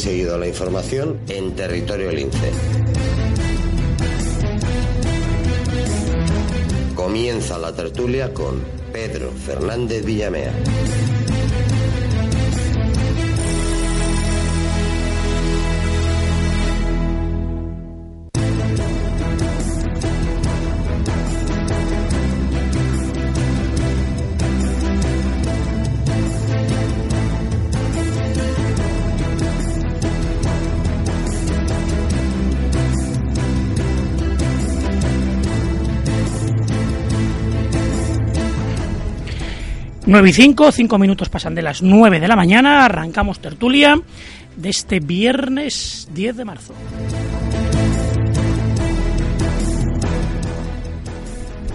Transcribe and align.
seguido 0.00 0.38
la 0.38 0.48
información 0.48 1.20
en 1.28 1.54
territorio 1.54 2.10
lince. 2.10 2.50
Comienza 6.94 7.58
la 7.58 7.74
tertulia 7.74 8.32
con 8.32 8.64
Pedro 8.92 9.30
Fernández 9.30 10.04
Villamea. 10.04 10.54
9 40.10 40.28
y 40.28 40.32
5, 40.32 40.72
5 40.72 40.98
minutos 40.98 41.28
pasan 41.28 41.54
de 41.54 41.62
las 41.62 41.82
9 41.82 42.18
de 42.18 42.26
la 42.26 42.34
mañana, 42.34 42.84
arrancamos 42.84 43.38
tertulia 43.38 43.94
de 44.56 44.68
este 44.68 44.98
viernes 44.98 46.08
10 46.12 46.36
de 46.36 46.44
marzo. 46.44 46.74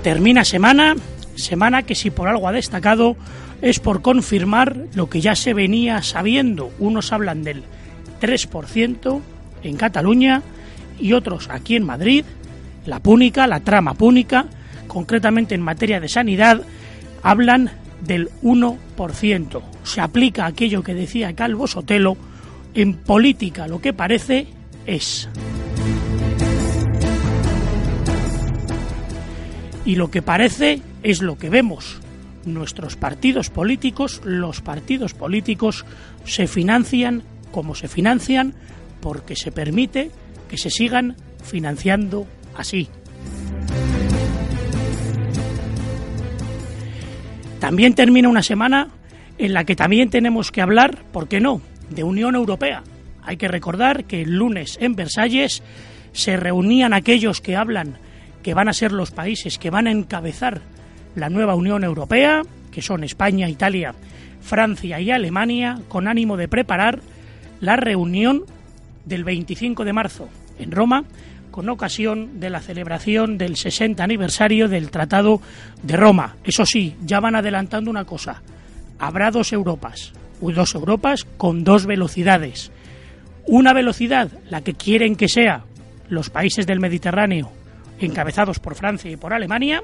Termina 0.03 0.43
semana, 0.43 0.95
semana 1.35 1.83
que 1.83 1.95
si 1.95 2.09
por 2.09 2.27
algo 2.27 2.49
ha 2.49 2.51
destacado 2.51 3.15
es 3.61 3.79
por 3.79 4.01
confirmar 4.01 4.75
lo 4.95 5.09
que 5.09 5.21
ya 5.21 5.35
se 5.35 5.53
venía 5.53 6.01
sabiendo. 6.01 6.73
Unos 6.77 7.13
hablan 7.13 7.41
del 7.41 7.63
3% 8.19 9.21
en 9.63 9.77
Cataluña 9.77 10.41
y 10.99 11.13
otros 11.13 11.47
aquí 11.49 11.77
en 11.77 11.85
Madrid, 11.85 12.25
la 12.85 12.99
púnica, 12.99 13.47
la 13.47 13.61
trama 13.61 13.93
púnica, 13.93 14.47
concretamente 14.87 15.55
en 15.55 15.61
materia 15.61 16.01
de 16.01 16.09
sanidad, 16.09 16.63
hablan 17.23 17.71
del 18.01 18.29
1%. 18.41 19.61
Se 19.83 20.01
aplica 20.01 20.45
aquello 20.45 20.83
que 20.83 20.93
decía 20.93 21.33
Calvo 21.33 21.67
Sotelo, 21.67 22.17
en 22.73 22.95
política 22.95 23.67
lo 23.67 23.79
que 23.79 23.93
parece 23.93 24.47
es. 24.85 25.29
Y 29.85 29.95
lo 29.95 30.09
que 30.09 30.21
parece 30.21 30.81
es 31.03 31.21
lo 31.21 31.37
que 31.37 31.49
vemos. 31.49 32.01
Nuestros 32.45 32.95
partidos 32.95 33.49
políticos, 33.49 34.21
los 34.23 34.61
partidos 34.61 35.13
políticos, 35.13 35.85
se 36.25 36.47
financian 36.47 37.23
como 37.51 37.75
se 37.75 37.87
financian 37.87 38.53
porque 38.99 39.35
se 39.35 39.51
permite 39.51 40.11
que 40.49 40.57
se 40.57 40.69
sigan 40.69 41.15
financiando 41.43 42.27
así. 42.55 42.89
También 47.59 47.95
termina 47.95 48.29
una 48.29 48.43
semana 48.43 48.89
en 49.37 49.53
la 49.53 49.63
que 49.63 49.75
también 49.75 50.09
tenemos 50.09 50.51
que 50.51 50.61
hablar, 50.61 51.03
¿por 51.11 51.27
qué 51.27 51.39
no?, 51.39 51.61
de 51.89 52.03
Unión 52.03 52.35
Europea. 52.35 52.83
Hay 53.23 53.37
que 53.37 53.47
recordar 53.47 54.05
que 54.05 54.21
el 54.21 54.35
lunes 54.35 54.77
en 54.79 54.95
Versalles 54.95 55.63
se 56.13 56.37
reunían 56.37 56.93
aquellos 56.93 57.41
que 57.41 57.55
hablan 57.55 57.97
que 58.43 58.53
van 58.53 58.69
a 58.69 58.73
ser 58.73 58.91
los 58.91 59.09
países 59.09 59.57
que 59.57 59.71
van 59.71 59.87
a 59.87 59.91
encabezar 59.91 60.61
la 61.15 61.29
nueva 61.29 61.55
Unión 61.55 61.83
Europea, 61.83 62.43
que 62.71 62.83
son 62.83 63.03
España, 63.03 63.49
Italia, 63.49 63.95
Francia 64.41 65.01
y 65.01 65.09
Alemania, 65.09 65.79
con 65.87 66.07
ánimo 66.07 66.37
de 66.37 66.47
preparar 66.47 66.99
la 67.59 67.75
reunión 67.75 68.43
del 69.05 69.23
25 69.23 69.83
de 69.83 69.93
marzo 69.93 70.29
en 70.59 70.71
Roma, 70.71 71.05
con 71.55 71.69
ocasión 71.69 72.41
de 72.41 72.49
la 72.49 72.59
celebración 72.59 73.37
del 73.37 73.55
60 73.55 74.03
aniversario 74.03 74.67
del 74.67 74.91
Tratado 74.91 75.39
de 75.83 75.95
Roma. 75.95 76.35
Eso 76.43 76.65
sí, 76.65 76.97
ya 77.05 77.21
van 77.21 77.37
adelantando 77.37 77.89
una 77.89 78.03
cosa. 78.03 78.41
Habrá 78.99 79.31
dos 79.31 79.53
Europas, 79.53 80.11
dos 80.41 80.75
Europas 80.75 81.23
con 81.37 81.63
dos 81.63 81.85
velocidades. 81.85 82.73
Una 83.47 83.71
velocidad, 83.71 84.29
la 84.49 84.65
que 84.65 84.73
quieren 84.73 85.15
que 85.15 85.29
sea 85.29 85.63
los 86.09 86.29
países 86.29 86.67
del 86.67 86.81
Mediterráneo, 86.81 87.53
encabezados 88.01 88.59
por 88.59 88.75
Francia 88.75 89.09
y 89.09 89.15
por 89.15 89.33
Alemania, 89.33 89.81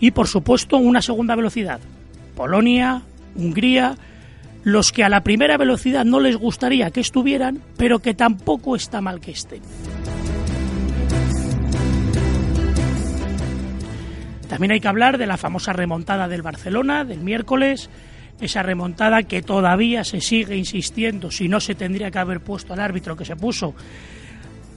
y 0.00 0.10
por 0.10 0.26
supuesto 0.26 0.76
una 0.76 1.02
segunda 1.02 1.36
velocidad, 1.36 1.78
Polonia, 2.34 3.02
Hungría, 3.36 3.94
los 4.64 4.90
que 4.90 5.04
a 5.04 5.08
la 5.08 5.22
primera 5.22 5.56
velocidad 5.56 6.04
no 6.04 6.18
les 6.18 6.36
gustaría 6.36 6.90
que 6.90 6.98
estuvieran, 6.98 7.62
pero 7.76 8.00
que 8.00 8.14
tampoco 8.14 8.74
está 8.74 9.00
mal 9.00 9.20
que 9.20 9.30
estén. 9.30 9.62
También 14.52 14.72
hay 14.72 14.80
que 14.80 14.88
hablar 14.88 15.16
de 15.16 15.26
la 15.26 15.38
famosa 15.38 15.72
remontada 15.72 16.28
del 16.28 16.42
Barcelona 16.42 17.06
del 17.06 17.20
miércoles, 17.20 17.88
esa 18.38 18.62
remontada 18.62 19.22
que 19.22 19.40
todavía 19.40 20.04
se 20.04 20.20
sigue 20.20 20.58
insistiendo 20.58 21.30
si 21.30 21.48
no 21.48 21.58
se 21.58 21.74
tendría 21.74 22.10
que 22.10 22.18
haber 22.18 22.40
puesto 22.40 22.74
al 22.74 22.80
árbitro 22.80 23.16
que 23.16 23.24
se 23.24 23.34
puso 23.34 23.74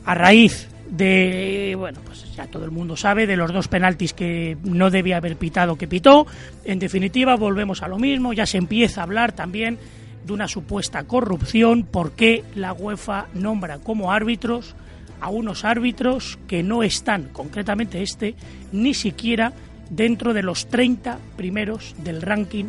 a 0.05 0.15
raíz 0.15 0.69
de, 0.89 1.75
bueno, 1.77 1.99
pues 2.05 2.33
ya 2.33 2.47
todo 2.47 2.63
el 2.63 2.71
mundo 2.71 2.95
sabe, 2.95 3.27
de 3.27 3.35
los 3.35 3.51
dos 3.51 3.67
penaltis 3.67 4.13
que 4.13 4.55
no 4.63 4.89
debía 4.89 5.17
haber 5.17 5.35
pitado 5.35 5.75
que 5.75 5.89
pitó. 5.89 6.25
En 6.63 6.79
definitiva, 6.79 7.35
volvemos 7.35 7.83
a 7.83 7.89
lo 7.89 7.97
mismo, 7.97 8.31
ya 8.31 8.45
se 8.45 8.57
empieza 8.57 9.01
a 9.01 9.03
hablar 9.03 9.33
también 9.33 9.77
de 10.25 10.31
una 10.31 10.47
supuesta 10.47 11.03
corrupción, 11.03 11.83
por 11.83 12.13
qué 12.13 12.45
la 12.55 12.71
UEFA 12.71 13.25
nombra 13.33 13.79
como 13.79 14.13
árbitros 14.13 14.73
a 15.21 15.29
unos 15.29 15.65
árbitros 15.65 16.37
que 16.47 16.63
no 16.63 16.83
están, 16.83 17.29
concretamente 17.31 18.01
este, 18.01 18.35
ni 18.71 18.93
siquiera 18.93 19.53
dentro 19.89 20.33
de 20.33 20.43
los 20.43 20.67
30 20.67 21.19
primeros 21.37 21.95
del 22.03 22.21
ranking 22.21 22.65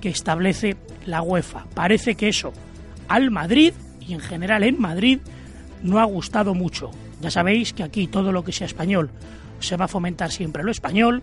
que 0.00 0.08
establece 0.08 0.76
la 1.06 1.22
UEFA. 1.22 1.66
Parece 1.74 2.14
que 2.14 2.28
eso 2.28 2.52
al 3.08 3.30
Madrid 3.30 3.74
y 4.00 4.14
en 4.14 4.20
general 4.20 4.62
en 4.62 4.80
Madrid 4.80 5.18
no 5.82 5.98
ha 5.98 6.04
gustado 6.04 6.54
mucho. 6.54 6.90
Ya 7.20 7.30
sabéis 7.30 7.72
que 7.72 7.82
aquí 7.82 8.06
todo 8.06 8.32
lo 8.32 8.44
que 8.44 8.52
sea 8.52 8.66
español 8.66 9.10
se 9.58 9.76
va 9.76 9.86
a 9.86 9.88
fomentar 9.88 10.30
siempre 10.30 10.62
lo 10.62 10.70
español 10.70 11.22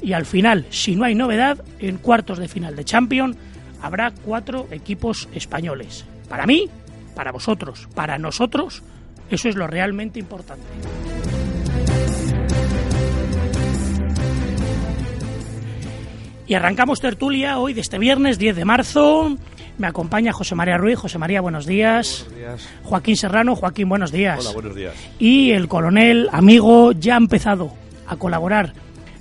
y 0.00 0.12
al 0.12 0.26
final, 0.26 0.66
si 0.70 0.94
no 0.94 1.04
hay 1.04 1.14
novedad, 1.14 1.64
en 1.78 1.96
cuartos 1.96 2.38
de 2.38 2.48
final 2.48 2.76
de 2.76 2.84
Champions 2.84 3.36
habrá 3.82 4.12
cuatro 4.24 4.68
equipos 4.70 5.28
españoles. 5.34 6.04
Para 6.28 6.46
mí, 6.46 6.68
para 7.14 7.32
vosotros, 7.32 7.88
para 7.94 8.18
nosotros, 8.18 8.82
eso 9.30 9.48
es 9.48 9.56
lo 9.56 9.66
realmente 9.66 10.18
importante. 10.18 10.64
Y 16.48 16.54
arrancamos 16.54 17.00
tertulia 17.00 17.58
hoy 17.58 17.74
de 17.74 17.82
este 17.82 17.98
viernes 17.98 18.38
10 18.38 18.56
de 18.56 18.64
marzo. 18.64 19.36
Me 19.76 19.86
acompaña 19.86 20.32
José 20.32 20.54
María 20.54 20.78
Ruiz. 20.78 20.98
José 20.98 21.18
María, 21.18 21.42
buenos 21.42 21.66
días. 21.66 22.24
Buenos 22.24 22.38
días. 22.38 22.68
Joaquín 22.84 23.16
Serrano. 23.16 23.54
Joaquín, 23.54 23.88
buenos 23.88 24.10
días. 24.10 24.40
Hola, 24.40 24.52
buenos 24.52 24.74
días. 24.74 24.94
Y 25.18 25.50
el 25.50 25.68
coronel, 25.68 26.30
amigo, 26.32 26.92
ya 26.92 27.14
ha 27.14 27.18
empezado 27.18 27.74
a 28.06 28.16
colaborar 28.16 28.72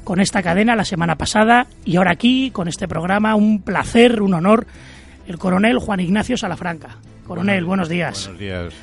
con 0.05 0.21
esta 0.21 0.41
cadena 0.41 0.77
la 0.77 0.85
semana 0.85 1.17
pasada 1.17 1.67
y 1.83 1.97
ahora 1.97 2.11
aquí 2.11 2.49
con 2.51 2.69
este 2.69 2.87
programa. 2.87 3.35
Un 3.35 3.61
placer, 3.61 4.21
un 4.21 4.33
honor. 4.33 4.65
El 5.27 5.37
coronel 5.37 5.79
Juan 5.79 5.99
Ignacio 5.99 6.37
Salafranca. 6.37 6.95
Coronel, 7.27 7.65
buenos 7.65 7.89
días. 7.89 8.23
Buenos 8.23 8.39
días. 8.39 8.73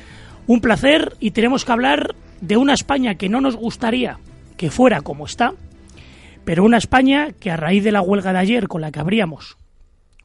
Un 0.47 0.61
placer 0.61 1.15
y 1.19 1.31
tenemos 1.31 1.65
que 1.65 1.71
hablar 1.71 2.15
de 2.41 2.57
una 2.57 2.73
España 2.73 3.15
que 3.15 3.29
no 3.29 3.41
nos 3.41 3.55
gustaría 3.55 4.19
que 4.57 4.69
fuera 4.69 5.01
como 5.01 5.25
está, 5.25 5.53
pero 6.45 6.63
una 6.63 6.77
España 6.77 7.31
que 7.39 7.51
a 7.51 7.57
raíz 7.57 7.83
de 7.83 7.91
la 7.91 8.01
huelga 8.01 8.31
de 8.31 8.39
ayer 8.39 8.67
con 8.67 8.81
la 8.81 8.91
que 8.91 8.99
abríamos, 8.99 9.57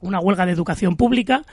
una 0.01 0.21
huelga 0.21 0.47
de 0.47 0.53
educación 0.53 0.97
pública, 0.97 1.45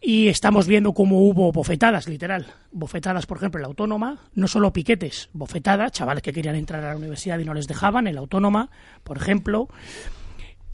y 0.00 0.28
estamos 0.28 0.66
viendo 0.66 0.94
cómo 0.94 1.20
hubo 1.20 1.52
bofetadas, 1.52 2.08
literal, 2.08 2.46
bofetadas, 2.72 3.26
por 3.26 3.36
ejemplo, 3.36 3.58
en 3.58 3.62
la 3.62 3.68
autónoma, 3.68 4.18
no 4.34 4.48
solo 4.48 4.72
piquetes, 4.72 5.28
bofetadas, 5.32 5.92
chavales 5.92 6.22
que 6.22 6.32
querían 6.32 6.56
entrar 6.56 6.82
a 6.82 6.88
la 6.88 6.96
universidad 6.96 7.38
y 7.38 7.44
no 7.44 7.54
les 7.54 7.68
dejaban, 7.68 8.08
en 8.08 8.16
la 8.16 8.20
autónoma, 8.22 8.70
por 9.04 9.16
ejemplo, 9.16 9.68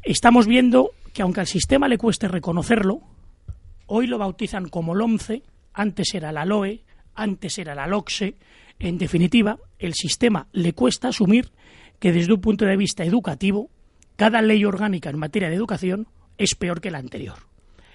estamos 0.02 0.46
viendo 0.46 0.92
que 1.12 1.22
aunque 1.22 1.40
al 1.40 1.46
sistema 1.46 1.88
le 1.88 1.98
cueste 1.98 2.28
reconocerlo, 2.28 3.00
hoy 3.86 4.06
lo 4.06 4.16
bautizan 4.16 4.69
como 4.69 4.94
el 4.94 5.02
11, 5.02 5.42
antes 5.78 6.12
era 6.12 6.32
la 6.32 6.44
LOE, 6.44 6.82
antes 7.14 7.56
era 7.56 7.72
la 7.72 7.86
LOCSE, 7.86 8.36
en 8.80 8.98
definitiva, 8.98 9.58
el 9.78 9.94
sistema 9.94 10.48
le 10.52 10.72
cuesta 10.72 11.08
asumir 11.08 11.52
que 12.00 12.12
desde 12.12 12.32
un 12.32 12.40
punto 12.40 12.64
de 12.64 12.76
vista 12.76 13.04
educativo, 13.04 13.70
cada 14.16 14.42
ley 14.42 14.64
orgánica 14.64 15.08
en 15.08 15.19
materia 15.19 15.48
de 15.48 15.54
educación 15.54 16.08
es 16.36 16.56
peor 16.56 16.80
que 16.80 16.90
la 16.90 16.98
anterior. 16.98 17.38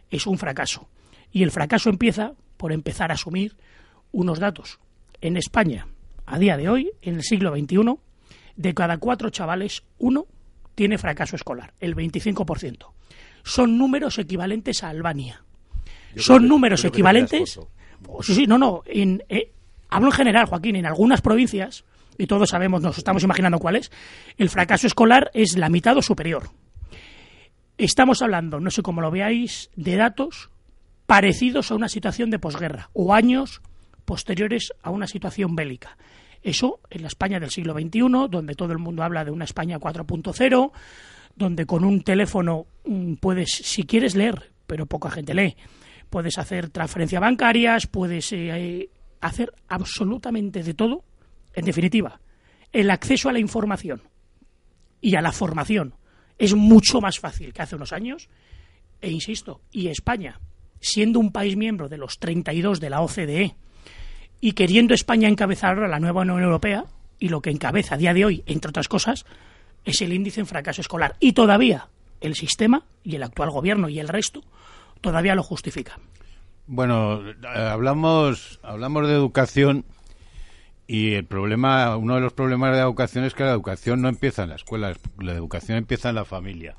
Es 0.10 0.28
un 0.28 0.38
fracaso. 0.38 0.88
Y 1.34 1.44
el 1.44 1.52
fracaso 1.52 1.90
empieza 1.90 2.34
por 2.56 2.72
empezar 2.72 3.12
a 3.12 3.16
asumir 3.16 3.58
unos 4.14 4.40
datos. 4.40 4.80
En 5.20 5.36
España, 5.36 5.88
a 6.26 6.40
día 6.40 6.56
de 6.56 6.70
hoy, 6.70 6.92
en 7.02 7.16
el 7.16 7.24
siglo 7.24 7.54
XXI, 7.54 7.98
de 8.56 8.74
cada 8.74 8.98
cuatro 8.98 9.30
chavales, 9.30 9.84
uno 9.98 10.28
tiene 10.76 10.98
fracaso 10.98 11.36
escolar, 11.36 11.74
el 11.82 11.98
25%. 11.98 12.94
Son 13.44 13.78
números 13.78 14.20
equivalentes 14.20 14.84
a 14.84 14.90
Albania. 14.90 15.43
Son 16.16 16.48
números 16.48 16.84
equivalentes. 16.86 17.60
Sí, 18.22 18.36
sí, 18.36 18.48
no, 18.48 18.58
no. 18.58 18.84
En, 18.86 19.24
eh, 19.30 19.52
hablo 19.90 20.08
en 20.08 20.14
general, 20.14 20.46
Joaquín, 20.46 20.76
en 20.76 20.86
algunas 20.86 21.22
provincias, 21.22 21.84
y 22.18 22.28
todos 22.28 22.50
sabemos, 22.50 22.82
nos 22.82 22.98
estamos 22.98 23.24
imaginando 23.24 23.60
cuáles, 23.60 23.92
el 24.38 24.50
fracaso 24.50 24.88
escolar 24.88 25.32
es 25.34 25.58
la 25.58 25.70
mitad 25.70 25.98
o 25.98 26.02
superior. 26.02 26.50
Estamos 27.78 28.22
hablando, 28.22 28.60
no 28.60 28.70
sé 28.70 28.82
cómo 28.84 29.02
lo 29.02 29.10
veáis, 29.10 29.72
de 29.76 29.96
datos 29.96 30.50
parecidos 31.06 31.72
a 31.72 31.76
una 31.76 31.90
situación 31.90 32.30
de 32.30 32.40
posguerra 32.40 32.90
o 32.94 33.14
años 33.14 33.62
posteriores 34.06 34.74
a 34.84 34.92
una 34.92 35.08
situación 35.08 35.56
bélica. 35.56 35.98
Eso 36.44 36.80
en 36.90 37.02
la 37.02 37.08
España 37.08 37.40
del 37.40 37.50
siglo 37.50 37.74
XXI, 37.74 38.28
donde 38.30 38.56
todo 38.56 38.74
el 38.74 38.78
mundo 38.80 39.04
habla 39.04 39.24
de 39.24 39.32
una 39.32 39.46
España 39.46 39.80
4.0, 39.80 40.72
donde 41.36 41.66
con 41.66 41.84
un 41.84 42.04
teléfono 42.04 42.68
mm, 42.86 43.14
puedes, 43.16 43.50
si 43.50 43.84
quieres 43.84 44.16
leer, 44.16 44.52
pero 44.68 44.86
poca 44.86 45.10
gente 45.10 45.34
lee, 45.34 45.56
puedes 46.14 46.38
hacer 46.38 46.70
transferencias 46.70 47.20
bancarias, 47.20 47.88
puedes 47.88 48.32
eh, 48.34 48.88
hacer 49.20 49.52
absolutamente 49.68 50.62
de 50.62 50.76
todo. 50.76 51.04
En 51.56 51.66
definitiva, 51.66 52.22
el 52.72 52.92
acceso 52.92 53.30
a 53.30 53.34
la 53.34 53.40
información 53.40 54.04
y 55.02 55.16
a 55.16 55.24
la 55.24 55.32
formación 55.32 55.96
es 56.38 56.54
mucho 56.54 57.02
más 57.02 57.20
fácil 57.20 57.52
que 57.52 57.64
hace 57.64 57.78
unos 57.78 57.94
años. 57.94 58.30
E 59.02 59.10
insisto, 59.10 59.62
y 59.72 59.88
España, 59.88 60.40
siendo 60.80 61.20
un 61.20 61.32
país 61.32 61.58
miembro 61.58 61.90
de 61.90 61.98
los 61.98 62.20
32 62.20 62.80
de 62.80 62.90
la 62.92 63.02
OCDE 63.02 63.56
y 64.40 64.52
queriendo 64.52 64.94
España 64.94 65.28
encabezar 65.28 65.80
la 65.80 66.00
nueva 66.00 66.22
Unión 66.22 66.44
Europea, 66.44 66.86
y 67.18 67.30
lo 67.30 67.42
que 67.42 67.50
encabeza 67.50 67.96
a 67.96 67.98
día 67.98 68.14
de 68.14 68.24
hoy, 68.24 68.44
entre 68.46 68.70
otras 68.70 68.88
cosas, 68.88 69.26
es 69.84 70.00
el 70.04 70.14
índice 70.14 70.42
en 70.42 70.46
fracaso 70.46 70.82
escolar. 70.82 71.16
Y 71.20 71.34
todavía 71.34 71.90
el 72.22 72.36
sistema 72.36 72.86
y 73.04 73.16
el 73.16 73.24
actual 73.24 73.50
gobierno 73.50 73.90
y 73.90 74.00
el 74.00 74.10
resto 74.10 74.44
todavía 75.04 75.36
lo 75.36 75.44
justifica. 75.44 76.00
Bueno, 76.66 77.22
hablamos, 77.46 78.60
hablamos 78.64 79.08
de 79.08 79.14
educación 79.14 79.86
y 80.88 81.14
el 81.14 81.26
problema, 81.26 81.96
uno 81.98 82.16
de 82.16 82.22
los 82.22 82.34
problemas 82.34 82.72
de 82.72 82.78
la 82.78 82.84
educación 82.84 83.26
es 83.26 83.34
que 83.34 83.44
la 83.44 83.52
educación 83.52 84.02
no 84.02 84.08
empieza 84.08 84.44
en 84.44 84.50
la 84.50 84.56
escuela, 84.56 84.94
la 85.20 85.34
educación 85.34 85.78
empieza 85.78 86.10
en 86.10 86.16
la 86.16 86.26
familia. 86.26 86.78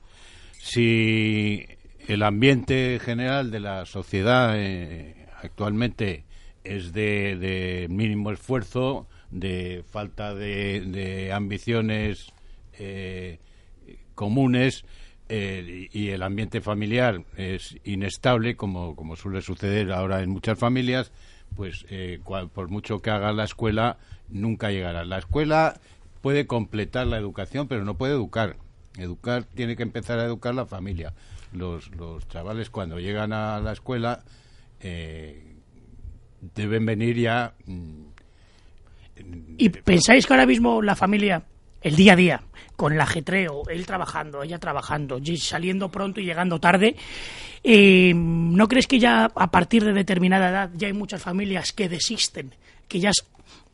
Si 0.58 1.66
el 2.08 2.22
ambiente 2.22 2.98
general 2.98 3.50
de 3.50 3.60
la 3.60 3.84
sociedad 3.84 4.54
eh, 4.56 5.26
actualmente 5.42 6.24
es 6.64 6.94
de, 6.94 7.86
mínimo 7.90 8.30
esfuerzo, 8.30 9.06
de 9.30 9.84
falta 9.86 10.34
de, 10.34 11.30
ambiciones 11.34 12.32
eh, 12.78 13.38
comunes, 14.14 14.86
eh, 15.28 15.88
y 15.92 16.08
el 16.10 16.22
ambiente 16.22 16.60
familiar 16.60 17.24
es 17.36 17.76
inestable, 17.84 18.56
como, 18.56 18.94
como 18.94 19.16
suele 19.16 19.40
suceder 19.40 19.92
ahora 19.92 20.22
en 20.22 20.30
muchas 20.30 20.58
familias, 20.58 21.12
pues 21.56 21.86
eh, 21.88 22.20
por 22.24 22.68
mucho 22.68 23.00
que 23.00 23.10
haga 23.10 23.32
la 23.32 23.44
escuela, 23.44 23.98
nunca 24.28 24.70
llegará. 24.70 25.04
La 25.04 25.18
escuela 25.18 25.80
puede 26.20 26.46
completar 26.46 27.06
la 27.06 27.18
educación, 27.18 27.68
pero 27.68 27.84
no 27.84 27.96
puede 27.96 28.14
educar. 28.14 28.56
Educar 28.98 29.44
tiene 29.44 29.76
que 29.76 29.82
empezar 29.82 30.18
a 30.18 30.24
educar 30.24 30.54
la 30.54 30.66
familia. 30.66 31.14
Los, 31.52 31.90
los 31.96 32.26
chavales 32.28 32.70
cuando 32.70 32.98
llegan 32.98 33.32
a 33.32 33.60
la 33.60 33.72
escuela 33.72 34.24
eh, 34.80 35.54
deben 36.54 36.84
venir 36.84 37.16
ya. 37.18 37.54
Mm, 37.66 38.04
¿Y 39.56 39.68
pensáis 39.68 40.26
que 40.26 40.32
ahora 40.32 40.46
mismo 40.46 40.82
la 40.82 40.96
familia, 40.96 41.44
el 41.80 41.96
día 41.96 42.14
a 42.14 42.16
día, 42.16 42.42
con 42.76 42.92
el 42.92 43.00
ajetreo, 43.00 43.62
él 43.68 43.86
trabajando, 43.86 44.42
ella 44.42 44.58
trabajando, 44.58 45.20
saliendo 45.36 45.90
pronto 45.90 46.20
y 46.20 46.24
llegando 46.24 46.58
tarde, 46.58 46.96
eh, 47.62 48.12
¿no 48.14 48.68
crees 48.68 48.86
que 48.86 48.98
ya 48.98 49.30
a 49.34 49.50
partir 49.50 49.84
de 49.84 49.92
determinada 49.92 50.50
edad 50.50 50.70
ya 50.74 50.86
hay 50.86 50.92
muchas 50.92 51.22
familias 51.22 51.72
que 51.72 51.88
desisten, 51.88 52.52
que 52.88 53.00
ya 53.00 53.12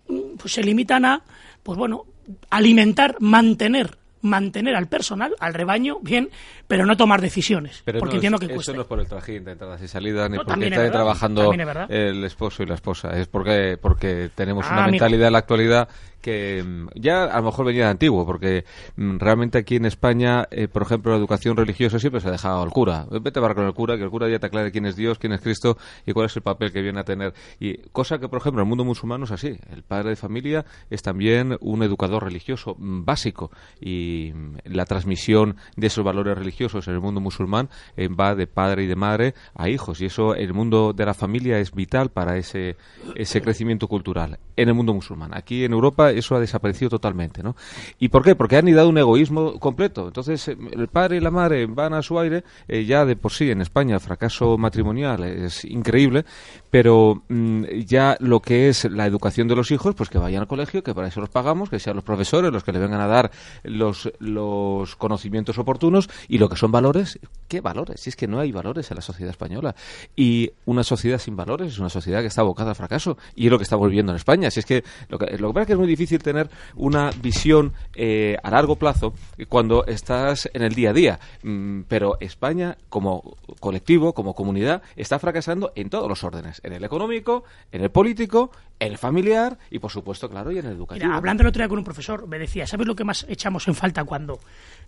pues, 0.06 0.52
se 0.52 0.62
limitan 0.62 1.05
a, 1.05 1.23
pues 1.62 1.79
bueno, 1.79 2.05
alimentar, 2.50 3.17
mantener 3.20 3.99
mantener 4.23 4.76
al 4.76 4.88
personal, 4.88 5.35
al 5.38 5.55
rebaño, 5.55 5.99
bien, 6.02 6.31
pero 6.71 6.87
no 6.87 6.97
tomar 6.97 7.21
decisiones. 7.21 7.83
Pero 7.85 7.99
porque 7.99 8.13
no 8.13 8.17
entiendo 8.19 8.39
que 8.39 8.55
Eso 8.55 8.73
no 8.73 8.83
es 8.83 8.87
por 8.87 9.01
el 9.01 9.09
trajín 9.09 9.45
de 9.45 9.53
entradas 9.53 9.83
y 9.83 9.89
salidas, 9.89 10.31
ni 10.31 10.39
porque 10.39 10.69
esté 10.69 10.89
trabajando 10.91 11.53
el 11.89 12.25
esposo 12.25 12.63
y 12.63 12.67
la 12.67 12.75
esposa. 12.77 13.11
Es 13.19 13.27
porque, 13.27 13.77
porque 13.77 14.31
tenemos 14.37 14.65
ah, 14.69 14.75
una 14.75 14.87
mentalidad 14.87 15.27
en 15.27 15.33
la 15.33 15.41
actualidad 15.41 15.89
que 16.21 16.63
mm, 16.63 16.89
ya 16.95 17.25
a 17.25 17.39
lo 17.39 17.45
mejor 17.45 17.67
venía 17.67 17.85
de 17.85 17.91
antiguo, 17.91 18.25
porque 18.25 18.65
mm, 18.97 19.19
realmente 19.19 19.59
aquí 19.59 19.77
en 19.77 19.87
España, 19.87 20.47
eh, 20.51 20.69
por 20.69 20.83
ejemplo, 20.83 21.11
la 21.11 21.19
educación 21.19 21.57
religiosa 21.57 21.99
siempre 21.99 22.21
se 22.21 22.29
ha 22.29 22.31
dejado 22.31 22.63
al 22.63 22.71
cura. 22.71 23.07
Vete 23.11 23.39
a 23.39 23.43
hablar 23.43 23.57
con 23.57 23.67
el 23.67 23.75
cura, 23.75 23.97
que 23.97 24.05
el 24.05 24.11
cura 24.11 24.29
ya 24.29 24.39
te 24.39 24.47
aclare 24.47 24.71
quién 24.71 24.87
es 24.87 24.97
Dios, 24.97 25.19
quién 25.19 25.33
es 25.33 25.41
Cristo 25.41 25.77
y 26.07 26.13
cuál 26.13 26.27
es 26.27 26.37
el 26.37 26.43
papel 26.43 26.73
que 26.73 26.83
viene 26.83 27.01
a 27.01 27.05
tener. 27.05 27.35
Y 27.59 27.79
cosa 27.89 28.19
que, 28.19 28.29
por 28.29 28.41
ejemplo, 28.41 28.63
en 28.63 28.67
el 28.67 28.69
mundo 28.69 28.85
musulmán 28.85 29.23
es 29.25 29.33
así. 29.33 29.59
El 29.73 29.83
padre 29.83 30.11
de 30.11 30.17
familia 30.17 30.65
es 30.89 31.03
también 31.03 31.57
un 31.61 31.83
educador 31.83 32.25
religioso 32.25 32.77
mm, 32.79 33.05
básico 33.05 33.51
y 33.81 34.33
la 34.65 34.85
transmisión 34.85 35.57
de 35.77 35.87
esos 35.87 36.05
valores 36.05 36.37
religiosos 36.37 36.60
en 36.61 36.95
el 36.95 37.01
mundo 37.01 37.21
musulmán 37.21 37.69
eh, 37.97 38.09
va 38.09 38.35
de 38.35 38.47
padre 38.47 38.85
y 38.85 38.87
de 38.87 38.97
madre 38.97 39.35
a 39.55 39.69
hijos 39.69 40.01
y 40.01 40.07
eso 40.07 40.35
el 40.35 40.53
mundo 40.53 40.93
de 40.93 41.07
la 41.07 41.15
familia 41.15 41.59
es 41.59 41.73
vital 41.73 42.11
para 42.11 42.37
ese, 42.37 42.77
ese 43.15 43.41
crecimiento 43.41 43.89
cultural 43.89 44.39
en 44.57 44.69
el 44.69 44.75
mundo 44.75 44.93
musulmán. 44.93 45.31
Aquí 45.35 45.65
en 45.65 45.73
Europa 45.73 46.11
eso 46.11 46.37
ha 46.37 46.41
desaparecido 46.41 46.91
totalmente, 46.91 47.43
¿no? 47.43 47.57
¿Y 47.99 48.09
por 48.09 48.23
qué? 48.23 48.35
Porque 48.35 48.57
han 48.57 48.67
dado 48.75 48.91
un 48.91 48.99
egoísmo 48.99 49.59
completo. 49.59 50.09
Entonces, 50.09 50.49
eh, 50.49 50.57
el 50.73 50.89
padre 50.89 51.17
y 51.17 51.21
la 51.21 51.31
madre 51.31 51.65
van 51.67 51.95
a 51.95 52.03
su 52.03 52.19
aire, 52.19 52.45
eh, 52.69 52.85
ya 52.85 53.07
de 53.07 53.17
por 53.17 53.33
sí 53.33 53.51
en 53.51 53.62
España 53.62 53.95
el 53.95 54.01
fracaso 54.01 54.59
matrimonial 54.59 55.25
es 55.25 55.65
increíble, 55.65 56.25
pero 56.69 57.23
mm, 57.29 57.65
ya 57.87 58.17
lo 58.21 58.41
que 58.41 58.69
es 58.69 58.85
la 58.85 59.07
educación 59.07 59.49
de 59.49 59.57
los 59.57 59.71
hijos, 59.71 59.95
pues 59.95 60.11
que 60.11 60.19
vayan 60.19 60.43
al 60.43 60.49
colegio, 60.49 60.83
que 60.83 60.95
para 60.95 61.09
eso 61.09 61.21
los 61.21 61.31
pagamos, 61.31 61.71
que 61.71 61.79
sean 61.79 61.97
los 61.97 62.05
profesores 62.05 62.53
los 62.53 62.65
que 62.65 62.73
le 62.73 62.79
vengan 62.79 63.01
a 63.01 63.07
dar 63.07 63.31
los, 63.65 64.12
los 64.19 64.97
conocimientos 64.97 65.59
oportunos 65.59 66.11
y 66.29 66.39
lo 66.39 66.49
que 66.50 66.56
son 66.56 66.73
valores, 66.73 67.19
¿qué 67.49 67.61
valores? 67.61 68.00
Si 68.00 68.11
es 68.11 68.17
que 68.17 68.26
no 68.26 68.41
hay 68.41 68.52
valores 68.52 68.91
en 68.91 68.97
la 68.97 69.02
sociedad 69.02 69.31
española. 69.31 69.75
Y 70.17 70.50
una 70.67 70.85
sociedad 70.85 71.19
sin 71.19 71.37
valores 71.37 71.73
es 71.73 71.79
una 71.79 71.88
sociedad 71.88 72.20
que 72.20 72.26
está 72.26 72.43
abocada 72.43 72.70
al 72.70 72.76
fracaso 72.76 73.17
y 73.35 73.47
es 73.47 73.50
lo 73.50 73.58
que 73.58 73.64
está 73.64 73.76
volviendo 73.76 74.12
en 74.12 74.17
España. 74.17 74.50
Si 74.50 74.61
es 74.61 74.67
que 74.67 74.85
lo 75.08 75.19
que, 75.19 75.38
lo 75.38 75.49
que 75.49 75.55
pasa 75.55 75.62
es 75.62 75.67
que 75.69 75.73
es 75.73 75.79
muy 75.79 75.88
difícil 75.88 76.23
tener 76.23 76.50
una 76.76 77.11
visión 77.23 77.73
eh, 77.95 78.37
a 78.42 78.50
largo 78.50 78.76
plazo 78.76 79.14
cuando 79.49 79.85
estás 79.87 80.49
en 80.52 80.62
el 80.62 80.75
día 80.75 80.90
a 80.90 80.92
día. 80.92 81.21
Mm, 81.42 81.83
pero 81.88 82.19
España, 82.21 82.76
como 82.88 83.37
colectivo, 83.61 84.12
como 84.12 84.35
comunidad, 84.35 84.83
está 84.97 85.19
fracasando 85.19 85.73
en 85.75 85.90
todos 85.90 86.09
los 86.09 86.23
órdenes: 86.25 86.61
en 86.64 86.73
el 86.73 86.85
económico, 86.85 87.45
en 87.73 87.83
el 87.83 87.90
político, 87.90 88.50
en 88.78 88.92
el 88.92 88.99
familiar 88.99 89.59
y, 89.71 89.78
por 89.78 89.90
supuesto, 89.90 90.28
claro, 90.28 90.50
y 90.52 90.59
en 90.59 90.66
el 90.66 90.73
educativo. 90.73 91.12
hablando 91.12 91.42
el 91.42 91.49
otro 91.49 91.61
día 91.61 91.69
con 91.69 91.78
un 91.78 91.85
profesor, 91.85 92.26
me 92.26 92.38
decía: 92.38 92.66
¿sabes 92.66 92.87
lo 92.87 92.95
que 92.95 93.04
más 93.04 93.26
echamos 93.28 93.66
en 93.69 93.75
falta 93.75 94.04
cuando 94.04 94.40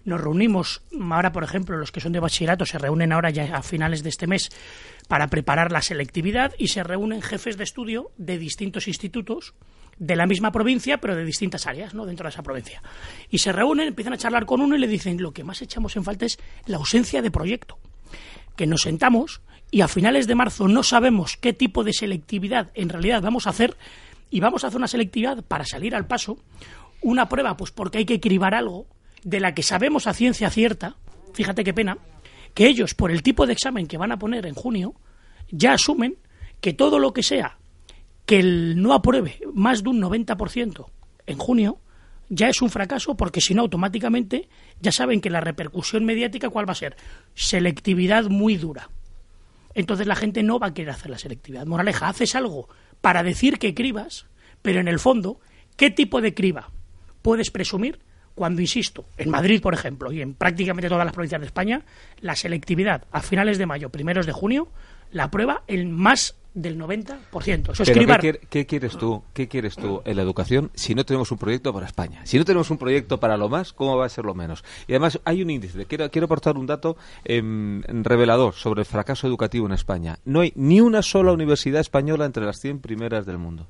nos 0.05 0.21
reunimos? 0.21 0.83
Ahora, 1.11 1.33
por 1.33 1.45
ejemplo, 1.45 1.77
los 1.77 1.93
que 1.93 2.01
son 2.01 2.13
de 2.13 2.21
bachillerato 2.21 2.67
se 2.67 2.79
reúnen 2.79 3.13
ahora 3.13 3.31
ya 3.31 3.57
a 3.57 3.63
finales 3.63 4.03
de 4.03 4.09
este 4.09 4.27
mes 4.27 4.51
para 5.09 5.29
preparar 5.29 5.73
la 5.73 5.83
selectividad 5.83 6.53
y 6.59 6.69
se 6.69 6.83
reúnen 6.83 7.23
jefes 7.23 7.57
de 7.57 7.65
estudio 7.65 8.11
de 8.17 8.39
distintos 8.39 8.89
institutos 8.89 9.55
de 9.99 10.17
la 10.17 10.27
misma 10.27 10.53
provincia, 10.53 10.99
pero 10.99 11.15
de 11.15 11.25
distintas 11.25 11.67
áreas, 11.67 11.95
¿no? 11.95 12.07
Dentro 12.07 12.25
de 12.25 12.31
esa 12.31 12.43
provincia. 12.43 12.83
Y 13.31 13.39
se 13.39 13.53
reúnen, 13.53 13.89
empiezan 13.89 14.15
a 14.15 14.19
charlar 14.19 14.47
con 14.47 14.61
uno 14.61 14.75
y 14.75 14.79
le 14.79 14.89
dicen, 14.89 15.23
lo 15.23 15.33
que 15.33 15.45
más 15.45 15.63
echamos 15.63 15.97
en 15.97 16.05
falta 16.05 16.27
es 16.27 16.39
la 16.67 16.79
ausencia 16.79 17.23
de 17.23 17.31
proyecto. 17.31 17.79
Que 18.57 18.67
nos 18.67 18.83
sentamos 18.83 19.43
y 19.71 19.81
a 19.81 19.89
finales 19.89 20.27
de 20.27 20.35
marzo 20.35 20.69
no 20.69 20.83
sabemos 20.83 21.37
qué 21.37 21.53
tipo 21.53 21.85
de 21.85 21.93
selectividad 21.93 22.71
en 22.75 22.91
realidad 22.91 23.23
vamos 23.23 23.47
a 23.47 23.51
hacer 23.51 23.77
y 24.31 24.41
vamos 24.41 24.65
a 24.65 24.69
hacer 24.69 24.79
una 24.79 24.89
selectividad 24.89 25.45
para 25.45 25.65
salir 25.65 25.95
al 25.95 26.07
paso, 26.07 26.39
una 27.01 27.29
prueba, 27.29 27.57
pues 27.57 27.71
porque 27.71 27.99
hay 27.99 28.05
que 28.05 28.21
cribar 28.21 28.55
algo 28.55 28.87
de 29.23 29.41
la 29.41 29.55
que 29.55 29.63
sabemos 29.63 30.07
a 30.07 30.15
ciencia 30.15 30.51
cierta, 30.51 30.97
fíjate 31.33 31.65
qué 31.65 31.75
pena, 31.75 31.99
que 32.55 32.67
ellos, 32.67 32.95
por 32.95 33.11
el 33.11 33.23
tipo 33.23 33.47
de 33.47 33.53
examen 33.53 33.87
que 33.87 33.99
van 33.99 34.13
a 34.13 34.19
poner 34.19 34.47
en 34.47 34.55
junio, 34.55 34.95
ya 35.51 35.75
asumen 35.75 36.17
que 36.61 36.73
todo 36.73 36.99
lo 36.99 37.13
que 37.13 37.23
sea 37.23 37.59
que 38.27 38.39
el 38.39 38.81
no 38.81 38.95
apruebe 38.95 39.41
más 39.53 39.83
de 39.83 39.91
un 39.91 40.01
90% 40.01 40.87
en 41.27 41.39
junio 41.39 41.79
ya 42.29 42.49
es 42.49 42.63
un 42.63 42.71
fracaso 42.71 43.17
porque 43.17 43.41
si 43.41 43.53
no 43.53 43.63
automáticamente 43.63 44.49
ya 44.81 44.93
saben 44.93 45.21
que 45.21 45.29
la 45.29 45.41
repercusión 45.41 46.05
mediática 46.05 46.49
cuál 46.49 46.69
va 46.69 46.73
a 46.73 46.77
ser 46.77 46.97
selectividad 47.35 48.25
muy 48.25 48.57
dura. 48.57 48.91
Entonces 49.75 50.07
la 50.07 50.17
gente 50.17 50.43
no 50.43 50.59
va 50.59 50.69
a 50.69 50.75
querer 50.75 50.91
hacer 50.91 51.11
la 51.11 51.19
selectividad. 51.19 51.67
Moraleja 51.67 52.09
haces 52.09 52.35
algo 52.35 52.69
para 53.01 53.23
decir 53.23 53.59
que 53.59 53.75
cribas 53.75 54.27
pero 54.63 54.81
en 54.81 54.89
el 54.89 55.01
fondo 55.01 55.41
qué 55.77 55.91
tipo 55.91 56.21
de 56.21 56.35
criba 56.35 56.71
puedes 57.21 57.51
presumir 57.51 57.99
cuando 58.35 58.61
insisto 58.61 59.05
en 59.17 59.31
Madrid 59.31 59.61
por 59.61 59.75
ejemplo 59.75 60.13
y 60.13 60.21
en 60.21 60.35
prácticamente 60.35 60.89
todas 60.89 61.05
las 61.05 61.15
provincias 61.15 61.41
de 61.41 61.47
España 61.47 61.83
la 62.21 62.37
selectividad 62.37 63.05
a 63.13 63.21
finales 63.21 63.59
de 63.59 63.67
mayo 63.67 63.91
primeros 63.91 64.27
de 64.27 64.33
junio 64.33 64.69
la 65.13 65.31
prueba 65.31 65.63
el 65.67 65.89
más 65.89 66.37
del 66.55 66.79
90%. 66.79 67.73
Eso 67.73 67.85
¿qué, 67.85 68.41
¿qué, 68.49 68.67
quieres 68.67 68.97
tú? 68.99 69.23
¿Qué 69.33 69.49
quieres 69.49 69.75
tú 69.75 70.03
en 70.05 70.17
la 70.17 70.23
educación 70.23 70.71
si 70.75 70.95
no 70.95 71.05
tenemos 71.05 71.31
un 71.33 71.39
proyecto 71.39 71.73
para 71.73 71.87
España? 71.87 72.21
Si 72.25 72.39
no 72.39 72.45
tenemos 72.45 72.71
un 72.71 72.79
proyecto 72.79 73.19
para 73.19 73.37
lo 73.37 73.49
más, 73.49 73.73
¿cómo 73.73 73.97
va 73.97 74.07
a 74.07 74.11
ser 74.11 74.25
lo 74.25 74.35
menos? 74.35 74.65
Y 74.87 74.93
además 74.93 75.19
hay 75.25 75.43
un 75.43 75.51
índice. 75.51 75.87
Quiero, 75.87 76.11
quiero 76.11 76.27
aportar 76.27 76.59
un 76.59 76.67
dato 76.67 76.97
em, 77.25 77.83
revelador 77.83 78.55
sobre 78.55 78.81
el 78.83 78.87
fracaso 78.87 79.27
educativo 79.27 79.67
en 79.67 79.73
España. 79.73 80.19
No 80.25 80.41
hay 80.41 80.53
ni 80.55 80.81
una 80.81 81.03
sola 81.03 81.33
universidad 81.33 81.81
española 81.81 82.27
entre 82.27 82.45
las 82.45 82.61
100 82.61 82.81
primeras 82.81 83.25
del 83.25 83.39
mundo. 83.39 83.67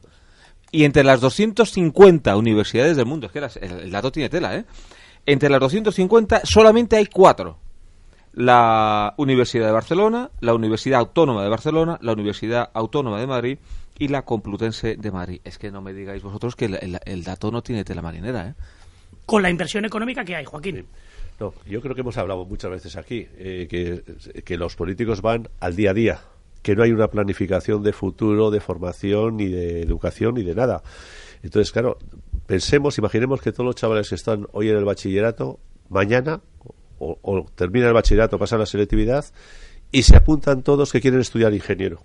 Y 0.72 0.84
entre 0.84 1.04
las 1.04 1.20
250 1.20 2.36
universidades 2.36 2.96
del 2.96 3.06
mundo, 3.06 3.26
es 3.26 3.32
que 3.32 3.38
el, 3.38 3.80
el 3.80 3.90
dato 3.90 4.10
tiene 4.10 4.28
tela, 4.28 4.56
¿eh? 4.56 4.64
Entre 5.24 5.48
las 5.48 5.60
250 5.60 6.40
solamente 6.44 6.96
hay 6.96 7.06
cuatro 7.06 7.58
la 8.34 9.14
Universidad 9.18 9.66
de 9.66 9.72
Barcelona, 9.72 10.30
la 10.40 10.54
Universidad 10.54 11.00
Autónoma 11.00 11.42
de 11.42 11.50
Barcelona, 11.50 11.98
la 12.00 12.12
Universidad 12.12 12.70
Autónoma 12.72 13.20
de 13.20 13.26
Madrid 13.26 13.58
y 13.98 14.08
la 14.08 14.22
Complutense 14.22 14.96
de 14.96 15.10
Madrid. 15.10 15.40
Es 15.44 15.58
que 15.58 15.70
no 15.70 15.82
me 15.82 15.92
digáis 15.92 16.22
vosotros 16.22 16.56
que 16.56 16.64
el, 17.04 17.24
dato 17.24 17.50
no 17.50 17.62
tiene 17.62 17.84
tela 17.84 18.02
marinera, 18.02 18.48
¿eh? 18.48 18.54
Con 19.26 19.42
la 19.42 19.50
inversión 19.50 19.84
económica 19.84 20.24
que 20.24 20.34
hay, 20.34 20.44
Joaquín. 20.44 20.86
No, 21.38 21.54
yo 21.66 21.80
creo 21.80 21.94
que 21.94 22.00
hemos 22.00 22.16
hablado 22.16 22.44
muchas 22.44 22.70
veces 22.70 22.96
aquí 22.96 23.26
eh, 23.36 23.66
que, 23.68 24.42
que 24.42 24.56
los 24.56 24.74
políticos 24.74 25.22
van 25.22 25.48
al 25.60 25.76
día 25.76 25.90
a 25.90 25.94
día, 25.94 26.20
que 26.62 26.76
no 26.76 26.84
hay 26.84 26.92
una 26.92 27.08
planificación 27.08 27.82
de 27.82 27.92
futuro, 27.92 28.50
de 28.50 28.60
formación, 28.60 29.36
ni 29.36 29.48
de 29.48 29.82
educación, 29.82 30.34
ni 30.34 30.42
de 30.42 30.54
nada. 30.54 30.82
Entonces, 31.42 31.72
claro, 31.72 31.98
pensemos, 32.46 32.96
imaginemos 32.98 33.40
que 33.40 33.52
todos 33.52 33.66
los 33.66 33.74
chavales 33.74 34.08
que 34.08 34.14
están 34.14 34.46
hoy 34.52 34.70
en 34.70 34.76
el 34.76 34.84
bachillerato, 34.84 35.58
mañana 35.88 36.40
o, 36.98 37.46
termina 37.56 37.88
el 37.88 37.92
bachillerato, 37.92 38.38
pasa 38.38 38.56
la 38.56 38.66
selectividad 38.66 39.24
y 39.90 40.04
se 40.04 40.16
apuntan 40.16 40.62
todos 40.62 40.92
que 40.92 41.00
quieren 41.00 41.20
estudiar 41.20 41.52
ingeniero. 41.52 42.00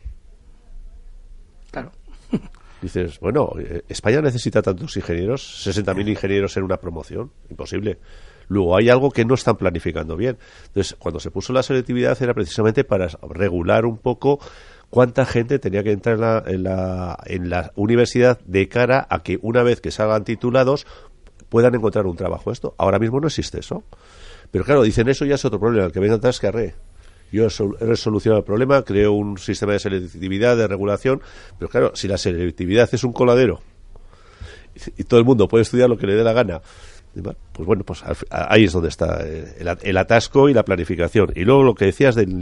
Claro. 1.69 1.91
Dices, 2.81 3.19
bueno, 3.19 3.53
eh, 3.59 3.83
España 3.87 4.21
necesita 4.21 4.61
tantos 4.61 4.97
ingenieros, 4.97 5.65
60.000 5.67 6.09
ingenieros 6.09 6.57
en 6.57 6.63
una 6.63 6.77
promoción, 6.77 7.31
imposible. 7.49 7.99
Luego 8.47 8.77
hay 8.77 8.89
algo 8.89 9.11
que 9.11 9.25
no 9.25 9.35
están 9.35 9.57
planificando 9.57 10.15
bien. 10.15 10.37
Entonces, 10.67 10.95
cuando 10.97 11.19
se 11.19 11.31
puso 11.31 11.53
la 11.53 11.63
selectividad 11.63 12.21
era 12.21 12.33
precisamente 12.33 12.83
para 12.83 13.07
regular 13.29 13.85
un 13.85 13.97
poco 13.97 14.39
cuánta 14.89 15.25
gente 15.25 15.59
tenía 15.59 15.83
que 15.83 15.91
entrar 15.91 16.15
en 16.15 16.21
la, 16.21 16.43
en 16.45 16.63
la, 16.63 17.19
en 17.25 17.49
la 17.49 17.71
universidad 17.75 18.39
de 18.45 18.67
cara 18.69 19.05
a 19.09 19.21
que 19.21 19.37
una 19.41 19.63
vez 19.63 19.81
que 19.81 19.91
salgan 19.91 20.23
titulados 20.23 20.87
puedan 21.49 21.75
encontrar 21.75 22.05
un 22.05 22.15
trabajo. 22.15 22.51
Esto 22.51 22.75
ahora 22.77 22.99
mismo 22.99 23.19
no 23.19 23.27
existe 23.27 23.59
eso. 23.59 23.83
Pero 24.51 24.63
claro, 24.63 24.83
dicen 24.83 25.09
eso 25.09 25.25
ya 25.25 25.35
es 25.35 25.45
otro 25.45 25.59
problema, 25.59 25.85
el 25.85 25.91
que 25.91 25.99
venga 25.99 26.15
atrás 26.15 26.39
que 26.39 26.47
arre. 26.47 26.75
Yo 27.31 27.45
he 27.45 27.85
resolucionado 27.85 28.39
el 28.39 28.45
problema, 28.45 28.81
creo 28.83 29.11
un 29.11 29.37
sistema 29.37 29.73
de 29.73 29.79
selectividad, 29.79 30.55
de 30.55 30.65
regulación, 30.65 31.21
pero 31.59 31.69
claro, 31.69 31.91
si 31.93 32.07
la 32.07 32.17
selectividad 32.17 32.89
es 32.93 33.03
un 33.03 33.11
coladero 33.11 33.61
y 34.95 35.03
todo 35.03 35.19
el 35.19 35.25
mundo 35.25 35.47
puede 35.47 35.63
estudiar 35.63 35.89
lo 35.89 35.97
que 35.97 36.07
le 36.07 36.15
dé 36.15 36.23
la 36.23 36.31
gana, 36.31 36.61
pues 37.23 37.65
bueno, 37.65 37.83
pues 37.83 38.03
ahí 38.29 38.65
es 38.65 38.73
donde 38.73 38.89
está 38.89 39.19
eh, 39.25 39.55
el, 39.81 39.97
atasco 39.97 40.49
y 40.49 40.53
la 40.53 40.63
planificación. 40.63 41.31
Y 41.35 41.45
luego 41.45 41.63
lo 41.63 41.75
que 41.75 41.85
decías 41.85 42.15
del 42.15 42.37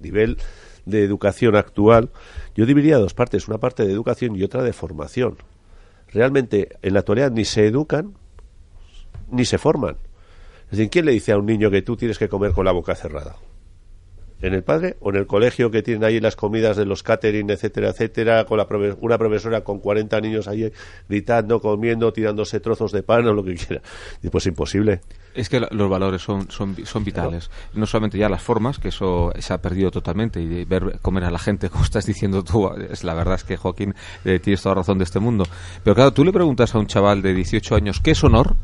nivel 0.00 0.38
de 0.84 1.04
educación 1.04 1.56
actual, 1.56 2.10
yo 2.54 2.66
dividiría 2.66 2.98
dos 2.98 3.14
partes, 3.14 3.48
una 3.48 3.58
parte 3.58 3.86
de 3.86 3.92
educación 3.92 4.36
y 4.36 4.42
otra 4.42 4.62
de 4.62 4.72
formación. 4.72 5.36
Realmente 6.12 6.76
en 6.82 6.94
la 6.94 7.00
actualidad 7.00 7.30
ni 7.30 7.44
se 7.44 7.66
educan 7.66 8.14
ni 9.30 9.44
se 9.44 9.58
forman. 9.58 9.96
Es 10.70 10.88
¿quién 10.88 11.04
le 11.04 11.12
dice 11.12 11.32
a 11.32 11.38
un 11.38 11.46
niño 11.46 11.70
que 11.70 11.82
tú 11.82 11.96
tienes 11.96 12.18
que 12.18 12.28
comer 12.28 12.52
con 12.52 12.64
la 12.64 12.72
boca 12.72 12.94
cerrada? 12.94 13.36
¿En 14.42 14.54
el 14.54 14.62
padre 14.62 14.96
o 15.00 15.10
en 15.10 15.16
el 15.16 15.26
colegio 15.26 15.70
que 15.70 15.82
tienen 15.82 16.04
ahí 16.04 16.20
las 16.20 16.36
comidas 16.36 16.76
de 16.76 16.84
los 16.84 17.02
catering, 17.02 17.48
etcétera, 17.50 17.90
etcétera, 17.90 18.44
con 18.44 18.58
la 18.58 18.66
una 19.00 19.18
profesora 19.18 19.62
con 19.62 19.78
40 19.78 20.20
niños 20.20 20.48
ahí 20.48 20.70
gritando, 21.08 21.60
comiendo, 21.60 22.12
tirándose 22.12 22.60
trozos 22.60 22.92
de 22.92 23.02
pan 23.02 23.26
o 23.26 23.32
lo 23.32 23.44
que 23.44 23.54
quiera? 23.54 23.82
Y 24.22 24.28
pues 24.28 24.46
imposible. 24.46 25.00
Es 25.34 25.48
que 25.48 25.60
los 25.60 25.88
valores 25.88 26.20
son, 26.20 26.50
son, 26.50 26.76
son 26.84 27.04
vitales. 27.04 27.50
No 27.72 27.86
solamente 27.86 28.18
ya 28.18 28.28
las 28.28 28.42
formas, 28.42 28.78
que 28.78 28.88
eso 28.88 29.32
se 29.38 29.54
ha 29.54 29.62
perdido 29.62 29.90
totalmente, 29.90 30.40
y 30.40 30.64
ver 30.64 30.98
comer 31.00 31.24
a 31.24 31.30
la 31.30 31.38
gente, 31.38 31.70
como 31.70 31.84
estás 31.84 32.04
diciendo 32.04 32.44
tú, 32.44 32.68
es 32.74 33.04
la 33.04 33.14
verdad 33.14 33.36
es 33.36 33.44
que 33.44 33.56
Joaquín 33.56 33.94
eh, 34.24 34.38
tienes 34.40 34.62
toda 34.62 34.76
razón 34.76 34.98
de 34.98 35.04
este 35.04 35.20
mundo. 35.20 35.44
Pero 35.82 35.94
claro, 35.94 36.12
tú 36.12 36.24
le 36.24 36.32
preguntas 36.32 36.74
a 36.74 36.78
un 36.78 36.86
chaval 36.86 37.22
de 37.22 37.32
18 37.34 37.74
años, 37.74 38.00
¿qué 38.00 38.10
es 38.10 38.24
honor? 38.24 38.56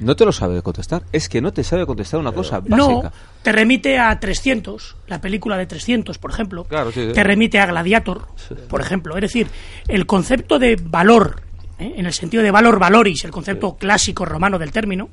No 0.00 0.16
te 0.16 0.24
lo 0.24 0.32
sabe 0.32 0.60
contestar. 0.62 1.04
Es 1.12 1.28
que 1.28 1.40
no 1.40 1.52
te 1.52 1.62
sabe 1.62 1.86
contestar 1.86 2.20
una 2.20 2.32
cosa 2.32 2.60
básica. 2.60 2.76
No, 2.76 3.12
te 3.42 3.52
remite 3.52 3.98
a 3.98 4.18
300, 4.18 4.96
la 5.06 5.20
película 5.20 5.56
de 5.56 5.66
300, 5.66 6.18
por 6.18 6.30
ejemplo. 6.30 6.64
Claro, 6.64 6.90
Te 6.92 7.24
remite 7.24 7.60
a 7.60 7.66
Gladiator, 7.66 8.26
por 8.68 8.80
ejemplo. 8.80 9.16
Es 9.16 9.22
decir, 9.22 9.46
el 9.88 10.06
concepto 10.06 10.58
de 10.58 10.76
valor, 10.76 11.42
¿eh? 11.78 11.94
en 11.96 12.06
el 12.06 12.12
sentido 12.12 12.42
de 12.42 12.50
valor 12.50 12.78
valoris, 12.78 13.24
el 13.24 13.30
concepto 13.30 13.76
clásico 13.76 14.24
romano 14.24 14.58
del 14.58 14.72
término, 14.72 15.10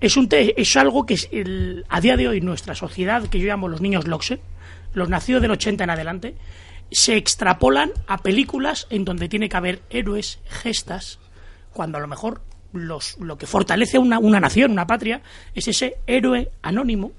es, 0.00 0.16
un 0.16 0.28
es 0.30 0.76
algo 0.76 1.06
que 1.06 1.14
es 1.14 1.28
a 1.88 2.00
día 2.00 2.16
de 2.16 2.28
hoy 2.28 2.40
nuestra 2.40 2.74
sociedad, 2.74 3.26
que 3.28 3.38
yo 3.38 3.46
llamo 3.46 3.68
los 3.68 3.80
niños 3.80 4.06
Loxe, 4.06 4.40
los 4.92 5.08
nacidos 5.08 5.42
del 5.42 5.50
80 5.52 5.84
en 5.84 5.90
adelante, 5.90 6.36
se 6.90 7.16
extrapolan 7.16 7.90
a 8.06 8.18
películas 8.18 8.86
en 8.90 9.04
donde 9.04 9.28
tiene 9.28 9.48
que 9.48 9.56
haber 9.56 9.82
héroes, 9.90 10.38
gestas, 10.48 11.18
cuando 11.72 11.98
a 11.98 12.00
lo 12.00 12.06
mejor 12.06 12.40
lo 12.72 13.38
que 13.38 13.46
fortalece 13.46 13.98
una, 13.98 14.18
una 14.18 14.40
nación, 14.40 14.72
una 14.72 14.86
patria, 14.86 15.22
es 15.54 15.68
ese 15.68 15.96
héroe 16.06 16.50
anónimo 16.62 17.12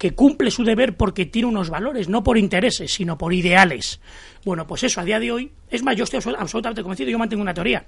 que 0.00 0.12
cumple 0.12 0.50
su 0.50 0.64
deber 0.64 0.96
porque 0.96 1.26
tiene 1.26 1.48
unos 1.48 1.68
valores, 1.68 2.08
no 2.08 2.24
por 2.24 2.38
intereses, 2.38 2.90
sino 2.90 3.18
por 3.18 3.34
ideales. 3.34 4.00
Bueno, 4.46 4.66
pues 4.66 4.82
eso 4.82 4.98
a 4.98 5.04
día 5.04 5.20
de 5.20 5.30
hoy, 5.30 5.52
es 5.68 5.82
más, 5.82 5.94
yo 5.94 6.04
estoy 6.04 6.20
absolutamente 6.38 6.80
convencido, 6.80 7.10
yo 7.10 7.18
mantengo 7.18 7.42
una 7.42 7.52
teoría. 7.52 7.84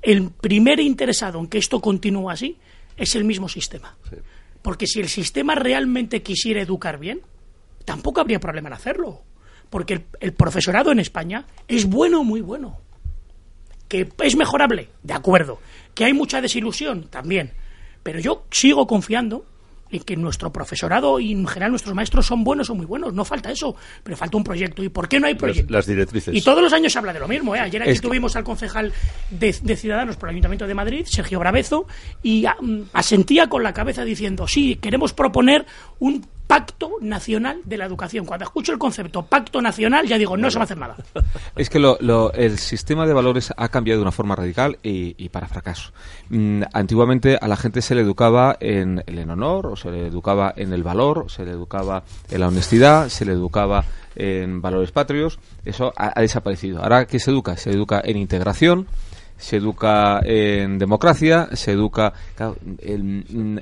El 0.00 0.30
primer 0.30 0.78
interesado 0.78 1.40
en 1.40 1.48
que 1.48 1.58
esto 1.58 1.80
continúe 1.80 2.30
así 2.30 2.56
es 2.96 3.16
el 3.16 3.24
mismo 3.24 3.48
sistema. 3.48 3.96
Porque 4.62 4.86
si 4.86 5.00
el 5.00 5.08
sistema 5.08 5.56
realmente 5.56 6.22
quisiera 6.22 6.62
educar 6.62 7.00
bien, 7.00 7.22
tampoco 7.84 8.20
habría 8.20 8.38
problema 8.38 8.68
en 8.68 8.74
hacerlo. 8.74 9.22
Porque 9.68 9.94
el, 9.94 10.04
el 10.20 10.34
profesorado 10.34 10.92
en 10.92 11.00
España 11.00 11.44
es 11.66 11.86
bueno, 11.86 12.22
muy 12.22 12.40
bueno. 12.40 12.78
Que 13.88 14.08
es 14.22 14.36
mejorable, 14.36 14.90
de 15.02 15.14
acuerdo 15.14 15.58
¿Que 15.98 16.04
hay 16.04 16.12
mucha 16.12 16.40
desilusión? 16.40 17.08
También. 17.10 17.50
Pero 18.04 18.20
yo 18.20 18.44
sigo 18.52 18.86
confiando 18.86 19.44
en 19.90 20.00
que 20.04 20.16
nuestro 20.16 20.52
profesorado 20.52 21.18
y 21.18 21.32
en 21.32 21.44
general 21.44 21.72
nuestros 21.72 21.92
maestros 21.92 22.24
son 22.24 22.44
buenos 22.44 22.70
o 22.70 22.76
muy 22.76 22.86
buenos. 22.86 23.12
No 23.12 23.24
falta 23.24 23.50
eso, 23.50 23.74
pero 24.04 24.16
falta 24.16 24.36
un 24.36 24.44
proyecto. 24.44 24.84
¿Y 24.84 24.90
por 24.90 25.08
qué 25.08 25.18
no 25.18 25.26
hay 25.26 25.34
proyecto? 25.34 25.72
Las, 25.72 25.88
directrices. 25.88 26.32
Y 26.36 26.40
todos 26.40 26.62
los 26.62 26.72
años 26.72 26.92
se 26.92 27.00
habla 27.00 27.12
de 27.12 27.18
lo 27.18 27.26
mismo. 27.26 27.56
¿eh? 27.56 27.58
Ayer 27.58 27.82
aquí 27.82 27.98
tuvimos 27.98 28.36
al 28.36 28.44
concejal 28.44 28.92
de, 29.28 29.52
Ciudadanos 29.52 30.16
por 30.16 30.28
el 30.28 30.34
Ayuntamiento 30.34 30.68
de 30.68 30.74
Madrid, 30.74 31.04
Sergio 31.04 31.40
Bravezo, 31.40 31.88
y 32.22 32.46
mm, 32.46 32.82
asentía 32.92 33.48
con 33.48 33.64
la 33.64 33.74
cabeza 33.74 34.04
diciendo, 34.04 34.46
sí, 34.46 34.76
queremos 34.76 35.12
proponer 35.12 35.66
un 35.98 36.24
Pacto 36.48 36.92
Nacional 37.02 37.60
de 37.64 37.76
la 37.76 37.84
Educación. 37.84 38.24
Cuando 38.24 38.44
escucho 38.44 38.72
el 38.72 38.78
concepto 38.78 39.22
Pacto 39.22 39.60
Nacional, 39.60 40.08
ya 40.08 40.16
digo, 40.16 40.34
no 40.36 40.50
se 40.50 40.58
va 40.58 40.62
a 40.62 40.64
hacer 40.64 40.78
nada. 40.78 40.96
Es 41.56 41.68
que 41.68 41.78
lo, 41.78 42.32
el 42.32 42.58
sistema 42.58 43.06
de 43.06 43.12
valores 43.12 43.52
ha 43.56 43.68
cambiado 43.68 43.98
de 43.98 44.02
una 44.02 44.12
forma 44.12 44.34
radical 44.34 44.78
y, 44.82 45.28
para 45.28 45.46
fracaso. 45.46 45.92
Mm, 46.30 46.62
antiguamente 46.72 47.36
a 47.40 47.48
la 47.48 47.56
gente 47.56 47.82
se 47.82 47.94
le 47.94 48.00
educaba 48.00 48.56
en 48.60 49.02
el 49.06 49.30
honor, 49.30 49.66
o 49.66 49.76
se 49.76 49.90
le 49.90 50.06
educaba 50.06 50.54
en 50.56 50.72
el 50.72 50.82
valor, 50.82 51.26
se 51.28 51.44
le 51.44 51.50
educaba 51.50 52.04
en 52.30 52.40
la 52.40 52.48
honestidad, 52.48 53.08
se 53.08 53.26
le 53.26 53.32
educaba 53.32 53.84
en 54.16 54.62
valores 54.62 54.90
patrios. 54.90 55.38
Eso 55.66 55.92
ha, 55.96 56.12
ha 56.18 56.20
desaparecido. 56.22 56.82
Ahora, 56.82 57.06
¿qué 57.06 57.18
se 57.20 57.30
educa? 57.30 57.56
Se 57.58 57.70
educa 57.70 58.00
en 58.02 58.16
integración 58.16 58.86
se 59.38 59.56
educa 59.56 60.20
en 60.24 60.78
democracia, 60.78 61.48
se 61.52 61.72
educa. 61.72 62.12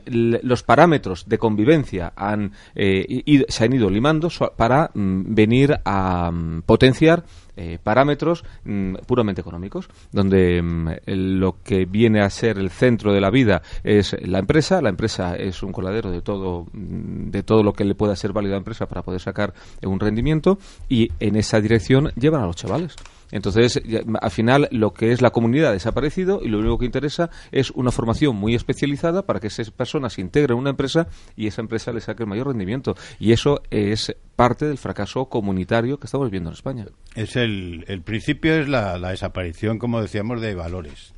los 0.06 0.62
parámetros 0.62 1.28
de 1.28 1.38
convivencia 1.38 2.12
han, 2.16 2.52
eh, 2.74 3.44
se 3.48 3.64
han 3.64 3.72
ido 3.72 3.88
limando 3.88 4.28
para 4.56 4.90
mm, 4.92 5.34
venir 5.34 5.78
a 5.84 6.30
mm, 6.30 6.62
potenciar 6.62 7.24
eh, 7.58 7.78
parámetros 7.82 8.44
mm, 8.64 8.96
puramente 9.06 9.40
económicos, 9.40 9.88
donde 10.12 10.62
lo 11.06 11.56
que 11.62 11.86
viene 11.86 12.20
a 12.20 12.28
ser 12.28 12.58
el 12.58 12.70
centro 12.70 13.12
de 13.12 13.20
la 13.20 13.30
vida 13.30 13.62
es 13.82 14.16
la 14.22 14.38
empresa, 14.38 14.82
la 14.82 14.90
empresa 14.90 15.36
es 15.36 15.62
un 15.62 15.72
coladero 15.72 16.10
de 16.10 16.20
todo, 16.20 16.66
de 16.72 17.42
todo 17.42 17.62
lo 17.62 17.72
que 17.72 17.84
le 17.84 17.94
pueda 17.94 18.16
ser 18.16 18.32
válido 18.32 18.54
a 18.54 18.56
la 18.56 18.60
empresa 18.60 18.86
para 18.86 19.02
poder 19.02 19.20
sacar 19.20 19.54
un 19.82 20.00
rendimiento 20.00 20.58
y 20.88 21.10
en 21.20 21.36
esa 21.36 21.60
dirección 21.60 22.12
llevan 22.16 22.42
a 22.42 22.46
los 22.46 22.56
chavales. 22.56 22.94
Entonces, 23.32 23.80
al 24.20 24.30
final, 24.30 24.68
lo 24.70 24.92
que 24.92 25.12
es 25.12 25.20
la 25.20 25.30
comunidad 25.30 25.70
ha 25.70 25.72
desaparecido 25.72 26.40
y 26.42 26.48
lo 26.48 26.58
único 26.58 26.78
que 26.78 26.86
interesa 26.86 27.30
es 27.50 27.70
una 27.72 27.90
formación 27.90 28.36
muy 28.36 28.54
especializada 28.54 29.22
para 29.22 29.40
que 29.40 29.48
esas 29.48 29.70
personas 29.70 30.14
se 30.14 30.20
integren 30.20 30.56
en 30.56 30.60
una 30.60 30.70
empresa 30.70 31.08
y 31.36 31.46
esa 31.46 31.60
empresa 31.60 31.92
le 31.92 32.00
saque 32.00 32.22
el 32.22 32.28
mayor 32.28 32.48
rendimiento. 32.48 32.94
Y 33.18 33.32
eso 33.32 33.62
es 33.70 34.14
parte 34.36 34.66
del 34.66 34.78
fracaso 34.78 35.26
comunitario 35.26 35.98
que 35.98 36.06
estamos 36.06 36.30
viendo 36.30 36.50
en 36.50 36.54
España. 36.54 36.86
Es 37.14 37.36
el, 37.36 37.84
el 37.88 38.02
principio 38.02 38.54
es 38.54 38.68
la, 38.68 38.98
desaparición, 38.98 39.78
como 39.78 40.00
decíamos, 40.00 40.40
de 40.40 40.54
valores, 40.54 41.14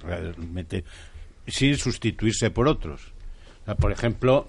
realmente 0.00 0.84
sin 1.46 1.76
sustituirse 1.76 2.50
por 2.50 2.68
otros. 2.68 3.12
por 3.80 3.90
ejemplo, 3.92 4.48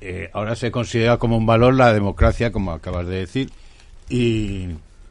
eh, 0.00 0.30
ahora 0.32 0.56
se 0.56 0.70
considera 0.70 1.18
como 1.18 1.36
un 1.36 1.46
valor 1.46 1.74
la 1.74 1.92
democracia, 1.92 2.52
como 2.52 2.72
acabas 2.72 3.06
de 3.06 3.16
decir, 3.16 3.50
y 4.08 4.68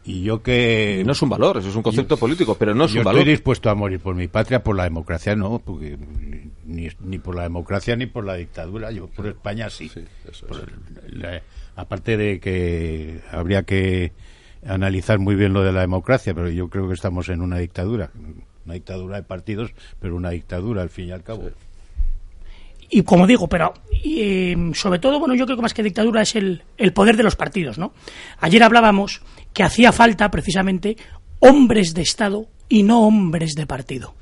Y 0.07 0.23
yo 0.23 0.41
que... 0.41 1.03
no 1.05 1.11
es 1.11 1.21
un 1.21 1.27
valor, 1.27 1.57
eso 1.57 1.67
es 1.67 1.75
un 1.75 1.83
concepto 1.83 2.15
político, 2.15 2.55
pero 2.55 2.73
no 2.73 2.85
es 2.85 2.95
un 2.95 3.03
valor. 3.03 3.15
Yo 3.15 3.19
estoy 3.19 3.33
dispuesto 3.33 3.69
a 3.69 3.75
morir 3.75 3.99
por 3.99 4.15
mi 4.15 4.29
patria, 4.29 4.63
por 4.63 4.77
la 4.77 4.85
democracia 4.85 5.35
no, 5.35 5.59
porque 5.59 5.97
ni, 6.65 6.87
ni 7.01 7.19
por 7.19 7.35
la 7.35 7.43
democracia 7.43 7.93
ni 7.97 8.05
por 8.05 8.23
la 8.23 8.35
dictadura, 8.35 8.89
yo 8.91 9.07
por 9.07 9.27
España 9.27 9.69
sí. 9.69 9.91
aparte 11.75 12.15
de 12.15 12.39
que 12.39 13.19
habría 13.31 13.63
que 13.63 14.13
analizar 14.65 15.19
muy 15.19 15.35
bien 15.35 15.51
lo 15.51 15.61
de 15.61 15.73
la 15.73 15.81
democracia, 15.81 16.33
pero 16.33 16.49
yo 16.49 16.69
creo 16.69 16.87
que 16.87 16.93
estamos 16.93 17.27
en 17.27 17.41
una 17.41 17.57
dictadura, 17.57 18.09
una 18.63 18.75
dictadura 18.75 19.17
de 19.17 19.23
partidos, 19.23 19.73
pero 19.99 20.15
una 20.15 20.29
dictadura 20.29 20.83
al 20.83 20.89
fin 20.89 21.09
y 21.09 21.11
al 21.11 21.23
cabo. 21.23 21.49
Y 22.89 23.03
como 23.03 23.27
digo, 23.27 23.47
pero 23.47 23.73
em, 24.03 24.73
sobre 24.73 24.99
todo, 24.99 25.19
bueno, 25.19 25.35
yo 25.35 25.45
creo 25.45 25.57
que 25.57 25.61
más 25.61 25.73
que 25.73 25.83
dictadura 25.83 26.21
es 26.21 26.35
el, 26.35 26.63
el 26.77 26.93
poder 26.93 27.17
de 27.17 27.23
los 27.23 27.35
partidos, 27.35 27.77
¿no? 27.77 27.93
Ayer 28.39 28.63
hablábamos 28.63 29.21
que 29.53 29.63
hacía 29.63 29.91
falta 29.91 30.31
precisamente 30.31 30.95
hombres 31.39 31.93
de 31.93 32.01
Estado 32.01 32.47
y 32.69 32.83
no 32.83 33.01
hombres 33.01 33.55
de 33.55 33.65
partido. 33.65 34.13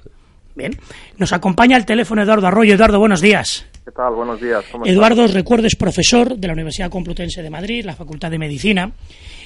Bien, 0.55 0.77
nos 1.17 1.33
acompaña 1.33 1.75
el 1.75 1.85
teléfono 1.85 2.23
Eduardo 2.23 2.47
Arroyo. 2.47 2.73
Eduardo, 2.73 2.97
buenos 2.97 3.19
días. 3.19 3.65
¿Qué 3.83 3.91
tal? 3.91 4.13
Buenos 4.13 4.39
días. 4.39 4.63
Eduardo, 4.85 5.27
recuerdo, 5.27 5.67
es 5.67 5.75
profesor 5.75 6.37
de 6.37 6.47
la 6.47 6.53
Universidad 6.53 6.89
Complutense 6.89 7.43
de 7.43 7.49
Madrid, 7.49 7.83
la 7.85 7.95
Facultad 7.95 8.31
de 8.31 8.39
Medicina. 8.39 8.93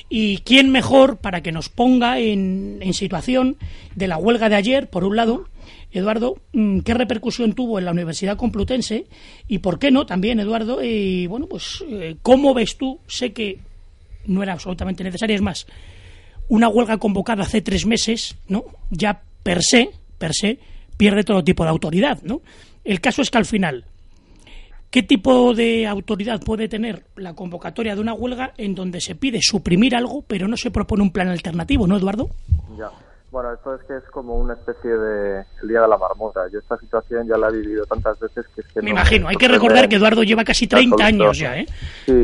¿Y 0.07 0.39
quién 0.39 0.71
mejor 0.71 1.17
para 1.17 1.41
que 1.41 1.51
nos 1.51 1.67
ponga 1.69 2.19
en, 2.19 2.77
en 2.81 2.93
situación 2.93 3.57
de 3.95 4.07
la 4.07 4.17
huelga 4.17 4.49
de 4.49 4.55
ayer, 4.55 4.87
por 4.89 5.03
un 5.03 5.15
lado, 5.15 5.45
Eduardo, 5.91 6.37
mm, 6.53 6.79
¿qué 6.79 6.93
repercusión 6.93 7.53
tuvo 7.53 7.79
en 7.79 7.85
la 7.85 7.91
Universidad 7.91 8.37
Complutense? 8.37 9.07
Y 9.47 9.59
por 9.59 9.79
qué 9.79 9.91
no 9.91 10.05
también, 10.05 10.39
Eduardo, 10.39 10.83
y 10.83 11.27
bueno, 11.27 11.47
pues, 11.47 11.83
eh, 11.87 12.17
¿cómo 12.21 12.53
ves 12.53 12.77
tú? 12.77 12.99
Sé 13.07 13.33
que 13.33 13.59
no 14.25 14.43
era 14.43 14.53
absolutamente 14.53 15.03
necesaria, 15.03 15.35
es 15.35 15.41
más, 15.41 15.65
una 16.47 16.69
huelga 16.69 16.97
convocada 16.97 17.43
hace 17.43 17.61
tres 17.61 17.85
meses, 17.85 18.35
¿no? 18.47 18.65
Ya 18.91 19.21
per 19.43 19.63
se, 19.63 19.89
per 20.17 20.33
se, 20.33 20.59
pierde 20.97 21.23
todo 21.23 21.43
tipo 21.43 21.63
de 21.63 21.69
autoridad, 21.69 22.21
¿no? 22.23 22.41
El 22.83 23.01
caso 23.01 23.21
es 23.21 23.31
que 23.31 23.37
al 23.37 23.45
final, 23.45 23.85
¿qué 24.91 25.01
tipo 25.01 25.55
de 25.55 25.87
autoridad 25.87 26.41
puede 26.41 26.67
tener 26.67 27.05
la 27.15 27.33
convocatoria 27.33 27.95
de 27.95 28.01
una 28.01 28.13
huelga 28.13 28.53
en 28.57 28.75
donde 28.75 29.01
se 29.01 29.15
pide 29.15 29.39
suprimir 29.41 29.95
algo, 29.95 30.23
pero 30.27 30.47
no 30.47 30.57
se 30.57 30.71
propone 30.71 31.03
un 31.03 31.11
plan 31.11 31.29
alternativo, 31.29 31.87
¿no, 31.87 31.97
Eduardo? 31.97 32.29
Ya. 32.77 32.91
Bueno, 33.31 33.53
esto 33.53 33.75
es 33.75 33.83
que 33.83 33.95
es 33.95 34.03
como 34.05 34.35
una 34.35 34.53
especie 34.55 34.89
de 34.89 35.45
el 35.61 35.67
día 35.67 35.81
de 35.81 35.87
la 35.87 35.97
marmota. 35.97 36.47
Yo 36.51 36.59
esta 36.59 36.77
situación 36.77 37.27
ya 37.27 37.37
la 37.37 37.49
he 37.49 37.51
vivido 37.51 37.85
tantas 37.85 38.19
veces 38.19 38.45
que 38.55 38.61
es 38.61 38.67
que 38.67 38.81
Me 38.81 38.89
imagino. 38.89 39.27
Hay 39.27 39.35
que 39.35 39.47
recordar 39.47 39.87
que 39.87 39.97
Eduardo 39.97 40.23
lleva 40.23 40.43
casi 40.43 40.67
30 40.67 41.05
años 41.05 41.37
ya, 41.37 41.55
¿eh? 41.57 41.67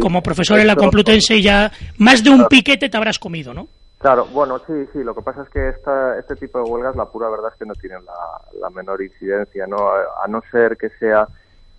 como 0.02 0.24
profesor 0.24 0.60
en 0.60 0.68
la 0.68 0.76
Complutense 0.76 1.42
ya 1.42 1.72
más 2.00 2.24
de 2.24 2.32
un 2.32 2.48
piquete 2.48 2.90
te 2.90 2.98
habrás 2.98 3.20
comido, 3.20 3.54
¿no? 3.54 3.68
Claro, 4.00 4.26
bueno, 4.26 4.60
sí, 4.68 4.74
sí. 4.94 5.04
Lo 5.04 5.16
que 5.16 5.22
pasa 5.22 5.44
es 5.44 5.50
que 5.50 5.70
esta, 5.70 6.18
este 6.20 6.36
tipo 6.36 6.58
de 6.60 6.70
huelgas, 6.70 6.96
la 6.96 7.06
pura 7.06 7.30
verdad 7.30 7.52
es 7.54 7.60
que 7.60 7.66
no 7.66 7.74
tienen 7.76 8.00
la, 8.06 8.70
menor 8.72 9.02
incidencia, 9.02 9.68
¿no? 9.68 9.78
A, 9.90 10.28
no 10.28 10.42
ser 10.52 10.78
que 10.78 10.90
sea 11.00 11.28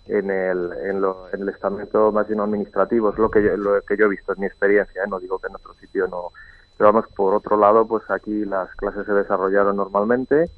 en 0.07 0.29
el, 0.29 0.71
en, 0.85 1.01
lo, 1.01 1.27
en 1.33 1.41
el 1.41 1.49
estamento 1.49 2.11
más 2.11 2.27
bien 2.27 2.39
administrativo. 2.39 3.11
Es 3.11 3.17
lo 3.17 3.29
que 3.29 3.43
yo, 3.43 3.55
lo 3.57 3.81
que 3.81 3.97
yo 3.97 4.05
he 4.05 4.09
visto 4.09 4.33
en 4.33 4.39
mi 4.39 4.45
experiencia, 4.45 5.03
¿eh? 5.03 5.07
No 5.07 5.19
digo 5.19 5.37
que 5.37 5.47
en 5.47 5.55
otro 5.55 5.73
sitio 5.75 6.07
no 6.07 6.31
pero 6.77 6.93
vamos, 6.93 7.09
por 7.15 7.33
otro 7.33 7.57
lado, 7.57 7.87
pues 7.87 8.03
aquí 8.09 8.45
las 8.45 8.69
clases 8.75 9.05
se 9.05 9.13
desarrollaron 9.13 9.75
normalmente. 9.75 10.49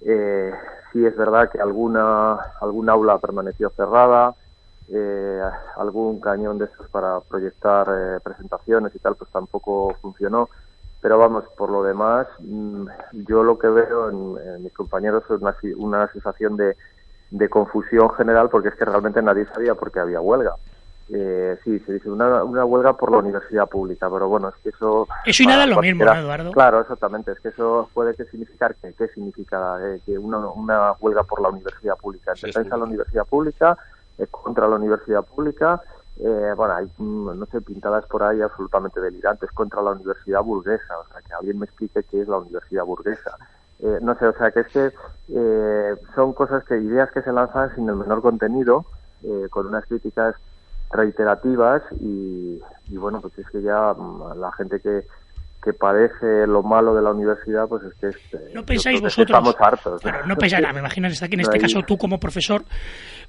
Eh, 0.00 0.52
sí 0.92 1.06
es 1.06 1.16
verdad 1.16 1.50
que 1.50 1.60
alguna, 1.60 2.34
algún 2.60 2.90
aula 2.90 3.18
permaneció 3.18 3.70
cerrada, 3.70 4.34
eh, 4.88 5.40
algún 5.76 6.20
cañón 6.20 6.58
de 6.58 6.64
estos 6.64 6.88
para 6.88 7.20
proyectar 7.20 7.86
eh, 7.88 8.20
presentaciones 8.22 8.92
y 8.94 8.98
tal, 8.98 9.14
pues 9.14 9.30
tampoco 9.30 9.94
funcionó. 10.02 10.48
Pero 11.00 11.18
vamos, 11.18 11.44
por 11.56 11.70
lo 11.70 11.84
demás, 11.84 12.26
mm, 12.40 12.86
yo 13.26 13.44
lo 13.44 13.58
que 13.58 13.68
veo 13.68 14.10
en, 14.10 14.62
mis 14.64 14.72
compañeros 14.72 15.22
es 15.24 15.40
una, 15.40 15.56
una 15.76 16.08
sensación 16.12 16.56
de, 16.56 16.76
de 17.30 17.48
confusión 17.48 18.10
general 18.10 18.48
porque 18.50 18.68
es 18.68 18.74
que 18.74 18.84
realmente 18.84 19.22
nadie 19.22 19.46
sabía 19.46 19.74
por 19.74 19.92
qué 19.92 20.00
había 20.00 20.20
huelga. 20.20 20.56
Eh, 21.14 21.58
sí, 21.62 21.78
se 21.80 21.92
dice 21.92 22.08
una, 22.08 22.42
una, 22.42 22.64
huelga 22.64 22.96
por 22.96 23.10
la 23.10 23.18
universidad 23.18 23.68
pública, 23.68 24.08
pero 24.10 24.28
bueno, 24.28 24.48
es 24.48 24.54
que 24.62 24.70
eso... 24.70 25.06
Eso 25.26 25.42
y 25.42 25.46
nada 25.46 25.64
es 25.64 25.70
lo 25.70 25.82
mismo, 25.82 26.04
Eduardo? 26.04 26.52
Claro, 26.52 26.80
exactamente, 26.80 27.32
es 27.32 27.40
que 27.40 27.48
eso 27.48 27.90
puede 27.92 28.14
que 28.14 28.24
significar, 28.24 28.74
que, 28.76 28.94
¿qué 28.94 29.08
significa 29.08 29.76
eh, 29.82 30.00
que 30.06 30.16
una, 30.16 30.38
una, 30.38 30.92
huelga 31.00 31.22
por 31.24 31.42
la 31.42 31.50
universidad 31.50 31.96
pública? 31.98 32.32
En 32.34 32.46
defensa 32.46 32.76
de 32.76 32.78
la 32.78 32.86
universidad 32.86 33.26
pública, 33.26 33.76
eh, 34.16 34.26
contra 34.30 34.66
la 34.66 34.76
universidad 34.76 35.22
pública, 35.22 35.82
eh, 36.20 36.52
bueno, 36.56 36.74
hay, 36.74 36.86
mm, 36.98 37.38
no 37.38 37.46
sé, 37.46 37.60
pintadas 37.62 38.04
por 38.06 38.22
ahí 38.22 38.40
absolutamente 38.40 39.00
delirantes 39.00 39.50
contra 39.52 39.82
la 39.82 39.92
universidad 39.92 40.42
burguesa, 40.42 40.98
o 40.98 41.06
sea, 41.08 41.22
que 41.22 41.32
alguien 41.32 41.58
me 41.58 41.64
explique 41.64 42.02
qué 42.04 42.20
es 42.20 42.28
la 42.28 42.38
universidad 42.38 42.84
burguesa. 42.84 43.36
Eh, 43.80 43.98
no 44.02 44.14
sé, 44.16 44.26
o 44.26 44.32
sea, 44.36 44.50
que 44.50 44.60
es 44.60 44.68
que 44.68 44.92
eh, 45.30 45.96
son 46.14 46.32
cosas 46.34 46.64
que, 46.64 46.76
ideas 46.78 47.10
que 47.10 47.22
se 47.22 47.32
lanzan 47.32 47.74
sin 47.74 47.88
el 47.88 47.96
menor 47.96 48.22
contenido, 48.22 48.84
con 49.50 49.68
unas 49.68 49.86
críticas 49.86 50.34
reiterativas 50.92 51.82
y, 52.00 52.60
bueno, 52.90 53.20
pues 53.20 53.38
es 53.38 53.46
que 53.50 53.62
ya 53.62 53.94
mm, 53.94 54.38
la 54.38 54.52
gente 54.52 54.80
que, 54.80 55.04
que 55.62 55.72
padece 55.72 56.46
lo 56.46 56.62
malo 56.62 56.94
de 56.94 57.02
la 57.02 57.10
universidad, 57.10 57.68
pues 57.68 57.82
es 57.84 57.94
que 57.94 58.36
eh, 58.36 58.50
no 58.54 58.64
pensáis 58.64 59.00
vosotros 59.00 59.38
estamos 59.38 59.56
hartos. 59.58 60.02
no 60.26 60.36
pensáis, 60.36 60.66
me 60.72 60.80
imagino 60.80 61.08
que 61.08 61.34
en 61.34 61.40
este 61.40 61.58
caso 61.58 61.82
tú 61.82 61.96
como 61.96 62.18
profesor, 62.18 62.64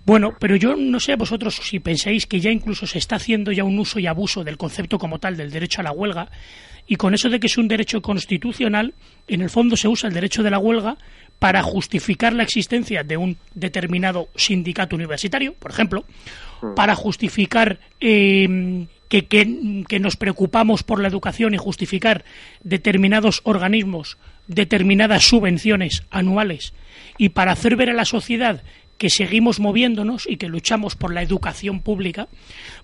bueno, 0.06 0.34
pero 0.40 0.56
yo 0.56 0.76
no 0.76 1.00
sé 1.00 1.16
vosotros 1.16 1.56
si 1.56 1.80
pensáis 1.80 2.26
que 2.26 2.40
ya 2.40 2.50
incluso 2.50 2.88
se 2.88 2.98
está 2.98 3.16
haciendo 3.18 3.52
ya 3.52 3.64
un 3.64 3.78
uso 3.78 4.00
y 4.00 4.08
abuso 4.08 4.44
del 4.44 4.58
concepto 4.58 4.98
como 4.98 5.20
tal 5.20 5.38
del 5.38 5.52
derecho 5.52 5.82
a 5.82 5.84
la 5.84 5.92
huelga 5.92 6.30
y 6.86 6.98
con 6.98 7.14
eso 7.14 7.30
de 7.30 7.40
que 7.40 7.48
es 7.48 7.58
un 7.58 7.68
derecho 7.68 8.02
constitucional, 8.02 8.94
en 9.28 9.42
el 9.42 9.50
fondo 9.50 9.78
se 9.78 9.88
usa 9.88 10.10
el 10.10 10.14
derecho 10.14 10.44
de 10.44 10.52
la 10.52 10.60
huelga 10.60 10.98
para 11.44 11.62
justificar 11.62 12.32
la 12.32 12.44
existencia 12.44 13.04
de 13.04 13.18
un 13.18 13.36
determinado 13.54 14.30
sindicato 14.34 14.96
universitario, 14.96 15.54
por 15.56 15.72
ejemplo, 15.72 16.06
mm. 16.62 16.74
para 16.74 16.96
justificar 16.96 17.82
eh, 18.00 18.88
que, 19.10 19.26
que, 19.28 20.00
nos 20.00 20.16
preocupamos 20.16 20.84
por 20.84 21.02
la 21.02 21.10
educación 21.10 21.54
y 21.54 21.58
justificar 21.58 22.24
determinados 22.64 23.42
organismos, 23.44 24.18
determinadas 24.48 25.28
subvenciones 25.28 26.04
anuales, 26.12 26.74
y 27.18 27.28
para 27.28 27.52
hacer 27.52 27.76
ver 27.76 27.90
a 27.90 27.94
la 27.94 28.06
sociedad 28.06 28.64
que 28.98 29.10
seguimos 29.10 29.60
moviéndonos 29.60 30.26
y 30.30 30.38
que 30.38 30.48
luchamos 30.48 30.96
por 30.96 31.14
la 31.14 31.24
educación 31.24 31.82
pública, 31.82 32.30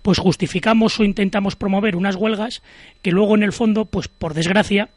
pues 0.02 0.18
justificamos 0.18 1.00
o 1.00 1.06
intentamos 1.06 1.56
promover 1.56 1.96
unas 1.96 2.18
huelgas 2.18 2.62
que 3.02 3.14
luego 3.14 3.36
en 3.36 3.44
el 3.44 3.54
fondo, 3.54 3.86
pues 3.86 4.10
por 4.10 4.34
desgracia, 4.34 4.90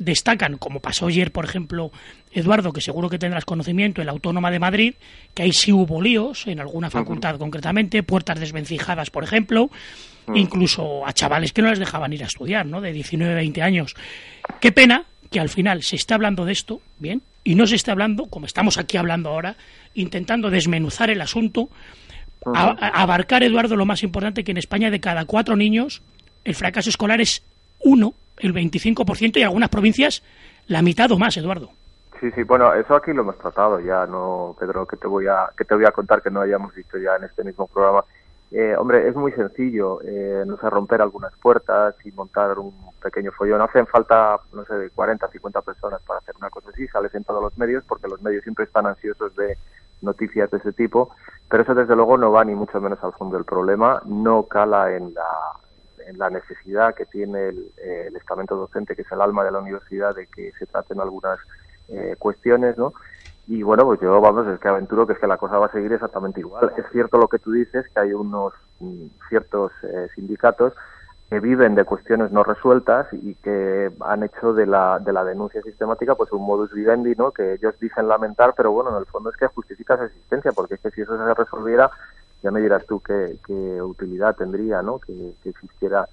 destacan, 0.00 0.56
como 0.56 0.80
pasó 0.80 1.06
ayer, 1.06 1.30
por 1.30 1.44
ejemplo, 1.44 1.92
Eduardo, 2.32 2.72
que 2.72 2.80
seguro 2.80 3.08
que 3.10 3.18
tendrás 3.18 3.44
conocimiento, 3.44 4.00
en 4.00 4.06
la 4.06 4.12
Autónoma 4.12 4.50
de 4.50 4.58
Madrid, 4.58 4.94
que 5.34 5.42
ahí 5.42 5.52
sí 5.52 5.72
hubo 5.72 6.00
líos, 6.00 6.46
en 6.46 6.58
alguna 6.58 6.90
facultad 6.90 7.38
concretamente, 7.38 8.02
puertas 8.02 8.40
desvencijadas, 8.40 9.10
por 9.10 9.22
ejemplo, 9.22 9.70
incluso 10.34 11.06
a 11.06 11.12
chavales 11.12 11.52
que 11.52 11.60
no 11.60 11.68
les 11.68 11.78
dejaban 11.78 12.12
ir 12.14 12.22
a 12.22 12.26
estudiar, 12.26 12.64
¿no? 12.64 12.80
De 12.80 12.92
19, 12.92 13.34
20 13.34 13.62
años. 13.62 13.94
Qué 14.58 14.72
pena 14.72 15.04
que 15.30 15.38
al 15.38 15.50
final 15.50 15.82
se 15.82 15.96
está 15.96 16.14
hablando 16.14 16.46
de 16.46 16.52
esto, 16.52 16.80
¿bien? 16.98 17.20
Y 17.44 17.54
no 17.54 17.66
se 17.66 17.76
está 17.76 17.92
hablando, 17.92 18.26
como 18.26 18.46
estamos 18.46 18.78
aquí 18.78 18.96
hablando 18.96 19.28
ahora, 19.28 19.56
intentando 19.94 20.48
desmenuzar 20.48 21.10
el 21.10 21.20
asunto, 21.20 21.68
abarcar, 22.44 23.42
Eduardo, 23.42 23.76
lo 23.76 23.84
más 23.84 24.02
importante, 24.02 24.44
que 24.44 24.52
en 24.52 24.56
España 24.56 24.90
de 24.90 25.00
cada 25.00 25.26
cuatro 25.26 25.56
niños 25.56 26.00
el 26.44 26.54
fracaso 26.54 26.88
escolar 26.88 27.20
es 27.20 27.42
uno 27.84 28.14
el 28.38 28.54
25% 28.54 29.36
y 29.36 29.42
algunas 29.42 29.68
provincias 29.68 30.22
la 30.66 30.82
mitad 30.82 31.10
o 31.10 31.18
más, 31.18 31.36
Eduardo. 31.36 31.70
Sí, 32.20 32.30
sí, 32.32 32.42
bueno, 32.42 32.72
eso 32.74 32.94
aquí 32.94 33.12
lo 33.12 33.22
hemos 33.22 33.38
tratado 33.38 33.80
ya, 33.80 34.06
no, 34.06 34.54
Pedro, 34.58 34.86
que 34.86 34.96
te 34.96 35.06
voy 35.06 35.26
a 35.26 35.48
que 35.56 35.64
te 35.64 35.74
voy 35.74 35.86
a 35.86 35.90
contar 35.90 36.22
que 36.22 36.30
no 36.30 36.42
hayamos 36.42 36.74
visto 36.74 36.98
ya 36.98 37.16
en 37.16 37.24
este 37.24 37.44
mismo 37.44 37.66
programa. 37.66 38.04
Eh, 38.52 38.74
hombre, 38.76 39.08
es 39.08 39.14
muy 39.14 39.32
sencillo, 39.32 40.00
eh, 40.02 40.44
no 40.46 40.56
sé, 40.58 40.68
romper 40.68 41.00
algunas 41.00 41.32
puertas 41.36 41.94
y 42.04 42.10
montar 42.12 42.58
un 42.58 42.74
pequeño 43.00 43.30
follón. 43.32 43.62
Hacen 43.62 43.86
falta, 43.86 44.38
no 44.52 44.64
sé, 44.64 44.74
de 44.74 44.90
40, 44.90 45.28
50 45.28 45.62
personas 45.62 46.02
para 46.02 46.18
hacer 46.18 46.34
una 46.36 46.50
cosa 46.50 46.68
así, 46.70 46.86
sales 46.88 47.14
en 47.14 47.24
todos 47.24 47.42
los 47.42 47.56
medios, 47.56 47.84
porque 47.86 48.08
los 48.08 48.20
medios 48.20 48.42
siempre 48.42 48.64
están 48.64 48.86
ansiosos 48.86 49.34
de 49.36 49.56
noticias 50.02 50.50
de 50.50 50.58
ese 50.58 50.72
tipo, 50.72 51.14
pero 51.48 51.62
eso 51.62 51.74
desde 51.74 51.94
luego 51.94 52.16
no 52.16 52.32
va 52.32 52.44
ni 52.44 52.54
mucho 52.54 52.80
menos 52.80 53.02
al 53.02 53.12
fondo 53.12 53.36
del 53.36 53.44
problema, 53.44 54.02
no 54.06 54.44
cala 54.44 54.94
en 54.94 55.14
la, 55.14 55.26
en 56.06 56.18
la 56.18 56.30
necesidad 56.30 56.94
que 56.94 57.06
tiene 57.06 57.48
eh, 57.48 58.04
el, 58.08 58.16
estamento 58.16 58.56
docente, 58.56 58.94
que 58.96 59.02
es 59.02 59.12
el 59.12 59.20
alma 59.20 59.44
de 59.44 59.50
la 59.50 59.58
universidad, 59.58 60.14
de 60.14 60.26
que 60.26 60.52
se 60.58 60.66
traten 60.66 61.00
algunas 61.00 61.38
eh, 61.88 62.16
cuestiones, 62.18 62.76
¿no? 62.78 62.94
Y 63.46 63.62
bueno, 63.62 63.84
pues 63.84 64.00
yo, 64.00 64.20
vamos, 64.20 64.46
es 64.46 64.60
que 64.60 64.68
aventuro 64.68 65.06
que 65.06 65.14
es 65.14 65.18
que 65.18 65.26
la 65.26 65.36
cosa 65.36 65.58
va 65.58 65.66
a 65.66 65.72
seguir 65.72 65.92
exactamente 65.92 66.40
igual. 66.40 66.72
Es 66.76 66.84
cierto 66.92 67.18
lo 67.18 67.26
que 67.26 67.38
tú 67.38 67.50
dices, 67.50 67.84
que 67.92 68.00
hay 68.00 68.12
unos 68.12 68.52
mm, 68.78 69.06
ciertos 69.28 69.72
eh, 69.82 70.08
sindicatos 70.14 70.72
que 71.30 71.38
viven 71.38 71.76
de 71.76 71.84
cuestiones 71.84 72.32
no 72.32 72.42
resueltas 72.42 73.06
y 73.12 73.36
que 73.36 73.92
han 74.00 74.24
hecho 74.24 74.52
de 74.52 74.66
la, 74.66 74.98
de 74.98 75.12
la 75.12 75.24
denuncia 75.24 75.62
sistemática 75.62 76.16
pues 76.16 76.32
un 76.32 76.44
modus 76.44 76.72
vivendi, 76.72 77.14
¿no? 77.16 77.30
Que 77.30 77.54
ellos 77.54 77.74
dicen 77.80 78.08
lamentar, 78.08 78.54
pero 78.56 78.72
bueno, 78.72 78.90
en 78.90 78.96
el 78.96 79.06
fondo 79.06 79.30
es 79.30 79.36
que 79.36 79.46
justifica 79.46 79.96
su 79.96 80.04
existencia, 80.04 80.50
porque 80.50 80.74
es 80.74 80.80
que 80.80 80.90
si 80.90 81.02
eso 81.02 81.16
se 81.16 81.34
resolviera, 81.34 81.88
ya 82.42 82.50
me 82.50 82.60
dirás 82.60 82.84
tú 82.86 83.00
qué, 83.00 83.36
qué 83.46 83.82
utilidad 83.82 84.36
tendría, 84.36 84.82
¿no? 84.82 84.98
Que, 84.98 85.34
existiera 85.44 86.08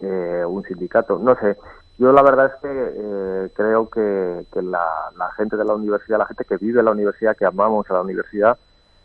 eh, 0.00 0.44
un 0.46 0.62
sindicato. 0.64 1.18
No 1.18 1.34
sé. 1.36 1.56
Yo 1.98 2.12
la 2.12 2.22
verdad 2.22 2.46
es 2.46 2.60
que 2.60 2.68
eh, 2.70 3.50
creo 3.54 3.88
que, 3.88 4.44
la, 4.62 5.30
gente 5.36 5.56
de 5.56 5.64
la 5.64 5.74
universidad, 5.74 6.18
la 6.18 6.26
gente 6.26 6.44
que 6.44 6.56
vive 6.56 6.82
la 6.82 6.90
universidad, 6.90 7.36
que 7.36 7.44
amamos 7.44 7.88
a 7.90 7.94
la 7.94 8.00
universidad, 8.02 8.56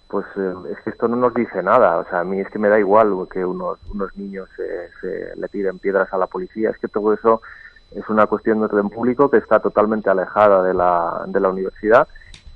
pues 0.08 0.26
eh, 0.38 0.54
es 0.72 0.80
que 0.84 0.92
esto 0.92 1.08
no 1.08 1.16
nos 1.16 1.34
dice 1.34 1.62
nada. 1.62 1.98
O 1.98 2.06
sea, 2.10 2.22
a 2.22 2.24
mí 2.24 2.40
es 2.40 2.50
que 2.50 2.60
me 2.60 2.70
da 2.70 2.80
igual 2.80 3.28
que 3.32 3.44
unos, 3.44 3.80
unos 3.92 4.16
niños 4.16 4.50
se, 4.56 5.36
le 5.36 5.48
tiren 5.50 5.80
piedras 5.80 6.12
a 6.13 6.18
la 6.18 6.28
policía. 6.28 6.70
Es 6.70 6.78
que 6.78 6.88
todo 6.88 7.13
eso 7.13 7.42
es 7.96 8.08
una 8.10 8.28
cuestión 8.28 8.60
de 8.60 8.66
orden 8.66 8.90
público 8.90 9.30
que 9.30 9.38
está 9.38 9.60
totalmente 9.60 10.10
alejada 10.10 10.63
de 10.63 10.74
la, 10.74 11.24
de 11.28 11.40
la 11.40 11.50
universidad 11.50 12.08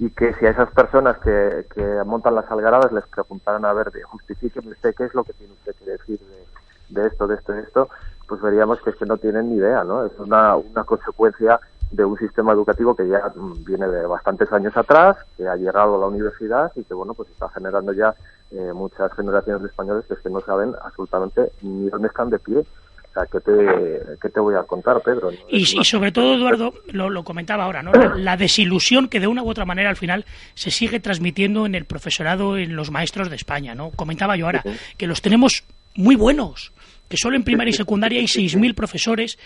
y 0.02 0.10
que 0.10 0.34
si 0.34 0.48
a 0.48 0.50
esas 0.50 0.72
personas 0.72 1.16
que, 1.20 1.68
que 1.76 2.04
montan 2.08 2.34
las 2.34 2.50
algaradas 2.50 2.92
les 2.92 3.06
preguntaran 3.06 3.64
a 3.66 3.72
ver, 3.72 3.92
justifíqueme 4.06 4.72
usted 4.72 4.96
qué 4.96 5.04
es 5.04 5.14
lo 5.14 5.24
que 5.24 5.34
tiene 5.34 5.54
usted 5.54 5.76
que 5.76 5.92
decir 5.92 6.20
de, 6.20 7.02
de 7.02 7.08
esto, 7.08 7.28
de 7.28 7.36
esto, 7.36 7.54
de 7.54 7.62
esto, 7.62 7.90
pues 8.28 8.42
veríamos 8.42 8.82
que 8.82 8.90
es 8.90 8.96
que 8.96 9.06
no 9.06 9.18
tienen 9.18 9.52
ni 9.52 9.58
idea, 9.58 9.84
¿no? 9.84 10.04
Es 10.04 10.18
una, 10.18 10.56
una 10.56 10.84
consecuencia 10.86 11.60
de 11.92 12.04
un 12.04 12.18
sistema 12.18 12.52
educativo 12.52 12.96
que 12.96 13.08
ya 13.08 13.32
mm, 13.36 13.64
viene 13.64 13.88
de 13.90 14.08
bastantes 14.08 14.52
años 14.52 14.76
atrás, 14.76 15.18
que 15.38 15.48
ha 15.48 15.56
llegado 15.56 15.94
a 15.94 16.00
la 16.00 16.08
universidad 16.08 16.72
y 16.74 16.84
que, 16.84 16.96
bueno, 16.96 17.14
pues 17.14 17.30
está 17.30 17.50
generando 17.50 17.94
ya 17.94 18.16
eh, 18.50 18.72
muchas 18.74 19.14
generaciones 19.14 19.62
de 19.62 19.68
españoles 19.68 20.06
que 20.08 20.16
es 20.16 20.20
que 20.22 20.32
no 20.32 20.42
saben 20.42 20.74
absolutamente 20.82 21.52
ni 21.62 21.90
dónde 21.90 22.08
están 22.08 22.32
de 22.32 22.40
pie. 22.40 22.66
Sea, 23.14 23.26
¿qué 23.30 23.40
te, 23.42 24.30
te 24.30 24.40
voy 24.40 24.56
a 24.56 24.64
contar, 24.64 25.02
Pedro? 25.02 25.32
Y, 25.50 25.66
sobre 25.66 26.12
todo, 26.12 26.36
Eduardo, 26.36 26.74
lo, 26.94 27.10
lo 27.10 27.24
comentaba 27.24 27.66
ahora, 27.66 27.84
¿no? 27.84 27.92
La, 27.92 28.16
la, 28.16 28.38
desilusión 28.38 29.10
que 29.10 29.20
de 29.20 29.28
una 29.28 29.44
u 29.44 29.50
otra 29.50 29.66
manera 29.66 29.90
al 29.90 29.98
final 29.98 30.26
se 30.54 30.72
sigue 30.72 31.00
transmitiendo 31.00 31.66
en 31.66 31.76
el 31.76 31.86
profesorado, 31.86 32.58
en 32.58 32.76
los 32.76 32.90
maestros 32.90 33.30
de 33.30 33.36
España, 33.36 33.76
¿no? 33.76 33.92
Comentaba 33.92 34.38
yo 34.38 34.46
ahora 34.46 34.64
que 34.98 35.08
los 35.08 35.22
tenemos 35.22 35.66
muy 35.96 36.16
buenos 36.16 36.72
que 37.12 37.18
solo 37.18 37.36
en 37.36 37.44
primaria 37.44 37.72
y 37.72 37.74
secundaria 37.74 38.20
hay 38.20 38.26
6.000 38.26 38.74
profesores 38.74 39.38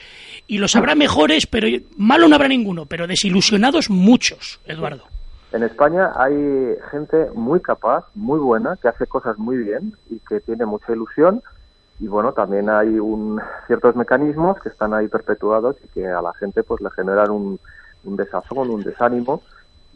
y 0.45 0.59
los 0.59 0.75
habrá 0.75 0.93
mejores, 0.93 1.47
pero 1.47 1.67
malo 1.97 2.27
no 2.27 2.35
habrá 2.35 2.47
ninguno, 2.47 2.85
pero 2.85 3.07
desilusionados 3.07 3.89
muchos, 3.89 4.61
Eduardo. 4.65 5.05
En 5.51 5.63
España 5.63 6.11
hay 6.15 6.75
gente 6.91 7.27
muy 7.33 7.59
capaz, 7.61 8.05
muy 8.13 8.39
buena, 8.39 8.77
que 8.81 8.87
hace 8.87 9.07
cosas 9.07 9.37
muy 9.37 9.57
bien 9.57 9.95
y 10.09 10.19
que 10.19 10.41
tiene 10.41 10.65
mucha 10.65 10.93
ilusión. 10.93 11.41
Y 11.99 12.07
bueno, 12.07 12.33
también 12.33 12.69
hay 12.69 12.99
un, 12.99 13.41
ciertos 13.67 13.95
mecanismos 13.95 14.59
que 14.59 14.69
están 14.69 14.93
ahí 14.93 15.07
perpetuados 15.07 15.77
y 15.83 15.87
que 15.89 16.07
a 16.07 16.21
la 16.21 16.33
gente 16.33 16.63
pues 16.63 16.81
le 16.81 16.91
generan 16.91 17.31
un, 17.31 17.59
un 18.03 18.15
desazón, 18.15 18.69
un 18.69 18.83
desánimo. 18.83 19.41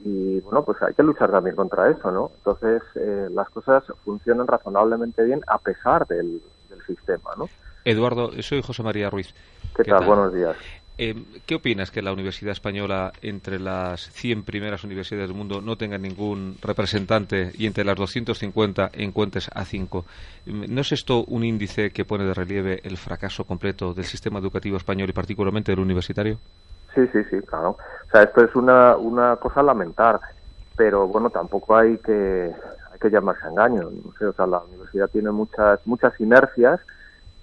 Y 0.03 0.39
bueno, 0.41 0.63
pues 0.63 0.81
hay 0.81 0.93
que 0.93 1.03
luchar 1.03 1.29
también 1.29 1.55
contra 1.55 1.89
eso, 1.89 2.09
¿no? 2.11 2.31
Entonces, 2.37 2.81
eh, 2.95 3.27
las 3.31 3.49
cosas 3.49 3.83
funcionan 4.05 4.47
razonablemente 4.47 5.23
bien 5.23 5.41
a 5.47 5.57
pesar 5.57 6.07
del, 6.07 6.41
sistema, 6.87 7.31
¿no? 7.37 7.47
Eduardo, 7.85 8.31
soy 8.41 8.63
José 8.63 8.81
María 8.81 9.11
Ruiz. 9.11 9.35
¿Qué, 9.75 9.83
tal? 9.83 10.05
Buenos 10.05 10.33
días. 10.33 10.55
Eh, 11.01 11.15
¿Qué 11.45 11.55
opinas 11.55 11.91
que 11.91 12.01
la 12.01 12.11
Universidad 12.11 12.51
Española, 12.51 13.13
entre 13.21 13.57
las 13.57 14.11
100 14.11 14.43
primeras 14.43 14.83
universidades 14.83 15.29
del 15.29 15.37
mundo, 15.37 15.61
no 15.61 15.77
tenga 15.77 15.97
ningún 15.97 16.57
representante 16.61 17.51
y 17.57 17.67
entre 17.67 17.85
las 17.85 17.95
250 17.95 18.89
encuentres 18.91 19.49
a 19.55 19.63
5? 19.63 20.03
¿No 20.47 20.81
es 20.81 20.91
esto 20.91 21.23
un 21.23 21.45
índice 21.45 21.91
que 21.91 22.03
pone 22.03 22.25
de 22.25 22.33
relieve 22.33 22.81
el 22.83 22.97
fracaso 22.97 23.45
completo 23.45 23.93
del 23.93 24.03
sistema 24.03 24.39
educativo 24.39 24.75
español 24.75 25.09
y 25.09 25.13
particularmente 25.13 25.71
del 25.71 25.79
universitario? 25.79 26.37
Sí, 26.93 27.07
sí, 27.13 27.23
sí, 27.31 27.37
claro. 27.47 27.69
O 27.69 28.11
sea, 28.11 28.23
esto 28.23 28.43
es 28.43 28.53
una, 28.57 28.97
una 28.97 29.37
cosa 29.37 29.61
a 29.61 29.63
lamentar, 29.63 30.19
pero 30.75 31.07
bueno, 31.07 31.29
tampoco 31.29 31.77
hay 31.77 31.97
que, 31.99 32.53
que 32.99 33.09
llamarse 33.09 33.47
engaño. 33.47 33.83
No 33.83 34.11
sé, 34.19 34.25
o 34.25 34.33
sea, 34.33 34.45
la 34.45 34.59
universidad 34.59 35.07
tiene 35.07 35.31
muchas, 35.31 35.79
muchas 35.85 36.19
inercias 36.19 36.81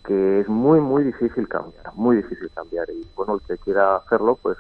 que 0.06 0.40
es 0.40 0.48
muy, 0.48 0.80
muy 0.80 1.04
difícil 1.04 1.48
cambiar, 1.48 1.94
muy 1.94 2.16
difícil 2.16 2.50
cambiar. 2.54 2.88
Y 2.90 3.06
bueno, 3.14 3.34
el 3.34 3.40
que 3.40 3.58
quiera 3.58 3.96
hacerlo, 3.96 4.38
pues 4.40 4.56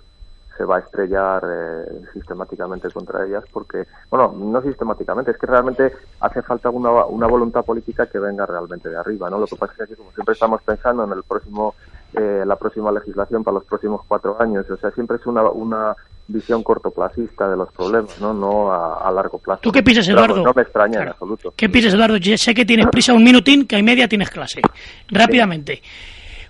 se 0.56 0.64
va 0.64 0.76
a 0.76 0.80
estrellar 0.80 1.44
eh, 1.46 2.00
sistemáticamente 2.14 2.90
contra 2.90 3.26
ellas 3.26 3.44
porque, 3.52 3.86
bueno, 4.10 4.34
no 4.36 4.62
sistemáticamente, 4.62 5.30
es 5.30 5.38
que 5.38 5.46
realmente 5.46 5.92
hace 6.20 6.42
falta 6.42 6.70
una, 6.70 7.04
una 7.04 7.26
voluntad 7.26 7.64
política 7.64 8.06
que 8.06 8.18
venga 8.18 8.46
realmente 8.46 8.88
de 8.88 8.96
arriba, 8.96 9.28
¿no? 9.28 9.38
Lo 9.38 9.46
que 9.46 9.56
pasa 9.56 9.84
es 9.84 9.90
que 9.90 9.96
como 9.96 10.12
siempre 10.12 10.32
estamos 10.32 10.62
pensando 10.62 11.04
en 11.04 11.12
el 11.12 11.22
próximo, 11.24 11.74
eh, 12.14 12.44
la 12.46 12.56
próxima 12.56 12.90
legislación 12.90 13.44
para 13.44 13.56
los 13.56 13.64
próximos 13.64 14.00
cuatro 14.08 14.40
años, 14.40 14.68
o 14.70 14.76
sea, 14.76 14.90
siempre 14.92 15.18
es 15.18 15.26
una, 15.26 15.42
una 15.50 15.94
visión 16.28 16.62
cortoplacista 16.62 17.48
de 17.48 17.56
los 17.56 17.72
problemas, 17.72 18.20
no, 18.20 18.34
no 18.34 18.72
a, 18.72 19.10
largo 19.12 19.38
plazo. 19.38 19.60
¿Tú 19.62 19.72
qué 19.72 19.82
piensas, 19.82 20.08
Eduardo? 20.08 20.42
no 20.42 20.52
me 20.54 20.62
extraña 20.62 21.02
en 21.02 21.08
absoluto. 21.08 21.54
¿Qué 21.56 21.68
piensas, 21.68 21.94
Eduardo? 21.94 22.18
sé 22.36 22.54
que 22.54 22.64
tienes 22.64 22.86
prisa 22.86 23.12
un 23.12 23.24
minutín, 23.24 23.66
que 23.66 23.76
a 23.76 23.82
media 23.82 24.08
tienes 24.08 24.30
clase. 24.30 24.60
Rápidamente. 25.08 25.82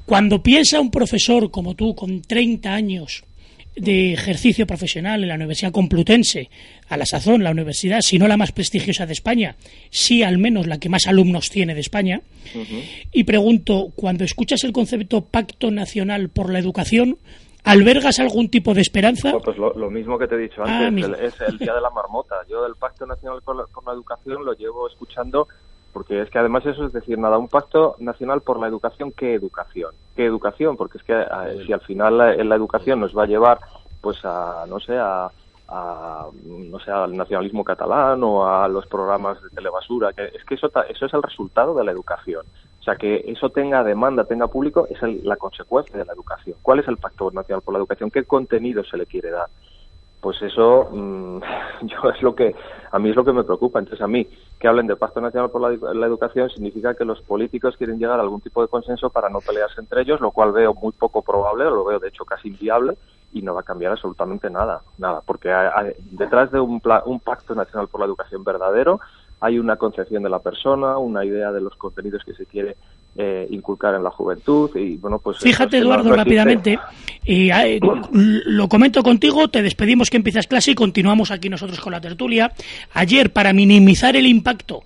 Cuando 0.04 0.42
piensa 0.42 0.80
un 0.80 0.90
profesor 0.90 1.50
como 1.50 1.74
tú, 1.74 1.94
con 1.94 2.22
30 2.22 2.72
años 2.72 3.24
de 3.76 4.14
ejercicio 4.14 4.66
profesional 4.66 5.22
en 5.22 5.28
la 5.28 5.34
Universidad 5.34 5.70
Complutense, 5.70 6.48
a 6.88 6.96
la 6.96 7.04
sazón, 7.04 7.44
la 7.44 7.50
universidad, 7.50 8.00
si 8.00 8.18
no 8.18 8.26
la 8.26 8.38
más 8.38 8.52
prestigiosa 8.52 9.04
de 9.04 9.12
España, 9.12 9.56
sí 9.90 10.22
al 10.22 10.38
menos 10.38 10.66
la 10.66 10.78
que 10.78 10.88
más 10.88 11.06
alumnos 11.06 11.50
tiene 11.50 11.74
de 11.74 11.80
España, 11.80 12.22
y 13.12 13.24
pregunto, 13.24 13.92
cuando 13.94 14.24
escuchas 14.24 14.64
el 14.64 14.72
concepto 14.72 15.26
Pacto 15.26 15.70
Nacional 15.70 16.30
por 16.30 16.50
la 16.50 16.58
Educación, 16.58 17.18
¿Albergas 17.66 18.18
algún 18.20 18.48
tipo 18.48 18.72
de 18.74 18.80
esperanza? 18.80 19.32
Pues, 19.44 19.58
lo, 19.58 19.90
mismo 19.90 20.18
que 20.18 20.26
te 20.26 20.36
he 20.36 20.38
dicho 20.38 20.62
ah, 20.64 20.86
antes, 20.86 21.08
es 21.20 21.40
el 21.40 21.58
Día 21.58 21.74
de 21.74 21.80
la 21.80 21.90
Marmota. 21.90 22.36
Yo 22.48 22.62
del 22.62 22.76
Pacto 22.76 23.06
Nacional 23.06 23.40
por 23.42 23.56
la, 23.56 23.92
Educación 23.92 24.44
lo 24.44 24.52
llevo 24.54 24.88
escuchando 24.88 25.48
porque 25.92 26.20
es 26.20 26.28
que 26.28 26.38
además 26.38 26.66
eso 26.66 26.84
es 26.84 26.92
decir 26.92 27.18
nada, 27.18 27.38
un 27.38 27.48
pacto 27.48 27.96
nacional 28.00 28.42
por 28.42 28.60
la 28.60 28.66
educación, 28.68 29.12
¿qué 29.12 29.32
educación? 29.32 29.94
¿Qué 30.14 30.26
educación? 30.26 30.76
Porque 30.76 30.98
es 30.98 31.04
que 31.04 31.24
si 31.64 31.72
al 31.72 31.80
final 31.80 32.18
la, 32.18 32.34
la, 32.34 32.54
educación 32.54 33.00
nos 33.00 33.16
va 33.16 33.22
a 33.22 33.26
llevar 33.26 33.60
pues 34.02 34.22
a, 34.22 34.66
no 34.68 34.78
sé, 34.78 34.94
a, 34.98 35.30
no 36.44 36.78
sé, 36.80 36.90
al 36.90 37.16
nacionalismo 37.16 37.64
catalán 37.64 38.22
o 38.22 38.46
a 38.46 38.68
los 38.68 38.86
programas 38.86 39.42
de 39.42 39.50
telebasura, 39.50 40.12
que 40.12 40.26
es 40.26 40.44
que 40.44 40.54
eso, 40.54 40.70
eso 40.88 41.06
es 41.06 41.14
el 41.14 41.22
resultado 41.22 41.74
de 41.74 41.84
la 41.84 41.92
educación. 41.92 42.44
O 42.86 42.88
sea, 42.88 42.94
que 42.94 43.24
eso 43.26 43.50
tenga 43.50 43.82
demanda, 43.82 44.22
tenga 44.26 44.46
público, 44.46 44.86
es 44.88 45.02
la 45.24 45.34
consecuencia 45.34 45.98
de 45.98 46.04
la 46.04 46.12
educación. 46.12 46.56
¿Cuál 46.62 46.78
es 46.78 46.86
el 46.86 46.98
Pacto 46.98 47.32
Nacional 47.32 47.60
por 47.60 47.74
la 47.74 47.78
Educación? 47.78 48.12
¿Qué 48.12 48.22
contenido 48.22 48.84
se 48.84 48.96
le 48.96 49.06
quiere 49.06 49.30
dar? 49.30 49.48
Pues 50.20 50.40
eso 50.40 50.88
mm, 50.92 51.40
yo 51.82 52.10
es 52.10 52.22
lo 52.22 52.36
que 52.36 52.54
a 52.92 52.98
mí 53.00 53.10
es 53.10 53.16
lo 53.16 53.24
que 53.24 53.32
me 53.32 53.42
preocupa. 53.42 53.80
Entonces 53.80 54.00
a 54.00 54.06
mí 54.06 54.28
que 54.60 54.68
hablen 54.68 54.86
de 54.86 54.94
Pacto 54.94 55.20
Nacional 55.20 55.50
por 55.50 55.62
la, 55.62 56.06
Educación 56.06 56.48
significa 56.48 56.94
que 56.94 57.04
los 57.04 57.20
políticos 57.22 57.76
quieren 57.76 57.98
llegar 57.98 58.20
a 58.20 58.22
algún 58.22 58.40
tipo 58.40 58.62
de 58.62 58.68
consenso 58.68 59.10
para 59.10 59.30
no 59.30 59.40
pelearse 59.40 59.80
entre 59.80 60.02
ellos, 60.02 60.20
lo 60.20 60.30
cual 60.30 60.52
veo 60.52 60.72
muy 60.72 60.92
poco 60.92 61.22
probable, 61.22 61.64
lo 61.64 61.84
veo 61.84 61.98
de 61.98 62.10
hecho 62.10 62.24
casi 62.24 62.50
inviable 62.50 62.96
y 63.32 63.42
no 63.42 63.52
va 63.52 63.62
a 63.62 63.64
cambiar 63.64 63.90
absolutamente 63.90 64.48
nada, 64.48 64.82
nada, 64.98 65.22
porque 65.26 65.52
detrás 66.12 66.52
de 66.52 66.60
un, 66.60 66.80
un 67.06 67.18
Pacto 67.18 67.56
Nacional 67.56 67.88
por 67.88 67.98
la 67.98 68.06
Educación 68.06 68.44
verdadero 68.44 69.00
hay 69.40 69.58
una 69.58 69.76
concepción 69.76 70.22
de 70.22 70.30
la 70.30 70.38
persona, 70.38 70.98
una 70.98 71.24
idea 71.24 71.52
de 71.52 71.60
los 71.60 71.76
contenidos 71.76 72.22
que 72.24 72.34
se 72.34 72.46
quiere 72.46 72.76
eh, 73.18 73.46
inculcar 73.50 73.94
en 73.94 74.04
la 74.04 74.10
juventud 74.10 74.70
y 74.76 74.96
bueno 74.96 75.18
pues 75.18 75.38
fíjate 75.38 75.78
Eduardo 75.78 76.14
rápidamente 76.14 76.78
y 77.24 77.50
eh, 77.50 77.80
lo 78.12 78.68
comento 78.68 79.02
contigo 79.02 79.48
te 79.48 79.62
despedimos 79.62 80.10
que 80.10 80.18
empiezas 80.18 80.46
clase 80.46 80.72
y 80.72 80.74
continuamos 80.74 81.30
aquí 81.30 81.48
nosotros 81.48 81.80
con 81.80 81.92
la 81.92 82.00
tertulia. 82.00 82.52
Ayer 82.92 83.32
para 83.32 83.52
minimizar 83.52 84.16
el 84.16 84.26
impacto 84.26 84.82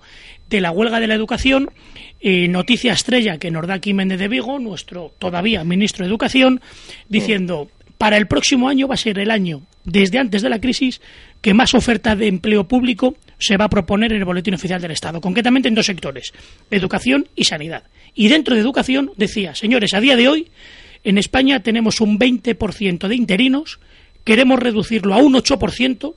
de 0.49 0.61
la 0.61 0.71
huelga 0.71 0.99
de 0.99 1.07
la 1.07 1.15
educación 1.15 1.71
eh, 2.19 2.47
noticia 2.47 2.93
estrella 2.93 3.37
que 3.37 3.51
nos 3.51 3.67
da 3.67 3.79
de 3.79 4.27
Vigo 4.27 4.59
nuestro 4.59 5.11
todavía 5.17 5.63
ministro 5.63 6.05
de 6.05 6.09
educación 6.09 6.61
diciendo 7.09 7.67
para 7.97 8.17
el 8.17 8.27
próximo 8.27 8.69
año 8.69 8.87
va 8.87 8.95
a 8.95 8.97
ser 8.97 9.19
el 9.19 9.31
año 9.31 9.61
desde 9.83 10.19
antes 10.19 10.41
de 10.41 10.49
la 10.49 10.61
crisis 10.61 11.01
que 11.41 11.53
más 11.53 11.73
oferta 11.73 12.15
de 12.15 12.27
empleo 12.27 12.65
público 12.65 13.15
se 13.41 13.57
va 13.57 13.65
a 13.65 13.69
proponer 13.69 14.13
en 14.13 14.19
el 14.19 14.25
Boletín 14.25 14.53
Oficial 14.53 14.81
del 14.81 14.91
Estado, 14.91 15.19
concretamente 15.19 15.67
en 15.67 15.75
dos 15.75 15.87
sectores, 15.87 16.31
educación 16.69 17.27
y 17.35 17.43
sanidad. 17.45 17.83
Y 18.13 18.29
dentro 18.29 18.55
de 18.55 18.61
educación 18.61 19.11
decía, 19.17 19.55
señores, 19.55 19.93
a 19.93 19.99
día 19.99 20.15
de 20.15 20.29
hoy 20.29 20.51
en 21.03 21.17
España 21.17 21.61
tenemos 21.61 22.01
un 22.01 22.19
20% 22.19 23.07
de 23.07 23.15
interinos, 23.15 23.79
queremos 24.23 24.59
reducirlo 24.59 25.15
a 25.15 25.17
un 25.17 25.33
8% 25.33 26.13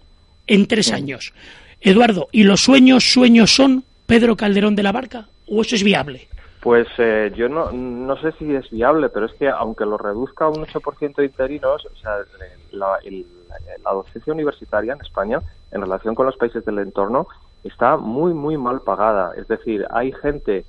en 0.46 0.66
tres 0.66 0.92
años. 0.92 1.32
Eduardo, 1.80 2.28
¿y 2.30 2.44
los 2.44 2.60
sueños, 2.60 3.04
sueños 3.04 3.54
son 3.54 3.84
Pedro 4.06 4.36
Calderón 4.36 4.76
de 4.76 4.82
la 4.82 4.92
Barca 4.92 5.28
o 5.48 5.62
eso 5.62 5.76
es 5.76 5.82
viable? 5.82 6.28
Pues 6.60 6.86
eh, 6.98 7.30
yo 7.36 7.48
no, 7.48 7.72
no 7.72 8.20
sé 8.20 8.32
si 8.38 8.54
es 8.54 8.70
viable, 8.70 9.08
pero 9.08 9.26
es 9.26 9.32
que 9.34 9.48
aunque 9.48 9.84
lo 9.84 9.98
reduzca 9.98 10.46
a 10.46 10.48
un 10.48 10.64
8% 10.64 11.16
de 11.16 11.26
interinos, 11.26 11.86
o 11.86 11.96
sea, 11.96 12.16
la, 12.72 12.98
la 13.84 13.92
docencia 13.92 14.32
universitaria 14.32 14.94
en 14.94 15.00
España, 15.00 15.40
en 15.74 15.82
relación 15.82 16.14
con 16.14 16.26
los 16.26 16.36
países 16.36 16.64
del 16.64 16.78
entorno, 16.78 17.26
está 17.64 17.96
muy, 17.96 18.32
muy 18.32 18.56
mal 18.56 18.80
pagada. 18.80 19.32
Es 19.36 19.46
decir, 19.48 19.86
hay 19.90 20.12
gente 20.12 20.64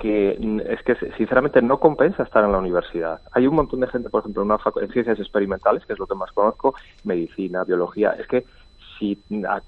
que 0.00 0.38
es 0.68 0.82
que 0.82 0.94
sinceramente 1.16 1.60
no 1.62 1.80
compensa 1.80 2.22
estar 2.22 2.44
en 2.44 2.52
la 2.52 2.58
universidad. 2.58 3.20
Hay 3.32 3.46
un 3.46 3.54
montón 3.54 3.80
de 3.80 3.88
gente, 3.88 4.10
por 4.10 4.20
ejemplo, 4.20 4.42
en, 4.42 4.50
una 4.50 4.60
en 4.80 4.92
ciencias 4.92 5.18
experimentales, 5.18 5.84
que 5.86 5.92
es 5.92 5.98
lo 5.98 6.06
que 6.06 6.14
más 6.14 6.30
conozco, 6.32 6.74
medicina, 7.04 7.64
biología. 7.64 8.10
Es 8.12 8.26
que 8.26 8.44
si 8.98 9.20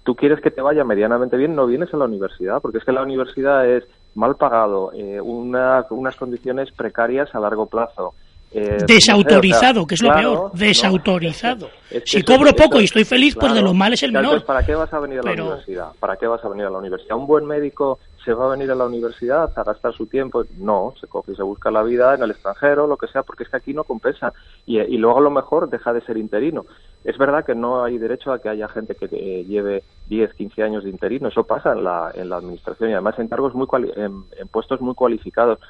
tú 0.02 0.14
quieres 0.14 0.40
que 0.40 0.50
te 0.50 0.60
vaya 0.60 0.84
medianamente 0.84 1.36
bien, 1.36 1.54
no 1.54 1.66
vienes 1.66 1.92
a 1.94 1.96
la 1.96 2.04
universidad, 2.04 2.60
porque 2.60 2.78
es 2.78 2.84
que 2.84 2.92
la 2.92 3.02
universidad 3.02 3.66
es 3.68 3.84
mal 4.14 4.36
pagado, 4.36 4.92
eh, 4.92 5.20
unas 5.20 6.16
condiciones 6.16 6.70
precarias 6.72 7.34
a 7.34 7.40
largo 7.40 7.66
plazo, 7.66 8.14
Eh, 8.52 8.78
desautorizado, 8.84 9.86
que 9.86 9.94
es 9.94 10.02
lo 10.02 10.12
peor, 10.12 10.52
desautorizado. 10.52 11.70
si 12.04 12.24
cobro 12.24 12.52
poco 12.52 12.80
y 12.80 12.84
estoy 12.84 13.04
feliz, 13.04 13.36
pues 13.38 13.54
de 13.54 13.62
lo 13.62 13.72
mal 13.74 13.92
es 13.92 14.02
el 14.02 14.10
menor. 14.10 14.44
¿Para 14.44 14.66
qué 14.66 14.74
vas 14.74 14.92
a 14.92 14.98
venir 14.98 15.20
a 15.20 15.22
la 15.22 15.32
universidad? 15.32 15.92
¿Para 16.00 16.16
qué 16.16 16.26
vas 16.26 16.44
a 16.44 16.48
venir 16.48 16.66
a 16.66 16.70
la 16.70 16.78
universidad? 16.78 17.16
Un 17.16 17.28
buen 17.28 17.46
médico 17.46 18.00
se 18.24 18.34
va 18.34 18.46
a 18.46 18.50
venir 18.50 18.70
a 18.72 18.74
la 18.74 18.86
universidad 18.86 19.52
a 19.56 19.62
gastar 19.62 19.94
su 19.94 20.06
tiempo. 20.06 20.44
No, 20.58 20.94
se 21.00 21.06
coge 21.06 21.32
y 21.32 21.36
se 21.36 21.44
busca 21.44 21.70
la 21.70 21.84
vida 21.84 22.12
en 22.14 22.24
el 22.24 22.32
extranjero, 22.32 22.88
lo 22.88 22.96
que 22.96 23.06
sea, 23.06 23.22
porque 23.22 23.44
es 23.44 23.48
que 23.48 23.56
aquí 23.56 23.72
no 23.72 23.84
compensa. 23.84 24.32
Y, 24.66 24.78
luego 24.98 25.18
a 25.18 25.22
lo 25.22 25.30
mejor 25.30 25.70
deja 25.70 25.92
de 25.92 26.00
ser 26.00 26.16
interino. 26.16 26.66
Es 27.04 27.16
verdad 27.18 27.44
que 27.44 27.54
no 27.54 27.84
hay 27.84 27.98
derecho 27.98 28.32
a 28.32 28.40
que 28.40 28.48
haya 28.48 28.66
gente 28.66 28.96
que 28.96 29.06
lleve 29.44 29.84
10, 30.08 30.34
15 30.34 30.62
años 30.64 30.82
de 30.82 30.90
interino. 30.90 31.28
Eso 31.28 31.44
pasa 31.44 31.72
en 31.72 31.84
la, 31.84 32.10
en 32.14 32.28
la 32.28 32.36
administración 32.36 32.90
y 32.90 32.94
además 32.94 33.16
en 33.20 33.28
cargos 33.28 33.54
muy 33.54 33.68
en 33.96 34.48
puestos 34.48 34.80
muy 34.80 34.94
cualificados 34.94 35.60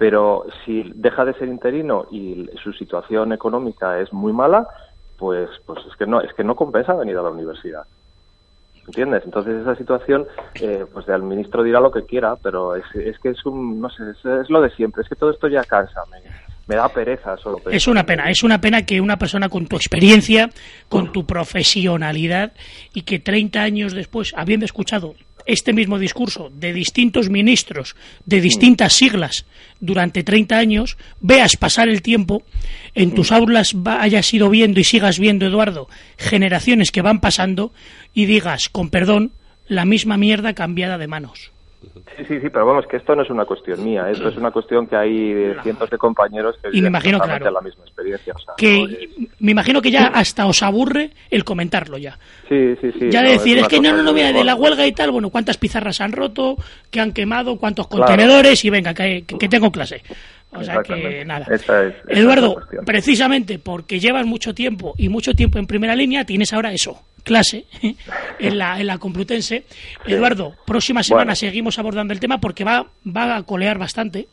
pero 0.00 0.46
si 0.64 0.90
deja 0.94 1.26
de 1.26 1.34
ser 1.34 1.48
interino 1.48 2.06
y 2.10 2.48
su 2.64 2.72
situación 2.72 3.34
económica 3.34 4.00
es 4.00 4.10
muy 4.14 4.32
mala, 4.32 4.66
pues, 5.18 5.50
pues 5.66 5.78
es 5.86 5.94
que 5.96 6.06
no, 6.06 6.22
es 6.22 6.32
que 6.32 6.42
no 6.42 6.56
compensa 6.56 6.94
venir 6.94 7.18
a 7.18 7.22
la 7.22 7.28
universidad. 7.28 7.82
¿Entiendes? 8.86 9.24
Entonces 9.26 9.60
esa 9.60 9.76
situación, 9.76 10.26
eh, 10.54 10.86
pues 10.90 11.06
el 11.06 11.22
ministro 11.22 11.62
dirá 11.62 11.80
lo 11.80 11.90
que 11.90 12.06
quiera, 12.06 12.34
pero 12.36 12.76
es, 12.76 12.84
es 12.94 13.18
que 13.18 13.28
es 13.28 13.44
un, 13.44 13.78
no 13.78 13.90
sé, 13.90 14.04
es, 14.12 14.48
lo 14.48 14.62
de 14.62 14.70
siempre, 14.70 15.02
es 15.02 15.08
que 15.10 15.16
todo 15.16 15.32
esto 15.32 15.48
ya 15.48 15.64
cansa, 15.64 16.00
me, 16.66 16.76
da 16.76 16.88
pereza 16.88 17.36
solo. 17.36 17.58
Es 17.70 17.86
una 17.86 18.06
pena, 18.06 18.30
es 18.30 18.42
una 18.42 18.58
pena 18.58 18.86
que 18.86 19.02
una 19.02 19.18
persona 19.18 19.50
con 19.50 19.66
tu 19.66 19.76
experiencia, 19.76 20.48
con 20.88 21.12
tu 21.12 21.26
profesionalidad 21.26 22.52
y 22.94 23.02
que 23.02 23.18
30 23.18 23.60
años 23.60 23.92
después, 23.92 24.32
habiendo 24.34 24.64
escuchado 24.64 25.14
este 25.52 25.72
mismo 25.72 25.98
discurso 25.98 26.50
de 26.54 26.72
distintos 26.72 27.28
ministros 27.28 27.96
de 28.24 28.40
distintas 28.40 28.92
siglas 28.92 29.46
durante 29.80 30.22
30 30.22 30.56
años, 30.56 30.96
veas 31.20 31.56
pasar 31.56 31.88
el 31.88 32.02
tiempo, 32.02 32.42
en 32.94 33.14
tus 33.14 33.32
aulas 33.32 33.74
hayas 33.84 34.32
ido 34.32 34.48
viendo 34.50 34.80
y 34.80 34.84
sigas 34.84 35.18
viendo, 35.18 35.46
Eduardo, 35.46 35.88
generaciones 36.18 36.92
que 36.92 37.02
van 37.02 37.20
pasando 37.20 37.72
y 38.14 38.26
digas, 38.26 38.68
con 38.68 38.90
perdón, 38.90 39.32
la 39.66 39.84
misma 39.84 40.16
mierda 40.16 40.54
cambiada 40.54 40.98
de 40.98 41.06
manos. 41.06 41.50
Sí, 42.16 42.24
sí, 42.26 42.40
sí, 42.40 42.50
pero 42.50 42.66
vamos, 42.66 42.86
que 42.86 42.98
esto 42.98 43.14
no 43.16 43.22
es 43.22 43.30
una 43.30 43.46
cuestión 43.46 43.82
mía, 43.82 44.10
esto 44.10 44.28
es 44.28 44.36
una 44.36 44.50
cuestión 44.50 44.86
que 44.86 44.96
hay 44.96 45.54
cientos 45.62 45.88
de 45.88 45.96
compañeros 45.96 46.56
que 46.62 46.68
y 46.76 46.82
me 46.82 46.88
imagino, 46.88 47.18
claro, 47.18 47.50
la 47.50 47.60
misma 47.60 47.84
experiencia. 47.84 48.34
que 48.56 49.08
Me 49.38 49.52
imagino 49.52 49.80
que 49.80 49.90
ya 49.90 50.08
hasta 50.08 50.46
os 50.46 50.62
aburre 50.62 51.10
el 51.30 51.44
comentarlo 51.44 51.96
ya. 51.96 52.18
Sí, 52.48 52.76
sí, 52.80 52.92
sí. 52.98 53.10
Ya 53.10 53.22
de 53.22 53.32
decir, 53.32 53.58
es, 53.58 53.68
que 53.68 53.80
no, 53.80 53.96
no, 53.96 54.02
no, 54.02 54.12
mira, 54.12 54.32
de 54.32 54.44
la 54.44 54.54
huelga 54.54 54.86
y 54.86 54.92
tal, 54.92 55.10
bueno, 55.10 55.30
cuántas 55.30 55.56
pizarras 55.56 56.00
han 56.00 56.12
roto, 56.12 56.56
que 56.90 57.00
han 57.00 57.12
quemado, 57.12 57.56
cuántos 57.56 57.86
contenedores 57.86 58.62
y 58.64 58.70
venga, 58.70 58.92
que, 58.92 59.24
que 59.24 59.48
tengo 59.48 59.70
clase. 59.72 60.02
O 60.52 60.64
sea 60.64 60.82
que 60.82 61.24
nada. 61.24 61.46
Eduardo, 62.08 62.60
precisamente 62.84 63.58
porque 63.58 64.00
llevas 64.00 64.26
mucho 64.26 64.54
tiempo 64.54 64.94
y 64.98 65.08
mucho 65.08 65.34
tiempo 65.34 65.58
en 65.58 65.66
primera 65.66 65.94
línea, 65.94 66.24
tienes 66.24 66.52
ahora 66.52 66.72
eso, 66.72 67.02
clase 67.22 67.66
en 68.38 68.58
la, 68.58 68.80
en 68.80 68.86
la 68.86 68.98
Complutense. 68.98 69.64
Eduardo, 70.06 70.54
próxima 70.66 71.02
semana 71.02 71.34
seguimos 71.34 71.78
abordando 71.78 72.12
el 72.12 72.20
tema 72.20 72.40
porque 72.40 72.64
va, 72.64 72.86
va 73.06 73.36
a 73.36 73.42
colear 73.44 73.78
bastante. 73.78 74.28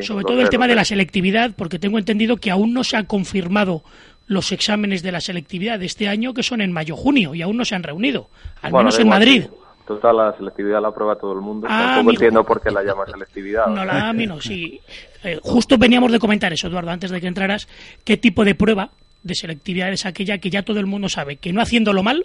sobre 0.00 0.24
todo 0.24 0.40
el 0.40 0.48
tema 0.48 0.66
de 0.66 0.74
la 0.74 0.84
selectividad, 0.84 1.52
porque 1.54 1.78
tengo 1.78 1.98
entendido 1.98 2.36
que 2.36 2.50
aún 2.50 2.74
no 2.74 2.82
se 2.82 2.96
han 2.96 3.06
confirmado 3.06 3.84
los 4.26 4.52
exámenes 4.52 5.02
de 5.02 5.10
la 5.10 5.20
selectividad 5.20 5.78
de 5.78 5.86
este 5.86 6.06
año, 6.06 6.34
que 6.34 6.44
son 6.44 6.60
en 6.60 6.70
mayo-junio, 6.70 7.34
y 7.34 7.42
aún 7.42 7.56
no 7.56 7.64
se 7.64 7.74
han 7.74 7.82
reunido, 7.82 8.30
al 8.62 8.72
menos 8.72 8.98
en 8.98 9.08
Madrid. 9.08 9.44
Total, 9.86 10.16
la 10.16 10.36
selectividad 10.36 10.80
la 10.80 10.88
aprueba 10.88 11.16
todo 11.16 11.32
el 11.32 11.40
mundo. 11.40 11.66
Ah, 11.68 11.94
Tampoco 11.96 12.12
entiendo 12.12 12.44
por 12.44 12.60
qué 12.60 12.70
la 12.70 12.82
llama 12.82 13.06
selectividad. 13.06 13.66
No, 13.66 13.84
la 13.84 14.12
no, 14.12 14.40
sí. 14.40 14.80
Eh, 15.24 15.40
justo 15.42 15.78
veníamos 15.78 16.12
de 16.12 16.18
comentar 16.18 16.52
eso, 16.52 16.68
Eduardo, 16.68 16.90
antes 16.90 17.10
de 17.10 17.20
que 17.20 17.26
entraras, 17.26 17.66
qué 18.04 18.16
tipo 18.16 18.44
de 18.44 18.54
prueba 18.54 18.90
de 19.22 19.34
selectividad 19.34 19.92
es 19.92 20.06
aquella 20.06 20.38
que 20.38 20.50
ya 20.50 20.62
todo 20.62 20.80
el 20.80 20.86
mundo 20.86 21.08
sabe 21.08 21.36
que 21.36 21.52
no 21.52 21.60
haciéndolo 21.60 22.02
mal, 22.02 22.24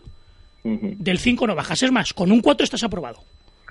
del 0.63 1.19
5 1.19 1.45
no 1.45 1.55
bajas. 1.55 1.83
Es 1.83 1.91
más, 1.91 2.13
con 2.13 2.31
un 2.31 2.41
4 2.41 2.63
estás 2.63 2.83
aprobado. 2.83 3.19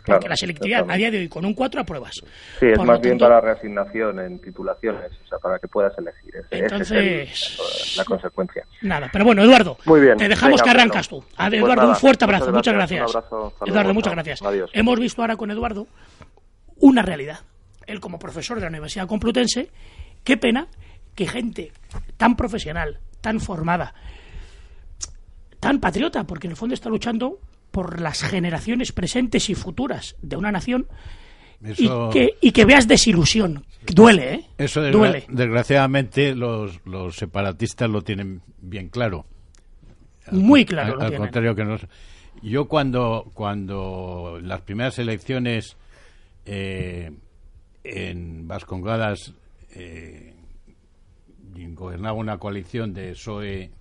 Porque 0.04 0.28
la 0.28 0.36
selectividad 0.36 0.84
a 0.88 0.96
día 0.96 1.10
de 1.10 1.18
hoy 1.18 1.28
con 1.28 1.44
un 1.44 1.54
4 1.54 1.80
apruebas. 1.80 2.20
Sí, 2.60 2.66
es 2.66 2.78
más 2.78 3.00
bien 3.00 3.18
para 3.18 3.40
reasignación 3.40 4.20
en 4.20 4.38
titulaciones, 4.38 5.12
o 5.24 5.28
sea, 5.28 5.38
para 5.38 5.58
que 5.58 5.66
puedas 5.66 5.96
elegir. 5.96 6.34
Entonces, 6.50 7.96
la 7.96 8.04
consecuencia. 8.04 8.66
Nada, 8.82 9.08
pero 9.12 9.24
bueno, 9.24 9.42
Eduardo, 9.42 9.78
Muy 9.86 10.00
bien. 10.00 10.16
te 10.18 10.28
dejamos 10.28 10.62
que 10.62 10.70
arrancas 10.70 11.08
tú. 11.08 11.24
Pues 11.36 11.52
Eduardo, 11.54 11.88
un 11.88 11.96
fuerte 11.96 12.24
abrazo, 12.24 12.52
muchas 12.52 12.74
gracias. 12.74 13.10
Eduardo, 13.66 13.94
muchas 13.94 14.12
gracias. 14.12 14.40
Hemos 14.72 15.00
visto 15.00 15.22
ahora 15.22 15.36
con 15.36 15.50
Eduardo 15.50 15.86
una 16.80 17.02
realidad. 17.02 17.38
Él 17.86 18.00
como 18.00 18.18
profesor 18.18 18.56
de 18.56 18.62
la 18.62 18.68
Universidad 18.68 19.06
Complutense, 19.06 19.70
qué 20.22 20.36
pena 20.36 20.68
que 21.14 21.26
gente 21.26 21.72
tan 22.16 22.36
profesional, 22.36 22.98
tan 23.20 23.40
formada, 23.40 23.94
tan 25.60 25.80
patriota, 25.80 26.24
porque 26.24 26.46
en 26.46 26.52
el 26.52 26.56
fondo 26.56 26.74
está 26.74 26.88
luchando 26.88 27.38
por 27.74 28.00
las 28.00 28.22
generaciones 28.22 28.92
presentes 28.92 29.50
y 29.50 29.56
futuras 29.56 30.14
de 30.22 30.36
una 30.36 30.52
nación 30.52 30.86
y, 31.60 31.88
que, 32.12 32.36
y 32.40 32.52
que 32.52 32.64
veas 32.64 32.86
desilusión. 32.86 33.66
Duele, 33.92 34.34
¿eh? 34.34 34.44
Eso, 34.58 34.80
Duele. 34.92 35.24
desgraciadamente, 35.28 36.36
los, 36.36 36.80
los 36.86 37.16
separatistas 37.16 37.90
lo 37.90 38.02
tienen 38.02 38.42
bien 38.60 38.90
claro. 38.90 39.26
Muy 40.30 40.64
claro. 40.64 41.00
Al, 41.00 41.16
contrario 41.16 41.56
que 41.56 41.64
nos. 41.64 41.84
Yo 42.42 42.68
cuando, 42.68 43.28
cuando 43.34 44.38
las 44.40 44.60
primeras 44.60 44.96
elecciones 45.00 45.76
eh, 46.46 47.10
en 47.82 48.46
Vascongadas 48.46 49.34
eh, 49.74 50.32
gobernaba 51.72 52.16
una 52.16 52.38
coalición 52.38 52.94
de 52.94 53.14
PSOE 53.14 53.72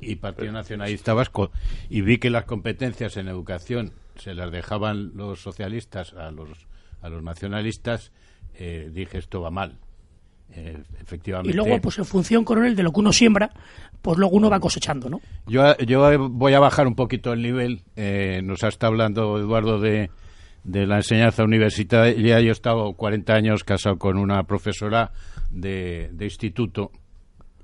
y 0.00 0.16
Partido 0.16 0.52
Nacionalista 0.52 1.14
Vasco. 1.14 1.50
Y 1.88 2.02
vi 2.02 2.18
que 2.18 2.30
las 2.30 2.44
competencias 2.44 3.16
en 3.16 3.28
educación 3.28 3.92
se 4.16 4.34
las 4.34 4.50
dejaban 4.50 5.12
los 5.14 5.40
socialistas 5.40 6.14
a 6.14 6.30
los 6.30 6.66
a 7.00 7.08
los 7.08 7.22
nacionalistas 7.22 8.10
eh, 8.54 8.90
dije 8.92 9.18
esto 9.18 9.40
va 9.40 9.50
mal. 9.50 9.78
Eh, 10.50 10.82
efectivamente. 11.00 11.50
Y 11.50 11.54
luego 11.54 11.80
pues 11.80 11.98
en 11.98 12.06
función 12.06 12.42
coronel 12.42 12.74
de 12.74 12.82
lo 12.82 12.90
que 12.90 13.00
uno 13.00 13.12
siembra 13.12 13.50
pues 14.00 14.16
luego 14.16 14.34
uno 14.34 14.48
va 14.48 14.58
cosechando 14.58 15.10
no 15.10 15.20
yo 15.46 15.76
yo 15.78 16.30
voy 16.30 16.54
a 16.54 16.58
bajar 16.58 16.86
un 16.86 16.94
poquito 16.94 17.34
el 17.34 17.42
nivel 17.42 17.82
eh, 17.96 18.40
nos 18.42 18.64
ha 18.64 18.68
estado 18.68 18.92
hablando 18.92 19.38
Eduardo 19.38 19.78
de 19.78 20.10
de 20.64 20.86
la 20.86 20.96
enseñanza 20.96 21.44
universitaria. 21.44 22.40
Yo 22.40 22.48
he 22.48 22.52
estado 22.52 22.92
40 22.92 23.32
años 23.32 23.64
casado 23.64 23.98
con 23.98 24.18
una 24.18 24.42
profesora 24.44 25.12
de, 25.50 26.10
de 26.12 26.24
instituto 26.24 26.92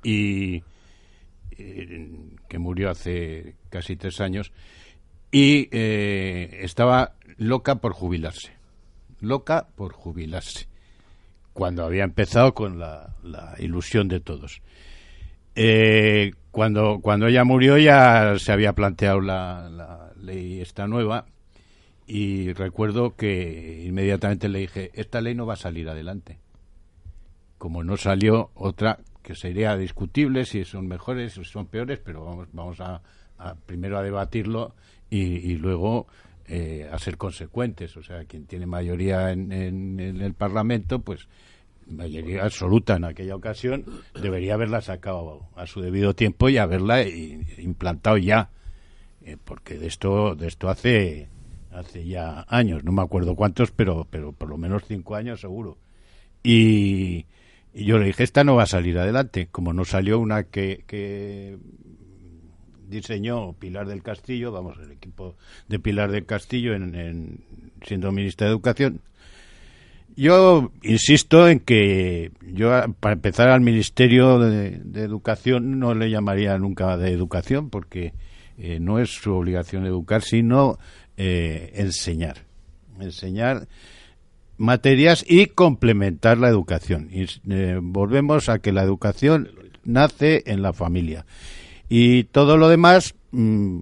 y 0.03 0.63
que 2.49 2.59
murió 2.59 2.91
hace 2.91 3.57
casi 3.71 3.97
tres 3.97 4.21
años, 4.21 4.53
y 5.31 5.69
eh, 5.73 6.61
estaba 6.63 7.15
loca 7.39 7.77
por 7.77 7.93
jubilarse, 7.93 8.53
loca 9.21 9.67
por 9.75 9.93
jubilarse, 9.93 10.69
cuando 11.53 11.85
había 11.85 12.05
empezado 12.05 12.55
con 12.55 12.79
la, 12.79 13.15
ilusión 13.59 14.09
de 14.09 14.21
todos. 14.21 14.63
Eh, 15.57 16.33
cuando, 16.51 17.01
cuando 17.01 17.27
ella 17.27 17.45
murió 17.45 17.79
ya 17.79 18.39
se 18.39 18.53
había 18.53 18.73
planteado 18.73 19.21
la, 19.21 19.69
la 19.71 20.13
ley 20.21 20.61
esta 20.61 20.89
nueva 20.89 21.27
y 22.07 22.53
recuerdo 22.53 23.17
que 23.17 23.85
inmediatamente 23.87 24.49
le 24.49 24.61
dije, 24.61 24.91
esta 24.95 25.21
ley 25.21 25.35
no 25.35 25.47
va 25.47 25.55
a 25.55 25.57
salir 25.57 25.89
adelante. 25.89 26.39
Como 27.59 27.83
no 27.83 27.97
salió 27.97 28.51
otra 28.55 28.99
que 29.25 29.35
sería 29.35 29.75
discutible 29.77 30.45
si 30.45 30.65
son 30.67 30.87
mejores 30.87 31.37
o 31.39 31.45
son 31.45 31.67
peores, 31.67 31.99
pero 31.99 32.27
vamos, 32.27 32.49
vamos 32.53 32.79
a, 32.81 33.01
primero 33.65 33.99
a 33.99 34.03
debatirlo 34.03 34.75
y, 35.09 35.57
luego 35.57 36.07
eh, 36.47 36.89
a 36.93 36.99
ser 36.99 37.17
consecuentes. 37.17 37.97
O 37.97 38.03
sea, 38.03 38.27
quien 38.27 38.45
tiene 38.45 38.67
mayoría 38.67 39.33
en, 39.33 39.51
en, 39.51 40.21
el 40.21 40.35
Parlamento, 40.35 40.99
pues 40.99 41.27
mayoría 41.87 42.45
absoluta 42.45 42.97
en 42.97 43.05
aquella 43.05 43.35
ocasión, 43.35 43.87
debería 44.21 44.55
haberla 44.55 44.83
sacado 44.83 45.49
a 45.57 45.67
su 45.67 45.81
debido 45.81 46.15
tiempo 46.15 46.51
y 46.51 46.59
haberla 46.59 47.03
implantado 47.09 48.19
ya, 48.19 48.51
eh, 49.23 49.39
porque 49.43 49.79
de 49.79 49.87
esto 49.87 50.35
de 50.35 50.49
esto 50.49 50.69
hace 50.69 51.29
hace 51.73 52.05
ya 52.07 52.45
años, 52.49 52.85
no 52.85 52.93
me 52.93 53.03
acuerdo 53.03 53.35
cuántos, 53.37 53.71
pero 53.71 54.07
pero 54.11 54.33
por 54.33 54.51
lo 54.51 54.59
menos 54.59 54.83
cinco 54.87 55.15
años 55.15 55.41
seguro. 55.41 55.79
Y, 56.43 57.25
y 57.75 57.87
yo 57.87 57.99
le 57.99 58.07
dije, 58.07 58.23
esta 58.23 58.45
no 58.45 58.55
va 58.55 58.63
a 58.63 58.67
salir 58.67 58.99
adelante, 58.99 59.49
como 59.51 59.73
no 59.73 59.85
salió 59.85 60.21
una 60.21 60.45
que, 60.45 61.59
diseñó 62.89 63.55
Pilar 63.55 63.89
del 63.89 64.03
Castillo, 64.03 64.53
vamos, 64.53 64.79
el 64.81 64.93
equipo 64.93 65.37
de 65.69 65.81
Pilar 65.81 66.13
del 66.13 66.25
Castillo 66.25 66.75
en, 66.75 67.41
siendo 67.85 68.13
ministra 68.13 68.47
de 68.47 68.53
Educación. 68.53 69.01
Yo 70.17 70.71
insisto 70.83 71.49
en 71.49 71.59
que 71.59 72.31
yo, 72.43 72.71
para 73.01 73.15
empezar 73.15 73.49
al 73.49 73.61
Ministerio 73.61 74.39
de, 74.39 74.81
Educación, 75.03 75.81
no 75.81 75.95
le 75.95 76.11
llamaría 76.11 76.57
nunca 76.59 76.97
de 76.97 77.11
educación, 77.11 77.71
porque 77.71 78.15
eh, 78.57 78.79
no 78.79 79.01
es 79.01 79.11
su 79.11 79.35
obligación 79.35 79.85
educar, 79.85 80.23
sino 80.23 80.79
eh, 81.17 81.73
enseñar. 81.75 82.37
Enseñar 83.01 83.67
materias 84.57 85.25
y 85.27 85.47
complementar 85.47 86.39
la 86.39 86.49
educación. 86.49 87.09
Y 87.11 87.27
eh, 87.51 87.79
volvemos 87.83 88.49
a 88.49 88.59
que 88.59 88.73
la 88.73 88.83
educación 88.83 89.51
nace 89.85 90.43
en 90.47 90.63
la 90.63 90.73
familia. 90.73 91.27
Y 91.89 92.25
todo 92.25 92.57
lo 92.57 92.69
demás 92.69 93.15
mm, 93.33 93.79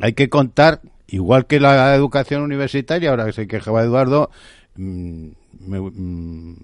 hay 0.00 0.12
que 0.12 0.28
contar, 0.28 0.80
igual 1.06 1.46
que 1.46 1.60
la 1.60 1.94
educación 1.94 2.42
universitaria, 2.42 3.10
ahora 3.10 3.26
que 3.26 3.32
se 3.32 3.46
quejaba 3.46 3.82
Eduardo, 3.82 4.30
mm, 4.76 5.28
mm, 5.60 6.54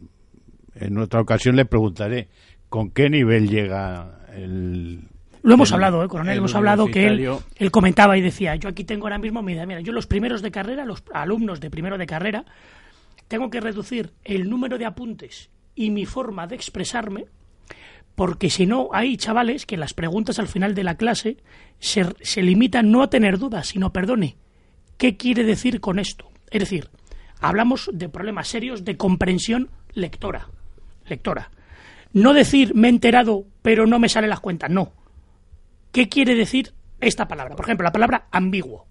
en 0.76 0.98
otra 0.98 1.20
ocasión 1.20 1.56
le 1.56 1.64
preguntaré 1.64 2.28
con 2.68 2.90
qué 2.90 3.10
nivel 3.10 3.48
llega 3.48 4.20
el... 4.34 5.08
Lo 5.42 5.54
hemos 5.54 5.72
hablado, 5.72 6.04
¿eh, 6.04 6.08
coronel, 6.08 6.38
hemos 6.38 6.54
hablado 6.54 6.86
que 6.86 7.06
él, 7.06 7.28
él 7.56 7.70
comentaba 7.72 8.16
y 8.16 8.20
decía, 8.20 8.54
yo 8.54 8.68
aquí 8.68 8.84
tengo 8.84 9.06
ahora 9.06 9.18
mismo, 9.18 9.42
mira, 9.42 9.66
mira, 9.66 9.80
yo 9.80 9.92
los 9.92 10.06
primeros 10.06 10.40
de 10.40 10.52
carrera, 10.52 10.84
los 10.84 11.02
alumnos 11.12 11.60
de 11.60 11.68
primero 11.68 11.98
de 11.98 12.06
carrera, 12.06 12.44
tengo 13.32 13.48
que 13.48 13.62
reducir 13.62 14.12
el 14.24 14.50
número 14.50 14.76
de 14.76 14.84
apuntes 14.84 15.48
y 15.74 15.88
mi 15.88 16.04
forma 16.04 16.46
de 16.46 16.54
expresarme, 16.54 17.24
porque 18.14 18.50
si 18.50 18.66
no, 18.66 18.90
hay 18.92 19.16
chavales 19.16 19.64
que 19.64 19.78
las 19.78 19.94
preguntas 19.94 20.38
al 20.38 20.48
final 20.48 20.74
de 20.74 20.84
la 20.84 20.98
clase 20.98 21.38
se, 21.78 22.04
se 22.20 22.42
limitan 22.42 22.90
no 22.90 23.02
a 23.02 23.08
tener 23.08 23.38
dudas, 23.38 23.68
sino, 23.68 23.90
perdone, 23.90 24.36
¿qué 24.98 25.16
quiere 25.16 25.44
decir 25.44 25.80
con 25.80 25.98
esto? 25.98 26.28
Es 26.50 26.60
decir, 26.60 26.90
hablamos 27.40 27.88
de 27.94 28.10
problemas 28.10 28.48
serios 28.48 28.84
de 28.84 28.98
comprensión 28.98 29.70
lectora. 29.94 30.50
Lectora. 31.06 31.50
No 32.12 32.34
decir 32.34 32.74
me 32.74 32.88
he 32.88 32.90
enterado, 32.90 33.46
pero 33.62 33.86
no 33.86 33.98
me 33.98 34.10
salen 34.10 34.28
las 34.28 34.40
cuentas, 34.40 34.68
no. 34.68 34.92
¿Qué 35.90 36.10
quiere 36.10 36.34
decir 36.34 36.74
esta 37.00 37.28
palabra? 37.28 37.56
Por 37.56 37.64
ejemplo, 37.64 37.84
la 37.84 37.92
palabra 37.92 38.26
ambiguo. 38.30 38.84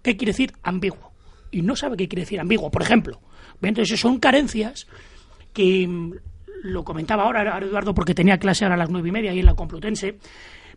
¿Qué 0.00 0.16
quiere 0.16 0.30
decir 0.30 0.52
ambiguo? 0.62 1.10
Y 1.50 1.62
no 1.62 1.74
sabe 1.74 1.96
qué 1.96 2.06
quiere 2.06 2.22
decir 2.22 2.38
ambiguo. 2.38 2.70
Por 2.70 2.82
ejemplo, 2.82 3.20
entonces 3.68 4.00
son 4.00 4.18
carencias 4.18 4.86
que 5.52 5.86
mm, 5.86 6.14
lo 6.62 6.84
comentaba 6.84 7.24
ahora 7.24 7.58
Eduardo 7.58 7.94
porque 7.94 8.14
tenía 8.14 8.38
clase 8.38 8.64
ahora 8.64 8.74
a 8.74 8.78
las 8.78 8.90
nueve 8.90 9.08
y 9.08 9.12
media 9.12 9.30
ahí 9.30 9.40
en 9.40 9.46
la 9.46 9.54
Complutense, 9.54 10.18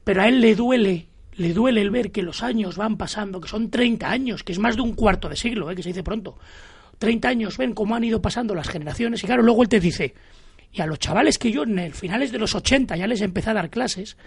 pero 0.03 0.21
a 0.21 0.27
él 0.27 0.41
le 0.41 0.55
duele, 0.55 1.07
le 1.35 1.53
duele 1.53 1.81
el 1.81 1.91
ver 1.91 2.11
que 2.11 2.21
los 2.21 2.43
años 2.43 2.77
van 2.77 2.97
pasando, 2.97 3.41
que 3.41 3.47
son 3.47 3.69
30 3.69 4.09
años, 4.09 4.43
que 4.43 4.51
es 4.51 4.59
más 4.59 4.75
de 4.75 4.81
un 4.81 4.93
cuarto 4.93 5.29
de 5.29 5.35
siglo, 5.35 5.69
¿eh? 5.71 5.75
que 5.75 5.83
se 5.83 5.89
dice 5.89 6.03
pronto. 6.03 6.37
30 6.99 7.27
años 7.27 7.57
ven 7.57 7.73
cómo 7.73 7.95
han 7.95 8.03
ido 8.03 8.21
pasando 8.21 8.55
las 8.55 8.69
generaciones 8.69 9.23
y 9.23 9.27
claro, 9.27 9.43
luego 9.43 9.63
él 9.63 9.69
te 9.69 9.79
dice, 9.79 10.13
y 10.71 10.81
a 10.81 10.85
los 10.85 10.99
chavales 10.99 11.37
que 11.37 11.51
yo 11.51 11.63
en 11.63 11.79
el 11.79 11.93
finales 11.93 12.31
de 12.31 12.39
los 12.39 12.55
80 12.55 12.95
ya 12.95 13.07
les 13.07 13.21
empecé 13.21 13.49
a 13.49 13.53
dar 13.53 13.69
clases, 13.69 14.17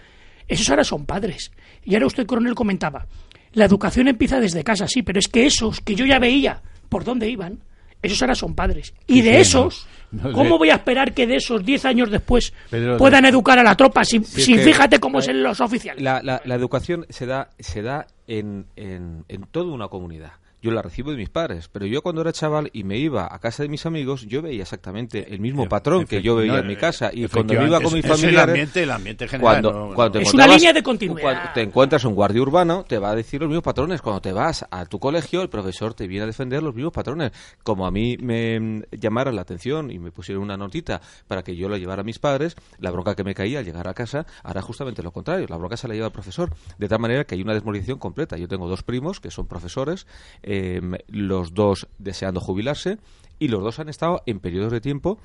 esos 0.47 0.69
ahora 0.69 0.83
son 0.83 1.05
padres. 1.05 1.51
Y 1.83 1.93
ahora 1.95 2.07
usted, 2.07 2.25
coronel, 2.25 2.55
comentaba, 2.55 3.07
la 3.53 3.65
educación 3.65 4.07
empieza 4.07 4.39
desde 4.39 4.63
casa, 4.63 4.87
sí, 4.87 5.01
pero 5.01 5.19
es 5.19 5.27
que 5.27 5.45
esos 5.45 5.81
que 5.81 5.95
yo 5.95 6.05
ya 6.05 6.19
veía 6.19 6.61
por 6.89 7.03
dónde 7.03 7.29
iban, 7.29 7.59
esos 8.01 8.21
ahora 8.21 8.35
son 8.35 8.55
padres. 8.55 8.93
Y 9.07 9.21
de 9.21 9.39
esos, 9.39 9.87
¿cómo 10.33 10.57
voy 10.57 10.69
a 10.69 10.75
esperar 10.75 11.13
que 11.13 11.27
de 11.27 11.35
esos 11.37 11.63
10 11.65 11.85
años 11.85 12.11
después 12.11 12.53
puedan 12.97 13.25
educar 13.25 13.59
a 13.59 13.63
la 13.63 13.75
tropa 13.75 14.03
sin, 14.03 14.23
fíjate 14.23 14.99
cómo 14.99 15.19
es 15.19 15.27
en 15.27 15.43
los 15.43 15.59
oficiales? 15.61 16.01
La, 16.03 16.21
la, 16.23 16.55
educación 16.55 17.05
se 17.09 17.25
da, 17.25 17.49
se 17.59 17.81
da 17.81 18.07
en, 18.27 18.65
en, 18.75 19.25
en 19.27 19.41
toda 19.43 19.71
una 19.73 19.87
comunidad 19.87 20.31
yo 20.61 20.71
la 20.71 20.81
recibo 20.81 21.11
de 21.11 21.17
mis 21.17 21.29
padres, 21.29 21.69
pero 21.71 21.85
yo 21.85 22.01
cuando 22.01 22.21
era 22.21 22.33
chaval 22.33 22.69
y 22.73 22.83
me 22.83 22.97
iba 22.97 23.27
a 23.31 23.39
casa 23.39 23.63
de 23.63 23.69
mis 23.69 23.85
amigos, 23.85 24.25
yo 24.27 24.41
veía 24.41 24.63
exactamente 24.63 25.33
el 25.33 25.39
mismo 25.39 25.69
patrón 25.69 26.05
que 26.05 26.21
yo 26.21 26.35
veía 26.35 26.59
en 26.59 26.67
mi 26.67 26.75
casa 26.75 27.11
y 27.13 27.27
cuando 27.27 27.53
me 27.53 27.67
iba 27.67 27.79
con 27.79 27.93
mis 27.93 28.05
familiares, 28.05 28.75
el 28.75 28.91
ambiente, 28.91 29.27
general, 29.27 29.61
cuando, 29.93 30.19
es 30.19 30.33
una 30.33 30.47
línea 30.47 30.73
de 30.73 30.83
continuidad. 30.83 31.21
Cuando 31.21 31.41
te 31.53 31.61
encuentras 31.61 32.03
un 32.05 32.15
guardia 32.15 32.41
urbano, 32.41 32.85
te 32.87 32.97
va 32.97 33.11
a 33.11 33.15
decir 33.15 33.41
los 33.41 33.49
mismos 33.49 33.63
patrones. 33.63 34.01
Cuando 34.01 34.21
te 34.21 34.31
vas 34.31 34.65
a 34.69 34.85
tu 34.85 34.99
colegio, 34.99 35.41
el 35.41 35.49
profesor 35.49 35.93
te 35.93 36.07
viene 36.07 36.23
a 36.23 36.27
defender 36.27 36.63
los 36.63 36.73
mismos 36.73 36.93
patrones. 36.93 37.31
Como 37.63 37.85
a 37.85 37.91
mí 37.91 38.17
me 38.17 38.83
llamaron 38.91 39.35
la 39.35 39.41
atención 39.41 39.91
y 39.91 39.99
me 39.99 40.11
pusieron 40.11 40.43
una 40.43 40.57
notita 40.57 41.01
para 41.27 41.43
que 41.43 41.55
yo 41.55 41.69
la 41.69 41.77
llevara 41.77 42.01
a 42.01 42.05
mis 42.05 42.19
padres, 42.19 42.55
la 42.79 42.91
bronca 42.91 43.15
que 43.15 43.23
me 43.23 43.35
caía 43.35 43.59
al 43.59 43.65
llegar 43.65 43.87
a 43.87 43.93
casa 43.93 44.25
hará 44.43 44.61
justamente 44.61 45.03
lo 45.03 45.11
contrario. 45.11 45.45
La 45.49 45.57
bronca 45.57 45.77
se 45.77 45.87
la 45.87 45.93
lleva 45.93 46.07
al 46.07 46.11
profesor. 46.11 46.51
De 46.77 46.87
tal 46.87 46.99
manera 46.99 47.25
que 47.25 47.35
hay 47.35 47.41
una 47.41 47.53
desmovilización 47.53 47.99
completa. 47.99 48.37
Yo 48.37 48.47
tengo 48.47 48.67
dos 48.67 48.83
primos 48.83 49.19
que 49.19 49.31
son 49.31 49.47
profesores 49.47 50.07
Em, 50.49 50.93
los 51.09 51.53
dos 51.53 51.89
deseando 51.97 52.39
jubilarse 52.39 52.99
y 53.37 53.49
los 53.49 53.61
dos 53.61 53.79
han 53.79 53.89
estado 53.89 54.23
en 54.25 54.39
periodos 54.39 54.71
de 54.71 54.79
tiempo 54.79 55.17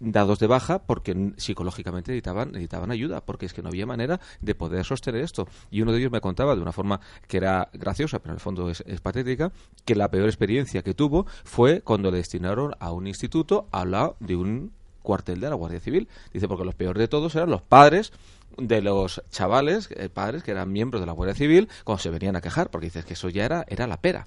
dados 0.00 0.38
de 0.38 0.46
baja 0.46 0.78
porque 0.78 1.34
psicológicamente 1.36 2.10
necesitaban, 2.10 2.52
necesitaban 2.52 2.90
ayuda, 2.90 3.20
porque 3.20 3.44
es 3.44 3.52
que 3.52 3.60
no 3.60 3.68
había 3.68 3.84
manera 3.84 4.18
de 4.40 4.54
poder 4.54 4.86
sostener 4.86 5.20
esto. 5.20 5.46
Y 5.70 5.82
uno 5.82 5.92
de 5.92 5.98
ellos 5.98 6.10
me 6.10 6.22
contaba 6.22 6.56
de 6.56 6.62
una 6.62 6.72
forma 6.72 7.00
que 7.28 7.36
era 7.36 7.68
graciosa, 7.74 8.20
pero 8.20 8.32
en 8.32 8.36
el 8.36 8.40
fondo 8.40 8.70
es, 8.70 8.82
patética, 9.02 9.52
que 9.84 9.94
la 9.94 10.10
peor 10.10 10.24
experiencia 10.24 10.80
que 10.80 10.94
tuvo 10.94 11.26
fue 11.44 11.82
cuando 11.82 12.10
le 12.10 12.16
destinaron 12.16 12.74
a 12.80 12.92
un 12.92 13.06
instituto 13.06 13.68
al 13.72 13.90
lado 13.90 14.16
de 14.20 14.36
un 14.36 14.72
cuartel 15.02 15.38
de 15.38 15.50
la 15.50 15.54
Guardia 15.54 15.80
Civil. 15.80 16.08
Dice, 16.32 16.48
porque 16.48 16.64
los 16.64 16.74
peores 16.74 16.98
de 16.98 17.08
todos 17.08 17.34
eran 17.34 17.50
los 17.50 17.60
padres 17.60 18.10
de 18.56 18.82
los 18.82 19.22
chavales, 19.30 19.88
eh, 19.96 20.08
padres 20.08 20.42
que 20.42 20.50
eran 20.50 20.72
miembros 20.72 21.00
de 21.00 21.06
la 21.06 21.12
Guardia 21.12 21.34
Civil, 21.34 21.68
cuando 21.84 22.02
se 22.02 22.10
venían 22.10 22.36
a 22.36 22.40
quejar, 22.40 22.70
porque 22.70 22.86
dices 22.86 23.04
que 23.04 23.14
eso 23.14 23.28
ya 23.28 23.44
era, 23.44 23.64
era 23.68 23.86
la 23.86 24.00
pera. 24.00 24.26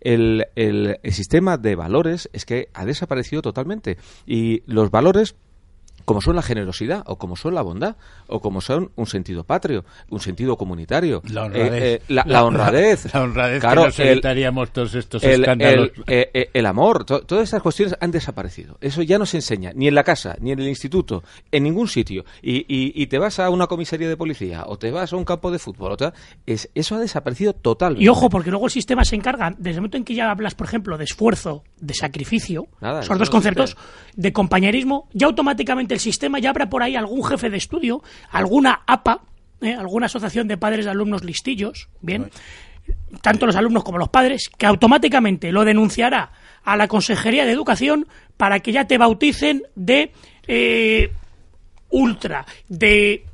El, 0.00 0.46
el, 0.56 0.98
el 1.02 1.12
sistema 1.12 1.56
de 1.56 1.74
valores 1.74 2.28
es 2.32 2.44
que 2.44 2.68
ha 2.74 2.84
desaparecido 2.84 3.42
totalmente 3.42 3.98
y 4.26 4.62
los 4.66 4.90
valores 4.90 5.34
como 6.04 6.20
son 6.20 6.36
la 6.36 6.42
generosidad, 6.42 7.02
o 7.06 7.16
como 7.16 7.36
son 7.36 7.54
la 7.54 7.62
bondad, 7.62 7.96
o 8.26 8.40
como 8.40 8.60
son 8.60 8.90
un 8.96 9.06
sentido 9.06 9.44
patrio, 9.44 9.84
un 10.10 10.20
sentido 10.20 10.56
comunitario. 10.56 11.22
La 11.30 11.44
honradez. 11.44 11.72
Eh, 11.72 11.94
eh, 11.94 12.02
la, 12.08 12.44
honradez. 12.44 13.06
La, 13.14 13.22
honradez 13.22 13.60
claro, 13.60 13.86
que 13.94 14.10
evitaríamos 14.10 14.72
todos 14.72 14.94
estos 14.94 15.22
escándalos. 15.22 15.90
Eh, 16.06 16.50
el, 16.52 16.66
amor, 16.66 17.04
todas 17.04 17.44
estas 17.44 17.62
cuestiones 17.62 17.96
han 18.00 18.10
desaparecido. 18.10 18.78
Eso 18.80 19.02
ya 19.02 19.18
no 19.18 19.26
se 19.26 19.38
enseña, 19.38 19.72
ni 19.74 19.88
en 19.88 19.94
la 19.94 20.04
casa, 20.04 20.36
ni 20.40 20.52
en 20.52 20.60
el 20.60 20.68
instituto, 20.68 21.22
en 21.50 21.64
ningún 21.64 21.88
sitio. 21.88 22.24
Y, 22.42 22.64
y, 22.68 23.06
te 23.06 23.18
vas 23.18 23.38
a 23.38 23.50
una 23.50 23.66
comisaría 23.66 24.08
de 24.08 24.16
policía, 24.16 24.64
o 24.66 24.78
te 24.78 24.90
vas 24.90 25.12
a 25.12 25.16
un 25.16 25.24
campo 25.24 25.50
de 25.50 25.58
fútbol, 25.58 25.92
o 25.92 26.12
es, 26.46 26.70
eso 26.74 26.94
ha 26.96 26.98
desaparecido 26.98 27.52
totalmente. 27.52 28.04
Y 28.04 28.08
ojo, 28.08 28.30
porque 28.30 28.50
luego 28.50 28.66
el 28.66 28.72
sistema 28.72 29.04
se 29.04 29.16
encarga, 29.16 29.50
desde 29.56 29.70
el 29.70 29.76
momento 29.76 29.96
en 29.96 30.04
que 30.04 30.14
ya 30.14 30.30
hablas, 30.30 30.54
por 30.54 30.66
ejemplo, 30.66 30.96
de 30.96 31.04
esfuerzo, 31.04 31.64
de 31.78 31.94
sacrificio, 31.94 32.68
son 33.02 33.18
dos 33.18 33.30
conceptos, 33.30 33.76
de 34.16 34.32
compañerismo, 34.32 35.08
ya 35.12 35.26
automáticamente 35.26 35.91
el 35.92 36.00
sistema 36.00 36.38
ya 36.38 36.50
habrá 36.50 36.68
por 36.68 36.82
ahí 36.82 36.96
algún 36.96 37.24
jefe 37.24 37.50
de 37.50 37.56
estudio, 37.56 38.02
alguna 38.30 38.82
APA, 38.86 39.22
¿eh? 39.60 39.74
alguna 39.74 40.06
asociación 40.06 40.48
de 40.48 40.56
padres 40.56 40.84
de 40.84 40.90
alumnos 40.90 41.24
listillos, 41.24 41.88
bien, 42.00 42.30
tanto 43.20 43.46
los 43.46 43.56
alumnos 43.56 43.84
como 43.84 43.98
los 43.98 44.08
padres, 44.08 44.50
que 44.56 44.66
automáticamente 44.66 45.52
lo 45.52 45.64
denunciará 45.64 46.32
a 46.64 46.76
la 46.76 46.88
Consejería 46.88 47.44
de 47.44 47.52
Educación 47.52 48.06
para 48.36 48.60
que 48.60 48.72
ya 48.72 48.86
te 48.86 48.98
bauticen 48.98 49.62
de 49.74 50.12
eh, 50.46 51.12
ultra, 51.90 52.46
de... 52.68 53.26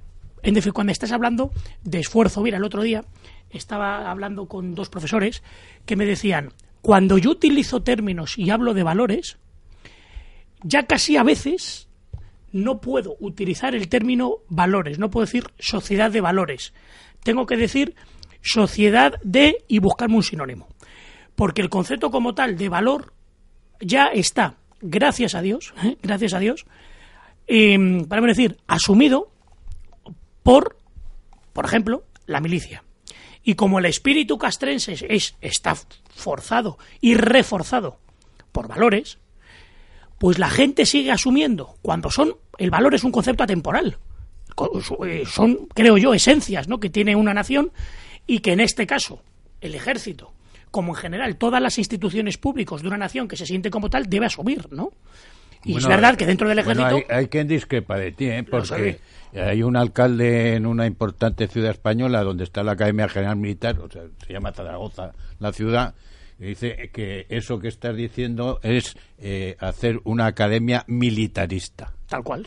En 0.43 0.55
decir, 0.55 0.73
cuando 0.73 0.93
estás 0.93 1.13
hablando 1.13 1.51
de 1.83 1.99
esfuerzo, 1.99 2.43
mira, 2.43 2.59
el 2.59 2.65
otro 2.65 2.83
día 2.83 3.05
estaba 3.51 4.11
hablando 4.11 4.47
con 4.47 4.75
dos 4.75 4.89
profesores 4.89 5.43
que 5.85 5.97
me 5.97 6.07
decían, 6.07 6.53
cuando 6.81 7.19
yo 7.19 7.31
utilizo 7.31 7.83
términos 7.83 8.39
y 8.39 8.51
hablo 8.51 8.73
de 8.73 8.85
valores, 8.85 9.37
ya 10.63 10.87
casi 10.87 11.17
a 11.17 11.25
veces 11.25 11.88
no 12.53 12.81
puedo 12.81 13.17
utilizar 13.21 13.75
el 13.75 13.89
término 13.89 14.39
valores, 14.49 14.99
no 14.99 15.11
puedo 15.11 15.27
decir 15.27 15.45
sociedad 15.59 16.11
de 16.11 16.21
valores. 16.21 16.73
Tengo 17.23 17.47
que 17.47 17.57
decir 17.57 17.95
sociedad 18.43 19.15
de 19.23 19.65
y 19.69 19.79
buscarme 19.79 20.17
un 20.17 20.23
sinónimo. 20.23 20.69
Porque 21.35 21.63
el 21.63 21.71
concepto 21.71 22.11
como 22.11 22.35
tal 22.35 22.57
de 22.57 22.69
valor 22.69 23.13
ya 23.81 24.07
está, 24.07 24.57
gracias 24.81 25.35
a 25.35 25.43
Dios, 25.43 25.75
gracias 26.03 26.35
a 26.35 26.39
Dios, 26.39 26.67
eh, 27.47 28.05
para 28.09 28.23
decir, 28.23 28.59
asumido 28.67 29.31
por, 30.43 30.77
por 31.53 31.65
ejemplo, 31.65 32.05
la 32.27 32.41
milicia. 32.41 32.85
Y 33.43 33.55
como 33.55 33.79
el 33.79 33.87
espíritu 33.87 34.37
castrense 34.37 34.97
es, 35.09 35.37
está 35.41 35.75
forzado 36.15 36.79
y 37.01 37.15
reforzado 37.15 37.99
por 38.53 38.69
valores, 38.69 39.19
pues 40.19 40.39
la 40.39 40.51
gente 40.51 40.85
sigue 40.85 41.11
asumiendo 41.11 41.77
cuando 41.83 42.11
son 42.11 42.35
el 42.59 42.71
valor 42.71 42.95
es 42.95 43.05
un 43.05 43.13
concepto 43.13 43.45
atemporal 43.45 43.97
eh, 45.07 45.25
son 45.27 45.69
creo 45.75 45.97
yo 45.97 46.13
esencias 46.13 46.69
¿no? 46.69 46.81
que 46.81 46.91
tiene 46.91 47.17
una 47.17 47.33
nación 47.33 47.71
y 48.27 48.41
que 48.41 48.53
en 48.53 48.61
este 48.61 48.87
caso 48.87 49.23
el 49.61 49.75
ejército 49.75 50.33
como 50.71 50.95
en 50.95 50.97
general 50.97 51.37
todas 51.37 51.63
las 51.63 51.79
instituciones 51.79 52.37
públicas 52.37 52.83
de 52.83 52.89
una 52.89 52.99
nación 52.99 53.29
que 53.29 53.37
se 53.37 53.47
siente 53.47 53.71
como 53.71 53.89
tal 53.89 54.07
debe 54.07 54.27
asumir 54.27 54.67
no 54.73 54.91
y 55.65 55.77
es 55.77 55.87
verdad 55.87 56.17
que 56.17 56.27
dentro 56.27 56.49
del 56.49 56.59
ejército 56.59 56.97
hay, 56.97 57.05
hay, 57.09 57.27
quien 57.29 57.49
discrepa 57.49 57.97
de 57.97 58.13
ti 58.13 58.27
¿eh? 58.27 58.45
porque 58.45 59.01
hay 59.35 59.63
un 59.63 59.77
alcalde 59.77 60.55
en 60.55 60.67
una 60.67 60.87
importante 60.87 61.47
ciudad 61.47 61.71
española 61.71 62.23
donde 62.23 62.45
está 62.45 62.63
la 62.63 62.73
Academia 62.73 63.09
General 63.09 63.37
Militar 63.37 63.79
o 63.79 63.91
sea 63.91 64.03
se 64.27 64.33
llama 64.33 64.53
Zaragoza 64.53 65.13
la 65.39 65.53
ciudad 65.53 65.95
Dice 66.39 66.91
que 66.93 67.27
eso 67.31 67.59
que 67.59 67.67
estás 67.67 67.97
diciendo 67.97 68.61
es 68.63 68.97
eh, 69.19 69.57
hacer 69.59 70.01
una 70.05 70.27
academia 70.27 70.85
militarista. 70.87 71.93
Tal 72.07 72.23
cual, 72.23 72.47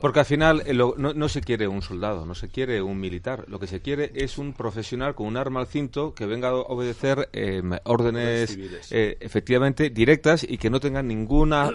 Porque 0.00 0.18
al 0.18 0.24
final 0.24 0.62
eh, 0.66 0.74
no, 0.74 1.28
se 1.28 1.40
quiere 1.42 1.68
un 1.68 1.82
soldado, 1.82 2.24
no 2.24 2.34
se 2.34 2.48
quiere 2.48 2.80
un 2.80 2.98
militar. 2.98 3.44
Lo 3.48 3.60
que 3.60 3.66
se 3.66 3.80
quiere 3.80 4.10
es 4.14 4.38
un 4.38 4.54
profesional 4.54 5.14
con 5.14 5.26
un 5.26 5.36
arma 5.36 5.60
al 5.60 5.66
cinto 5.66 6.14
que 6.14 6.26
venga 6.26 6.48
a 6.48 6.54
obedecer 6.54 7.28
em, 7.32 7.72
órdenes 7.84 8.58
eh, 8.90 9.18
efectivamente 9.20 9.90
directas 9.90 10.44
y 10.48 10.56
que 10.56 10.70
no 10.70 10.80
tenga 10.80 11.02
ninguna, 11.02 11.70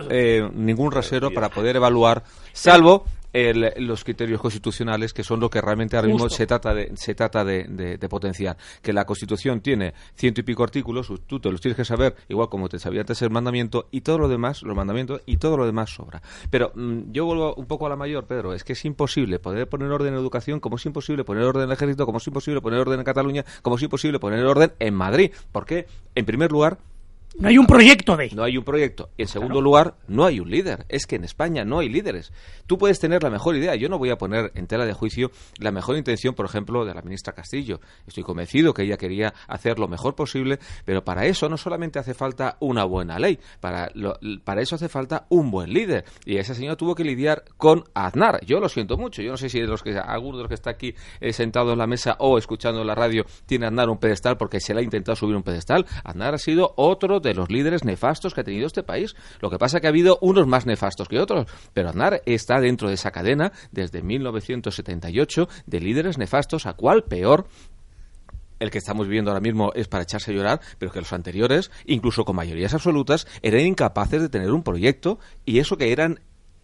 ningún 0.53 0.91
rasero 0.91 1.31
para 1.31 1.49
poder 1.49 1.75
evaluar, 1.75 2.23
salvo 2.51 3.05
los 3.33 4.03
criterios 4.03 4.41
constitucionales 4.41 5.13
que 5.13 5.23
son 5.23 5.39
lo 5.39 5.49
que 5.49 5.61
realmente 5.61 5.95
ahora 5.95 6.07
mismo 6.07 6.29
se 6.29 6.47
trata 6.47 6.73
de 6.73 6.91
se 6.95 7.15
trata 7.15 7.43
de, 7.43 7.97
potenciar. 8.09 8.57
Que 8.81 8.93
la 8.93 9.05
Constitución 9.05 9.61
tiene 9.61 9.93
ciento 10.15 10.41
y 10.41 10.43
pico 10.43 10.63
artículos 10.63 11.11
tú 11.27 11.39
te 11.39 11.51
los 11.51 11.61
tienes 11.61 11.77
que 11.77 11.85
saber 11.85 12.15
igual 12.27 12.49
como 12.49 12.67
te 12.69 12.79
sabía 12.79 13.01
antes 13.01 13.21
el 13.21 13.29
mandamiento 13.29 13.87
y 13.91 14.01
todo 14.01 14.19
lo 14.19 14.27
demás 14.27 14.63
los 14.63 14.75
mandamientos 14.75 15.21
y 15.25 15.37
todo 15.37 15.57
lo 15.57 15.65
demás 15.65 15.93
sobra. 15.93 16.21
Pero 16.49 16.71
mm, 16.75 17.11
yo 17.11 17.25
vuelvo 17.25 17.55
un 17.55 17.65
poco 17.65 17.85
a 17.85 17.89
la 17.89 17.95
mayor 17.95 18.25
Pedro 18.25 18.53
es 18.53 18.63
que 18.63 18.73
es 18.73 18.85
imposible 18.85 19.39
poder 19.39 19.67
poner 19.69 19.89
orden 19.89 20.13
en 20.13 20.19
educación 20.19 20.59
como 20.59 20.75
es 20.75 20.85
imposible 20.85 21.23
poner 21.23 21.43
orden 21.43 21.63
en 21.63 21.69
el 21.69 21.73
ejército 21.73 22.05
como 22.05 22.17
es 22.17 22.27
imposible 22.27 22.61
poner 22.61 22.79
orden 22.79 22.99
en 22.99 23.05
Cataluña 23.05 23.45
como 23.61 23.77
es 23.77 23.83
imposible 23.83 24.19
poner 24.19 24.45
orden 24.45 24.73
en 24.79 24.93
Madrid. 24.93 25.31
Porque 25.51 25.87
en 26.15 26.25
primer 26.25 26.51
lugar 26.51 26.79
no 27.37 27.47
hay 27.47 27.57
un 27.57 27.65
proyecto 27.65 28.17
de. 28.17 28.29
No 28.31 28.43
hay 28.43 28.57
un 28.57 28.63
proyecto. 28.63 29.09
En 29.17 29.27
segundo 29.27 29.61
lugar, 29.61 29.95
no 30.07 30.25
hay 30.25 30.39
un 30.39 30.49
líder. 30.49 30.85
Es 30.89 31.05
que 31.05 31.15
en 31.15 31.23
España 31.23 31.63
no 31.63 31.79
hay 31.79 31.89
líderes. 31.89 32.33
Tú 32.67 32.77
puedes 32.77 32.99
tener 32.99 33.23
la 33.23 33.29
mejor 33.29 33.55
idea. 33.55 33.75
Yo 33.75 33.89
no 33.89 33.97
voy 33.97 34.09
a 34.09 34.17
poner 34.17 34.51
en 34.55 34.67
tela 34.67 34.85
de 34.85 34.93
juicio 34.93 35.31
la 35.57 35.71
mejor 35.71 35.95
intención, 35.97 36.35
por 36.35 36.45
ejemplo, 36.45 36.85
de 36.85 36.93
la 36.93 37.01
ministra 37.01 37.33
Castillo. 37.33 37.79
Estoy 38.05 38.23
convencido 38.23 38.73
que 38.73 38.83
ella 38.83 38.97
quería 38.97 39.33
hacer 39.47 39.79
lo 39.79 39.87
mejor 39.87 40.15
posible, 40.15 40.59
pero 40.83 41.03
para 41.03 41.25
eso 41.25 41.47
no 41.47 41.57
solamente 41.57 41.99
hace 41.99 42.13
falta 42.13 42.57
una 42.59 42.83
buena 42.83 43.17
ley, 43.17 43.39
para, 43.59 43.91
para 44.43 44.61
eso 44.61 44.75
hace 44.75 44.89
falta 44.89 45.25
un 45.29 45.51
buen 45.51 45.73
líder. 45.73 46.05
Y 46.25 46.37
esa 46.37 46.53
señora 46.53 46.75
tuvo 46.75 46.95
que 46.95 47.03
lidiar 47.03 47.45
con 47.57 47.85
Aznar. 47.93 48.43
Yo 48.45 48.59
lo 48.59 48.67
siento 48.67 48.97
mucho. 48.97 49.21
Yo 49.21 49.31
no 49.31 49.37
sé 49.37 49.49
si 49.49 49.59
de 49.59 49.67
los 49.67 49.83
que, 49.83 49.97
alguno 49.97 50.37
de 50.37 50.43
los 50.43 50.49
que 50.49 50.55
está 50.55 50.71
aquí 50.71 50.93
eh, 51.21 51.31
sentado 51.31 51.71
en 51.71 51.79
la 51.79 51.87
mesa 51.87 52.17
o 52.19 52.37
escuchando 52.37 52.83
la 52.83 52.95
radio 52.95 53.25
tiene 53.45 53.67
Aznar 53.67 53.89
un 53.89 53.97
pedestal 53.97 54.37
porque 54.37 54.59
se 54.59 54.73
le 54.73 54.81
ha 54.81 54.83
intentado 54.83 55.15
subir 55.15 55.35
un 55.35 55.43
pedestal. 55.43 55.85
Aznar 56.03 56.33
ha 56.35 56.37
sido 56.37 56.73
otro 56.75 57.20
de 57.21 57.33
los 57.33 57.49
líderes 57.49 57.83
nefastos 57.83 58.33
que 58.33 58.41
ha 58.41 58.43
tenido 58.43 58.67
este 58.67 58.83
país. 58.83 59.15
Lo 59.39 59.49
que 59.49 59.57
pasa 59.57 59.77
es 59.77 59.81
que 59.81 59.87
ha 59.87 59.89
habido 59.89 60.17
unos 60.21 60.47
más 60.47 60.65
nefastos 60.65 61.07
que 61.07 61.19
otros, 61.19 61.47
pero 61.73 61.89
Aznar 61.89 62.21
está 62.25 62.59
dentro 62.59 62.87
de 62.87 62.95
esa 62.95 63.11
cadena 63.11 63.51
desde 63.71 64.01
1978 64.01 65.47
de 65.65 65.79
líderes 65.79 66.17
nefastos, 66.17 66.65
a 66.65 66.73
cuál 66.73 67.03
peor 67.03 67.47
el 68.61 68.69
que 68.69 68.77
estamos 68.77 69.07
viviendo 69.07 69.31
ahora 69.31 69.41
mismo 69.41 69.71
es 69.73 69.87
para 69.87 70.03
echarse 70.03 70.31
a 70.31 70.35
llorar, 70.35 70.61
pero 70.77 70.91
que 70.91 70.99
los 70.99 71.11
anteriores, 71.13 71.71
incluso 71.85 72.25
con 72.25 72.35
mayorías 72.35 72.73
absolutas, 72.73 73.27
eran 73.41 73.61
incapaces 73.61 74.21
de 74.21 74.29
tener 74.29 74.51
un 74.51 74.63
proyecto 74.63 75.19
y 75.45 75.59
eso 75.59 75.77
que 75.77 75.91
eran 75.91 76.19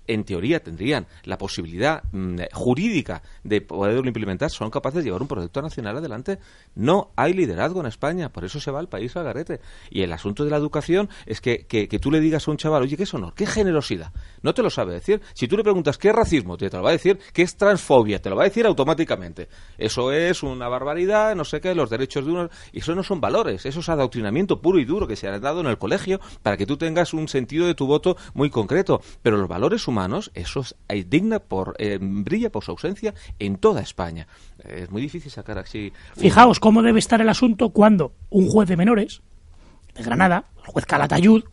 en 0.08 0.24
teoría 0.24 0.62
tendrían 0.62 1.08
la 1.24 1.38
posibilidad 1.38 2.04
mm, 2.12 2.40
jurídica 2.54 3.22
de 3.44 3.62
poderlo 3.62 4.08
implementar, 4.08 4.50
son 4.50 4.70
capaces 4.70 5.00
de 5.00 5.04
llevar 5.06 5.22
un 5.22 5.28
proyecto 5.28 5.62
nacional 5.62 5.98
adelante. 5.98 6.40
No 6.76 7.12
hay 7.16 7.34
liderazgo 7.34 7.82
en 7.82 7.88
España, 7.88 8.30
por 8.30 8.46
eso 8.46 8.60
se 8.60 8.72
va 8.72 8.80
el 8.80 8.88
país 8.88 9.16
al 9.16 9.26
garete. 9.26 9.60
Y 9.90 10.02
el 10.02 10.14
asunto 10.14 10.44
de 10.44 10.50
la 10.50 10.58
educación 10.58 11.10
es 11.26 11.42
que, 11.42 11.66
que, 11.66 11.88
tú 12.00 12.12
le 12.12 12.20
digas 12.20 12.48
a 12.48 12.52
un 12.52 12.58
chaval, 12.58 12.84
oye, 12.84 12.98
¿qué 12.98 13.06
honor? 13.14 13.34
¿Qué 13.34 13.46
generosidad? 13.46 14.12
No 14.42 14.54
te 14.54 14.62
lo 14.62 14.70
sabe 14.70 14.94
decir. 14.94 15.22
Si 15.34 15.48
tú 15.48 15.58
le 15.58 15.64
preguntas 15.64 15.98
qué 15.98 16.10
es 16.10 16.16
racismo, 16.16 16.58
te, 16.58 16.70
lo 16.70 16.84
va 16.84 16.90
a 16.90 16.94
decir, 16.94 17.20
qué 17.34 17.42
es 17.42 17.56
transfobia, 17.58 18.22
te 18.22 18.30
lo 18.30 18.36
va 18.36 18.44
a 18.44 18.46
decir 18.46 18.66
automáticamente. 18.66 19.48
Eso 19.78 20.12
es 20.12 20.44
una 20.44 20.68
barbaridad, 20.68 21.36
no 21.36 21.46
sé 21.46 21.62
qué, 21.62 21.76
los 21.76 21.90
derechos 21.90 22.26
de 22.26 22.32
uno. 22.32 22.50
Y 22.72 22.80
eso 22.80 22.96
no 22.96 23.04
son 23.04 23.22
valores, 23.22 23.66
eso 23.66 23.80
es 23.80 23.90
adoctrinamiento 23.90 24.62
puro 24.62 24.80
y 24.80 24.86
duro 24.86 25.08
que 25.08 25.16
se 25.16 25.28
ha 25.28 25.40
dado 25.40 25.62
en 25.62 25.68
el 25.68 25.78
colegio 25.78 26.20
para 26.42 26.58
que 26.58 26.66
tú 26.66 26.78
tengas 26.78 27.14
un 27.14 27.28
sentido 27.28 27.68
de 27.68 27.76
tu 27.76 27.88
voto 27.88 28.18
muy 28.34 28.50
concreto. 28.50 29.02
Pero 29.22 29.38
los 29.38 29.48
valores 29.48 29.88
humanos 29.88 29.97
eso 30.34 30.62
es, 30.62 30.76
digna 31.10 31.40
por, 31.40 31.76
eh, 31.80 31.98
brilla 32.02 32.52
por 32.52 32.64
su 32.64 32.72
ausencia 32.72 33.14
en 33.40 33.58
toda 33.58 33.82
España. 33.82 34.28
es 34.64 34.90
muy 34.90 35.02
difícil 35.02 35.32
sacar 35.32 35.58
así. 35.58 35.92
Fijaos 36.16 36.60
cómo 36.60 36.82
debe 36.82 37.00
estar 37.00 37.22
el 37.22 37.30
asunto 37.30 37.70
cuando 37.70 38.14
un 38.30 38.48
juez 38.48 38.68
de 38.68 38.78
menores 38.78 39.22
de 39.96 40.04
Granada, 40.04 40.46
el 40.58 40.72
juez 40.72 40.86
Calatayud, 40.86 41.44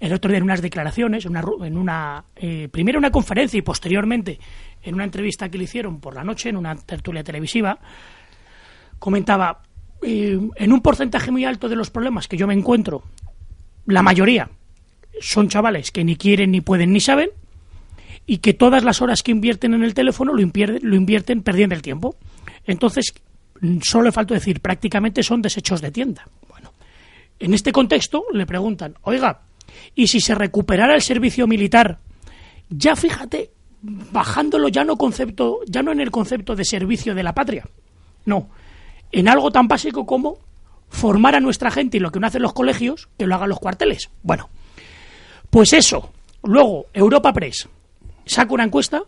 el 0.00 0.12
otro 0.12 0.28
día 0.30 0.38
en 0.38 0.44
unas 0.44 0.62
declaraciones, 0.62 1.24
en 1.24 1.30
una, 1.30 1.44
en 1.66 1.78
una 1.78 2.24
eh, 2.34 2.68
primero 2.70 2.98
una 2.98 3.12
conferencia 3.12 3.56
y 3.56 3.62
posteriormente 3.62 4.40
en 4.82 4.94
una 4.94 5.04
entrevista 5.04 5.48
que 5.48 5.58
le 5.58 5.64
hicieron 5.64 6.00
por 6.00 6.14
la 6.14 6.24
noche 6.24 6.48
en 6.48 6.56
una 6.56 6.74
tertulia 6.74 7.22
televisiva, 7.22 7.78
comentaba 8.98 9.62
eh, 10.02 10.40
en 10.56 10.72
un 10.72 10.80
porcentaje 10.80 11.30
muy 11.30 11.44
alto 11.44 11.68
de 11.68 11.76
los 11.76 11.90
problemas 11.90 12.26
que 12.26 12.36
yo 12.36 12.48
me 12.48 12.54
encuentro, 12.54 13.04
la 13.86 14.02
mayoría 14.02 14.50
son 15.20 15.48
chavales 15.48 15.92
que 15.92 16.04
ni 16.04 16.16
quieren, 16.16 16.50
ni 16.50 16.60
pueden, 16.60 16.92
ni 16.92 17.00
saben, 17.00 17.30
y 18.26 18.38
que 18.38 18.54
todas 18.54 18.84
las 18.84 19.02
horas 19.02 19.22
que 19.22 19.32
invierten 19.32 19.74
en 19.74 19.82
el 19.82 19.94
teléfono 19.94 20.32
lo, 20.32 20.40
invierten, 20.40 21.42
perdiendo 21.42 21.74
el 21.74 21.82
tiempo. 21.82 22.16
Entonces, 22.66 23.12
solo 23.82 24.04
le 24.04 24.12
falta 24.12 24.34
decir, 24.34 24.60
prácticamente 24.60 25.22
son 25.22 25.42
desechos 25.42 25.80
de 25.80 25.90
tienda. 25.90 26.26
Bueno, 26.48 26.72
en 27.38 27.54
este 27.54 27.72
contexto 27.72 28.24
le 28.32 28.46
preguntan, 28.46 28.94
oiga, 29.02 29.42
¿y 29.94 30.06
si 30.06 30.20
se 30.20 30.34
recuperara 30.34 30.94
el 30.94 31.02
servicio 31.02 31.46
militar? 31.46 31.98
Ya 32.68 32.96
fíjate, 32.96 33.50
bajándolo 33.82 34.68
ya 34.68 34.84
no 34.84 34.96
concepto, 34.96 35.60
ya 35.66 35.82
no 35.82 35.92
en 35.92 36.00
el 36.00 36.10
concepto 36.10 36.54
de 36.54 36.64
servicio 36.64 37.14
de 37.14 37.22
la 37.22 37.34
patria, 37.34 37.68
no, 38.24 38.48
en 39.10 39.28
algo 39.28 39.50
tan 39.50 39.68
básico 39.68 40.06
como 40.06 40.38
formar 40.88 41.34
a 41.34 41.40
nuestra 41.40 41.70
gente 41.70 41.96
y 41.96 42.00
lo 42.00 42.12
que 42.12 42.20
no 42.20 42.26
hacen 42.26 42.42
los 42.42 42.52
colegios, 42.52 43.08
que 43.18 43.26
lo 43.26 43.34
hagan 43.34 43.48
los 43.48 43.58
cuarteles. 43.58 44.10
Bueno, 44.22 44.48
pues 45.50 45.72
eso. 45.72 46.10
Luego, 46.44 46.86
Europa 46.92 47.32
Press, 47.32 47.68
saco 48.26 48.54
una 48.54 48.64
encuesta 48.64 49.02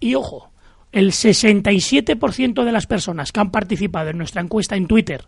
y 0.00 0.14
ojo, 0.14 0.50
el 0.92 1.12
67% 1.12 2.64
de 2.64 2.72
las 2.72 2.86
personas 2.86 3.32
que 3.32 3.40
han 3.40 3.50
participado 3.50 4.10
en 4.10 4.18
nuestra 4.18 4.42
encuesta 4.42 4.76
en 4.76 4.86
Twitter 4.86 5.26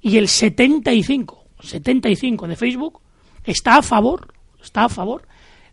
y 0.00 0.18
el 0.18 0.28
75, 0.28 1.44
75 1.60 2.48
de 2.48 2.56
Facebook 2.56 3.00
está 3.44 3.76
a 3.76 3.82
favor, 3.82 4.34
está 4.62 4.84
a 4.84 4.88
favor 4.88 5.26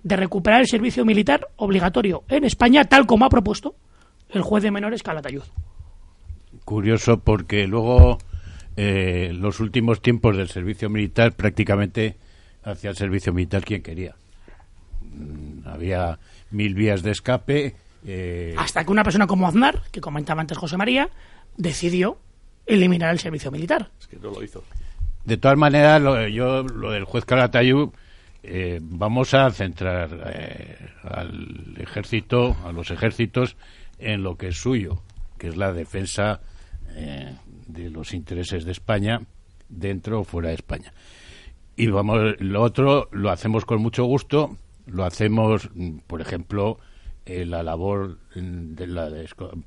de 0.03 0.15
recuperar 0.15 0.61
el 0.61 0.67
servicio 0.67 1.05
militar 1.05 1.47
obligatorio 1.57 2.23
en 2.27 2.43
España 2.43 2.85
tal 2.85 3.05
como 3.05 3.25
ha 3.25 3.29
propuesto 3.29 3.75
el 4.29 4.41
juez 4.41 4.63
de 4.63 4.71
menores 4.71 5.03
Calatayud. 5.03 5.43
Curioso 6.65 7.19
porque 7.19 7.67
luego 7.67 8.17
eh, 8.77 9.31
los 9.33 9.59
últimos 9.59 10.01
tiempos 10.01 10.37
del 10.37 10.49
servicio 10.49 10.89
militar 10.89 11.33
prácticamente 11.33 12.17
hacía 12.63 12.91
el 12.91 12.95
servicio 12.95 13.33
militar 13.33 13.63
quien 13.63 13.81
quería. 13.81 14.15
Mm, 15.01 15.67
había 15.67 16.19
mil 16.51 16.73
vías 16.73 17.03
de 17.03 17.11
escape. 17.11 17.75
Eh, 18.05 18.55
Hasta 18.57 18.83
que 18.83 18.91
una 18.91 19.03
persona 19.03 19.27
como 19.27 19.47
Aznar, 19.47 19.81
que 19.91 20.01
comentaba 20.01 20.41
antes 20.41 20.57
José 20.57 20.77
María, 20.77 21.09
decidió 21.57 22.17
eliminar 22.65 23.11
el 23.11 23.19
servicio 23.19 23.51
militar. 23.51 23.89
Es 23.99 24.07
que 24.07 24.17
no 24.17 24.31
lo 24.31 24.43
hizo. 24.43 24.63
De 25.25 25.37
todas 25.37 25.57
maneras, 25.57 26.01
lo, 26.01 26.27
yo, 26.27 26.63
lo 26.63 26.91
del 26.91 27.03
juez 27.03 27.25
Calatayud, 27.25 27.89
eh, 28.43 28.79
vamos 28.81 29.33
a 29.33 29.51
centrar 29.51 30.09
eh, 30.33 30.77
al 31.03 31.75
ejército, 31.77 32.57
a 32.65 32.71
los 32.71 32.89
ejércitos, 32.89 33.55
en 33.99 34.23
lo 34.23 34.35
que 34.35 34.47
es 34.47 34.57
suyo, 34.57 35.01
que 35.37 35.47
es 35.47 35.57
la 35.57 35.73
defensa 35.73 36.41
de 37.67 37.89
los 37.89 38.13
intereses 38.13 38.65
de 38.65 38.73
España 38.73 39.21
dentro 39.69 40.19
o 40.19 40.23
fuera 40.25 40.49
de 40.49 40.55
España. 40.55 40.91
Y 41.77 41.87
vamos, 41.87 42.35
lo 42.39 42.61
otro 42.61 43.07
lo 43.11 43.31
hacemos 43.31 43.63
con 43.65 43.81
mucho 43.81 44.03
gusto 44.03 44.57
lo 44.85 45.05
hacemos, 45.05 45.69
mm, 45.73 45.99
por 46.07 46.21
ejemplo, 46.21 46.79
eh, 47.25 47.45
la 47.45 47.61
labor 47.61 48.17
mm, 48.35 48.73
de 48.73 48.87
la 48.87 49.09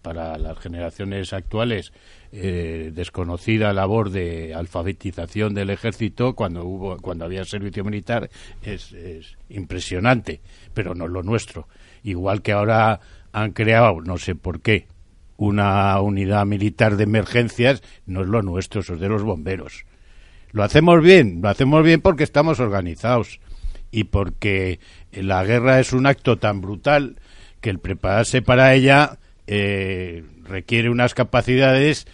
para 0.03 0.37
las 0.39 0.59
generaciones 0.59 1.33
actuales, 1.33 1.93
eh, 2.33 2.91
desconocida 2.93 3.73
labor 3.73 4.11
de 4.11 4.55
alfabetización 4.55 5.55
del 5.55 5.71
ejército 5.71 6.35
cuando 6.35 6.65
hubo 6.65 6.97
cuando 6.99 7.25
había 7.25 7.45
servicio 7.45 7.85
militar 7.85 8.29
es, 8.63 8.93
es 8.93 9.37
impresionante, 9.49 10.41
pero 10.75 10.95
no 10.95 11.05
es 11.05 11.13
lo 11.13 11.23
nuestro. 11.23 11.69
Igual 12.03 12.43
que 12.43 12.53
ahora 12.53 13.01
han 13.33 13.53
creado, 13.53 14.01
no 14.01 14.19
sé 14.19 14.35
por 14.35 14.61
qué, 14.61 14.89
una 15.37 16.01
unidad 16.01 16.47
militar 16.47 16.97
de 16.97 17.05
emergencias, 17.05 17.83
no 18.07 18.23
es 18.23 18.29
lo 18.29 18.43
nuestro, 18.43 18.81
eso 18.81 18.95
es 18.95 19.01
de 19.01 19.09
los 19.09 19.23
bomberos. 19.23 19.85
Lo 20.51 20.63
hacemos 20.63 21.03
bien, 21.03 21.41
lo 21.41 21.49
hacemos 21.49 21.85
bien 21.85 22.01
porque 22.01 22.25
estamos 22.25 22.61
organizados 22.61 23.41
y 23.95 24.05
porque 24.05 24.81
la 25.13 25.45
guerra 25.45 25.79
es 25.79 25.93
un 25.93 26.07
acto 26.07 26.37
tan 26.37 26.61
brutal 26.61 27.17
que 27.61 27.71
el 27.71 27.79
prepararse 27.79 28.43
para 28.43 28.75
ella 28.75 29.19
eh, 29.47 30.25
requiere 30.43 30.91
unas 30.91 31.15
capacidades 31.15 32.09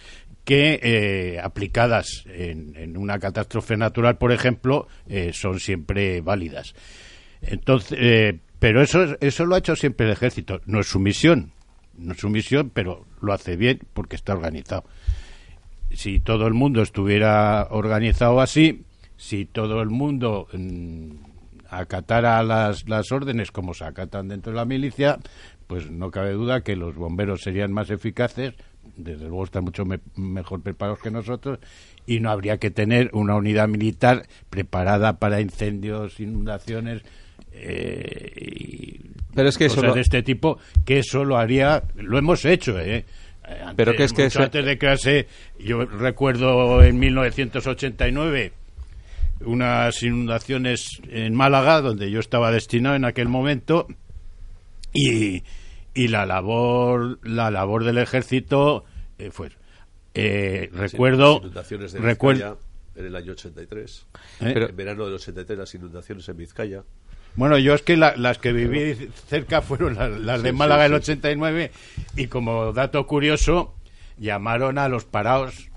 que 0.45 0.79
eh, 0.83 1.39
aplicadas 1.41 2.23
en, 2.27 2.97
una 2.97 3.17
catástrofe 3.17 3.77
natural, 3.77 4.17
por 4.17 4.31
ejemplo, 4.31 4.87
eh, 5.07 5.31
son 5.33 5.59
siempre 5.59 6.21
válidas. 6.21 6.75
Entonces, 7.41 8.35
pero 8.59 8.83
eso 8.83 9.17
eso 9.19 9.45
lo 9.47 9.55
ha 9.55 9.59
hecho 9.59 9.75
siempre 9.75 10.05
el 10.05 10.13
ejército. 10.13 10.61
No 10.67 10.81
es 10.81 10.87
su 10.87 10.99
misión, 10.99 11.51
no 11.97 12.13
es 12.13 12.19
su 12.19 12.29
misión, 12.29 12.69
pero 12.71 13.07
lo 13.21 13.33
hace 13.33 13.55
bien 13.55 13.79
porque 13.93 14.15
está 14.15 14.33
organizado. 14.33 14.83
si 15.91 16.19
todo 16.19 16.45
el 16.45 16.53
mundo 16.53 16.83
estuviera 16.83 17.67
organizado 17.71 18.39
así, 18.39 18.83
si 19.17 19.45
todo 19.45 19.81
el 19.81 19.89
mundo 19.89 20.47
mm, 20.53 21.30
acatara 21.71 22.43
las, 22.43 22.87
las 22.87 23.11
órdenes 23.11 23.51
como 23.51 23.73
se 23.73 23.85
acatan 23.85 24.27
dentro 24.27 24.51
de 24.51 24.57
la 24.57 24.65
milicia, 24.65 25.17
pues 25.67 25.89
no 25.89 26.11
cabe 26.11 26.33
duda 26.33 26.61
que 26.61 26.75
los 26.75 26.95
bomberos 26.95 27.41
serían 27.41 27.71
más 27.71 27.89
eficaces, 27.89 28.53
desde 28.97 29.25
luego 29.25 29.45
están 29.45 29.63
mucho 29.63 29.83
mejor 30.15 30.61
preparados 30.61 30.99
que 30.99 31.11
nosotros, 31.11 31.59
y 32.05 32.19
no 32.19 32.29
habría 32.29 32.57
que 32.57 32.71
tener 32.71 33.09
una 33.13 33.35
unidad 33.35 33.69
militar 33.69 34.27
preparada 34.49 35.17
para 35.17 35.39
incendios, 35.39 36.19
inundaciones. 36.19 37.03
Eh, 37.53 38.33
y 38.45 39.01
pero 39.33 39.49
es 39.49 39.57
que 39.57 39.67
cosas 39.67 39.95
de 39.95 40.01
este 40.01 40.23
tipo 40.23 40.57
que 40.85 40.99
eso 40.99 41.25
lo 41.25 41.37
haría 41.37 41.83
lo 41.95 42.17
hemos 42.17 42.45
hecho 42.45 42.79
eh 42.79 43.03
pero 43.75 43.93
que 43.93 44.05
es 44.05 44.13
que 44.13 44.29
antes 44.33 44.65
de 44.65 44.77
clase 44.77 45.27
yo 45.59 45.83
recuerdo 45.83 46.81
en 46.81 46.97
1989 46.97 48.53
unas 49.45 50.01
inundaciones 50.03 51.01
en 51.09 51.33
Málaga 51.33 51.81
donde 51.81 52.11
yo 52.11 52.19
estaba 52.19 52.51
destinado 52.51 52.95
en 52.95 53.05
aquel 53.05 53.27
momento 53.27 53.87
y, 54.93 55.43
y 55.93 56.07
la 56.07 56.25
labor 56.25 57.19
la 57.23 57.51
labor 57.51 57.83
del 57.83 57.97
ejército 57.97 58.83
eh, 59.17 59.31
fue 59.31 59.49
eh, 60.13 60.69
recuerdo 60.73 61.37
inundaciones 61.37 61.93
de 61.93 61.99
recuerdo 61.99 62.59
en 62.95 63.05
el 63.05 63.15
año 63.15 63.31
83 63.31 64.05
¿Eh? 64.41 64.67
en 64.69 64.75
verano 64.75 65.05
del 65.05 65.15
83 65.15 65.57
las 65.57 65.73
inundaciones 65.75 66.27
en 66.27 66.37
Vizcaya. 66.37 66.83
Bueno, 67.35 67.57
yo 67.57 67.73
es 67.73 67.81
que 67.81 67.95
las 67.95 68.37
que 68.39 68.51
viví 68.51 69.09
cerca 69.27 69.61
fueron 69.61 69.95
las, 70.25 70.43
de 70.43 70.51
Málaga 70.51 70.83
del 70.83 70.95
89 70.95 71.71
y 72.17 72.27
como 72.27 72.73
dato 72.73 73.07
curioso 73.07 73.73
llamaron 74.17 74.77
a 74.77 74.89
los 74.89 75.05
parados 75.05 75.70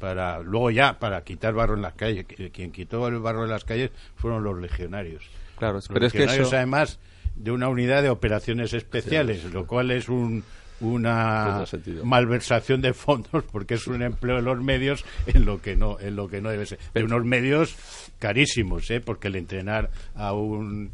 para 0.00 0.40
luego 0.40 0.70
ya 0.70 0.98
para 0.98 1.22
quitar 1.22 1.54
barro 1.54 1.74
en 1.74 1.82
las 1.82 1.94
calles. 1.94 2.26
Quien 2.52 2.72
quitó 2.72 3.06
el 3.06 3.20
barro 3.20 3.44
en 3.44 3.50
las 3.50 3.64
calles 3.64 3.90
fueron 4.16 4.42
los 4.42 4.58
legionarios. 4.58 5.22
Claro, 5.56 5.74
los 5.74 5.88
pero 5.88 6.00
legionarios, 6.00 6.46
es 6.46 6.50
que 6.50 6.56
además 6.56 6.98
de 7.36 7.52
una 7.52 7.68
unidad 7.68 8.02
de 8.02 8.10
operaciones 8.10 8.72
especiales, 8.72 9.44
lo 9.52 9.66
cual 9.66 9.92
es 9.92 10.08
un 10.08 10.42
una 10.80 11.62
malversación 12.04 12.80
de 12.80 12.94
fondos 12.94 13.44
porque 13.52 13.74
es 13.74 13.86
un 13.86 14.00
empleo 14.00 14.36
de 14.36 14.42
los 14.42 14.62
medios 14.62 15.04
en 15.26 15.44
lo 15.44 15.60
que 15.60 15.76
no 15.76 16.00
en 16.00 16.16
lo 16.16 16.28
que 16.28 16.40
no 16.40 16.48
debe 16.48 16.64
ser 16.64 16.78
de 16.94 17.04
unos 17.04 17.22
medios 17.24 17.76
carísimos 18.18 18.90
¿eh? 18.90 19.02
porque 19.02 19.28
el 19.28 19.36
entrenar 19.36 19.90
a 20.14 20.32
un 20.32 20.90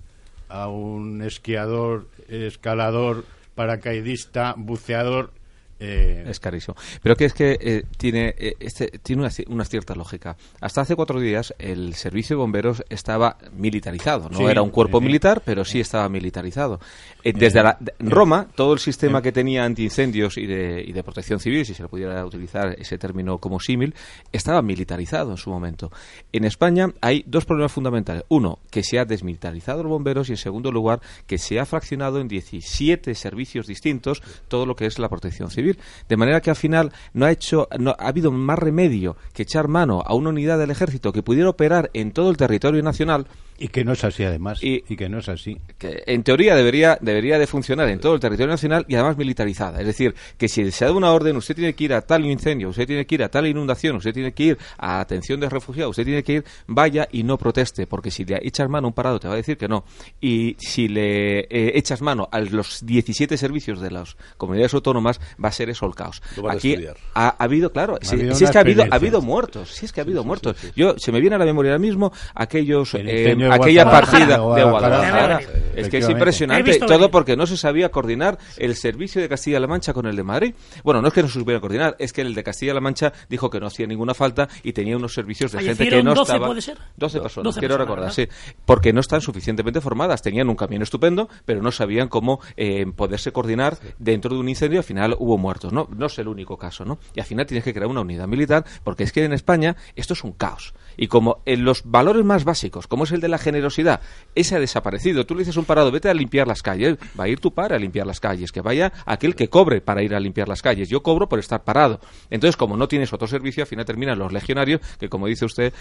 a 0.48 0.66
un 0.66 1.22
esquiador 1.22 2.08
escalador 2.28 3.24
paracaidista 3.54 4.54
buceador 4.56 5.30
eh, 5.78 6.24
es 6.26 6.40
carísimo. 6.40 6.74
Pero 7.02 7.16
que 7.16 7.26
es 7.26 7.34
que 7.34 7.58
eh, 7.60 7.84
tiene, 7.98 8.34
eh, 8.38 8.56
este, 8.60 8.88
tiene 9.02 9.28
una, 9.48 9.64
cierta 9.64 9.94
lógica. 9.94 10.36
Hasta 10.60 10.80
hace 10.80 10.96
cuatro 10.96 11.20
días 11.20 11.54
el 11.58 11.94
servicio 11.94 12.36
de 12.36 12.40
bomberos 12.40 12.82
estaba 12.88 13.36
militarizado. 13.52 14.30
No 14.30 14.48
era 14.48 14.62
un 14.62 14.70
cuerpo 14.70 15.00
militar, 15.00 15.42
pero 15.44 15.64
sí 15.64 15.80
estaba 15.80 16.08
militarizado. 16.08 16.80
desde 17.22 17.62
Roma, 17.98 18.48
todo 18.54 18.72
el 18.72 18.78
sistema 18.78 19.20
que 19.20 19.32
tenía 19.32 19.64
antiincendios 19.64 20.38
y 20.38 20.46
de, 20.46 20.82
y 20.86 20.92
de 20.92 21.02
protección 21.02 21.40
civil, 21.40 21.66
si 21.66 21.74
se 21.74 21.82
le 21.82 21.88
pudiera 21.88 22.24
utilizar 22.24 22.74
ese 22.78 22.96
término 22.96 23.38
como 23.38 23.60
símil, 23.60 23.94
estaba 24.32 24.62
militarizado 24.62 25.30
en 25.30 25.36
su 25.36 25.50
momento. 25.50 25.90
En 26.32 26.44
España 26.44 26.88
hay 27.00 27.22
dos 27.26 27.44
problemas 27.44 27.72
fundamentales. 27.72 28.24
Uno, 28.28 28.60
que 28.70 28.82
se 28.82 28.98
ha 28.98 29.04
desmilitarizado 29.04 29.82
los 29.82 29.90
bomberos 29.90 30.28
y 30.28 30.32
en 30.32 30.38
segundo 30.38 30.72
lugar, 30.72 31.00
que 31.26 31.38
se 31.38 31.60
ha 31.60 31.66
fraccionado 31.66 32.20
en 32.20 32.28
17 32.28 33.14
servicios 33.14 33.66
distintos 33.66 34.22
todo 34.48 34.64
lo 34.64 34.74
que 34.74 34.86
es 34.86 34.98
la 34.98 35.08
protección 35.08 35.50
civil. 35.50 35.65
De 36.08 36.16
manera 36.16 36.40
que 36.40 36.50
al 36.50 36.56
final 36.56 36.92
no 37.14 37.26
ha 37.26 37.32
hecho, 37.32 37.68
no, 37.78 37.96
ha 37.98 38.08
habido 38.08 38.30
más 38.30 38.58
remedio 38.58 39.16
que 39.32 39.42
echar 39.42 39.68
mano 39.68 40.02
a 40.04 40.14
una 40.14 40.30
unidad 40.30 40.58
del 40.58 40.70
ejército 40.70 41.12
que 41.12 41.22
pudiera 41.22 41.50
operar 41.50 41.90
en 41.94 42.12
todo 42.12 42.30
el 42.30 42.36
territorio 42.36 42.82
nacional 42.82 43.26
y 43.58 43.68
que 43.68 43.84
no 43.84 43.92
es 43.92 44.04
así, 44.04 44.22
además. 44.22 44.58
Y, 44.62 44.80
que 44.82 45.08
no 45.08 45.18
es 45.18 45.28
así. 45.28 45.56
Que 45.78 46.02
en 46.06 46.22
teoría 46.22 46.54
debería, 46.54 46.98
debería 47.00 47.38
de 47.38 47.46
funcionar 47.46 47.88
en 47.88 48.00
todo 48.00 48.14
el 48.14 48.20
territorio 48.20 48.52
nacional 48.52 48.84
y 48.88 48.94
además 48.94 49.16
militarizada. 49.16 49.80
Es 49.80 49.86
decir, 49.86 50.14
que 50.36 50.48
si 50.48 50.70
se 50.70 50.84
da 50.84 50.92
una 50.92 51.10
orden, 51.10 51.36
usted 51.36 51.54
tiene 51.54 51.74
que 51.74 51.84
ir 51.84 51.94
a 51.94 52.02
tal 52.02 52.26
incendio, 52.26 52.68
usted 52.68 52.86
tiene 52.86 53.06
que 53.06 53.14
ir 53.14 53.22
a 53.22 53.30
tal 53.30 53.46
inundación, 53.46 53.96
usted 53.96 54.12
tiene 54.12 54.32
que 54.32 54.42
ir 54.42 54.58
a 54.76 55.00
atención 55.00 55.40
de 55.40 55.48
refugiados, 55.48 55.90
usted 55.90 56.04
tiene 56.04 56.22
que 56.22 56.32
ir, 56.34 56.44
vaya 56.66 57.08
y 57.10 57.22
no 57.22 57.38
proteste, 57.38 57.86
porque 57.86 58.10
si 58.10 58.24
le 58.24 58.38
echas 58.42 58.68
mano 58.68 58.86
a 58.86 58.88
un 58.88 58.94
parado 58.94 59.18
te 59.18 59.28
va 59.28 59.34
a 59.34 59.38
decir 59.38 59.56
que 59.56 59.68
no. 59.68 59.84
Y 60.20 60.56
si 60.58 60.88
le 60.88 61.40
eh, 61.40 61.72
echas 61.76 62.02
mano 62.02 62.28
a 62.30 62.40
los 62.40 62.84
17 62.84 63.38
servicios 63.38 63.80
de 63.80 63.90
las 63.90 64.16
comunidades 64.36 64.74
autónomas, 64.74 65.18
va 65.42 65.48
a 65.48 65.52
ser 65.56 65.70
eso 65.70 65.86
el 65.86 65.94
caos. 65.94 66.22
Aquí 66.48 66.76
ha, 67.14 67.28
habido, 67.38 67.72
claro, 67.72 67.98
si, 68.02 68.16
es 68.16 68.50
que 68.50 68.58
ha 68.58 68.60
habido, 68.60 68.84
ha 68.84 68.94
habido 68.94 69.20
muertos, 69.22 69.70
si 69.70 69.86
es 69.86 69.92
que 69.92 70.00
ha 70.00 70.04
habido 70.04 70.24
muertos. 70.24 70.56
Yo, 70.74 70.98
se 70.98 71.12
me 71.12 71.20
viene 71.20 71.36
a 71.36 71.38
la 71.38 71.44
memoria 71.44 71.72
ahora 71.72 71.80
mismo 71.80 72.12
aquellos 72.34 72.94
aquella 72.94 73.90
partida 73.90 74.38
de 74.54 74.64
Guadalajara. 74.64 75.40
Es 75.74 75.88
que 75.88 75.98
es 75.98 76.08
impresionante. 76.08 76.78
Todo 76.78 77.10
porque 77.10 77.36
no 77.36 77.46
se 77.46 77.56
sabía 77.56 77.90
coordinar 77.90 78.38
el 78.56 78.74
servicio 78.76 79.20
de 79.20 79.28
Castilla-La 79.28 79.66
Mancha 79.66 79.92
con 79.92 80.06
el 80.06 80.16
de 80.16 80.22
Madrid. 80.22 80.54
Bueno, 80.84 81.02
no 81.02 81.08
es 81.08 81.14
que 81.14 81.22
no 81.22 81.28
se 81.28 81.38
supiera 81.38 81.60
coordinar, 81.60 81.96
es 81.98 82.12
que 82.12 82.22
el 82.22 82.34
de 82.34 82.42
Castilla-La 82.42 82.80
Mancha 82.80 83.12
dijo 83.28 83.50
que 83.50 83.60
no 83.60 83.66
hacía 83.66 83.86
ninguna 83.86 84.14
falta 84.14 84.48
y 84.62 84.72
tenía 84.72 84.96
unos 84.96 85.14
servicios 85.14 85.52
de 85.52 85.62
gente 85.62 85.88
que 85.88 86.02
no 86.02 86.14
12, 86.14 86.32
estaba. 86.32 86.46
¿puede 86.46 86.60
ser? 86.60 86.78
12 86.96 87.20
personas, 87.20 87.56
quiero 87.56 87.76
recordar, 87.76 88.12
sí. 88.12 88.28
Porque 88.64 88.92
no 88.92 89.00
están 89.00 89.20
suficientemente 89.20 89.80
formadas. 89.80 90.22
Tenían 90.22 90.48
un 90.48 90.56
camino 90.56 90.84
estupendo, 90.84 91.28
pero 91.44 91.62
no 91.62 91.72
sabían 91.72 92.08
cómo 92.08 92.40
eh, 92.56 92.86
poderse 92.94 93.32
coordinar 93.32 93.78
dentro 93.98 94.34
de 94.34 94.40
un 94.40 94.48
incendio. 94.48 94.80
Al 94.80 94.84
final 94.84 95.16
hubo 95.18 95.38
muertos, 95.46 95.72
¿no? 95.72 95.88
No 95.96 96.06
es 96.06 96.18
el 96.18 96.26
único 96.26 96.58
caso, 96.58 96.84
¿no? 96.84 96.98
Y 97.14 97.20
al 97.20 97.26
final 97.26 97.46
tienes 97.46 97.62
que 97.62 97.72
crear 97.72 97.88
una 97.88 98.00
unidad 98.00 98.26
militar 98.26 98.64
porque 98.82 99.04
es 99.04 99.12
que 99.12 99.24
en 99.24 99.32
España 99.32 99.76
esto 99.94 100.14
es 100.14 100.24
un 100.24 100.32
caos. 100.32 100.74
Y 100.96 101.06
como 101.06 101.42
en 101.46 101.64
los 101.64 101.82
valores 101.84 102.24
más 102.24 102.42
básicos, 102.42 102.88
como 102.88 103.04
es 103.04 103.12
el 103.12 103.20
de 103.20 103.28
la 103.28 103.38
generosidad, 103.38 104.00
ese 104.34 104.56
ha 104.56 104.60
desaparecido. 104.60 105.24
Tú 105.24 105.34
le 105.34 105.42
dices 105.42 105.56
a 105.56 105.60
un 105.60 105.66
parado, 105.66 105.92
vete 105.92 106.08
a 106.08 106.14
limpiar 106.14 106.48
las 106.48 106.62
calles, 106.62 106.98
va 107.18 107.24
a 107.24 107.28
ir 107.28 107.38
tu 107.38 107.54
padre 107.54 107.76
a 107.76 107.78
limpiar 107.78 108.08
las 108.08 108.18
calles, 108.18 108.50
que 108.50 108.60
vaya 108.60 108.92
aquel 109.04 109.36
que 109.36 109.48
cobre 109.48 109.80
para 109.80 110.02
ir 110.02 110.14
a 110.14 110.20
limpiar 110.20 110.48
las 110.48 110.62
calles. 110.62 110.88
Yo 110.88 111.04
cobro 111.04 111.28
por 111.28 111.38
estar 111.38 111.62
parado. 111.62 112.00
Entonces, 112.28 112.56
como 112.56 112.76
no 112.76 112.88
tienes 112.88 113.12
otro 113.12 113.28
servicio, 113.28 113.62
al 113.62 113.68
final 113.68 113.84
terminan 113.84 114.18
los 114.18 114.32
legionarios, 114.32 114.80
que 114.98 115.08
como 115.08 115.28
dice 115.28 115.44
usted, 115.44 115.72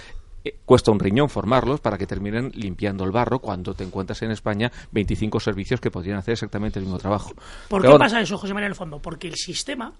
eh, 0.46 0.60
cuesta 0.64 0.91
un 0.91 1.00
riñón 1.00 1.28
formarlos 1.28 1.82
para 1.82 1.98
que 1.98 2.06
terminen 2.06 2.52
limpiando 2.54 3.04
el 3.04 3.12
barro 3.12 3.39
cuando 3.39 3.74
te 3.74 3.84
encuentras 3.84 4.22
en 4.22 4.30
España 4.30 4.72
25 4.91 5.39
servicios 5.39 5.82
que 5.82 5.89
podrían 5.89 6.20
hacer 6.20 6.34
exactamente 6.34 6.78
el 6.78 6.86
mismo 6.86 7.00
trabajo. 7.00 7.34
¿Por 7.68 7.82
qué 7.82 7.98
pasa 7.98 8.22
eso, 8.22 8.38
José 8.38 8.54
María, 8.54 8.68
en 8.68 8.72
el 8.74 8.76
fondo? 8.76 9.02
Porque 9.02 9.28
el 9.28 9.36
sistema 9.36 9.93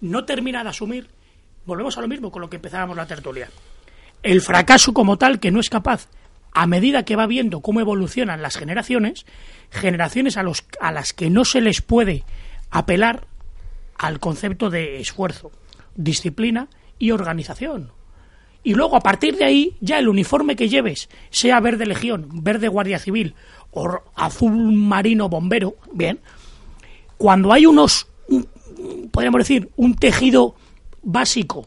no 0.00 0.24
termina 0.24 0.62
de 0.62 0.70
asumir, 0.70 1.08
volvemos 1.66 1.98
a 1.98 2.00
lo 2.00 2.06
mismo 2.06 2.30
con 2.30 2.40
lo 2.40 2.48
que 2.48 2.56
empezábamos 2.56 2.96
la 2.96 3.06
tertulia, 3.06 3.50
el 4.22 4.40
fracaso 4.40 4.94
como 4.94 5.18
tal 5.18 5.40
que 5.40 5.50
no 5.50 5.58
es 5.58 5.68
capaz, 5.68 6.08
a 6.52 6.68
medida 6.68 7.04
que 7.04 7.16
va 7.16 7.26
viendo 7.26 7.60
cómo 7.60 7.80
evolucionan 7.80 8.40
las 8.40 8.56
generaciones, 8.56 9.26
generaciones 9.70 10.36
a, 10.36 10.44
los, 10.44 10.64
a 10.80 10.92
las 10.92 11.12
que 11.12 11.28
no 11.28 11.44
se 11.44 11.60
les 11.60 11.82
puede 11.82 12.24
apelar 12.70 13.26
al 13.96 14.20
concepto 14.20 14.70
de 14.70 15.00
esfuerzo, 15.00 15.50
disciplina 15.96 16.68
y 17.00 17.10
organización. 17.10 17.97
Y 18.68 18.74
luego, 18.74 18.96
a 18.96 19.00
partir 19.00 19.34
de 19.38 19.46
ahí, 19.46 19.78
ya 19.80 19.98
el 19.98 20.10
uniforme 20.10 20.54
que 20.54 20.68
lleves, 20.68 21.08
sea 21.30 21.58
verde 21.58 21.86
legión, 21.86 22.28
verde 22.42 22.68
guardia 22.68 22.98
civil 22.98 23.34
o 23.70 24.02
azul 24.14 24.52
marino 24.74 25.30
bombero, 25.30 25.76
bien, 25.90 26.20
cuando 27.16 27.50
hay 27.54 27.64
unos, 27.64 28.08
podríamos 29.10 29.38
decir, 29.38 29.70
un 29.76 29.94
tejido 29.94 30.54
básico 31.02 31.66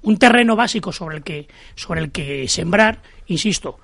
un 0.00 0.16
terreno 0.16 0.56
básico 0.56 0.90
sobre 0.90 1.18
el 1.18 1.22
que, 1.22 1.48
sobre 1.74 2.00
el 2.00 2.12
que 2.12 2.48
sembrar, 2.48 3.02
insisto, 3.26 3.78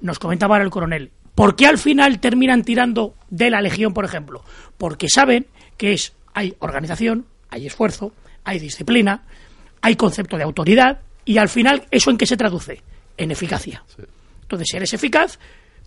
nos 0.00 0.18
comentaba 0.18 0.56
ahora 0.56 0.64
el 0.64 0.70
coronel, 0.72 1.12
¿por 1.36 1.54
qué 1.54 1.68
al 1.68 1.78
final 1.78 2.18
terminan 2.18 2.64
tirando 2.64 3.14
de 3.30 3.48
la 3.48 3.60
legión, 3.60 3.94
por 3.94 4.04
ejemplo? 4.04 4.42
Porque 4.76 5.08
saben 5.08 5.46
que 5.76 5.92
es, 5.92 6.14
hay 6.34 6.56
organización, 6.58 7.26
hay 7.48 7.68
esfuerzo, 7.68 8.12
hay 8.42 8.58
disciplina, 8.58 9.22
hay 9.82 9.94
concepto 9.94 10.36
de 10.36 10.42
autoridad, 10.42 11.02
y 11.24 11.38
al 11.38 11.48
final, 11.48 11.86
¿eso 11.90 12.10
en 12.10 12.18
qué 12.18 12.26
se 12.26 12.36
traduce? 12.36 12.82
En 13.16 13.30
eficacia. 13.30 13.84
Entonces, 14.42 14.74
eres 14.74 14.92
eficaz 14.92 15.38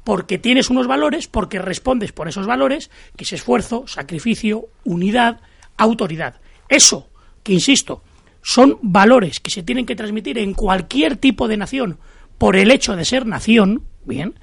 porque 0.04 0.38
tienes 0.38 0.70
unos 0.70 0.88
valores, 0.88 1.28
porque 1.28 1.60
respondes 1.60 2.12
por 2.12 2.28
esos 2.28 2.46
valores, 2.46 2.92
que 3.18 3.24
es 3.24 3.34
esfuerzo, 3.34 3.88
sacrificio, 3.88 4.70
unidad, 4.84 5.42
autoridad. 5.78 6.40
Eso, 6.70 7.10
que 7.44 7.54
insisto, 7.54 8.04
son 8.42 8.78
valores 8.82 9.40
que 9.40 9.50
se 9.50 9.64
tienen 9.64 9.86
que 9.86 9.96
transmitir 9.96 10.38
en 10.38 10.54
cualquier 10.54 11.18
tipo 11.18 11.48
de 11.48 11.58
nación 11.58 11.98
por 12.38 12.56
el 12.56 12.72
hecho 12.72 12.96
de 12.96 13.06
ser 13.06 13.26
nación, 13.26 13.84
bien, 14.06 14.38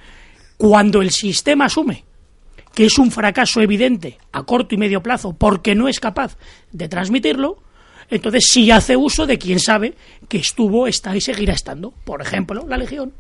cuando 0.57 1.01
el 1.01 1.11
sistema 1.11 1.67
asume 1.67 2.05
que 2.75 2.87
es 2.87 2.99
un 2.99 3.11
fracaso 3.11 3.61
evidente 3.61 4.19
a 4.33 4.45
corto 4.45 4.75
y 4.75 4.79
medio 4.79 5.03
plazo 5.03 5.35
porque 5.35 5.75
no 5.75 5.89
es 5.89 6.01
capaz 6.01 6.37
de 6.71 6.89
transmitirlo, 6.89 7.62
entonces 8.13 8.45
sí 8.51 8.71
hace 8.71 8.95
uso 8.95 9.27
de 9.27 9.39
quien 9.39 9.59
sabe 9.59 9.95
que 10.29 10.37
estuvo, 10.37 10.87
está 10.87 11.17
y 11.17 11.21
seguirá 11.23 11.55
estando. 11.55 11.95
Por 12.05 12.21
ejemplo, 12.21 12.67
la 12.69 12.77
Legión. 12.77 13.11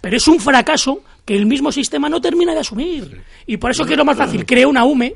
Pero 0.00 0.16
es 0.16 0.26
un 0.26 0.40
fracaso 0.40 1.04
que 1.24 1.36
el 1.36 1.46
mismo 1.46 1.70
sistema 1.70 2.08
no 2.08 2.20
termina 2.20 2.52
de 2.52 2.58
asumir. 2.58 3.22
Y 3.46 3.56
por 3.58 3.70
eso 3.70 3.84
que 3.84 3.92
es 3.92 3.98
lo 3.98 4.04
más 4.04 4.16
fácil, 4.16 4.44
crea 4.44 4.66
una 4.66 4.84
UME 4.84 5.14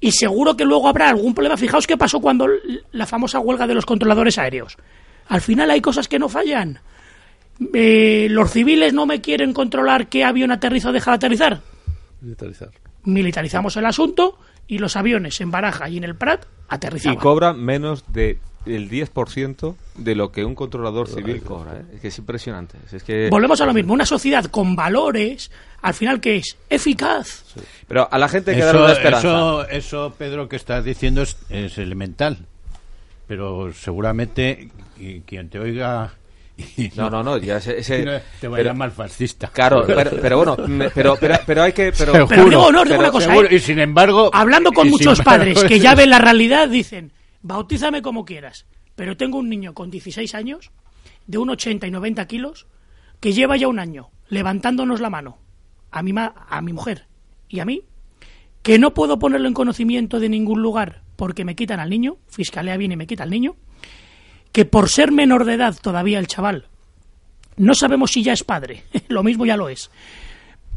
y 0.00 0.12
seguro 0.12 0.56
que 0.56 0.64
luego 0.64 0.88
habrá 0.88 1.10
algún 1.10 1.34
problema. 1.34 1.58
Fijaos 1.58 1.86
qué 1.86 1.98
pasó 1.98 2.18
cuando 2.18 2.46
la 2.92 3.04
famosa 3.04 3.40
huelga 3.40 3.66
de 3.66 3.74
los 3.74 3.84
controladores 3.84 4.38
aéreos. 4.38 4.78
Al 5.26 5.42
final 5.42 5.70
hay 5.70 5.82
cosas 5.82 6.08
que 6.08 6.18
no 6.18 6.30
fallan. 6.30 6.80
Eh, 7.74 8.28
¿Los 8.30 8.52
civiles 8.52 8.94
no 8.94 9.04
me 9.04 9.20
quieren 9.20 9.52
controlar 9.52 10.08
qué 10.08 10.24
avión 10.24 10.50
aterriza 10.50 10.88
o 10.88 10.92
deja 10.92 11.10
de 11.10 11.16
aterrizar? 11.16 11.60
Militarizar. 12.22 12.70
Militarizamos 13.04 13.76
el 13.76 13.84
asunto 13.84 14.38
y 14.68 14.78
los 14.78 14.96
aviones 14.96 15.40
en 15.40 15.50
Baraja 15.50 15.88
y 15.88 15.96
en 15.96 16.04
el 16.04 16.14
Prat 16.14 16.44
aterrizaban. 16.68 17.18
Y 17.18 17.20
cobran 17.20 17.60
menos 17.60 18.04
de 18.12 18.38
el 18.66 18.90
10% 18.90 19.74
de 19.96 20.14
lo 20.14 20.30
que 20.30 20.44
un 20.44 20.54
controlador 20.54 21.08
civil 21.08 21.42
cobra. 21.42 21.78
¿eh? 21.78 21.84
Es 21.94 22.00
que 22.00 22.08
es 22.08 22.18
impresionante. 22.18 22.76
Es 22.92 23.02
que... 23.02 23.28
Volvemos 23.30 23.60
a 23.60 23.66
lo 23.66 23.72
mismo. 23.72 23.94
Una 23.94 24.04
sociedad 24.04 24.44
con 24.44 24.76
valores, 24.76 25.50
al 25.80 25.94
final, 25.94 26.20
¿qué 26.20 26.36
es? 26.36 26.56
Eficaz. 26.68 27.44
Pero 27.86 28.08
a 28.10 28.18
la 28.18 28.28
gente 28.28 28.50
hay 28.50 28.58
que 28.58 28.64
darle 28.64 28.82
una 28.82 28.92
esperanza. 28.92 29.28
Eso, 29.28 29.68
eso, 29.68 30.14
Pedro, 30.18 30.48
que 30.48 30.56
estás 30.56 30.84
diciendo 30.84 31.22
es, 31.22 31.38
es 31.48 31.78
elemental. 31.78 32.46
Pero 33.26 33.72
seguramente 33.72 34.70
quien 35.26 35.48
te 35.48 35.58
oiga 35.58 36.12
no, 36.96 37.08
no, 37.08 37.22
no, 37.22 37.38
ya 37.38 37.58
ese, 37.58 38.22
te 38.40 38.48
va 38.48 38.58
a 38.58 38.62
llamar 38.62 38.90
fascista. 38.90 39.48
Claro, 39.48 39.84
pero, 39.86 40.36
bueno, 40.36 40.56
pero, 40.92 41.16
pero, 41.46 41.62
hay 41.62 41.72
que... 41.72 41.92
Pero, 41.96 42.26
pero 42.26 42.44
digo, 42.44 42.72
no, 42.72 42.84
digo 42.84 42.98
una 42.98 43.10
cosa, 43.10 43.34
¿eh? 43.34 43.48
Y 43.50 43.58
sin 43.60 43.78
embargo... 43.78 44.30
Hablando 44.32 44.72
con 44.72 44.88
muchos 44.88 45.20
padres 45.20 45.62
que 45.64 45.78
ya 45.78 45.94
ven 45.96 46.10
la 46.10 46.18
realidad, 46.18 46.68
dicen, 46.68 47.12
bautízame 47.42 48.02
como 48.02 48.24
quieras, 48.24 48.66
pero 48.96 49.16
tengo 49.16 49.38
un 49.38 49.48
niño 49.48 49.72
con 49.74 49.90
16 49.90 50.34
años, 50.34 50.72
de 51.26 51.38
un 51.38 51.50
80 51.50 51.86
y 51.86 51.90
90 51.90 52.26
kilos, 52.26 52.66
que 53.20 53.32
lleva 53.32 53.56
ya 53.56 53.68
un 53.68 53.78
año 53.78 54.10
levantándonos 54.28 55.00
la 55.00 55.10
mano 55.10 55.38
a 55.90 56.02
mi, 56.02 56.12
a 56.16 56.60
mi 56.60 56.72
mujer 56.72 57.06
y 57.48 57.60
a 57.60 57.64
mí, 57.64 57.82
que 58.62 58.78
no 58.78 58.94
puedo 58.94 59.18
ponerlo 59.18 59.48
en 59.48 59.54
conocimiento 59.54 60.18
de 60.18 60.28
ningún 60.28 60.60
lugar 60.60 61.02
porque 61.16 61.44
me 61.44 61.54
quitan 61.56 61.80
al 61.80 61.90
niño, 61.90 62.18
fiscalea 62.26 62.76
bien 62.76 62.92
y 62.92 62.96
me 62.96 63.06
quita 63.06 63.22
al 63.22 63.30
niño, 63.30 63.56
que 64.52 64.64
por 64.64 64.88
ser 64.88 65.12
menor 65.12 65.44
de 65.44 65.54
edad 65.54 65.76
todavía 65.80 66.18
el 66.18 66.26
chaval, 66.26 66.66
no 67.56 67.74
sabemos 67.74 68.12
si 68.12 68.22
ya 68.22 68.32
es 68.32 68.44
padre, 68.44 68.84
lo 69.08 69.22
mismo 69.22 69.46
ya 69.46 69.56
lo 69.56 69.68
es, 69.68 69.90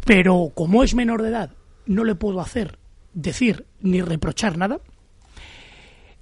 pero 0.05 0.51
como 0.53 0.83
es 0.83 0.95
menor 0.95 1.21
de 1.21 1.29
edad, 1.29 1.51
no 1.85 2.03
le 2.03 2.15
puedo 2.15 2.41
hacer, 2.41 2.77
decir 3.13 3.65
ni 3.81 4.01
reprochar 4.01 4.57
nada. 4.57 4.79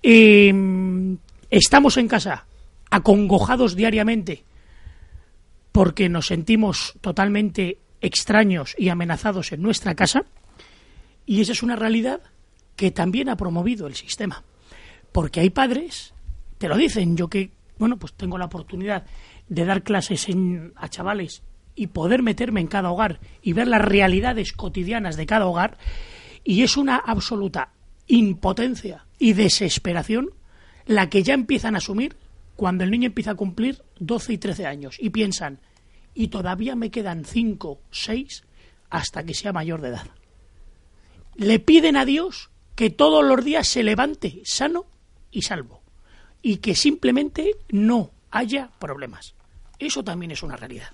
Em, 0.02 1.18
estamos 1.50 1.98
en 1.98 2.08
casa 2.08 2.46
acongojados 2.90 3.76
diariamente 3.76 4.44
porque 5.72 6.10
nos 6.10 6.28
sentimos 6.28 6.94
totalmente 7.02 7.80
extraños 8.02 8.76
y 8.78 8.90
amenazados 8.90 9.52
en 9.52 9.62
nuestra 9.62 9.96
casa 9.96 10.24
y 11.26 11.42
esa 11.42 11.52
es 11.52 11.62
una 11.62 11.76
realidad 11.76 12.22
que 12.76 12.92
también 12.92 13.30
ha 13.30 13.36
promovido 13.36 13.88
el 13.88 13.96
sistema 13.96 14.44
porque 15.12 15.42
hay 15.42 15.50
padres 15.50 16.14
te 16.60 16.68
lo 16.68 16.78
dicen. 16.78 17.18
Yo 17.18 17.28
que, 17.28 17.50
bueno, 17.80 17.98
pues 17.98 18.14
tengo 18.14 18.38
la 18.38 18.46
oportunidad 18.46 19.06
de 19.48 19.66
dar 19.66 19.82
clases 19.82 20.28
a 20.76 20.90
chavales 20.90 21.42
y 21.74 21.88
poder 21.88 22.22
meterme 22.22 22.60
en 22.60 22.68
cada 22.68 22.92
hogar 22.92 23.20
y 23.42 23.54
ver 23.54 23.68
las 23.68 23.82
realidades 23.82 24.52
cotidianas 24.52 25.16
de 25.16 25.26
cada 25.26 25.48
hogar, 25.48 25.78
y 26.44 26.62
es 26.62 26.78
una 26.78 26.98
absoluta 26.98 27.72
impotencia 28.06 29.06
y 29.18 29.34
desesperación 29.34 30.30
la 30.86 31.10
que 31.10 31.24
ya 31.24 31.34
empiezan 31.34 31.76
a 31.76 31.78
asumir 31.78 32.18
cuando 32.56 32.84
el 32.84 32.92
niño 32.92 33.08
empieza 33.08 33.32
a 33.32 33.36
cumplir 33.36 33.82
12 34.00 34.34
y 34.34 34.38
13 34.38 34.66
años 34.66 34.98
y 35.00 35.10
piensan, 35.12 35.60
y 36.14 36.28
todavía 36.28 36.76
me 36.76 36.92
quedan 36.92 37.24
5, 37.24 37.80
6 37.92 38.44
hasta 38.90 39.24
que 39.24 39.34
sea 39.34 39.54
mayor 39.54 39.82
de 39.82 39.90
edad. 39.90 40.08
Le 41.36 41.60
piden 41.60 41.96
a 41.96 42.04
Dios 42.04 42.50
que 42.76 42.90
todos 42.90 43.24
los 43.24 43.46
días 43.46 43.68
se 43.68 43.84
levante 43.84 44.42
sano 44.44 44.86
y 45.32 45.44
salvo 45.44 45.79
y 46.42 46.58
que 46.58 46.76
simplemente 46.76 47.56
no 47.70 48.12
haya 48.32 48.70
problemas. 48.80 49.34
Eso 49.78 50.04
también 50.04 50.32
es 50.32 50.44
una 50.44 50.56
realidad. 50.56 50.90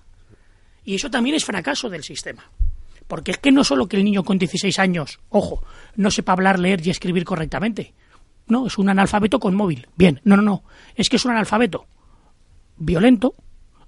Y 0.84 0.96
eso 0.96 1.10
también 1.10 1.36
es 1.36 1.46
fracaso 1.46 1.89
del 1.89 2.04
sistema. 2.04 2.50
Porque 3.08 3.32
es 3.32 3.38
que 3.38 3.52
no 3.52 3.64
solo 3.64 3.88
que 3.88 3.98
el 3.98 4.04
niño 4.04 4.24
con 4.24 4.38
16 4.38 4.80
años, 4.80 5.20
ojo, 5.30 5.64
no 5.96 6.12
sepa 6.12 6.34
hablar, 6.34 6.60
leer 6.60 6.86
y 6.86 6.89
escribir 6.89 7.24
correctamente. 7.24 7.93
No, 8.48 8.68
es 8.68 8.78
un 8.78 8.89
analfabeto 8.89 9.39
con 9.39 9.56
móvil. 9.56 9.88
Bien, 9.96 10.22
no, 10.24 10.36
no, 10.36 10.43
no. 10.43 10.64
Es 10.96 11.10
que 11.10 11.16
es 11.16 11.26
un 11.26 11.32
analfabeto 11.32 11.88
violento 12.78 13.36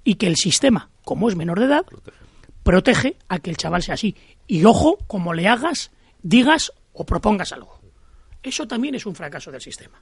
y 0.03 0.15
que 0.15 0.27
el 0.27 0.37
sistema, 0.37 0.89
como 1.03 1.29
es 1.29 1.35
menor 1.35 1.59
de 1.59 1.65
edad, 1.65 1.85
protege 2.63 3.17
a 3.27 3.39
que 3.39 3.49
el 3.49 3.57
chaval 3.57 3.83
sea 3.83 3.95
así. 3.95 4.15
Y 4.47 4.65
ojo, 4.65 4.97
como 5.07 5.33
le 5.33 5.47
hagas, 5.47 5.91
digas 6.21 6.71
o 6.93 7.05
propongas 7.05 7.51
algo. 7.53 7.79
Eso 8.41 8.67
también 8.67 8.95
es 8.95 9.05
un 9.05 9.15
fracaso 9.15 9.51
del 9.51 9.61
sistema 9.61 10.01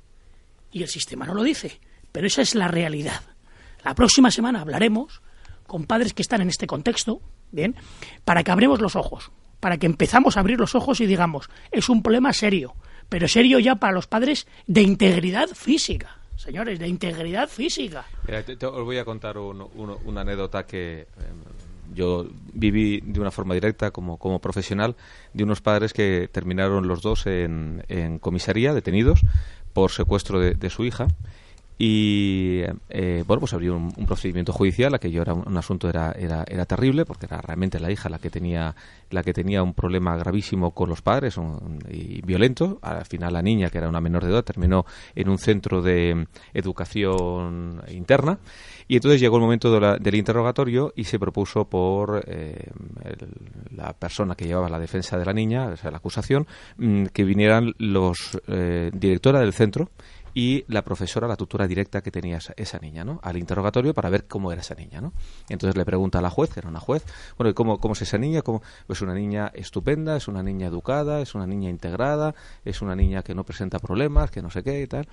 y 0.71 0.83
el 0.83 0.89
sistema 0.89 1.25
no 1.25 1.33
lo 1.33 1.43
dice, 1.43 1.79
pero 2.11 2.27
esa 2.27 2.41
es 2.41 2.55
la 2.55 2.67
realidad. 2.67 3.21
La 3.83 3.95
próxima 3.95 4.31
semana 4.31 4.61
hablaremos 4.61 5.21
con 5.67 5.85
padres 5.85 6.13
que 6.13 6.21
están 6.21 6.41
en 6.41 6.49
este 6.49 6.67
contexto, 6.67 7.21
bien, 7.51 7.75
para 8.23 8.43
que 8.43 8.51
abremos 8.51 8.81
los 8.81 8.95
ojos, 8.95 9.31
para 9.59 9.77
que 9.77 9.85
empezamos 9.85 10.37
a 10.37 10.39
abrir 10.39 10.59
los 10.59 10.75
ojos 10.75 11.01
y 11.01 11.05
digamos, 11.05 11.49
es 11.71 11.89
un 11.89 12.01
problema 12.01 12.33
serio, 12.33 12.75
pero 13.09 13.27
serio 13.27 13.59
ya 13.59 13.75
para 13.75 13.93
los 13.93 14.07
padres 14.07 14.47
de 14.67 14.81
integridad 14.81 15.49
física, 15.49 16.17
señores, 16.35 16.79
de 16.79 16.87
integridad 16.87 17.49
física. 17.49 18.05
os 18.27 18.85
voy 18.85 18.97
a 18.97 19.05
contar 19.05 19.37
una 19.37 20.21
anécdota 20.21 20.65
que 20.65 21.07
em, 21.17 21.95
yo 21.95 22.27
viví 22.53 23.01
de 23.01 23.19
una 23.19 23.31
forma 23.31 23.53
directa 23.53 23.91
como, 23.91 24.17
como 24.17 24.39
profesional 24.39 24.95
de 25.33 25.43
unos 25.43 25.61
padres 25.61 25.93
que 25.93 26.29
terminaron 26.31 26.87
los 26.87 27.01
dos 27.01 27.25
en, 27.27 27.83
en 27.87 28.19
comisaría, 28.19 28.73
detenidos, 28.73 29.21
por 29.75 29.91
secuestro 29.91 30.39
de, 30.39 30.69
su 30.69 30.85
hija 30.85 31.07
y 31.77 32.61
eh, 32.89 33.23
bueno 33.27 33.41
pues 33.41 33.53
abrió 33.53 33.75
un, 33.75 33.91
procedimiento 34.05 34.53
judicial 34.53 34.95
aquello 34.95 35.21
era 35.21 35.33
un, 35.33 35.57
asunto 35.57 35.89
era, 35.89 36.13
era, 36.13 36.45
era 36.47 36.65
terrible 36.65 37.05
porque 37.05 37.25
era 37.25 37.41
realmente 37.41 37.79
la 37.79 37.91
hija 37.91 38.07
la 38.07 38.19
que 38.19 38.29
tenía 38.29 38.75
la 39.09 39.23
que 39.23 39.33
tenía 39.33 39.63
un 39.63 39.73
problema 39.73 40.15
gravísimo 40.17 40.71
con 40.71 40.89
los 40.89 41.01
padres 41.01 41.37
y 41.89 42.21
violento. 42.21 42.79
Al 42.81 43.05
final 43.05 43.33
la 43.33 43.41
niña 43.41 43.69
que 43.69 43.77
era 43.77 43.89
una 43.89 44.01
menor 44.01 44.23
de 44.23 44.31
edad 44.31 44.43
terminó 44.43 44.85
en 45.15 45.29
un 45.29 45.37
centro 45.37 45.81
de 45.81 46.27
educación 46.53 47.81
interna. 47.89 48.39
Y 48.87 48.97
entonces 48.97 49.19
llegó 49.19 49.37
el 49.37 49.43
momento 49.43 49.79
del 49.79 50.15
interrogatorio 50.15 50.93
y 50.95 51.05
se 51.05 51.17
propuso 51.17 51.65
por 51.65 52.23
eh, 52.27 52.69
la 53.75 53.93
persona 53.93 54.35
que 54.35 54.45
llevaba 54.45 54.69
la 54.69 54.79
defensa 54.79 55.17
de 55.17 55.25
la 55.25 55.33
niña, 55.33 55.67
o 55.67 55.77
sea, 55.77 55.89
la 55.89 55.97
acusación, 55.97 56.45
mm, 56.77 57.05
que 57.05 57.23
vinieran 57.23 57.73
los 57.79 58.39
eh, 58.47 58.91
directora 58.93 59.39
del 59.39 59.53
centro 59.53 59.89
y 60.35 60.65
la 60.67 60.83
profesora, 60.83 61.29
la 61.29 61.37
tutora 61.37 61.65
directa 61.65 62.01
que 62.01 62.11
tenía 62.11 62.39
esa, 62.57 62.79
niña, 62.79 63.05
¿no? 63.05 63.21
Al 63.23 63.37
interrogatorio 63.37 63.93
para 63.93 64.09
ver 64.09 64.27
cómo 64.27 64.51
era 64.51 64.59
esa 64.59 64.75
niña, 64.75 64.99
¿no? 64.99 65.13
Entonces 65.47 65.77
le 65.77 65.85
pregunta 65.85 66.19
a 66.19 66.21
la 66.21 66.29
juez, 66.29 66.53
que 66.53 66.59
era 66.59 66.67
una 66.67 66.81
juez, 66.81 67.05
bueno, 67.37 67.49
¿y 67.49 67.53
cómo, 67.53 67.79
cómo 67.79 67.93
es 67.93 68.01
esa 68.01 68.17
niña? 68.17 68.41
¿Cómo? 68.41 68.61
Pues 68.85 69.01
una 69.01 69.13
niña 69.13 69.49
estupenda, 69.53 70.17
es 70.17 70.27
una 70.27 70.43
niña 70.43 70.67
educada, 70.67 71.21
es 71.21 71.35
una 71.35 71.47
niña 71.47 71.69
integrada, 71.69 72.35
es 72.65 72.81
una 72.81 72.97
niña 72.97 73.23
que 73.23 73.33
no 73.33 73.45
presenta 73.45 73.79
problemas, 73.79 74.29
que 74.29 74.41
no 74.41 74.49
sé 74.49 74.61
qué 74.61 74.81
y 74.81 74.87
tal. 74.87 75.07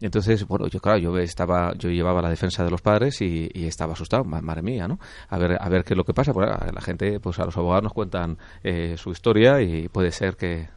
Entonces, 0.00 0.44
bueno, 0.48 0.66
yo 0.66 0.80
claro, 0.80 0.98
yo 0.98 1.16
estaba, 1.18 1.72
yo 1.74 1.88
llevaba 1.88 2.20
la 2.20 2.28
defensa 2.28 2.64
de 2.64 2.70
los 2.72 2.82
padres 2.82 3.22
y, 3.22 3.48
estaba 3.54 3.92
asustado, 3.92 4.24
madre 4.24 4.62
mía, 4.62 4.88
¿no? 4.88 4.98
A 5.28 5.38
ver, 5.38 5.56
a 5.60 5.68
ver 5.68 5.84
qué 5.84 5.94
es 5.94 5.96
lo 5.96 6.04
que 6.04 6.12
pasa. 6.12 6.32
Pues, 6.32 6.48
la 6.48 6.80
gente, 6.80 7.20
pues 7.20 7.38
a 7.38 7.44
los 7.44 7.56
abogados 7.56 7.84
nos 7.84 7.92
cuentan 7.92 8.38
eh, 8.64 8.96
su 8.98 9.12
historia 9.12 9.62
y 9.62 9.88
puede 9.88 10.10
ser 10.10 10.36
que 10.36 10.68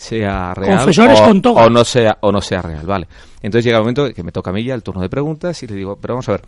sea 0.00 0.54
real 0.54 0.80
o, 0.80 1.70
no 1.70 1.84
sea 1.84 2.18
o 2.20 2.32
no 2.32 2.40
sea 2.40 2.62
real, 2.62 2.86
vale. 2.86 3.06
Entonces 3.42 3.64
llega 3.64 3.76
el 3.76 3.82
momento 3.82 4.12
que 4.14 4.22
me 4.22 4.32
toca 4.32 4.50
a 4.50 4.52
mí 4.52 4.64
ya 4.64 4.74
el 4.74 4.82
turno 4.82 5.02
de 5.02 5.08
preguntas 5.08 5.62
y 5.62 5.66
le 5.66 5.74
digo, 5.74 5.98
pero 6.00 6.14
vamos 6.14 6.28
a 6.28 6.32
ver, 6.32 6.42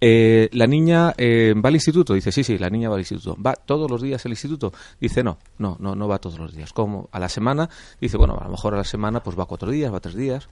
eh, 0.00 0.48
¿La 0.52 0.66
niña 0.66 1.12
eh, 1.16 1.54
va 1.54 1.68
al 1.68 1.74
instituto? 1.74 2.14
Dice, 2.14 2.32
sí, 2.32 2.42
sí, 2.42 2.56
la 2.58 2.70
niña 2.70 2.88
va 2.88 2.94
al 2.94 3.00
instituto. 3.00 3.36
¿Va 3.40 3.54
todos 3.54 3.90
los 3.90 4.00
días 4.00 4.24
al 4.24 4.32
instituto? 4.32 4.72
Dice, 5.00 5.22
no, 5.22 5.38
no, 5.58 5.76
no, 5.78 5.94
no 5.94 6.08
va 6.08 6.18
todos 6.18 6.38
los 6.38 6.54
días. 6.54 6.72
¿Cómo? 6.72 7.08
¿A 7.12 7.18
la 7.18 7.28
semana? 7.28 7.68
Dice, 8.00 8.16
bueno, 8.16 8.38
a 8.40 8.44
lo 8.44 8.50
mejor 8.50 8.74
a 8.74 8.78
la 8.78 8.84
semana 8.84 9.22
pues 9.22 9.38
va 9.38 9.46
cuatro 9.46 9.70
días, 9.70 9.92
va 9.92 10.00
tres 10.00 10.14
días. 10.14 10.48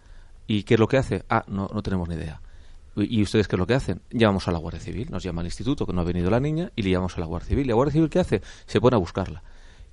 ¿Y 0.47 0.64
qué 0.64 0.75
es 0.75 0.81
lo 0.81 0.89
que 0.89 0.99
hace? 0.99 1.25
Ah, 1.29 1.45
no, 1.47 1.69
no 1.73 1.83
tenemos 1.83 2.09
ni 2.09 2.16
idea. 2.16 2.41
¿Y 2.97 3.23
ustedes 3.23 3.47
qué 3.47 3.57
es 3.57 3.61
lo 3.61 3.66
que 3.66 3.75
hacen? 3.75 4.01
Llamamos 4.11 4.49
a 4.49 4.53
la 4.53 4.59
Guardia 4.59 4.81
Civil, 4.81 5.09
nos 5.11 5.23
llama 5.23 5.41
al 5.41 5.47
instituto 5.47 5.87
que 5.87 5.93
no 5.93 6.01
ha 6.01 6.05
venido 6.05 6.31
la 6.31 6.41
niña 6.41 6.73
y 6.75 6.83
le 6.83 6.91
llamamos 6.91 7.16
a 7.16 7.21
la 7.21 7.27
Guardia 7.27 7.49
Civil. 7.49 7.64
¿Y 7.64 7.69
la 7.69 7.75
Guardia 7.75 7.93
Civil 7.93 8.11
qué 8.11 8.19
hace? 8.19 8.43
Se 8.66 8.81
pone 8.81 8.97
a 8.97 8.99
buscarla. 8.99 9.43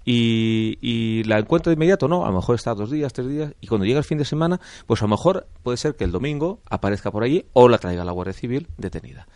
Y, 0.06 0.78
y, 0.82 1.24
la 1.24 1.40
encuentra 1.40 1.72
de 1.72 1.76
inmediato, 1.76 2.08
no, 2.08 2.26
a 2.26 2.30
lo 2.30 2.36
mejor 2.36 2.56
está 2.56 2.76
dos 2.76 2.92
días, 2.92 3.12
tres 3.12 3.28
días, 3.28 3.54
y 3.60 3.66
cuando 3.66 3.86
llega 3.86 3.98
el 3.98 4.06
fin 4.06 4.20
de 4.20 4.26
semana, 4.26 4.62
pues 4.86 5.02
a 5.02 5.06
lo 5.06 5.10
mejor 5.10 5.48
puede 5.64 5.78
ser 5.78 5.96
que 5.96 6.04
el 6.04 6.12
domingo 6.12 6.60
aparezca 6.70 7.12
por 7.12 7.24
allí 7.24 7.46
o 7.54 7.68
la 7.68 7.80
traiga 7.80 8.06
la 8.06 8.12
Guardia 8.12 8.34
Civil 8.34 8.68
detenida. 8.78 9.28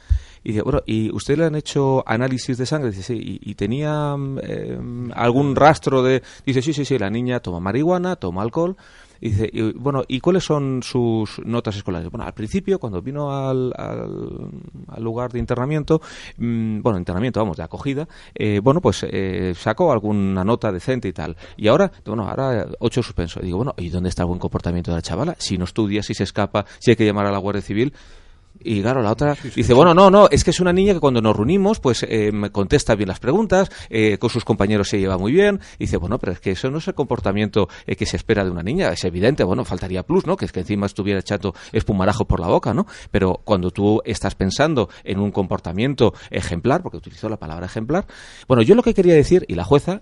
Y 0.43 0.49
dice, 0.49 0.61
bueno, 0.61 0.81
¿y 0.85 1.13
usted 1.13 1.37
le 1.37 1.45
han 1.45 1.55
hecho 1.55 2.03
análisis 2.07 2.57
de 2.57 2.65
sangre? 2.65 2.91
Dice, 2.91 3.03
sí, 3.03 3.39
¿y, 3.41 3.55
tenía 3.55 4.15
eh, 4.41 4.79
algún 5.13 5.55
rastro 5.55 6.01
de...? 6.01 6.23
Dice, 6.45 6.61
sí, 6.61 6.71
sí, 6.73 6.85
sí, 6.85 6.97
la 6.97 7.09
niña 7.09 7.39
toma 7.41 7.59
marihuana, 7.59 8.15
toma 8.15 8.41
alcohol, 8.41 8.77
y 9.21 9.29
dice, 9.29 9.51
bueno, 9.75 10.03
¿y 10.07 10.19
cuáles 10.19 10.43
son 10.43 10.81
sus 10.83 11.39
notas 11.45 11.75
escolares? 11.75 12.09
Bueno, 12.09 12.25
al 12.25 12.33
principio, 12.33 12.79
cuando 12.79 13.01
vino 13.01 13.31
al, 13.31 13.73
al, 13.75 15.03
lugar 15.03 15.31
de 15.31 15.39
internamiento, 15.39 16.01
mm, 16.37 16.81
bueno, 16.81 16.97
internamiento, 16.97 17.39
vamos, 17.39 17.57
de 17.57 17.63
acogida, 17.63 18.07
eh, 18.33 18.59
bueno, 18.63 18.81
pues 18.81 19.05
eh, 19.09 19.53
sacó 19.55 19.91
alguna 19.91 20.43
nota 20.43 20.71
decente 20.71 21.07
y 21.07 21.13
tal. 21.13 21.35
Y 21.57 21.67
ahora, 21.67 21.91
bueno, 22.05 22.27
ahora 22.27 22.67
ocho 22.79 23.03
suspenso. 23.03 23.39
Y 23.41 23.45
digo, 23.45 23.57
bueno, 23.57 23.73
¿y 23.77 23.89
dónde 23.89 24.09
está 24.09 24.23
el 24.23 24.27
buen 24.27 24.39
comportamiento 24.39 24.91
de 24.91 24.97
la 24.97 25.01
chavala? 25.01 25.35
Si 25.39 25.57
no 25.57 25.65
estudia, 25.65 26.03
si 26.03 26.13
se 26.13 26.23
escapa, 26.23 26.65
si 26.79 26.91
hay 26.91 26.97
que 26.97 27.05
llamar 27.05 27.25
a 27.25 27.31
la 27.31 27.37
Guardia 27.37 27.61
Civil 27.61 27.93
Y 28.61 28.81
claro, 28.81 29.01
la 29.01 29.11
otra 29.11 29.37
dice, 29.55 29.73
bueno, 29.73 29.93
no, 29.93 30.09
no, 30.11 30.27
es 30.29 30.43
que 30.43 30.51
es 30.51 30.59
una 30.59 30.73
niña 30.73 30.93
que 30.93 30.99
cuando 30.99 31.21
nos 31.21 31.35
reunimos, 31.35 31.79
pues 31.79 32.03
eh, 32.03 32.31
me 32.33 32.51
contesta 32.51 32.95
bien 32.95 33.09
las 33.09 33.19
preguntas, 33.19 33.69
eh, 33.89 34.17
con 34.17 34.29
sus 34.29 34.43
compañeros 34.43 34.89
se 34.89 34.99
lleva 34.99 35.17
muy 35.17 35.31
bien. 35.31 35.59
Y 35.77 35.85
dice, 35.85 35.97
bueno, 35.97 36.19
pero 36.19 36.33
es 36.33 36.39
que 36.39 36.51
eso 36.51 36.69
no 36.69 36.79
es 36.79 36.87
el 36.87 36.93
comportamiento 36.93 37.69
eh, 37.87 37.95
que 37.95 38.05
se 38.05 38.17
espera 38.17 38.43
de 38.43 38.51
una 38.51 38.63
niña. 38.63 38.89
Es 38.89 39.03
evidente, 39.05 39.43
bueno, 39.43 39.63
faltaría 39.63 40.03
plus, 40.03 40.25
¿no? 40.25 40.35
Que 40.35 40.45
es 40.45 40.51
que 40.51 40.59
encima 40.59 40.85
estuviera 40.85 41.19
echando 41.19 41.53
espumarajo 41.71 42.25
por 42.25 42.39
la 42.39 42.47
boca, 42.47 42.73
¿no? 42.73 42.85
Pero 43.11 43.41
cuando 43.43 43.71
tú 43.71 44.01
estás 44.05 44.35
pensando 44.35 44.89
en 45.03 45.19
un 45.19 45.31
comportamiento 45.31 46.13
ejemplar, 46.29 46.81
porque 46.81 46.97
utilizó 46.97 47.29
la 47.29 47.37
palabra 47.37 47.65
ejemplar, 47.65 48.05
bueno, 48.47 48.63
yo 48.63 48.75
lo 48.75 48.83
que 48.83 48.93
quería 48.93 49.13
decir, 49.13 49.45
y 49.47 49.55
la 49.55 49.63
jueza 49.63 50.01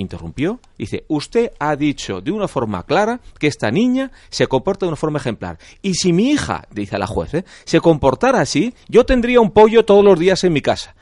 interrumpió, 0.00 0.60
dice, 0.76 1.04
usted 1.08 1.52
ha 1.58 1.76
dicho 1.76 2.20
de 2.20 2.30
una 2.30 2.48
forma 2.48 2.84
clara 2.84 3.20
que 3.38 3.46
esta 3.46 3.70
niña 3.70 4.10
se 4.30 4.46
comporta 4.46 4.86
de 4.86 4.88
una 4.88 4.96
forma 4.96 5.18
ejemplar. 5.18 5.58
Y 5.82 5.94
si 5.94 6.12
mi 6.12 6.30
hija, 6.30 6.64
dice 6.70 6.98
la 6.98 7.06
juez, 7.06 7.34
¿eh? 7.34 7.44
se 7.64 7.80
comportara 7.80 8.40
así, 8.40 8.74
yo 8.88 9.04
tendría 9.04 9.40
un 9.40 9.50
pollo 9.50 9.84
todos 9.84 10.04
los 10.04 10.18
días 10.18 10.42
en 10.44 10.52
mi 10.52 10.62
casa. 10.62 10.94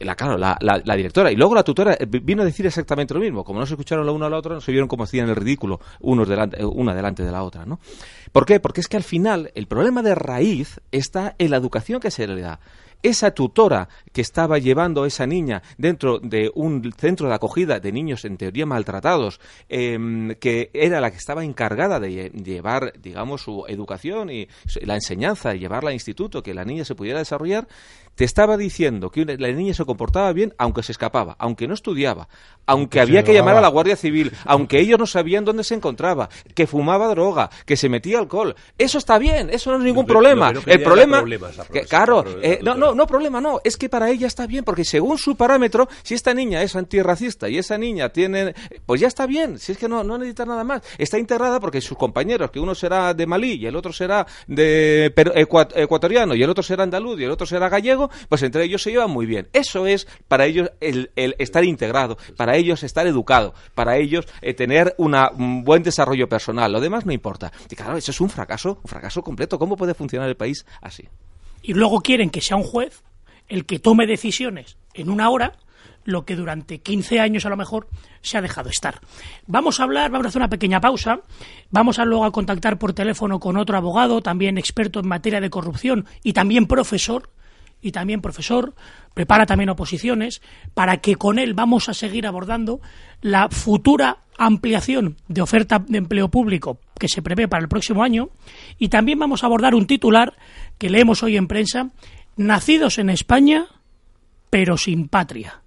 La, 0.00 0.14
claro, 0.14 0.38
la, 0.38 0.56
la, 0.62 0.96
directora 0.96 1.30
y 1.30 1.36
luego 1.36 1.54
la 1.54 1.62
tutora 1.62 1.92
eh, 1.92 2.06
vino 2.06 2.40
a 2.40 2.46
decir 2.46 2.64
exactamente 2.64 3.12
lo 3.12 3.20
mismo. 3.20 3.44
Como 3.44 3.60
no 3.60 3.66
se 3.66 3.74
escucharon 3.74 4.06
la 4.06 4.12
una 4.12 4.26
a 4.26 4.30
la 4.30 4.38
otra, 4.38 4.54
no 4.54 4.60
se 4.62 4.72
vieron 4.72 4.88
como 4.88 5.04
hacían 5.04 5.28
el 5.28 5.36
ridículo 5.36 5.78
unos 6.00 6.26
delante, 6.26 6.64
una 6.64 6.94
delante 6.94 7.22
de 7.22 7.30
la 7.30 7.42
otra, 7.42 7.66
¿no? 7.66 7.80
¿Por 8.32 8.46
qué? 8.46 8.60
Porque 8.60 8.80
es 8.80 8.88
que 8.88 8.96
al 8.96 9.02
final 9.02 9.50
el 9.54 9.66
problema 9.66 10.02
de 10.02 10.14
raíz 10.14 10.80
está 10.90 11.34
en 11.36 11.50
la 11.50 11.58
educación 11.58 12.00
que 12.00 12.10
se 12.10 12.26
le 12.26 12.40
da 12.40 12.60
esa 13.02 13.32
tutora 13.32 13.88
que 14.12 14.20
estaba 14.20 14.58
llevando 14.58 15.02
a 15.02 15.06
esa 15.06 15.26
niña 15.26 15.62
dentro 15.78 16.18
de 16.18 16.50
un 16.54 16.92
centro 16.96 17.28
de 17.28 17.34
acogida 17.34 17.80
de 17.80 17.92
niños 17.92 18.24
en 18.24 18.36
teoría 18.36 18.66
maltratados, 18.66 19.40
em, 19.68 20.34
que 20.36 20.70
era 20.72 21.00
la 21.00 21.10
que 21.10 21.16
estaba 21.16 21.44
encargada 21.44 22.00
de 22.00 22.30
llevar, 22.30 22.92
digamos, 23.00 23.42
su 23.42 23.64
educación 23.68 24.30
y 24.30 24.48
la 24.82 24.94
enseñanza, 24.94 25.54
llevarla 25.54 25.90
al 25.90 25.94
instituto, 25.94 26.42
que 26.42 26.54
la 26.54 26.64
niña 26.64 26.84
se 26.84 26.94
pudiera 26.94 27.18
desarrollar, 27.18 27.68
te 28.14 28.24
estaba 28.24 28.56
diciendo 28.56 29.10
que 29.10 29.24
la 29.24 29.48
niña 29.48 29.74
se 29.74 29.84
comportaba 29.84 30.32
bien 30.32 30.54
aunque 30.58 30.82
se 30.82 30.92
escapaba, 30.92 31.36
aunque 31.38 31.66
no 31.66 31.74
estudiaba, 31.74 32.28
aunque 32.66 33.00
había 33.00 33.24
que 33.24 33.34
llamar 33.34 33.56
a 33.56 33.60
la 33.60 33.68
Guardia 33.68 33.96
Civil, 33.96 34.32
aunque 34.44 34.78
ellos 34.78 34.98
no 34.98 35.06
sabían 35.06 35.44
dónde 35.44 35.64
se 35.64 35.74
encontraba, 35.74 36.28
que 36.54 36.66
fumaba 36.66 37.08
droga, 37.08 37.50
que 37.64 37.76
se 37.76 37.88
metía 37.88 38.18
alcohol. 38.18 38.54
Eso 38.78 38.98
está 38.98 39.18
bien, 39.18 39.50
eso 39.50 39.70
no 39.70 39.78
es 39.78 39.84
ningún 39.84 40.06
problema. 40.06 40.52
El 40.66 40.82
problema, 40.82 41.24
que, 41.72 41.82
claro, 41.82 42.24
eh, 42.42 42.60
no, 42.62 42.74
no, 42.74 42.94
no 42.94 43.06
problema, 43.06 43.40
no, 43.40 43.60
es 43.64 43.76
que 43.76 43.88
para 43.88 44.10
ella 44.10 44.26
está 44.26 44.46
bien, 44.46 44.64
porque 44.64 44.84
según 44.84 45.18
su 45.18 45.36
parámetro, 45.36 45.88
si 46.02 46.14
esta 46.14 46.34
niña 46.34 46.62
es 46.62 46.76
antirracista 46.76 47.48
y 47.48 47.58
esa 47.58 47.76
niña 47.78 48.10
tiene, 48.10 48.54
pues 48.86 49.00
ya 49.00 49.08
está 49.08 49.26
bien, 49.26 49.58
si 49.58 49.72
es 49.72 49.78
que 49.78 49.88
no, 49.88 50.04
no 50.04 50.18
necesita 50.18 50.44
nada 50.44 50.64
más. 50.64 50.82
Está 50.98 51.18
integrada 51.18 51.60
porque 51.60 51.80
sus 51.80 51.98
compañeros, 51.98 52.50
que 52.50 52.60
uno 52.60 52.74
será 52.74 53.14
de 53.14 53.26
Malí 53.26 53.54
y 53.54 53.66
el 53.66 53.76
otro 53.76 53.92
será 53.92 54.26
de 54.46 55.12
ecuatoriano 55.74 56.34
y 56.34 56.42
el 56.42 56.50
otro 56.50 56.62
será 56.62 56.84
andaluz 56.84 57.20
y 57.20 57.24
el 57.24 57.30
otro 57.30 57.46
será 57.46 57.68
gallego, 57.68 57.99
pues 58.28 58.42
entre 58.42 58.64
ellos 58.64 58.82
se 58.82 58.90
llevan 58.90 59.10
muy 59.10 59.26
bien. 59.26 59.48
Eso 59.52 59.86
es 59.86 60.06
para 60.28 60.46
ellos 60.46 60.70
el, 60.80 61.10
estar 61.16 61.64
integrado, 61.64 62.16
para 62.36 62.56
ellos 62.56 62.82
estar 62.82 63.06
educado, 63.06 63.54
para 63.74 63.96
ellos 63.98 64.26
eh, 64.40 64.54
tener 64.54 64.94
un 64.96 65.64
buen 65.64 65.82
desarrollo 65.82 66.28
personal. 66.28 66.72
Lo 66.72 66.80
demás 66.80 67.04
no 67.04 67.12
importa. 67.12 67.52
Y 67.68 67.76
claro, 67.76 67.96
eso 67.96 68.10
es 68.10 68.20
un 68.20 68.30
fracaso, 68.30 68.78
un 68.82 68.88
fracaso 68.88 69.22
completo. 69.22 69.58
¿Cómo 69.58 69.76
puede 69.76 69.94
funcionar 69.94 70.28
el 70.28 70.36
país 70.36 70.64
así? 70.80 71.08
Y 71.62 71.74
luego 71.74 72.00
quieren 72.00 72.30
que 72.30 72.40
sea 72.40 72.56
un 72.56 72.62
juez 72.62 73.02
el 73.48 73.66
que 73.66 73.78
tome 73.78 74.06
decisiones 74.06 74.76
en 74.94 75.10
una 75.10 75.28
hora 75.28 75.58
lo 76.04 76.24
que 76.24 76.36
durante 76.36 76.80
15 76.80 77.20
años 77.20 77.46
a 77.46 77.50
lo 77.50 77.56
mejor 77.56 77.88
se 78.22 78.38
ha 78.38 78.42
dejado 78.42 78.70
estar. 78.70 79.00
Vamos 79.46 79.80
a 79.80 79.84
hablar, 79.84 80.10
vamos 80.10 80.26
a 80.26 80.28
hacer 80.28 80.40
una 80.40 80.48
pequeña 80.48 80.80
pausa, 80.80 81.20
vamos 81.70 81.98
a 81.98 82.04
luego 82.04 82.24
a 82.24 82.32
contactar 82.32 82.78
por 82.78 82.92
teléfono 82.92 83.38
con 83.38 83.56
otro 83.56 83.76
abogado, 83.76 84.22
también 84.22 84.58
experto 84.58 85.00
en 85.00 85.08
materia 85.08 85.40
de 85.40 85.50
corrupción 85.50 86.06
y 86.22 86.32
también 86.32 86.66
profesor, 86.66 87.30
y 87.82 87.92
también 87.92 88.20
profesor, 88.20 88.74
prepara 89.14 89.46
también 89.46 89.70
oposiciones, 89.70 90.42
para 90.74 90.98
que 90.98 91.16
con 91.16 91.38
él 91.38 91.54
vamos 91.54 91.88
a 91.88 91.94
seguir 91.94 92.26
abordando 92.26 92.80
la 93.22 93.48
futura 93.48 94.18
ampliación 94.38 95.16
de 95.28 95.42
oferta 95.42 95.78
de 95.78 95.98
empleo 95.98 96.28
público 96.28 96.78
que 96.98 97.08
se 97.08 97.22
prevé 97.22 97.46
para 97.48 97.62
el 97.62 97.68
próximo 97.68 98.02
año 98.02 98.30
y 98.78 98.88
también 98.88 99.18
vamos 99.18 99.42
a 99.42 99.46
abordar 99.46 99.74
un 99.74 99.86
titular 99.86 100.34
que 100.78 100.90
leemos 100.90 101.22
hoy 101.22 101.36
en 101.36 101.46
prensa, 101.46 101.90
nacidos 102.36 102.98
en 102.98 103.10
España 103.10 103.66
pero 104.50 104.76
sin 104.76 105.08
patria. 105.08 105.62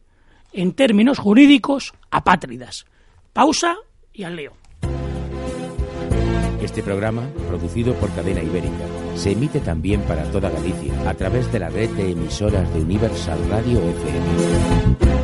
En 0.52 0.74
términos 0.74 1.18
jurídicos, 1.18 1.94
apátridas. 2.12 2.86
Pausa 3.32 3.76
y 4.14 4.24
al 4.24 4.36
leo. 4.36 4.54
Este 6.62 6.84
programa, 6.84 7.28
producido 7.48 7.96
por 7.96 8.14
Cadena 8.14 8.44
Ibérica, 8.44 8.86
se 9.16 9.32
emite 9.32 9.60
también 9.60 10.02
para 10.02 10.24
toda 10.26 10.50
Galicia 10.50 11.10
a 11.10 11.14
través 11.14 11.52
de 11.52 11.60
la 11.60 11.70
red 11.70 11.90
de 11.92 12.12
emisoras 12.12 12.72
de 12.74 12.82
Universal 12.82 13.40
Radio 13.50 13.80
FM 13.80 14.26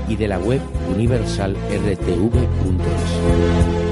y 0.07 0.15
de 0.15 0.27
la 0.27 0.39
web 0.39 0.61
universalrtv.es. 0.93 3.89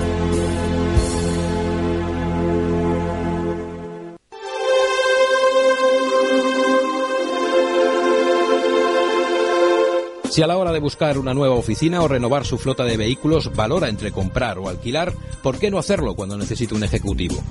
Si 10.37 10.43
a 10.43 10.47
la 10.47 10.57
hora 10.57 10.71
de 10.71 10.79
buscar 10.79 11.17
una 11.17 11.33
nueva 11.33 11.55
oficina 11.55 12.03
o 12.03 12.07
renovar 12.07 12.45
su 12.45 12.59
flota 12.59 12.83
de 12.83 12.95
vehículos 12.95 13.55
valora 13.55 13.89
entre 13.89 14.11
comprar 14.11 14.59
o 14.59 14.69
alquilar, 14.69 15.11
¿por 15.41 15.57
qué 15.57 15.71
no 15.71 15.79
hacerlo 15.79 16.15
cuando 16.15 16.37
necesita 16.37 16.75
un 16.75 16.83
ejecutivo? 16.83 17.41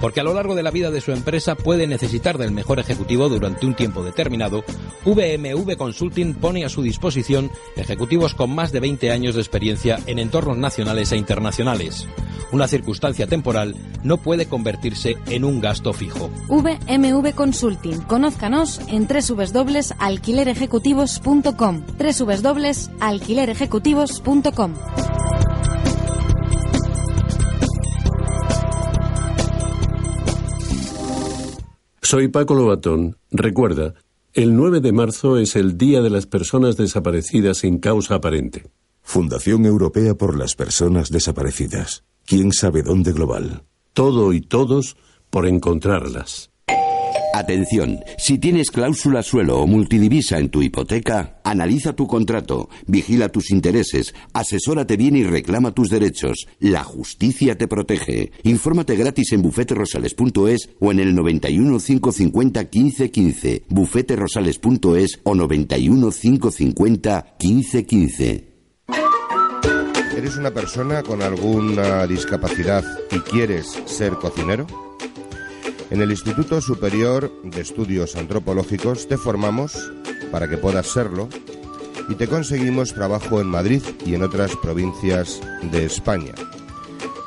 Porque 0.00 0.20
a 0.20 0.24
lo 0.24 0.34
largo 0.34 0.54
de 0.54 0.62
la 0.62 0.70
vida 0.70 0.90
de 0.90 1.00
su 1.00 1.12
empresa 1.12 1.54
puede 1.54 1.86
necesitar 1.86 2.38
del 2.38 2.50
mejor 2.50 2.78
ejecutivo 2.78 3.28
durante 3.28 3.66
un 3.66 3.74
tiempo 3.74 4.04
determinado, 4.04 4.64
VMV 5.04 5.76
Consulting 5.76 6.34
pone 6.34 6.64
a 6.64 6.68
su 6.68 6.82
disposición 6.82 7.50
ejecutivos 7.76 8.34
con 8.34 8.54
más 8.54 8.72
de 8.72 8.80
20 8.80 9.10
años 9.10 9.34
de 9.34 9.40
experiencia 9.40 9.98
en 10.06 10.18
entornos 10.18 10.58
nacionales 10.58 11.12
e 11.12 11.16
internacionales. 11.16 12.06
Una 12.52 12.68
circunstancia 12.68 13.26
temporal 13.26 13.74
no 14.04 14.18
puede 14.18 14.46
convertirse 14.46 15.16
en 15.28 15.44
un 15.44 15.60
gasto 15.60 15.92
fijo. 15.92 16.30
VMV 16.48 17.34
Consulting. 17.34 18.02
Conózcanos 18.02 18.80
en 18.88 19.08
www.alquilerejecutivos.com 19.08 21.82
www.alquilerejecutivos.com. 21.98 24.74
Soy 32.08 32.28
Paco 32.28 32.54
Lobatón. 32.54 33.16
Recuerda, 33.32 33.94
el 34.32 34.54
9 34.54 34.78
de 34.78 34.92
marzo 34.92 35.38
es 35.38 35.56
el 35.56 35.76
Día 35.76 36.02
de 36.02 36.08
las 36.08 36.26
Personas 36.26 36.76
Desaparecidas 36.76 37.58
sin 37.58 37.78
causa 37.78 38.14
aparente. 38.14 38.70
Fundación 39.02 39.66
Europea 39.66 40.14
por 40.14 40.38
las 40.38 40.54
Personas 40.54 41.10
Desaparecidas. 41.10 42.04
¿Quién 42.24 42.52
sabe 42.52 42.84
dónde 42.84 43.12
global? 43.12 43.64
Todo 43.92 44.32
y 44.32 44.40
todos 44.40 44.96
por 45.30 45.48
encontrarlas. 45.48 46.52
Atención, 47.36 48.00
si 48.16 48.38
tienes 48.38 48.70
cláusula 48.70 49.22
suelo 49.22 49.58
o 49.58 49.66
multidivisa 49.66 50.38
en 50.38 50.48
tu 50.48 50.62
hipoteca, 50.62 51.38
analiza 51.44 51.92
tu 51.92 52.06
contrato, 52.06 52.70
vigila 52.86 53.28
tus 53.28 53.50
intereses, 53.50 54.14
asesórate 54.32 54.96
bien 54.96 55.16
y 55.16 55.22
reclama 55.22 55.72
tus 55.72 55.90
derechos. 55.90 56.48
La 56.60 56.82
justicia 56.82 57.58
te 57.58 57.68
protege. 57.68 58.32
Infórmate 58.44 58.96
gratis 58.96 59.32
en 59.32 59.42
bufeterosales.es 59.42 60.70
o 60.80 60.90
en 60.90 60.98
el 60.98 61.14
91 61.14 61.78
550 61.78 62.60
1515, 62.72 63.64
bufeterosales.es 63.68 65.20
o 65.22 65.34
91 65.34 66.10
550 66.10 67.36
1515. 67.38 68.56
¿Eres 70.16 70.38
una 70.38 70.52
persona 70.52 71.02
con 71.02 71.20
alguna 71.20 72.06
discapacidad 72.06 72.82
y 73.10 73.18
quieres 73.18 73.78
ser 73.84 74.14
cocinero? 74.14 74.66
En 75.90 76.02
el 76.02 76.10
Instituto 76.10 76.60
Superior 76.60 77.30
de 77.44 77.60
Estudios 77.60 78.16
Antropológicos 78.16 79.06
te 79.06 79.16
formamos 79.16 79.92
para 80.32 80.48
que 80.48 80.56
puedas 80.56 80.88
serlo 80.88 81.28
y 82.08 82.16
te 82.16 82.26
conseguimos 82.26 82.92
trabajo 82.92 83.40
en 83.40 83.46
Madrid 83.46 83.82
y 84.04 84.14
en 84.14 84.24
otras 84.24 84.56
provincias 84.56 85.40
de 85.62 85.84
España, 85.84 86.34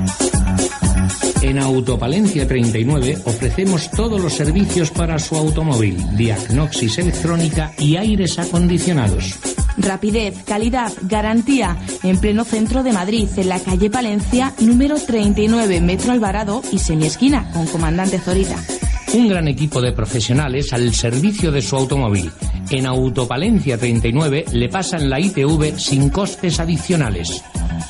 En 1.44 1.60
Autopalencia 1.60 2.48
39 2.48 3.20
ofrecemos 3.26 3.92
todos 3.92 4.20
los 4.20 4.34
servicios 4.34 4.90
para 4.90 5.20
su 5.20 5.36
automóvil, 5.36 6.04
diagnosis 6.18 6.98
electrónica 6.98 7.72
y 7.78 7.98
aires 7.98 8.40
acondicionados. 8.40 9.38
Rapidez, 9.78 10.42
calidad, 10.48 10.92
garantía. 11.04 11.78
En 12.02 12.18
pleno 12.18 12.44
centro 12.44 12.82
de 12.82 12.92
Madrid, 12.92 13.30
en 13.38 13.50
la 13.50 13.60
calle 13.60 13.92
Palencia, 13.92 14.52
número 14.62 14.96
39, 14.96 15.80
Metro 15.80 16.12
Alvarado 16.12 16.64
y 16.72 16.80
semiesquina, 16.80 17.52
con 17.52 17.68
Comandante 17.68 18.18
Zorita. 18.18 18.58
Un 19.14 19.28
gran 19.28 19.48
equipo 19.48 19.80
de 19.80 19.92
profesionales 19.92 20.74
al 20.74 20.94
servicio 20.94 21.52
de 21.52 21.62
su 21.62 21.76
automóvil. 21.76 22.32
En 22.72 22.88
Autopalencia 22.88 23.78
39 23.78 24.46
le 24.52 24.70
pasan 24.70 25.10
la 25.10 25.20
ITV 25.20 25.78
sin 25.78 26.10
costes 26.10 26.60
adicionales. 26.60 27.44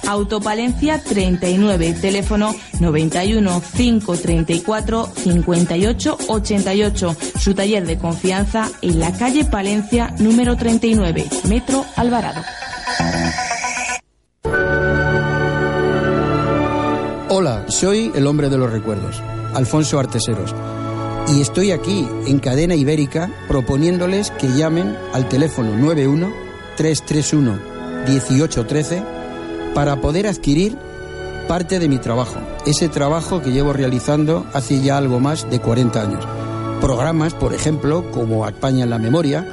Autopalencia 0.08 1.02
39, 1.02 1.96
teléfono 2.02 2.54
91 2.82 3.62
534 3.76 5.14
58 5.16 6.18
88. 6.28 7.18
Su 7.40 7.54
taller 7.54 7.86
de 7.86 7.98
confianza 7.98 8.70
en 8.82 9.00
la 9.00 9.14
calle 9.14 9.46
Palencia 9.46 10.14
número 10.20 10.58
39, 10.58 11.26
Metro 11.48 11.86
Alvarado. 11.96 12.42
Hola, 17.36 17.66
soy 17.68 18.12
el 18.14 18.28
hombre 18.28 18.50
de 18.50 18.58
los 18.60 18.72
recuerdos, 18.72 19.20
Alfonso 19.56 19.98
Arteseros, 19.98 20.54
y 21.28 21.42
estoy 21.42 21.72
aquí 21.72 22.08
en 22.28 22.40
Cadena 22.40 22.76
Ibérica 22.76 23.30
proponiéndoles 23.48 24.32
que 24.32 24.48
llamen 24.48 24.96
al 25.14 25.28
teléfono 25.30 25.76
91 25.78 26.32
331 26.76 27.60
1813 28.08 29.04
para 29.74 30.02
poder 30.02 30.28
adquirir 30.28 30.78
parte 31.48 31.80
de 31.80 31.90
mi 31.90 31.98
trabajo, 31.98 32.40
ese 32.66 32.90
trabajo 32.90 33.42
que 33.42 33.52
llevo 33.52 33.74
realizando 33.74 34.46
hace 34.54 34.82
ya 34.82 34.98
algo 34.98 35.20
más 35.20 35.50
de 35.50 35.60
40 35.60 36.02
años. 36.02 36.26
Programas, 36.80 37.34
por 37.34 37.54
ejemplo, 37.54 38.10
como 38.12 38.48
España 38.48 38.84
en 38.84 38.90
la 38.90 39.00
memoria, 39.00 39.46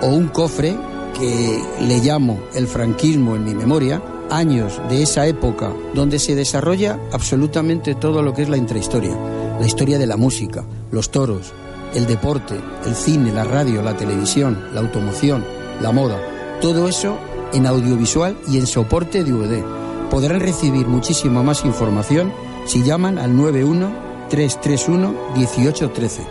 o 0.00 0.08
un 0.08 0.28
cofre 0.28 0.76
que 1.18 1.62
le 1.80 1.98
llamo 2.00 2.40
El 2.54 2.66
franquismo 2.66 3.36
en 3.36 3.44
mi 3.44 3.54
memoria, 3.54 4.02
años 4.30 4.80
de 4.88 5.02
esa 5.02 5.26
época 5.26 5.72
donde 5.94 6.18
se 6.18 6.34
desarrolla 6.34 6.98
absolutamente 7.12 7.94
todo 7.94 8.22
lo 8.22 8.34
que 8.34 8.42
es 8.42 8.48
la 8.48 8.56
intrahistoria, 8.56 9.16
la 9.58 9.66
historia 9.66 9.98
de 9.98 10.06
la 10.06 10.16
música, 10.16 10.64
los 10.90 11.10
toros, 11.10 11.52
el 11.94 12.06
deporte, 12.06 12.54
el 12.86 12.94
cine, 12.94 13.32
la 13.32 13.44
radio, 13.44 13.82
la 13.82 13.96
televisión, 13.96 14.58
la 14.72 14.80
automoción, 14.80 15.44
la 15.80 15.92
moda, 15.92 16.20
todo 16.60 16.88
eso 16.88 17.18
en 17.52 17.66
audiovisual 17.66 18.36
y 18.48 18.58
en 18.58 18.66
soporte 18.66 19.22
DVD. 19.22 19.62
Podrán 20.10 20.40
recibir 20.40 20.86
muchísima 20.86 21.42
más 21.42 21.64
información 21.64 22.32
si 22.66 22.82
llaman 22.82 23.18
al 23.18 23.36
91 23.36 24.04
331 24.28 25.14
1813. 25.36 26.22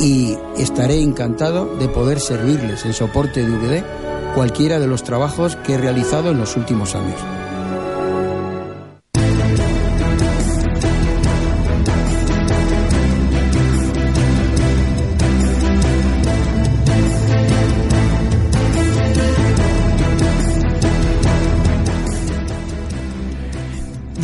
Y 0.00 0.36
estaré 0.58 1.00
encantado 1.00 1.76
de 1.76 1.88
poder 1.88 2.20
servirles 2.20 2.84
en 2.84 2.92
soporte 2.92 3.46
DVD 3.46 3.84
cualquiera 4.34 4.80
de 4.80 4.88
los 4.88 5.04
trabajos 5.04 5.56
que 5.56 5.74
he 5.74 5.78
realizado 5.78 6.32
en 6.32 6.38
los 6.38 6.56
últimos 6.56 6.94
años. 6.94 7.20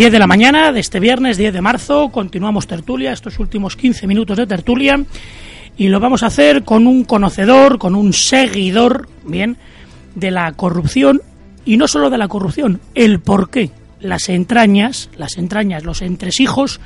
10 0.01 0.13
de 0.13 0.19
la 0.19 0.27
mañana 0.27 0.73
de 0.73 0.81
este 0.81 0.99
viernes 0.99 1.37
10 1.37 1.53
de 1.53 1.61
marzo 1.61 2.09
continuamos 2.09 2.67
tertulia, 2.67 3.13
estos 3.13 3.39
últimos 3.39 3.77
15 3.77 4.07
minutos 4.07 4.39
de 4.39 4.47
tertulia 4.47 4.99
y 5.77 5.89
lo 5.89 6.01
vamos 6.01 6.23
a 6.23 6.29
hacer 6.29 6.65
con 6.65 6.87
un 6.87 7.05
conocedor, 7.05 7.77
con 7.77 7.95
un 7.95 8.15
seguidor, 8.15 9.11
bien, 9.27 9.59
de 10.15 10.31
la 10.31 10.53
corrupción 10.53 11.21
y 11.67 11.77
no 11.77 11.87
solo 11.87 12.09
de 12.09 12.17
la 12.17 12.29
corrupción, 12.29 12.81
el 12.95 13.21
porqué, 13.21 13.73
las 14.01 14.31
entrañas, 14.31 15.11
las 15.19 15.37
entrañas, 15.37 15.85
los 15.85 16.01
entresijos 16.01 16.81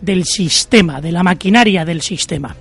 del 0.00 0.24
sistema, 0.24 1.00
de 1.00 1.12
la 1.12 1.22
maquinaria 1.22 1.84
del 1.84 2.00
sistema. 2.00 2.56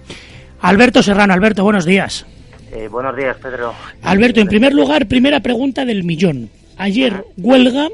Alberto 0.62 1.02
Serrano, 1.02 1.34
Alberto, 1.34 1.64
buenos 1.64 1.86
días. 1.86 2.28
Eh, 2.72 2.88
buenos 2.88 3.18
días, 3.18 3.36
Pedro. 3.41 3.74
Alberto, 4.04 4.41
en 4.41 4.48
primer 4.48 4.76
lugar, 4.76 5.08
primera 5.08 5.39
pregunta 5.39 5.86
del 5.86 6.04
millón. 6.04 6.52
Ayer 6.78 7.26
huelga 7.36 7.88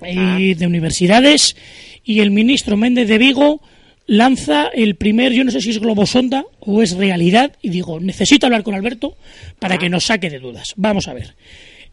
de 0.00 0.66
universidades 0.66 1.56
y 2.04 2.20
el 2.20 2.30
ministro 2.30 2.76
Méndez 2.76 3.08
de 3.08 3.18
Vigo 3.18 3.60
lanza 4.06 4.68
el 4.68 4.94
primer, 4.96 5.32
yo 5.32 5.44
no 5.44 5.50
sé 5.50 5.60
si 5.60 5.70
es 5.70 5.80
globosonda 5.80 6.44
o 6.60 6.82
es 6.82 6.96
realidad, 6.96 7.52
y 7.62 7.70
digo, 7.70 8.00
necesito 8.00 8.46
hablar 8.46 8.62
con 8.62 8.74
Alberto 8.74 9.16
para 9.58 9.78
que 9.78 9.88
nos 9.88 10.04
saque 10.04 10.30
de 10.30 10.38
dudas. 10.38 10.74
Vamos 10.76 11.08
a 11.08 11.14
ver. 11.14 11.34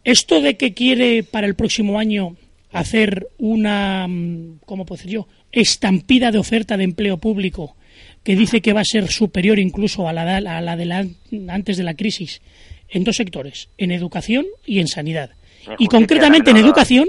Esto 0.04 0.40
de 0.40 0.56
que 0.56 0.74
quiere 0.74 1.22
para 1.22 1.46
el 1.46 1.54
próximo 1.54 1.98
año 1.98 2.36
hacer 2.72 3.28
una, 3.38 4.06
mm, 4.06 4.60
¿cómo 4.64 4.84
puedo 4.84 4.98
decir 4.98 5.12
yo?, 5.12 5.28
estampida 5.50 6.30
de 6.30 6.38
oferta 6.38 6.76
de 6.76 6.84
empleo 6.84 7.18
público 7.18 7.76
que 8.22 8.36
dice 8.36 8.60
que 8.60 8.72
va 8.72 8.80
a 8.80 8.84
ser 8.84 9.10
superior 9.10 9.58
incluso 9.58 10.08
a 10.08 10.12
la, 10.12 10.36
a 10.36 10.60
la 10.60 10.76
de 10.76 10.84
la, 10.84 11.06
antes 11.48 11.76
de 11.76 11.84
la 11.84 11.94
crisis 11.94 12.40
en 12.88 13.04
dos 13.04 13.16
sectores, 13.16 13.68
en 13.78 13.90
educación 13.92 14.46
y 14.66 14.80
en 14.80 14.88
sanidad. 14.88 15.30
Y 15.78 15.86
concretamente 15.86 16.50
en 16.50 16.58
educación 16.58 17.08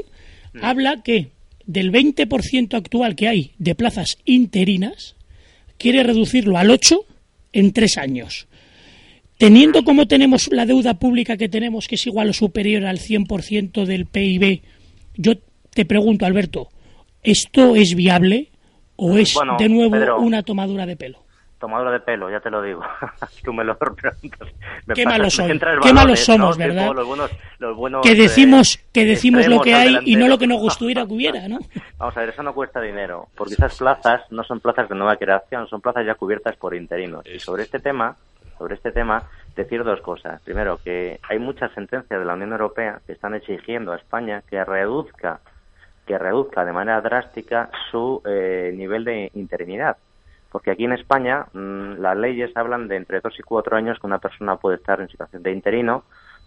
Mm. 0.55 0.63
habla 0.63 1.03
que 1.03 1.31
del 1.65 1.91
20% 1.91 2.75
actual 2.75 3.15
que 3.15 3.27
hay 3.27 3.51
de 3.57 3.75
plazas 3.75 4.17
interinas, 4.25 5.15
quiere 5.77 6.03
reducirlo 6.03 6.57
al 6.57 6.69
8 6.69 7.05
en 7.53 7.73
tres 7.73 7.97
años. 7.97 8.47
Teniendo 9.37 9.83
como 9.83 10.07
tenemos 10.07 10.49
la 10.51 10.65
deuda 10.65 10.93
pública 10.93 11.35
que 11.35 11.49
tenemos, 11.49 11.87
que 11.87 11.95
es 11.95 12.07
igual 12.07 12.29
o 12.29 12.33
superior 12.33 12.85
al 12.85 12.99
100% 12.99 13.85
del 13.85 14.05
PIB, 14.05 14.61
yo 15.17 15.33
te 15.73 15.85
pregunto, 15.85 16.25
Alberto, 16.25 16.69
¿esto 17.21 17.75
es 17.75 17.95
viable 17.95 18.51
o 18.95 19.17
es 19.17 19.35
de 19.59 19.67
nuevo 19.67 20.17
una 20.19 20.43
tomadura 20.43 20.85
de 20.85 20.95
pelo? 20.95 21.24
Tomadura 21.59 21.91
de 21.91 21.99
pelo, 21.99 22.29
ya 22.29 22.39
te 22.39 22.49
lo 22.49 22.61
digo. 22.61 22.81
Tú 23.43 23.53
me 23.53 23.63
lo 23.63 23.77
preguntas. 23.77 24.13
qué 24.93 25.05
malos 25.05 25.41
Qué 25.81 25.93
malos 25.93 26.19
somos, 26.19 26.57
¿verdad? 26.57 26.91
que 28.03 28.15
decimos, 28.15 28.79
que 28.91 29.05
decimos 29.05 29.47
lo 29.47 29.61
que 29.61 29.73
hay 29.73 29.99
y 30.05 30.15
no 30.15 30.27
lo 30.27 30.37
que 30.37 30.47
nos 30.47 30.59
gustaría 30.59 31.05
que 31.05 31.13
hubiera, 31.13 31.47
¿no? 31.47 31.59
Vamos 31.97 32.15
a 32.17 32.19
ver, 32.19 32.29
eso 32.29 32.43
no 32.43 32.53
cuesta 32.53 32.81
dinero, 32.81 33.27
porque 33.35 33.53
esas 33.53 33.77
plazas 33.77 34.21
no 34.31 34.43
son 34.43 34.59
plazas 34.59 34.89
de 34.89 34.95
nueva 34.95 35.15
creación, 35.15 35.67
son 35.67 35.81
plazas 35.81 36.05
ya 36.05 36.15
cubiertas 36.15 36.55
por 36.57 36.75
interinos. 36.75 37.25
Y 37.25 37.39
sobre 37.39 37.63
este 37.63 37.79
tema, 37.79 38.15
sobre 38.57 38.75
este 38.75 38.91
tema, 38.91 39.23
decir 39.55 39.83
dos 39.83 40.01
cosas. 40.01 40.41
Primero, 40.41 40.79
que 40.83 41.19
hay 41.29 41.39
muchas 41.39 41.71
sentencias 41.73 42.19
de 42.19 42.25
la 42.25 42.33
Unión 42.33 42.51
Europea 42.51 42.99
que 43.05 43.13
están 43.13 43.33
exigiendo 43.35 43.93
a 43.93 43.97
España 43.97 44.43
que 44.49 44.63
reduzca 44.63 45.39
que 46.05 46.19
reduzca 46.19 46.63
de 46.63 46.71
manera 46.71 47.01
drástica 47.01 47.71
su 47.89 48.21
eh, 48.25 48.71
nivel 48.75 49.03
de 49.03 49.31
interinidad 49.33 49.97
porque 50.55 50.71
aquí 50.71 50.85
en 50.85 50.93
España 50.93 51.47
mm, 51.51 51.99
las 51.99 52.15
leyes 52.15 52.55
hablan 52.55 52.87
de 52.87 52.95
entre 52.95 53.19
dos 53.19 53.37
y 53.37 53.43
cuatro 53.43 53.75
años 53.75 53.99
que 53.99 54.07
una 54.07 54.19
persona 54.19 54.55
puede 54.55 54.77
estar 54.77 55.01
en 55.01 55.09
situación 55.09 55.43
de 55.43 55.51
interino, 55.51 56.05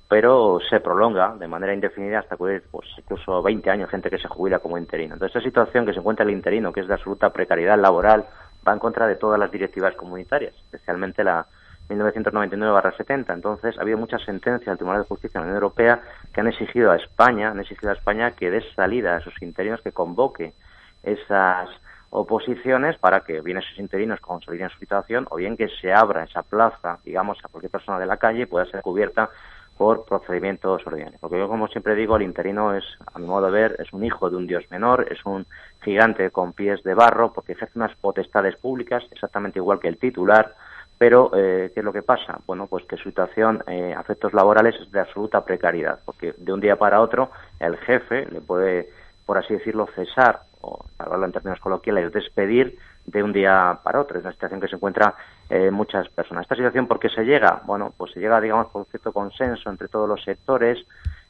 pero 0.09 0.61
se 0.71 0.81
prolonga 0.81 1.37
de 1.37 1.47
manera 1.47 1.75
indefinida 1.75 2.21
hasta 2.21 2.39
cubrir 2.39 2.63
pues, 2.71 2.89
incluso 2.97 3.43
20 3.43 3.69
años 3.69 3.91
gente 3.91 4.09
que 4.09 4.17
se 4.17 4.27
jubila 4.27 4.61
como 4.61 4.79
interino. 4.79 5.13
Entonces, 5.13 5.37
esa 5.37 5.45
situación 5.45 5.85
que 5.85 5.93
se 5.93 5.99
encuentra 5.99 6.25
el 6.25 6.31
interino, 6.31 6.73
que 6.73 6.81
es 6.81 6.89
de 6.89 6.95
absoluta 6.95 7.29
precariedad 7.35 7.79
laboral, 7.79 8.25
va 8.67 8.73
en 8.73 8.79
contra 8.79 9.07
de 9.07 9.17
todas 9.17 9.39
las 9.39 9.51
directivas 9.51 9.95
comunitarias, 9.95 10.55
especialmente 10.55 11.23
la, 11.23 11.47
1999-70. 11.91 13.35
Entonces, 13.35 13.77
ha 13.77 13.83
habido 13.83 13.99
muchas 13.99 14.23
sentencias 14.23 14.69
del 14.69 14.79
Tribunal 14.79 15.03
de 15.03 15.09
Justicia 15.09 15.39
de 15.39 15.45
la 15.45 15.51
Unión 15.51 15.63
Europea 15.63 16.01
que 16.33 16.41
han 16.41 16.49
exigido 16.49 16.93
a 16.93 16.97
España, 16.97 17.51
han 17.51 17.61
exigido 17.61 17.91
a 17.91 17.95
España 17.95 18.31
que 18.31 18.51
dé 18.51 18.63
salida 18.75 19.17
a 19.17 19.19
esos 19.19 19.35
interinos, 19.43 19.83
que 19.83 19.93
convoque 19.93 20.55
esas 21.03 21.69
oposiciones 22.11 22.97
para 22.99 23.21
que 23.21 23.41
bien 23.41 23.59
esos 23.59 23.79
interinos 23.79 24.21
consoliden 24.21 24.71
su 24.71 24.79
situación 24.79 25.27
o 25.31 25.37
bien 25.37 25.57
que 25.57 25.69
se 25.69 25.93
abra 25.93 26.25
esa 26.25 26.43
plaza, 26.43 26.99
digamos, 27.05 27.39
a 27.45 27.49
cualquier 27.49 27.71
persona 27.71 27.99
de 27.99 28.07
la 28.07 28.17
calle 28.17 28.47
pueda 28.47 28.67
ser 28.67 28.83
cubierta 28.83 29.31
por 29.77 30.05
procedimientos 30.05 30.85
ordinarios. 30.87 31.21
Porque 31.21 31.39
yo, 31.39 31.49
como 31.49 31.69
siempre 31.69 31.95
digo, 31.95 32.17
el 32.17 32.23
interino 32.23 32.75
es, 32.75 32.85
a 33.15 33.19
mi 33.19 33.27
modo 33.27 33.47
de 33.47 33.53
ver, 33.53 33.77
es 33.79 33.93
un 33.93 34.05
hijo 34.05 34.29
de 34.29 34.37
un 34.37 34.47
dios 34.47 34.65
menor, 34.71 35.07
es 35.11 35.25
un 35.25 35.47
gigante 35.83 36.31
con 36.31 36.53
pies 36.53 36.83
de 36.83 36.95
barro, 36.95 37.33
porque 37.33 37.53
ejerce 37.53 37.79
unas 37.79 37.95
potestades 37.97 38.57
públicas, 38.57 39.05
exactamente 39.13 39.61
igual 39.61 39.79
que 39.79 39.87
el 39.89 39.99
titular, 39.99 40.57
pero, 40.99 41.31
eh, 41.33 41.71
¿qué 41.73 41.81
es 41.81 41.85
lo 41.85 41.93
que 41.93 42.03
pasa? 42.03 42.41
Bueno, 42.45 42.67
pues 42.67 42.85
que 42.87 42.97
su 42.97 43.05
situación 43.05 43.63
eh, 43.69 43.95
efectos 43.99 44.35
laborales 44.35 44.75
es 44.81 44.91
de 44.91 44.99
absoluta 44.99 45.45
precariedad, 45.45 46.01
porque 46.05 46.35
de 46.37 46.53
un 46.53 46.61
día 46.61 46.75
para 46.75 47.01
otro 47.01 47.31
el 47.61 47.77
jefe 47.77 48.27
le 48.27 48.41
puede, 48.41 48.91
por 49.25 49.39
así 49.39 49.55
decirlo, 49.55 49.89
cesar, 49.95 50.41
o 50.61 50.85
hablarlo 50.99 51.27
en 51.27 51.33
términos 51.33 51.61
coloquiales, 51.61 52.13
despedir 52.13 52.79
de 53.07 53.23
un 53.23 53.33
día 53.33 53.79
para 53.83 54.01
otro. 54.01 54.19
Es 54.19 54.25
una 54.25 54.33
situación 54.33 54.61
que 54.61 54.69
se 54.69 54.77
encuentra 54.77 55.15
eh, 55.49 55.71
muchas 55.71 56.09
personas. 56.09 56.43
¿Esta 56.43 56.57
situación 56.57 56.87
por 56.87 56.99
qué 56.99 57.09
se 57.09 57.25
llega? 57.25 57.63
Bueno, 57.65 57.93
pues 57.97 58.13
se 58.13 58.21
llega, 58.21 58.41
digamos, 58.41 58.69
por 58.69 58.87
cierto 58.87 59.13
consenso 59.13 59.71
entre 59.71 59.89
todos 59.89 60.09
los 60.09 60.23
sectores, 60.23 60.79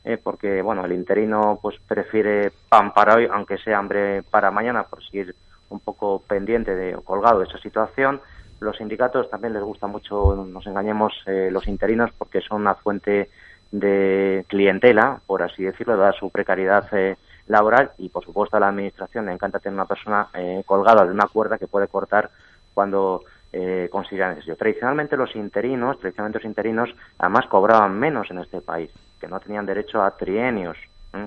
eh, 0.04 0.18
porque, 0.22 0.62
bueno, 0.62 0.84
el 0.84 0.92
interino 0.92 1.58
pues 1.60 1.76
prefiere 1.86 2.52
pan 2.68 2.92
para 2.92 3.16
hoy, 3.16 3.28
aunque 3.30 3.58
sea 3.58 3.78
hambre 3.78 4.22
para 4.22 4.50
mañana, 4.50 4.84
por 4.84 5.04
seguir 5.04 5.34
un 5.70 5.80
poco 5.80 6.22
pendiente 6.26 6.74
de, 6.74 6.96
o 6.96 7.02
colgado 7.02 7.40
de 7.40 7.46
esa 7.46 7.58
situación 7.58 8.20
los 8.60 8.76
sindicatos 8.76 9.30
también 9.30 9.54
les 9.54 9.62
gusta 9.62 9.86
mucho, 9.86 10.34
nos 10.34 10.66
engañemos, 10.66 11.12
eh, 11.26 11.48
los 11.50 11.66
interinos 11.68 12.10
porque 12.16 12.40
son 12.40 12.62
una 12.62 12.74
fuente 12.74 13.30
de 13.70 14.44
clientela, 14.48 15.20
por 15.26 15.42
así 15.42 15.62
decirlo, 15.62 15.96
dada 15.96 16.12
su 16.12 16.30
precariedad 16.30 16.86
eh, 16.92 17.16
laboral 17.48 17.92
y, 17.98 18.08
por 18.08 18.24
supuesto, 18.24 18.56
a 18.56 18.60
la 18.60 18.68
Administración 18.68 19.26
le 19.26 19.32
encanta 19.32 19.58
tener 19.58 19.74
una 19.74 19.86
persona 19.86 20.28
eh, 20.34 20.62
colgada 20.66 21.04
de 21.04 21.12
una 21.12 21.26
cuerda 21.26 21.58
que 21.58 21.66
puede 21.66 21.88
cortar 21.88 22.30
cuando 22.74 23.24
eh, 23.52 23.88
consideran 23.90 24.30
necesario. 24.30 24.56
Tradicionalmente 24.56 25.16
los 25.16 25.34
interinos, 25.34 25.98
tradicionalmente 25.98 26.38
los 26.38 26.46
interinos, 26.46 26.90
además 27.18 27.46
cobraban 27.46 27.98
menos 27.98 28.30
en 28.30 28.38
este 28.38 28.60
país, 28.60 28.90
que 29.20 29.28
no 29.28 29.40
tenían 29.40 29.66
derecho 29.66 30.02
a 30.02 30.16
trienios, 30.16 30.76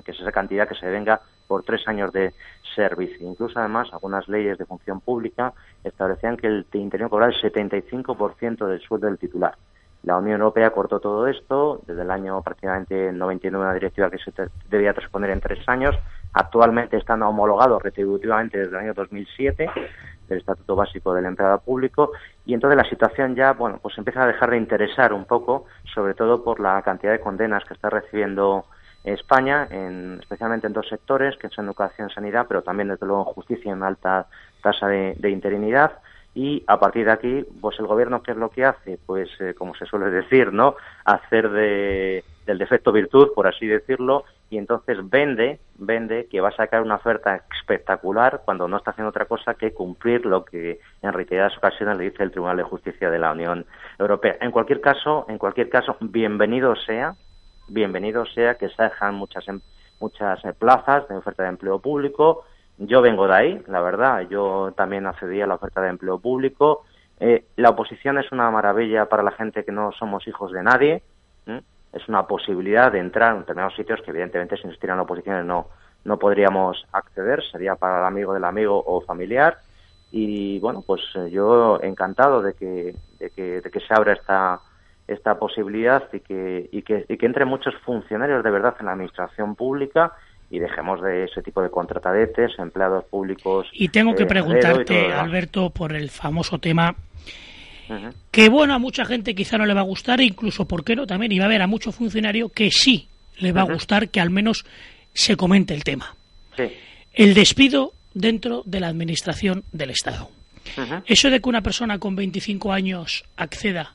que 0.04 0.12
es 0.12 0.20
esa 0.20 0.32
cantidad 0.32 0.68
que 0.68 0.76
se 0.76 0.86
venga 0.86 1.20
por 1.46 1.64
tres 1.64 1.86
años 1.86 2.12
de 2.12 2.32
servicio. 2.74 3.28
Incluso, 3.28 3.58
además, 3.58 3.88
algunas 3.92 4.28
leyes 4.28 4.56
de 4.56 4.64
función 4.64 5.00
pública 5.00 5.52
establecían 5.84 6.36
que 6.36 6.46
el 6.46 6.66
interino 6.72 7.10
cobraba 7.10 7.32
el 7.32 7.40
75% 7.42 8.66
del 8.66 8.80
sueldo 8.80 9.08
del 9.08 9.18
titular. 9.18 9.54
La 10.02 10.16
Unión 10.16 10.40
Europea 10.40 10.70
cortó 10.70 10.98
todo 10.98 11.28
esto 11.28 11.80
desde 11.86 12.02
el 12.02 12.10
año 12.10 12.42
prácticamente 12.42 13.12
99, 13.12 13.64
una 13.64 13.74
directiva 13.74 14.10
que 14.10 14.18
se 14.18 14.32
debía 14.68 14.94
transponer 14.94 15.30
en 15.30 15.40
tres 15.40 15.66
años. 15.68 15.96
Actualmente 16.32 16.96
están 16.96 17.22
homologados 17.22 17.82
retributivamente 17.82 18.58
desde 18.58 18.70
el 18.70 18.76
año 18.76 18.94
2007 18.94 19.70
del 20.28 20.38
Estatuto 20.38 20.74
Básico 20.74 21.14
del 21.14 21.26
Empleado 21.26 21.60
Público 21.60 22.12
y 22.44 22.54
entonces 22.54 22.76
la 22.76 22.88
situación 22.88 23.36
ya, 23.36 23.52
bueno, 23.52 23.78
pues 23.80 23.96
empieza 23.98 24.22
a 24.22 24.26
dejar 24.26 24.50
de 24.50 24.56
interesar 24.56 25.12
un 25.12 25.24
poco, 25.24 25.66
sobre 25.94 26.14
todo 26.14 26.42
por 26.42 26.58
la 26.58 26.82
cantidad 26.82 27.12
de 27.12 27.20
condenas 27.20 27.64
que 27.64 27.74
está 27.74 27.90
recibiendo 27.90 28.64
España, 29.04 29.66
en, 29.70 30.18
especialmente 30.20 30.66
en 30.66 30.72
dos 30.72 30.88
sectores, 30.88 31.36
que 31.36 31.48
son 31.48 31.66
educación 31.66 32.08
y 32.10 32.14
sanidad, 32.14 32.46
pero 32.48 32.62
también, 32.62 32.88
desde 32.88 33.06
luego, 33.06 33.22
en 33.22 33.34
justicia 33.34 33.72
en 33.72 33.82
alta 33.82 34.26
tasa 34.62 34.86
de, 34.86 35.30
interinidad. 35.30 35.92
Y 36.34 36.64
a 36.66 36.78
partir 36.80 37.06
de 37.06 37.12
aquí, 37.12 37.46
pues 37.60 37.78
el 37.78 37.86
gobierno, 37.86 38.22
¿qué 38.22 38.30
es 38.30 38.36
lo 38.36 38.50
que 38.50 38.64
hace? 38.64 38.98
Pues, 39.04 39.28
eh, 39.40 39.54
como 39.54 39.74
se 39.74 39.84
suele 39.84 40.10
decir, 40.10 40.52
¿no? 40.52 40.76
Hacer 41.04 41.50
de, 41.50 42.24
del 42.46 42.58
defecto 42.58 42.90
virtud, 42.90 43.32
por 43.34 43.46
así 43.46 43.66
decirlo, 43.66 44.24
y 44.48 44.58
entonces 44.58 44.98
vende, 45.08 45.60
vende 45.78 46.26
que 46.30 46.40
va 46.40 46.48
a 46.48 46.56
sacar 46.56 46.82
una 46.82 46.96
oferta 46.96 47.42
espectacular 47.58 48.42
cuando 48.44 48.68
no 48.68 48.76
está 48.76 48.90
haciendo 48.90 49.10
otra 49.10 49.24
cosa 49.24 49.54
que 49.54 49.72
cumplir 49.72 50.26
lo 50.26 50.44
que 50.44 50.80
en 51.00 51.12
reiteradas 51.12 51.56
ocasiones 51.56 51.96
le 51.96 52.10
dice 52.10 52.22
el 52.22 52.30
Tribunal 52.30 52.58
de 52.58 52.62
Justicia 52.62 53.10
de 53.10 53.18
la 53.18 53.32
Unión 53.32 53.64
Europea. 53.98 54.36
En 54.40 54.50
cualquier 54.50 54.80
caso, 54.80 55.24
en 55.28 55.38
cualquier 55.38 55.70
caso, 55.70 55.96
bienvenido 56.00 56.76
sea, 56.76 57.14
bienvenido 57.68 58.26
sea 58.26 58.56
que 58.56 58.68
se 58.68 58.82
dejan 58.82 59.14
muchas 59.14 59.46
muchas 60.00 60.44
eh, 60.44 60.52
plazas 60.52 61.08
de 61.08 61.16
oferta 61.16 61.44
de 61.44 61.50
empleo 61.50 61.78
público. 61.78 62.44
Yo 62.78 63.00
vengo 63.00 63.28
de 63.28 63.34
ahí, 63.34 63.62
la 63.68 63.80
verdad, 63.80 64.22
yo 64.28 64.72
también 64.76 65.06
accedí 65.06 65.40
a 65.40 65.46
la 65.46 65.54
oferta 65.54 65.80
de 65.80 65.90
empleo 65.90 66.18
público. 66.18 66.84
Eh, 67.20 67.44
la 67.56 67.70
oposición 67.70 68.18
es 68.18 68.32
una 68.32 68.50
maravilla 68.50 69.06
para 69.06 69.22
la 69.22 69.30
gente 69.30 69.64
que 69.64 69.72
no 69.72 69.92
somos 69.92 70.26
hijos 70.26 70.52
de 70.52 70.62
nadie. 70.62 71.02
Es 71.92 72.08
una 72.08 72.26
posibilidad 72.26 72.90
de 72.90 73.00
entrar 73.00 73.34
en 73.34 73.40
determinados 73.40 73.76
sitios 73.76 74.00
que, 74.00 74.10
evidentemente, 74.10 74.56
si 74.56 74.62
no 74.64 74.70
existieran 74.70 74.98
oposiciones 74.98 75.44
no, 75.44 75.68
no 76.04 76.18
podríamos 76.18 76.84
acceder. 76.92 77.42
Sería 77.52 77.76
para 77.76 77.98
el 78.00 78.04
amigo 78.06 78.32
del 78.32 78.44
amigo 78.44 78.82
o 78.84 79.02
familiar. 79.02 79.58
Y 80.10 80.58
bueno, 80.58 80.82
pues 80.86 81.02
eh, 81.14 81.30
yo 81.30 81.78
encantado 81.82 82.42
de 82.42 82.54
que, 82.54 82.96
de 83.18 83.30
que, 83.30 83.60
de 83.60 83.70
que 83.70 83.80
se 83.80 83.94
abra 83.94 84.14
esta, 84.14 84.60
esta 85.06 85.38
posibilidad 85.38 86.08
y 86.12 86.20
que, 86.20 86.68
y 86.72 86.82
que, 86.82 87.04
y 87.08 87.16
que 87.16 87.26
entren 87.26 87.48
muchos 87.48 87.74
funcionarios 87.84 88.42
de 88.42 88.50
verdad 88.50 88.74
en 88.80 88.86
la 88.86 88.92
administración 88.92 89.54
pública 89.54 90.12
y 90.52 90.58
dejemos 90.58 91.00
de 91.00 91.24
ese 91.24 91.40
tipo 91.40 91.62
de 91.62 91.70
contratadetes, 91.70 92.52
empleados 92.58 93.04
públicos. 93.06 93.66
Y 93.72 93.88
tengo 93.88 94.14
que 94.14 94.24
eh, 94.24 94.26
preguntarte, 94.26 95.10
Alberto, 95.10 95.70
por 95.70 95.94
el 95.94 96.10
famoso 96.10 96.58
tema 96.58 96.94
que, 98.30 98.48
bueno, 98.50 98.74
a 98.74 98.78
mucha 98.78 99.06
gente 99.06 99.34
quizá 99.34 99.56
no 99.56 99.64
le 99.64 99.72
va 99.74 99.80
a 99.80 99.84
gustar, 99.84 100.20
e 100.20 100.24
incluso, 100.24 100.66
¿por 100.66 100.84
qué 100.84 100.94
no? 100.94 101.06
También 101.06 101.32
iba 101.32 101.44
a 101.44 101.46
haber 101.46 101.62
a 101.62 101.66
mucho 101.66 101.90
funcionario 101.90 102.50
que 102.50 102.70
sí 102.70 103.08
le 103.38 103.52
va 103.52 103.62
a 103.62 103.64
gustar 103.64 104.10
que 104.10 104.20
al 104.20 104.28
menos 104.28 104.66
se 105.14 105.36
comente 105.36 105.72
el 105.72 105.84
tema. 105.84 106.14
El 107.14 107.32
despido 107.32 107.94
dentro 108.12 108.62
de 108.66 108.80
la 108.80 108.88
administración 108.88 109.64
del 109.72 109.90
Estado. 109.90 110.30
Eso 111.06 111.30
de 111.30 111.40
que 111.40 111.48
una 111.48 111.62
persona 111.62 111.98
con 111.98 112.14
25 112.14 112.72
años 112.72 113.24
acceda 113.36 113.94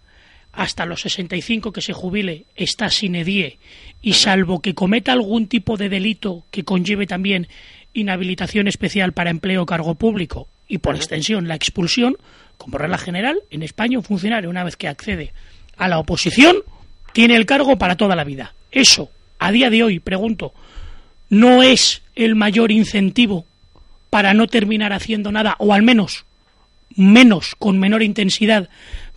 hasta 0.58 0.88
los 0.88 1.02
65 1.02 1.72
que 1.72 1.84
se 1.84 1.94
jubile 1.94 2.46
está 2.56 2.90
sin 2.90 3.14
edie 3.14 3.60
y 4.02 4.14
salvo 4.14 4.60
que 4.60 4.74
cometa 4.74 5.14
algún 5.14 5.48
tipo 5.48 5.78
de 5.78 5.88
delito 5.88 6.46
que 6.50 6.64
conlleve 6.64 7.06
también 7.06 7.48
inhabilitación 7.94 8.68
especial 8.68 9.14
para 9.14 9.30
empleo 9.30 9.62
o 9.62 9.66
cargo 9.68 9.94
público 9.94 10.48
y 10.68 10.80
por 10.80 10.96
extensión 10.96 11.48
la 11.48 11.54
expulsión, 11.54 12.18
como 12.58 12.80
regla 12.80 12.98
general, 12.98 13.38
en 13.52 13.62
España 13.62 14.00
un 14.00 14.04
funcionario 14.04 14.50
una 14.50 14.64
vez 14.64 14.76
que 14.76 14.88
accede 14.88 15.32
a 15.78 15.88
la 15.88 16.00
oposición 16.00 16.58
tiene 17.14 17.36
el 17.36 17.46
cargo 17.46 17.78
para 17.78 17.96
toda 17.96 18.16
la 18.16 18.24
vida. 18.24 18.56
Eso, 18.72 19.12
a 19.38 19.52
día 19.52 19.70
de 19.70 19.84
hoy, 19.84 20.00
pregunto, 20.00 20.56
¿no 21.30 21.62
es 21.62 22.02
el 22.16 22.34
mayor 22.34 22.72
incentivo 22.72 23.46
para 24.10 24.34
no 24.34 24.48
terminar 24.48 24.92
haciendo 24.92 25.32
nada 25.32 25.56
o 25.60 25.72
al 25.72 25.84
menos 25.84 26.26
menos, 26.96 27.56
con 27.58 27.80
menor 27.80 28.04
intensidad 28.04 28.70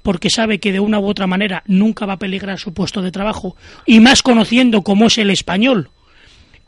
porque 0.03 0.30
sabe 0.30 0.59
que 0.59 0.72
de 0.72 0.80
una 0.80 0.98
u 0.98 1.07
otra 1.07 1.26
manera 1.26 1.62
nunca 1.66 2.07
va 2.07 2.14
a 2.14 2.18
peligrar 2.18 2.59
su 2.59 2.72
puesto 2.72 3.03
de 3.03 3.12
trabajo, 3.12 3.57
y 3.86 4.01
más 4.01 4.22
conociendo 4.22 4.82
cómo 4.82 5.07
es 5.07 5.18
el 5.18 5.30
español, 5.30 5.90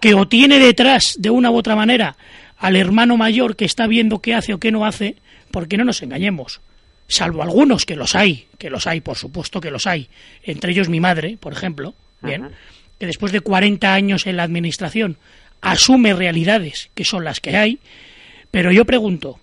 que 0.01 0.15
o 0.15 0.27
tiene 0.27 0.59
detrás 0.59 1.17
de 1.19 1.31
una 1.31 1.51
u 1.51 1.57
otra 1.57 1.77
manera 1.77 2.17
al 2.59 2.77
hermano 2.77 3.17
mayor 3.17 3.57
que 3.57 3.65
está 3.65 3.87
viendo 3.87 4.21
qué 4.21 4.35
hace 4.35 4.55
o 4.55 4.59
qué 4.59 4.71
no 4.71 4.85
hace, 4.85 5.17
porque 5.51 5.77
no 5.77 5.85
nos 5.85 6.03
engañemos, 6.03 6.61
salvo 7.09 7.43
algunos 7.43 7.85
que 7.85 7.97
los 7.97 8.15
hay, 8.15 8.47
que 8.59 8.71
los 8.71 8.87
hay, 8.87 9.01
por 9.01 9.17
supuesto 9.17 9.61
que 9.61 9.71
los 9.71 9.87
hay, 9.87 10.09
entre 10.43 10.73
ellos 10.73 10.89
mi 10.89 11.01
madre, 11.01 11.37
por 11.39 11.53
ejemplo, 11.53 11.95
bien, 12.23 12.51
que 12.99 13.07
después 13.07 13.33
de 13.33 13.41
40 13.41 13.93
años 13.93 14.27
en 14.27 14.37
la 14.37 14.45
administración 14.45 15.19
asume 15.61 16.15
realidades 16.15 16.91
que 16.95 17.05
son 17.05 17.25
las 17.25 17.41
que 17.41 17.57
hay, 17.57 17.79
pero 18.51 18.71
yo 18.71 18.85
pregunto, 18.85 19.41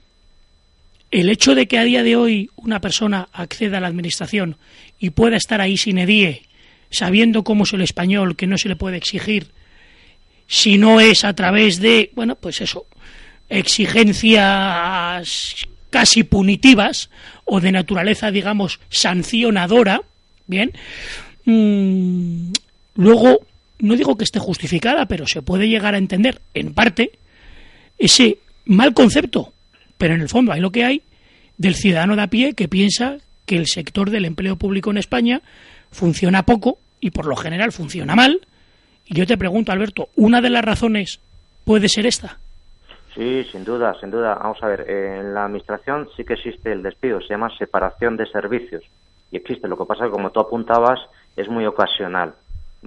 el 1.11 1.29
hecho 1.29 1.55
de 1.55 1.67
que 1.67 1.77
a 1.77 1.83
día 1.83 2.03
de 2.03 2.15
hoy 2.15 2.49
una 2.55 2.79
persona 2.81 3.27
acceda 3.33 3.77
a 3.77 3.81
la 3.81 3.87
administración 3.87 4.57
y 4.99 5.11
pueda 5.11 5.37
estar 5.37 5.61
ahí 5.61 5.77
sin 5.77 5.97
edie, 5.97 6.43
sabiendo 6.91 7.43
cómo 7.43 7.63
es 7.63 7.73
el 7.73 7.81
español, 7.81 8.35
que 8.35 8.47
no 8.47 8.57
se 8.57 8.69
le 8.69 8.75
puede 8.75 8.97
exigir, 8.97 9.51
si 10.47 10.77
no 10.77 10.99
es 10.99 11.23
a 11.23 11.33
través 11.33 11.79
de, 11.79 12.11
bueno, 12.15 12.35
pues 12.35 12.61
eso, 12.61 12.85
exigencias 13.49 15.55
casi 15.89 16.23
punitivas 16.23 17.09
o 17.45 17.59
de 17.59 17.71
naturaleza, 17.71 18.31
digamos, 18.31 18.79
sancionadora, 18.89 20.01
bien, 20.45 20.71
mm, 21.45 22.51
luego, 22.95 23.39
no 23.79 23.95
digo 23.95 24.17
que 24.17 24.23
esté 24.23 24.39
justificada, 24.39 25.07
pero 25.07 25.27
se 25.27 25.41
puede 25.41 25.67
llegar 25.67 25.95
a 25.95 25.99
entender, 25.99 26.41
en 26.53 26.73
parte, 26.73 27.11
ese 27.97 28.37
mal 28.65 28.93
concepto 28.93 29.53
pero 29.99 30.15
en 30.15 30.21
el 30.21 30.29
fondo 30.29 30.51
hay 30.51 30.61
lo 30.61 30.71
que 30.71 30.85
hay 30.85 31.03
del 31.57 31.75
ciudadano 31.75 32.15
de 32.15 32.23
a 32.23 32.27
pie 32.27 32.53
que 32.55 32.67
piensa 32.67 33.17
que 33.45 33.57
el 33.57 33.67
sector 33.67 34.09
del 34.09 34.25
empleo 34.25 34.55
público 34.55 34.89
en 34.89 34.97
España 34.97 35.41
funciona 35.91 36.43
poco 36.43 36.79
y 36.99 37.11
por 37.11 37.25
lo 37.25 37.35
general 37.35 37.71
funciona 37.71 38.15
mal. 38.15 38.39
Y 39.05 39.15
yo 39.15 39.27
te 39.27 39.37
pregunto, 39.37 39.71
Alberto, 39.71 40.09
¿una 40.15 40.39
de 40.39 40.49
las 40.49 40.63
razones 40.63 41.19
puede 41.65 41.89
ser 41.89 42.05
esta? 42.05 42.37
Sí, 43.13 43.43
sin 43.51 43.65
duda, 43.65 43.93
sin 43.99 44.09
duda. 44.09 44.35
Vamos 44.35 44.63
a 44.63 44.67
ver, 44.67 44.89
en 44.89 45.33
la 45.33 45.45
administración 45.45 46.07
sí 46.15 46.23
que 46.23 46.33
existe 46.33 46.71
el 46.71 46.81
despido, 46.81 47.19
se 47.19 47.29
llama 47.29 47.49
separación 47.57 48.15
de 48.15 48.25
servicios. 48.27 48.83
y 49.31 49.37
existe. 49.37 49.67
Lo 49.67 49.77
que 49.77 49.85
pasa 49.85 50.05
es 50.05 50.09
que, 50.09 50.13
como 50.13 50.31
tú 50.31 50.39
apuntabas, 50.39 50.99
es 51.35 51.49
muy 51.49 51.65
ocasional. 51.65 52.33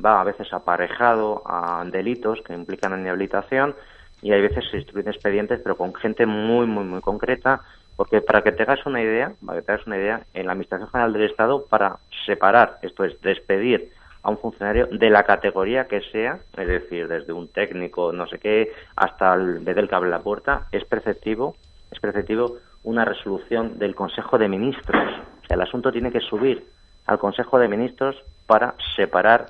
Va 0.02 0.20
a 0.20 0.24
veces 0.24 0.50
aparejado 0.52 1.42
a 1.44 1.84
delitos 1.84 2.40
que 2.46 2.54
implican 2.54 2.98
inhabilitación 2.98 3.74
y 4.22 4.32
hay 4.32 4.40
veces 4.40 4.64
se 4.70 4.78
instruyen 4.78 5.08
expedientes, 5.08 5.60
pero 5.62 5.76
con 5.76 5.94
gente 5.94 6.24
muy, 6.24 6.66
muy, 6.66 6.84
muy 6.84 7.00
concreta, 7.00 7.60
porque 7.96 8.20
para 8.20 8.42
que 8.42 8.52
te 8.52 8.62
hagas 8.62 8.86
una 8.86 9.02
idea, 9.02 9.32
para 9.44 9.58
que 9.58 9.66
te 9.66 9.72
hagas 9.72 9.86
una 9.86 9.98
idea, 9.98 10.22
en 10.32 10.46
la 10.46 10.52
Administración 10.52 10.88
General 10.90 11.12
del 11.12 11.30
Estado, 11.30 11.66
para 11.66 11.98
separar, 12.24 12.78
esto 12.82 13.04
es, 13.04 13.20
despedir 13.20 13.90
a 14.22 14.30
un 14.30 14.38
funcionario 14.38 14.86
de 14.86 15.10
la 15.10 15.24
categoría 15.24 15.88
que 15.88 16.00
sea, 16.12 16.38
es 16.56 16.68
decir, 16.68 17.08
desde 17.08 17.32
un 17.32 17.48
técnico, 17.48 18.12
no 18.12 18.26
sé 18.28 18.38
qué, 18.38 18.72
hasta 18.94 19.34
el 19.34 19.58
bedel 19.58 19.88
que 19.88 19.94
abre 19.96 20.10
la 20.10 20.20
puerta, 20.20 20.68
es 20.70 20.84
preceptivo, 20.84 21.56
es 21.90 21.98
preceptivo 21.98 22.58
una 22.84 23.04
resolución 23.04 23.78
del 23.78 23.96
Consejo 23.96 24.38
de 24.38 24.48
Ministros. 24.48 25.02
O 25.42 25.46
sea, 25.46 25.56
el 25.56 25.62
asunto 25.62 25.90
tiene 25.90 26.12
que 26.12 26.20
subir 26.20 26.64
al 27.06 27.18
Consejo 27.18 27.58
de 27.58 27.68
Ministros 27.68 28.16
para 28.46 28.74
separar 28.94 29.46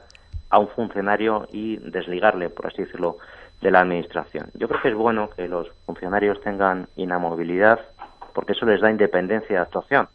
a 0.48 0.58
un 0.58 0.68
funcionario 0.68 1.46
y 1.50 1.76
desligarle, 1.78 2.50
por 2.50 2.66
así 2.66 2.82
decirlo, 2.82 3.18
de 3.62 3.70
la 3.70 3.80
Administración. 3.80 4.50
Yo 4.54 4.68
creo 4.68 4.82
que 4.82 4.88
es 4.88 4.94
bueno 4.94 5.30
que 5.30 5.48
los 5.48 5.70
funcionarios 5.86 6.40
tengan 6.42 6.88
inamovilidad 6.96 7.80
porque 8.34 8.52
eso 8.52 8.66
les 8.66 8.80
da 8.80 8.90
independencia 8.90 9.56
de 9.56 9.62
actuación. 9.62 10.08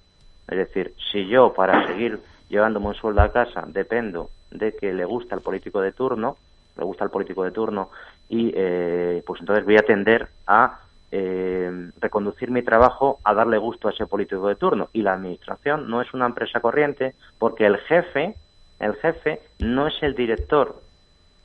Es 0.47 0.57
decir, 0.57 0.93
si 1.11 1.27
yo 1.27 1.53
para 1.53 1.87
seguir 1.87 2.19
llevándome 2.49 2.87
un 2.87 2.95
sueldo 2.95 3.21
a 3.21 3.31
casa 3.31 3.63
dependo 3.67 4.29
de 4.51 4.75
que 4.75 4.93
le 4.93 5.05
gusta 5.05 5.35
el 5.35 5.41
político 5.41 5.81
de 5.81 5.91
turno, 5.91 6.37
le 6.77 6.83
gusta 6.83 7.05
el 7.05 7.09
político 7.09 7.43
de 7.43 7.51
turno 7.51 7.89
y 8.29 8.51
eh, 8.55 9.23
pues 9.25 9.39
entonces 9.41 9.65
voy 9.65 9.77
a 9.77 9.83
tender 9.83 10.27
a 10.45 10.79
eh, 11.11 11.89
reconducir 12.01 12.51
mi 12.51 12.63
trabajo 12.63 13.19
a 13.23 13.33
darle 13.33 13.57
gusto 13.57 13.87
a 13.87 13.91
ese 13.91 14.05
político 14.05 14.47
de 14.47 14.55
turno. 14.55 14.89
Y 14.93 15.01
la 15.01 15.13
administración 15.13 15.89
no 15.89 16.01
es 16.01 16.13
una 16.13 16.25
empresa 16.25 16.59
corriente 16.59 17.15
porque 17.39 17.65
el 17.65 17.77
jefe, 17.77 18.35
el 18.79 18.95
jefe 18.95 19.41
no 19.59 19.87
es 19.87 19.95
el 20.01 20.15
director, 20.15 20.81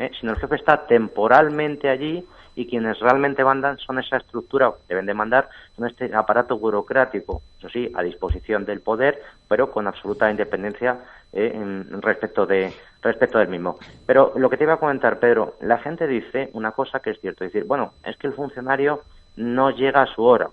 ¿eh? 0.03 0.11
sino 0.19 0.33
el 0.33 0.39
jefe 0.39 0.57
está 0.57 0.87
temporalmente 0.87 1.89
allí 1.89 2.25
y 2.55 2.67
quienes 2.67 2.99
realmente 3.01 3.45
mandan 3.45 3.79
son 3.79 3.99
esa 3.99 4.19
estructura, 4.19 4.73
deben 4.89 5.07
de 5.07 5.15
mandar, 5.15 5.49
son 5.77 5.87
este 5.87 6.15
aparato 6.15 6.59
burocrático, 6.59 7.41
eso 7.59 7.69
sí, 7.71 7.91
a 7.95 8.03
disposición 8.03 8.65
del 8.65 8.81
poder, 8.81 9.23
pero 9.49 9.71
con 9.71 9.87
absoluta 9.87 10.31
independencia 10.31 10.99
eh, 11.33 11.85
respecto, 12.01 12.45
de, 12.45 12.73
respecto 13.01 13.39
del 13.39 13.49
mismo. 13.49 13.79
Pero 14.07 14.33
lo 14.37 14.51
que 14.51 14.59
te 14.59 14.65
iba 14.65 14.75
a 14.75 14.79
comentar, 14.79 15.19
Pedro, 15.19 15.55
la 15.61 15.79
gente 15.79 16.07
dice 16.07 16.51
una 16.53 16.73
cosa 16.73 17.01
que 17.01 17.11
es 17.11 17.21
cierto, 17.21 17.45
decir, 17.45 17.65
bueno, 17.65 17.93
es 18.05 18.17
que 18.19 18.27
el 18.27 18.35
funcionario 18.35 19.03
no 19.37 19.71
llega 19.71 20.03
a 20.03 20.07
su 20.07 20.23
hora. 20.23 20.49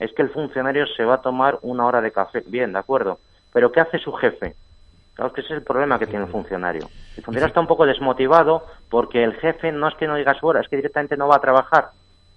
Es 0.00 0.12
que 0.12 0.22
el 0.22 0.30
funcionario 0.30 0.86
se 0.86 1.04
va 1.04 1.14
a 1.14 1.22
tomar 1.22 1.58
una 1.62 1.86
hora 1.86 2.00
de 2.00 2.10
café. 2.10 2.42
Bien, 2.46 2.72
de 2.72 2.80
acuerdo. 2.80 3.20
Pero 3.52 3.70
¿qué 3.70 3.80
hace 3.80 3.98
su 3.98 4.12
jefe? 4.12 4.56
Claro 5.14 5.32
que 5.32 5.42
ese 5.42 5.52
es 5.52 5.58
el 5.58 5.64
problema 5.64 5.98
que 5.98 6.06
tiene 6.06 6.24
el 6.24 6.30
funcionario. 6.30 6.88
El 7.16 7.22
funcionario 7.22 7.48
está 7.48 7.60
un 7.60 7.66
poco 7.66 7.86
desmotivado 7.86 8.66
porque 8.90 9.22
el 9.22 9.34
jefe 9.34 9.70
no 9.70 9.88
es 9.88 9.94
que 9.94 10.08
no 10.08 10.16
diga 10.16 10.34
su 10.34 10.46
hora, 10.46 10.60
es 10.60 10.68
que 10.68 10.76
directamente 10.76 11.16
no 11.16 11.28
va 11.28 11.36
a 11.36 11.40
trabajar. 11.40 11.90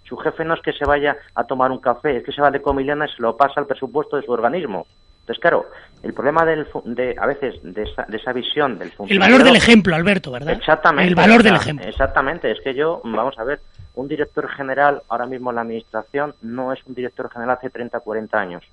Su 0.03 0.15
jefe 0.17 0.45
no 0.45 0.53
es 0.53 0.61
que 0.61 0.73
se 0.73 0.85
vaya 0.85 1.17
a 1.35 1.43
tomar 1.43 1.71
un 1.71 1.79
café, 1.79 2.17
es 2.17 2.23
que 2.23 2.31
se 2.31 2.41
va 2.41 2.51
de 2.51 2.61
comiliana 2.61 3.05
y 3.05 3.15
se 3.15 3.21
lo 3.21 3.35
pasa 3.35 3.59
al 3.59 3.67
presupuesto 3.67 4.15
de 4.15 4.23
su 4.23 4.31
organismo. 4.31 4.85
Entonces, 5.21 5.41
claro, 5.41 5.65
el 6.03 6.13
problema 6.13 6.45
del, 6.45 6.65
de, 6.85 7.13
a 7.19 7.25
veces 7.25 7.55
de 7.61 7.83
esa, 7.83 8.03
de 8.03 8.15
esa 8.15 8.31
visión 8.31 8.79
del 8.79 8.91
funcionario... 8.91 9.25
El 9.25 9.31
valor 9.33 9.45
del 9.45 9.57
ejemplo, 9.57 9.93
Alberto, 9.93 10.31
¿verdad? 10.31 10.53
Exactamente. 10.53 11.09
El 11.09 11.15
valor 11.15 11.43
del 11.43 11.55
ejemplo. 11.55 11.85
Exactamente. 11.85 12.49
Es 12.49 12.61
que 12.61 12.73
yo, 12.73 13.01
vamos 13.03 13.37
a 13.37 13.43
ver, 13.43 13.59
un 13.95 14.07
director 14.07 14.47
general 14.47 15.01
ahora 15.09 15.25
mismo 15.25 15.49
en 15.49 15.55
la 15.55 15.63
administración 15.63 16.33
no 16.41 16.71
es 16.71 16.79
un 16.85 16.95
director 16.95 17.29
general 17.29 17.57
hace 17.57 17.69
30, 17.69 17.99
40 17.99 18.39
años. 18.39 18.63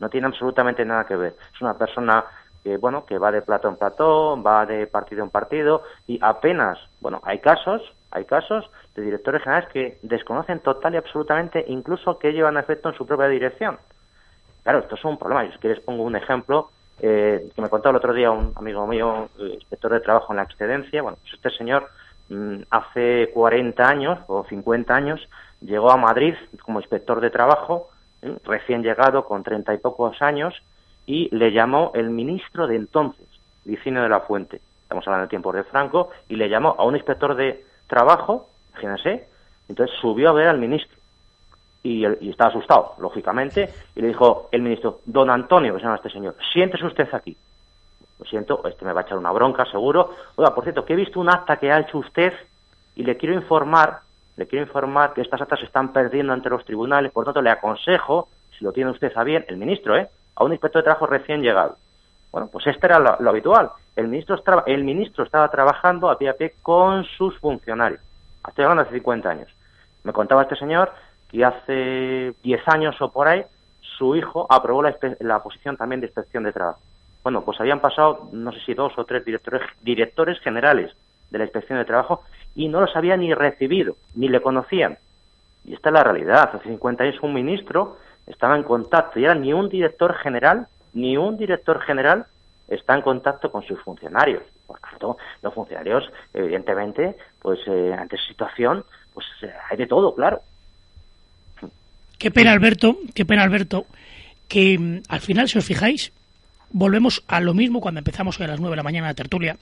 No 0.00 0.08
tiene 0.08 0.28
absolutamente 0.28 0.82
nada 0.84 1.04
que 1.04 1.16
ver. 1.16 1.34
Es 1.54 1.60
una 1.60 1.74
persona 1.74 2.24
que, 2.62 2.76
bueno, 2.76 3.04
que 3.06 3.18
va 3.18 3.30
de 3.30 3.42
plato 3.42 3.68
en 3.68 3.76
plato, 3.76 4.40
va 4.42 4.66
de 4.66 4.86
partido 4.86 5.22
en 5.22 5.30
partido 5.30 5.82
y 6.06 6.18
apenas, 6.22 6.78
bueno, 7.00 7.20
hay 7.24 7.38
casos, 7.38 7.82
hay 8.10 8.24
casos 8.24 8.70
de 8.94 9.02
directores 9.02 9.42
generales 9.42 9.68
que 9.72 9.98
desconocen 10.02 10.60
total 10.60 10.94
y 10.94 10.96
absolutamente 10.96 11.64
incluso 11.68 12.18
que 12.18 12.32
llevan 12.32 12.56
efecto 12.56 12.88
en 12.88 12.94
su 12.96 13.06
propia 13.06 13.28
dirección. 13.28 13.78
Claro, 14.62 14.80
esto 14.80 14.96
es 14.96 15.04
un 15.04 15.18
problema. 15.18 15.44
Yo, 15.44 15.52
si 15.52 15.58
quieres, 15.58 15.80
pongo 15.80 16.02
un 16.02 16.16
ejemplo 16.16 16.70
eh, 17.00 17.50
que 17.54 17.62
me 17.62 17.68
contó 17.68 17.90
el 17.90 17.96
otro 17.96 18.12
día 18.12 18.30
un 18.30 18.52
amigo 18.56 18.86
mío, 18.86 19.28
eh, 19.38 19.52
inspector 19.54 19.92
de 19.92 20.00
trabajo 20.00 20.32
en 20.32 20.38
la 20.38 20.42
excedencia. 20.42 21.00
Bueno, 21.00 21.18
pues 21.20 21.34
este 21.34 21.50
señor 21.50 21.88
mm, 22.28 22.62
hace 22.70 23.30
40 23.32 23.88
años 23.88 24.18
o 24.26 24.44
50 24.44 24.94
años 24.94 25.28
llegó 25.60 25.90
a 25.90 25.96
Madrid 25.96 26.34
como 26.64 26.80
inspector 26.80 27.20
de 27.20 27.30
trabajo, 27.30 27.88
¿eh? 28.22 28.36
recién 28.44 28.82
llegado 28.82 29.24
con 29.24 29.42
treinta 29.42 29.72
y 29.74 29.78
pocos 29.78 30.20
años, 30.20 30.54
y 31.08 31.34
le 31.34 31.52
llamó 31.52 31.90
el 31.94 32.10
ministro 32.10 32.66
de 32.66 32.76
entonces, 32.76 33.26
Licinio 33.64 34.02
de 34.02 34.10
la 34.10 34.20
Fuente. 34.20 34.60
Estamos 34.82 35.06
hablando 35.06 35.24
de 35.24 35.30
tiempos 35.30 35.54
de 35.54 35.64
Franco, 35.64 36.10
y 36.28 36.36
le 36.36 36.50
llamó 36.50 36.76
a 36.78 36.84
un 36.84 36.96
inspector 36.96 37.34
de 37.34 37.64
trabajo, 37.86 38.50
fíjense, 38.74 39.26
entonces 39.70 39.96
subió 40.02 40.28
a 40.28 40.32
ver 40.34 40.48
al 40.48 40.58
ministro 40.58 40.98
y, 41.82 42.06
y, 42.06 42.28
estaba 42.28 42.50
asustado, 42.50 42.94
lógicamente, 42.98 43.70
y 43.96 44.02
le 44.02 44.08
dijo 44.08 44.50
el 44.52 44.60
ministro, 44.60 45.00
don 45.06 45.30
Antonio, 45.30 45.72
que 45.72 45.78
se 45.78 45.84
llama 45.84 45.96
este 45.96 46.10
señor, 46.10 46.36
siéntese 46.52 46.84
usted 46.84 47.08
aquí. 47.14 47.34
Lo 48.18 48.26
siento, 48.26 48.60
este 48.68 48.84
me 48.84 48.92
va 48.92 49.00
a 49.00 49.04
echar 49.04 49.16
una 49.16 49.32
bronca, 49.32 49.64
seguro. 49.64 50.14
Oiga, 50.36 50.54
por 50.54 50.64
cierto, 50.64 50.84
que 50.84 50.92
he 50.92 50.96
visto 50.96 51.20
un 51.20 51.30
acta 51.30 51.56
que 51.56 51.72
ha 51.72 51.80
hecho 51.80 51.98
usted 51.98 52.34
y 52.96 53.04
le 53.04 53.16
quiero 53.16 53.34
informar, 53.34 54.00
le 54.36 54.46
quiero 54.46 54.66
informar 54.66 55.14
que 55.14 55.22
estas 55.22 55.40
actas 55.40 55.60
se 55.60 55.66
están 55.66 55.90
perdiendo 55.90 56.34
ante 56.34 56.50
los 56.50 56.66
tribunales, 56.66 57.12
por 57.12 57.24
tanto 57.24 57.40
le 57.40 57.48
aconsejo, 57.48 58.28
si 58.58 58.62
lo 58.62 58.72
tiene 58.72 58.90
usted 58.90 59.10
a 59.16 59.24
bien, 59.24 59.46
el 59.48 59.56
ministro, 59.56 59.96
¿eh? 59.96 60.10
A 60.38 60.44
un 60.44 60.52
inspector 60.52 60.82
de 60.82 60.84
trabajo 60.84 61.06
recién 61.06 61.42
llegado. 61.42 61.76
Bueno, 62.30 62.48
pues 62.52 62.66
este 62.66 62.86
era 62.86 62.98
lo, 62.98 63.28
habitual. 63.28 63.70
El 63.96 64.06
ministro, 64.08 64.36
estaba, 64.36 64.62
el 64.66 64.84
ministro 64.84 65.24
estaba 65.24 65.50
trabajando 65.50 66.08
a 66.08 66.16
pie 66.16 66.28
a 66.28 66.34
pie 66.34 66.54
con 66.62 67.04
sus 67.04 67.36
funcionarios. 67.38 68.00
Estoy 68.46 68.64
hablando 68.64 68.84
de 68.84 68.88
hace 68.88 68.98
50 68.98 69.28
años. 69.28 69.48
Me 70.04 70.12
contaba 70.12 70.42
este 70.42 70.56
señor 70.56 70.92
y 71.32 71.42
hace 71.42 72.34
10 72.42 72.68
años 72.68 73.00
o 73.00 73.10
por 73.10 73.26
ahí 73.26 73.44
su 73.80 74.14
hijo 74.14 74.46
aprobó 74.48 74.82
la, 74.82 74.96
la, 75.20 75.42
posición 75.42 75.76
también 75.76 76.00
de 76.00 76.06
inspección 76.06 76.44
de 76.44 76.52
trabajo. 76.52 76.80
Bueno, 77.24 77.42
pues 77.44 77.60
habían 77.60 77.80
pasado, 77.80 78.28
no 78.32 78.52
sé 78.52 78.60
si 78.60 78.74
dos 78.74 78.92
o 78.96 79.04
tres 79.04 79.24
directores, 79.24 79.62
directores 79.82 80.38
generales 80.40 80.92
de 81.30 81.38
la 81.38 81.44
inspección 81.44 81.78
de 81.78 81.84
trabajo 81.84 82.22
y 82.54 82.68
no 82.68 82.80
los 82.80 82.94
había 82.94 83.16
ni 83.16 83.34
recibido, 83.34 83.96
ni 84.14 84.28
le 84.28 84.40
conocían. 84.40 84.98
Y 85.64 85.74
esta 85.74 85.88
es 85.88 85.92
la 85.92 86.04
realidad. 86.04 86.50
Hace 86.54 86.68
50 86.68 87.02
años 87.02 87.22
un 87.22 87.34
ministro 87.34 87.96
estaba 88.28 88.56
en 88.56 88.62
contacto 88.62 89.18
y 89.18 89.26
ahora 89.26 89.38
ni 89.38 89.52
un 89.52 89.68
director 89.68 90.14
general, 90.14 90.66
ni 90.92 91.16
un 91.16 91.36
director 91.36 91.80
general 91.80 92.26
está 92.68 92.94
en 92.94 93.02
contacto 93.02 93.50
con 93.50 93.62
sus 93.64 93.80
funcionarios. 93.82 94.42
Por 94.66 94.78
tanto, 94.80 95.16
los 95.42 95.54
funcionarios, 95.54 96.04
evidentemente, 96.34 97.16
pues 97.40 97.58
eh, 97.66 97.94
ante 97.98 98.16
esa 98.16 98.28
situación, 98.28 98.84
pues 99.14 99.26
eh, 99.42 99.52
hay 99.70 99.78
de 99.78 99.86
todo, 99.86 100.14
claro. 100.14 100.40
Qué 102.18 102.30
pena, 102.30 102.52
Alberto, 102.52 102.98
qué 103.14 103.24
pena, 103.24 103.44
Alberto, 103.44 103.86
que 104.48 104.78
mm, 104.78 105.02
al 105.08 105.20
final, 105.20 105.48
si 105.48 105.58
os 105.58 105.64
fijáis, 105.64 106.12
volvemos 106.70 107.24
a 107.28 107.40
lo 107.40 107.54
mismo 107.54 107.80
cuando 107.80 108.00
empezamos 108.00 108.38
hoy 108.38 108.44
a 108.44 108.48
las 108.48 108.60
nueve 108.60 108.74
de 108.74 108.78
la 108.78 108.82
mañana 108.82 109.06
la 109.06 109.14
tertulia. 109.14 109.56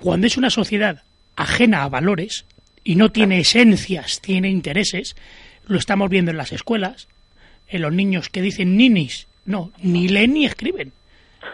Cuando 0.00 0.26
es 0.26 0.36
una 0.36 0.50
sociedad 0.50 1.02
ajena 1.34 1.82
a 1.82 1.88
valores 1.88 2.44
y 2.84 2.94
no 2.94 3.10
tiene 3.10 3.40
esencias, 3.40 4.20
tiene 4.20 4.48
intereses, 4.48 5.16
lo 5.66 5.78
estamos 5.78 6.08
viendo 6.08 6.30
en 6.30 6.36
las 6.36 6.52
escuelas, 6.52 7.08
en 7.68 7.82
los 7.82 7.92
niños 7.92 8.28
que 8.28 8.42
dicen 8.42 8.76
ninis, 8.76 9.26
no, 9.44 9.72
ni 9.82 10.08
leen 10.08 10.34
ni 10.34 10.46
escriben. 10.46 10.92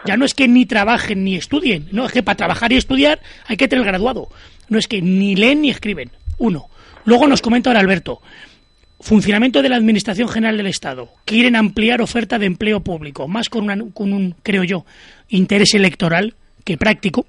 Ya 0.05 0.17
no 0.17 0.25
es 0.25 0.33
que 0.33 0.47
ni 0.47 0.65
trabajen 0.65 1.23
ni 1.23 1.35
estudien, 1.35 1.87
no, 1.91 2.05
es 2.05 2.11
que 2.11 2.23
para 2.23 2.37
trabajar 2.37 2.71
y 2.71 2.77
estudiar 2.77 3.21
hay 3.45 3.57
que 3.57 3.67
tener 3.67 3.85
graduado. 3.85 4.29
No 4.69 4.79
es 4.79 4.87
que 4.87 5.01
ni 5.01 5.35
leen 5.35 5.61
ni 5.61 5.69
escriben. 5.69 6.11
Uno. 6.37 6.67
Luego 7.05 7.27
nos 7.27 7.41
comenta 7.41 7.69
ahora 7.69 7.81
Alberto, 7.81 8.21
Funcionamiento 8.99 9.61
de 9.61 9.67
la 9.67 9.75
Administración 9.75 10.29
General 10.29 10.55
del 10.55 10.67
Estado. 10.67 11.09
Quieren 11.25 11.57
ampliar 11.57 12.01
oferta 12.01 12.39
de 12.39 12.45
empleo 12.45 12.79
público, 12.79 13.27
más 13.27 13.49
con, 13.49 13.91
con 13.91 14.13
un, 14.13 14.35
creo 14.43 14.63
yo, 14.63 14.85
interés 15.27 15.73
electoral 15.73 16.35
que 16.63 16.77
práctico. 16.77 17.25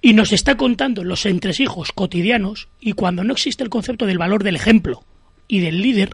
Y 0.00 0.12
nos 0.12 0.32
está 0.32 0.56
contando 0.56 1.02
los 1.02 1.26
entresijos 1.26 1.90
cotidianos 1.92 2.68
y 2.80 2.92
cuando 2.92 3.24
no 3.24 3.32
existe 3.32 3.64
el 3.64 3.70
concepto 3.70 4.06
del 4.06 4.18
valor 4.18 4.44
del 4.44 4.54
ejemplo 4.54 5.02
y 5.48 5.60
del 5.60 5.82
líder, 5.82 6.10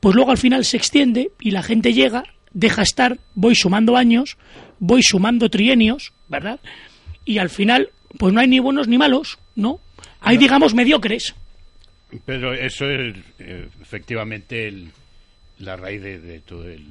pues 0.00 0.16
luego 0.16 0.30
al 0.30 0.38
final 0.38 0.64
se 0.64 0.76
extiende 0.76 1.30
y 1.40 1.50
la 1.50 1.62
gente 1.62 1.92
llega, 1.92 2.24
deja 2.52 2.82
estar, 2.82 3.18
voy 3.34 3.54
sumando 3.54 3.96
años, 3.96 4.38
voy 4.78 5.02
sumando 5.02 5.50
trienios, 5.50 6.12
¿verdad? 6.28 6.58
Y 7.24 7.38
al 7.38 7.50
final, 7.50 7.90
pues 8.18 8.32
no 8.32 8.40
hay 8.40 8.48
ni 8.48 8.58
buenos 8.58 8.88
ni 8.88 8.98
malos, 8.98 9.38
¿no? 9.54 9.78
Hay, 10.20 10.38
digamos, 10.38 10.74
mediocres. 10.74 11.34
Pero 12.24 12.52
eso 12.52 12.90
es 12.90 13.16
eh, 13.38 13.68
efectivamente 13.80 14.72
la 15.58 15.76
raíz 15.76 16.02
de, 16.02 16.40
todo 16.40 16.68
el 16.68 16.82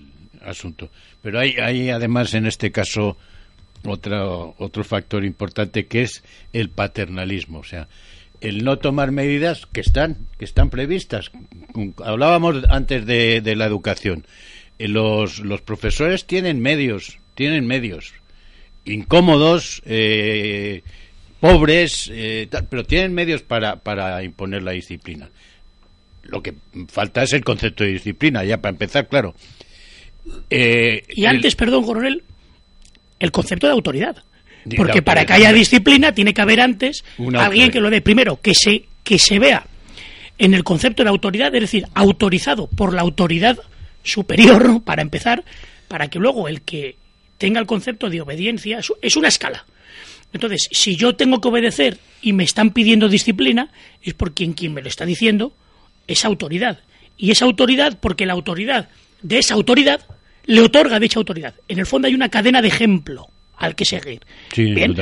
asunto. 0.41 0.89
Pero 1.21 1.39
hay, 1.39 1.55
hay 1.61 1.89
además 1.89 2.33
en 2.35 2.45
este 2.45 2.71
caso 2.71 3.17
otro, 3.83 4.55
otro 4.57 4.83
factor 4.83 5.25
importante 5.25 5.87
que 5.87 6.03
es 6.03 6.23
el 6.53 6.69
paternalismo, 6.69 7.59
o 7.59 7.63
sea, 7.63 7.87
el 8.41 8.63
no 8.63 8.79
tomar 8.79 9.11
medidas 9.11 9.65
que 9.65 9.81
están, 9.81 10.27
que 10.37 10.45
están 10.45 10.69
previstas. 10.69 11.31
Hablábamos 12.03 12.63
antes 12.69 13.05
de, 13.05 13.41
de 13.41 13.55
la 13.55 13.65
educación. 13.65 14.25
Eh, 14.77 14.87
los, 14.87 15.39
los 15.39 15.61
profesores 15.61 16.25
tienen 16.25 16.61
medios, 16.61 17.17
tienen 17.35 17.67
medios 17.67 18.13
incómodos, 18.85 19.81
eh, 19.85 20.83
pobres, 21.39 22.09
eh, 22.11 22.47
pero 22.69 22.83
tienen 22.83 23.13
medios 23.13 23.41
para, 23.41 23.77
para 23.77 24.23
imponer 24.23 24.63
la 24.63 24.71
disciplina. 24.71 25.29
Lo 26.23 26.41
que 26.43 26.53
falta 26.87 27.23
es 27.23 27.33
el 27.33 27.43
concepto 27.43 27.83
de 27.83 27.91
disciplina, 27.91 28.43
ya 28.43 28.61
para 28.61 28.71
empezar, 28.71 29.07
claro. 29.07 29.35
Eh, 30.49 31.03
y 31.09 31.25
antes, 31.25 31.55
perdón, 31.55 31.85
coronel, 31.85 32.23
el 33.19 33.31
concepto 33.31 33.67
de 33.67 33.73
autoridad. 33.73 34.23
Porque 34.75 35.01
para 35.01 35.25
que 35.25 35.33
haya 35.33 35.53
disciplina 35.53 36.13
tiene 36.13 36.33
que 36.33 36.41
haber 36.41 36.61
antes 36.61 37.03
alguien 37.35 37.71
que 37.71 37.79
lo 37.79 37.89
dé. 37.89 38.01
Primero, 38.01 38.41
que 38.41 38.53
se, 38.53 38.85
que 39.03 39.17
se 39.17 39.39
vea 39.39 39.65
en 40.37 40.53
el 40.53 40.63
concepto 40.63 41.03
de 41.03 41.09
autoridad, 41.09 41.53
es 41.55 41.61
decir, 41.61 41.85
autorizado 41.93 42.67
por 42.67 42.93
la 42.93 43.01
autoridad 43.01 43.59
superior, 44.03 44.81
para 44.85 45.01
empezar, 45.01 45.43
para 45.87 46.07
que 46.09 46.19
luego 46.19 46.47
el 46.47 46.61
que 46.61 46.95
tenga 47.37 47.59
el 47.59 47.65
concepto 47.65 48.09
de 48.09 48.21
obediencia 48.21 48.79
es 49.01 49.15
una 49.15 49.27
escala. 49.27 49.65
Entonces, 50.31 50.69
si 50.71 50.95
yo 50.95 51.15
tengo 51.15 51.41
que 51.41 51.47
obedecer 51.47 51.97
y 52.21 52.33
me 52.33 52.43
están 52.43 52.71
pidiendo 52.71 53.09
disciplina, 53.09 53.71
es 54.01 54.13
porque 54.13 54.51
quien 54.53 54.73
me 54.73 54.81
lo 54.81 54.87
está 54.87 55.05
diciendo 55.05 55.53
es 56.07 56.23
autoridad. 56.25 56.79
Y 57.17 57.31
esa 57.31 57.45
autoridad, 57.45 57.97
porque 57.99 58.25
la 58.25 58.33
autoridad 58.33 58.89
de 59.21 59.39
esa 59.39 59.55
autoridad 59.55 60.05
le 60.45 60.61
otorga 60.61 60.99
dicha 60.99 61.19
autoridad. 61.19 61.55
En 61.67 61.79
el 61.79 61.85
fondo 61.85 62.07
hay 62.07 62.13
una 62.13 62.29
cadena 62.29 62.61
de 62.61 62.67
ejemplo 62.67 63.28
al 63.59 63.75
que 63.75 63.85
seguir. 63.85 64.21
Bien. 64.55 64.95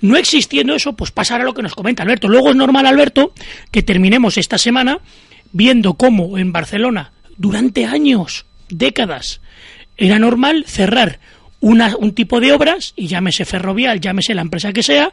No 0.00 0.16
existiendo 0.16 0.74
eso, 0.74 0.94
pues 0.94 1.10
pasará 1.10 1.44
lo 1.44 1.54
que 1.54 1.62
nos 1.62 1.74
comenta 1.74 2.02
Alberto. 2.02 2.28
Luego 2.28 2.50
es 2.50 2.56
normal, 2.56 2.86
Alberto, 2.86 3.32
que 3.70 3.82
terminemos 3.82 4.38
esta 4.38 4.58
semana 4.58 5.00
viendo 5.52 5.94
cómo 5.94 6.38
en 6.38 6.52
Barcelona, 6.52 7.12
durante 7.36 7.84
años, 7.84 8.46
décadas, 8.68 9.40
era 9.96 10.18
normal 10.18 10.64
cerrar 10.66 11.20
un 11.60 12.12
tipo 12.12 12.40
de 12.40 12.52
obras, 12.52 12.92
y 12.96 13.06
llámese 13.06 13.44
ferrovial, 13.44 14.00
llámese 14.00 14.34
la 14.34 14.42
empresa 14.42 14.72
que 14.72 14.82
sea, 14.82 15.12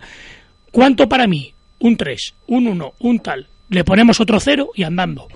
¿cuánto 0.72 1.08
para 1.08 1.28
mí? 1.28 1.54
Un 1.78 1.96
3, 1.96 2.34
un 2.48 2.68
1, 2.68 2.94
un 3.00 3.20
tal. 3.20 3.48
Le 3.70 3.84
ponemos 3.84 4.20
otro 4.20 4.40
cero 4.40 4.72
y 4.74 4.82
andando. 4.82 5.28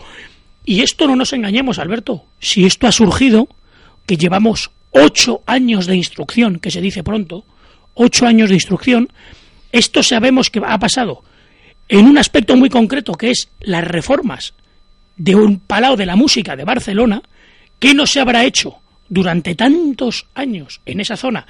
Y 0.65 0.81
esto 0.81 1.05
no 1.05 1.15
nos 1.15 1.31
engañemos, 1.33 1.77
Alberto. 1.77 2.25
Si 2.39 2.65
esto 2.65 2.87
ha 2.87 2.91
surgido, 2.91 3.47
que 4.07 4.17
llevamos 4.17 4.71
ocho 4.93 5.41
años 5.45 5.87
de 5.87 5.95
instrucción, 5.95 6.59
que 6.59 6.71
se 6.71 6.81
dice 6.81 7.03
pronto, 7.03 7.45
ocho 7.93 8.25
años 8.25 8.49
de 8.49 8.55
instrucción, 8.55 9.09
esto 9.71 10.03
sabemos 10.03 10.49
que 10.49 10.61
ha 10.65 10.77
pasado 10.79 11.23
en 11.89 12.05
un 12.05 12.17
aspecto 12.17 12.55
muy 12.55 12.69
concreto, 12.69 13.13
que 13.13 13.31
es 13.31 13.49
las 13.59 13.83
reformas 13.83 14.53
de 15.17 15.35
un 15.35 15.59
palau 15.59 15.95
de 15.95 16.05
la 16.05 16.15
música 16.15 16.55
de 16.55 16.63
Barcelona, 16.63 17.21
que 17.79 17.93
no 17.93 18.07
se 18.07 18.19
habrá 18.19 18.45
hecho 18.45 18.77
durante 19.09 19.55
tantos 19.55 20.27
años 20.33 20.81
en 20.85 20.99
esa 20.99 21.17
zona, 21.17 21.45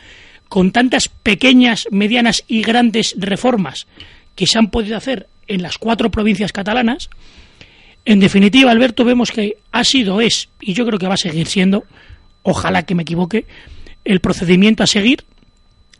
con 0.49 0.72
tantas 0.72 1.07
pequeñas, 1.07 1.88
medianas 1.91 2.44
y 2.48 2.61
grandes 2.61 3.15
reformas 3.18 3.88
que 4.36 4.48
se 4.48 4.57
han 4.57 4.70
podido 4.70 4.98
hacer 4.98 5.28
en 5.48 5.61
las 5.61 5.78
cuatro 5.78 6.10
provincias 6.10 6.52
catalanas, 6.52 7.10
en 8.06 8.20
definitiva, 8.20 8.72
Alberto, 8.72 9.06
vemos 9.06 9.32
que 9.32 9.57
ha 9.72 9.84
sido, 9.84 10.20
es, 10.20 10.49
y 10.60 10.74
yo 10.74 10.86
creo 10.86 10.99
que 10.99 11.07
va 11.07 11.14
a 11.14 11.18
seguir 11.18 11.48
siendo, 11.48 11.86
ojalá 12.44 12.84
que 12.84 12.95
me 12.95 13.03
equivoque, 13.03 13.45
el 14.06 14.20
procedimiento 14.20 14.84
a 14.84 14.88
seguir 14.88 15.24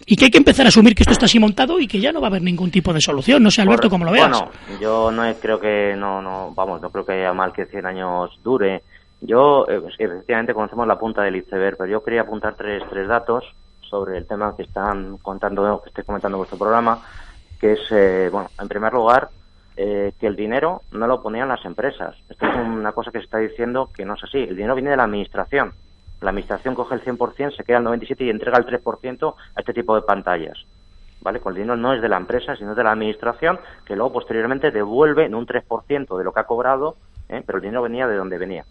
y 0.06 0.18
que 0.18 0.26
hay 0.26 0.32
que 0.32 0.38
empezar 0.38 0.66
a 0.66 0.70
asumir 0.70 0.96
que 0.96 1.04
esto 1.04 1.14
está 1.14 1.26
así 1.26 1.40
montado 1.40 1.80
y 1.80 1.88
que 1.88 2.00
ya 2.00 2.12
no 2.12 2.20
va 2.20 2.28
a 2.28 2.30
haber 2.30 2.42
ningún 2.42 2.70
tipo 2.72 2.94
de 2.94 3.00
solución. 3.00 3.42
No 3.42 3.50
sé, 3.50 3.62
Alberto, 3.62 3.90
cómo 3.90 4.06
lo 4.06 4.12
veas. 4.12 4.30
Bueno, 4.30 4.52
yo 4.82 5.12
no 5.12 5.24
creo 5.42 5.60
que, 5.60 5.96
no, 5.98 6.22
no, 6.22 6.52
vamos, 6.54 6.82
no 6.82 6.90
creo 6.90 7.06
que 7.06 7.14
haya 7.14 7.34
mal 7.34 7.54
que 7.54 7.66
100 7.66 7.86
años 7.86 8.32
dure 8.44 8.84
yo, 9.26 9.66
eh, 9.70 9.82
efectivamente, 10.00 10.54
conocemos 10.54 10.86
la 10.86 11.00
punta 11.00 11.22
del 11.22 11.38
iceberg, 11.38 11.78
pero 11.78 11.90
yo 11.90 12.04
quería 12.04 12.22
apuntar 12.22 12.56
tres, 12.56 12.84
tres 12.90 13.08
datos 13.08 13.46
sobre 13.80 14.18
el 14.18 14.28
tema 14.28 14.54
que 14.56 14.64
están 14.64 15.18
contando, 15.18 15.82
que 15.82 15.90
estoy 15.90 16.04
comentando 16.04 16.36
en 16.36 16.40
vuestro 16.40 16.58
programa, 16.58 17.00
que 17.58 17.74
es, 17.74 17.80
eh, 17.92 18.28
bueno, 18.30 18.50
en 18.60 18.68
primer 18.68 18.92
lugar, 18.92 19.30
eh, 19.78 20.12
que 20.20 20.28
el 20.28 20.36
dinero 20.36 20.82
no 20.92 21.08
lo 21.08 21.22
ponían 21.22 21.48
las 21.48 21.64
empresas. 21.64 22.18
Esto 22.30 22.46
es 22.46 22.56
una 22.56 22.92
cosa 22.92 23.12
que 23.12 23.20
se 23.20 23.24
está 23.24 23.38
diciendo 23.38 23.90
que 23.96 24.04
no 24.04 24.16
es 24.16 24.24
así. 24.26 24.40
El 24.40 24.58
dinero 24.58 24.76
viene 24.76 24.90
de 24.90 24.98
la 24.98 25.06
administración. 25.06 25.72
La 26.24 26.30
administración 26.30 26.74
coge 26.74 26.96
el 26.96 27.04
100%, 27.04 27.56
se 27.56 27.64
queda 27.64 27.80
el 27.80 27.86
97% 27.86 28.22
y 28.22 28.30
entrega 28.30 28.58
el 28.58 28.66
3% 28.66 29.36
a 29.56 29.60
este 29.60 29.74
tipo 29.74 29.94
de 29.96 30.04
pantallas. 30.04 30.58
¿Vale? 31.22 31.40
Con 31.40 31.52
el 31.52 31.58
dinero 31.58 31.76
no 31.76 31.94
es 31.94 32.02
de 32.02 32.10
la 32.10 32.18
empresa, 32.18 32.56
sino 32.56 32.76
de 32.76 32.84
la 32.84 32.92
administración, 32.92 33.60
que 33.86 33.96
luego 33.96 34.14
posteriormente 34.14 34.72
devuelve 34.72 35.26
en 35.26 35.36
un 35.36 35.46
3% 35.46 36.18
de 36.18 36.24
lo 36.24 36.34
que 36.34 36.40
ha 36.40 36.46
cobrado, 36.46 36.96
pero 37.28 37.58
el 37.58 37.62
dinero 37.62 37.82
venía 37.82 38.08
de 38.08 38.16
donde 38.16 38.38
venía. 38.38 38.66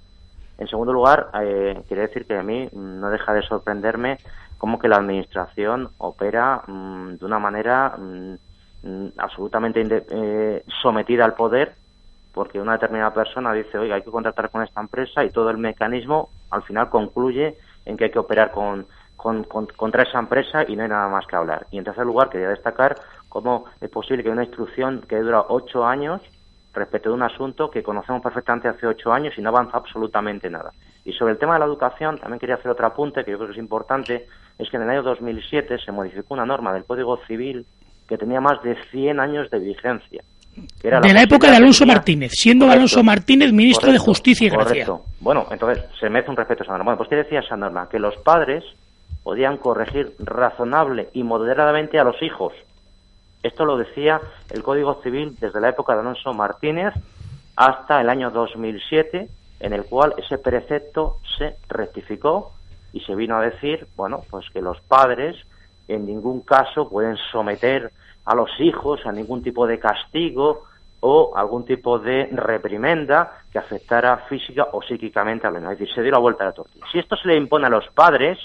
En 0.59 0.69
segundo 0.69 0.93
lugar, 0.93 1.29
eh, 1.43 1.83
quería 1.89 2.07
decir 2.07 2.25
que 2.25 2.37
a 2.37 2.43
mí 2.43 2.69
no 2.73 3.11
deja 3.11 3.33
de 3.35 3.43
sorprenderme 3.43 4.19
cómo 4.59 4.79
que 4.79 4.89
la 4.89 4.97
Administración 4.97 5.91
opera 5.99 6.63
mm, 6.67 7.17
de 7.17 7.25
una 7.25 7.39
manera 7.39 7.97
mm, 7.99 8.35
mm, 8.83 9.07
absolutamente 9.19 10.05
eh, 10.11 10.65
sometida 10.81 11.25
al 11.25 11.35
poder, 11.35 11.75
porque 12.33 12.61
una 12.61 12.73
determinada 12.75 13.13
persona 13.13 13.53
dice, 13.53 13.77
oiga, 13.77 13.97
hay 13.97 14.03
que 14.03 14.11
contratar 14.11 14.51
con 14.51 14.63
esta 14.63 14.81
empresa 14.81 15.25
y 15.25 15.31
todo 15.31 15.51
el 15.51 15.59
mecanismo 15.59 16.31
al 16.53 16.63
final 16.63 16.89
concluye 16.91 17.57
en 17.85 17.97
que 17.97 18.05
hay 18.05 18.11
que 18.11 18.19
operar 18.19 18.53
con, 18.53 18.87
contra 19.17 20.03
esa 20.03 20.19
empresa 20.19 20.65
y 20.69 20.77
no 20.77 20.83
hay 20.83 20.89
nada 20.89 21.09
más 21.09 21.27
que 21.27 21.37
hablar. 21.37 21.67
Y 21.71 21.79
en 21.79 21.85
tercer 21.85 22.07
lugar, 22.07 22.31
quería 22.31 22.49
destacar 22.49 22.97
cómo 23.29 23.65
es 23.81 23.91
posible 23.91 24.23
que 24.23 24.31
una 24.31 24.45
instrucción 24.45 25.03
que 25.09 25.19
dura 25.19 25.47
ocho 25.49 25.85
años 25.85 26.21
respecto 26.75 27.11
de 27.11 27.15
un 27.15 27.23
asunto 27.23 27.71
que 27.71 27.83
conocemos 27.83 28.23
perfectamente 28.23 28.69
hace 28.69 28.87
ocho 28.87 29.13
años 29.13 29.35
y 29.37 29.43
no 29.43 29.51
avanza 29.51 29.77
absolutamente 29.77 30.49
nada. 30.49 30.73
Y 31.05 31.13
sobre 31.13 31.33
el 31.33 31.39
tema 31.39 31.55
de 31.55 31.61
la 31.61 31.67
educación, 31.67 32.19
también 32.19 32.39
quería 32.39 32.55
hacer 32.57 32.71
otro 32.71 32.87
apunte 32.87 33.25
que 33.25 33.31
yo 33.31 33.39
creo 33.39 33.49
que 33.49 33.55
es 33.55 33.59
importante, 33.59 34.27
es 34.59 34.71
que 34.71 34.77
en 34.77 34.85
el 34.85 34.91
año 34.91 35.03
2007 35.03 35.79
se 35.79 35.93
modificó 35.93 36.35
una 36.35 36.47
norma 36.47 36.73
del 36.73 36.85
Código 36.85 37.19
Civil 37.27 37.67
que 38.09 38.19
tenía 38.19 38.41
más 38.41 38.63
de 38.63 38.77
100 38.91 39.21
años 39.21 39.51
de 39.51 39.59
vigencia. 39.59 40.23
De 40.83 41.13
la, 41.15 41.23
época 41.23 41.51
de 41.51 41.57
Alonso 41.57 41.87
Martínez, 41.87 42.33
siendo 42.35 42.71
Alonso 42.71 43.03
Martínez 43.03 43.53
ministro 43.53 43.91
de 43.91 43.99
Justicia 43.99 44.47
y 44.47 44.51
Gracia. 44.51 44.87
Correcto. 44.87 45.05
Bueno, 45.21 45.47
entonces 45.51 45.85
se 45.99 46.11
merece 46.11 46.31
un 46.31 46.37
respeto 46.37 46.63
a 46.63 46.65
esa 46.65 46.73
norma. 46.73 46.85
Bueno, 46.85 46.99
pues 46.99 47.09
¿qué 47.09 47.17
decía 47.17 47.41
esa 47.41 47.57
norma? 47.57 47.89
Que 47.89 47.99
los 47.99 48.17
padres 48.19 48.65
podían 49.23 49.57
corregir 49.57 50.13
razonable 50.19 51.09
y 51.15 51.23
moderadamente 51.23 51.99
a 51.99 52.05
los 52.05 52.21
hijos 52.23 52.53
esto 53.43 53.65
lo 53.65 53.77
decía 53.77 54.21
el 54.51 54.63
Código 54.63 55.01
Civil 55.03 55.37
desde 55.41 55.61
la 55.61 55.71
época 55.71 55.95
de 55.95 56.01
Alonso 56.01 56.33
Martínez 56.33 56.95
hasta 57.57 58.01
el 58.01 58.09
año 58.09 58.31
2007, 58.31 59.29
en 59.61 59.73
el 59.73 59.85
cual 59.85 60.15
ese 60.17 60.39
precepto 60.39 61.19
se 61.39 61.57
rectificó 61.69 62.53
y 62.93 63.01
se 63.01 63.15
vino 63.15 63.37
a 63.37 63.43
decir, 63.43 63.87
bueno, 63.97 64.23
pues 64.31 64.49
que 64.51 64.63
los 64.63 64.81
padres 64.83 65.37
en 65.89 66.07
ningún 66.07 66.43
caso 66.43 66.89
pueden 66.89 67.17
someter 67.33 67.93
a 68.25 68.35
los 68.35 68.51
hijos 68.61 69.05
a 69.07 69.13
ningún 69.13 69.43
tipo 69.43 69.67
de 69.67 69.79
castigo 69.79 70.65
o 71.01 71.33
algún 71.37 71.65
tipo 71.65 71.99
de 71.99 72.29
reprimenda 72.31 73.43
que 73.51 73.59
afectara 73.59 74.19
física 74.29 74.69
o 74.73 74.83
psíquicamente 74.83 75.47
a 75.47 75.51
los 75.51 75.61
niños. 75.61 75.73
Es 75.73 75.79
decir, 75.81 75.95
se 75.95 76.03
dio 76.03 76.13
la 76.13 76.19
vuelta 76.19 76.45
a 76.45 76.49
la 76.49 76.53
tortilla. 76.53 76.87
Si 76.93 76.99
esto 76.99 77.17
se 77.17 77.27
le 77.29 77.37
impone 77.37 77.67
a 77.67 77.71
los 77.71 77.89
padres, 77.89 78.39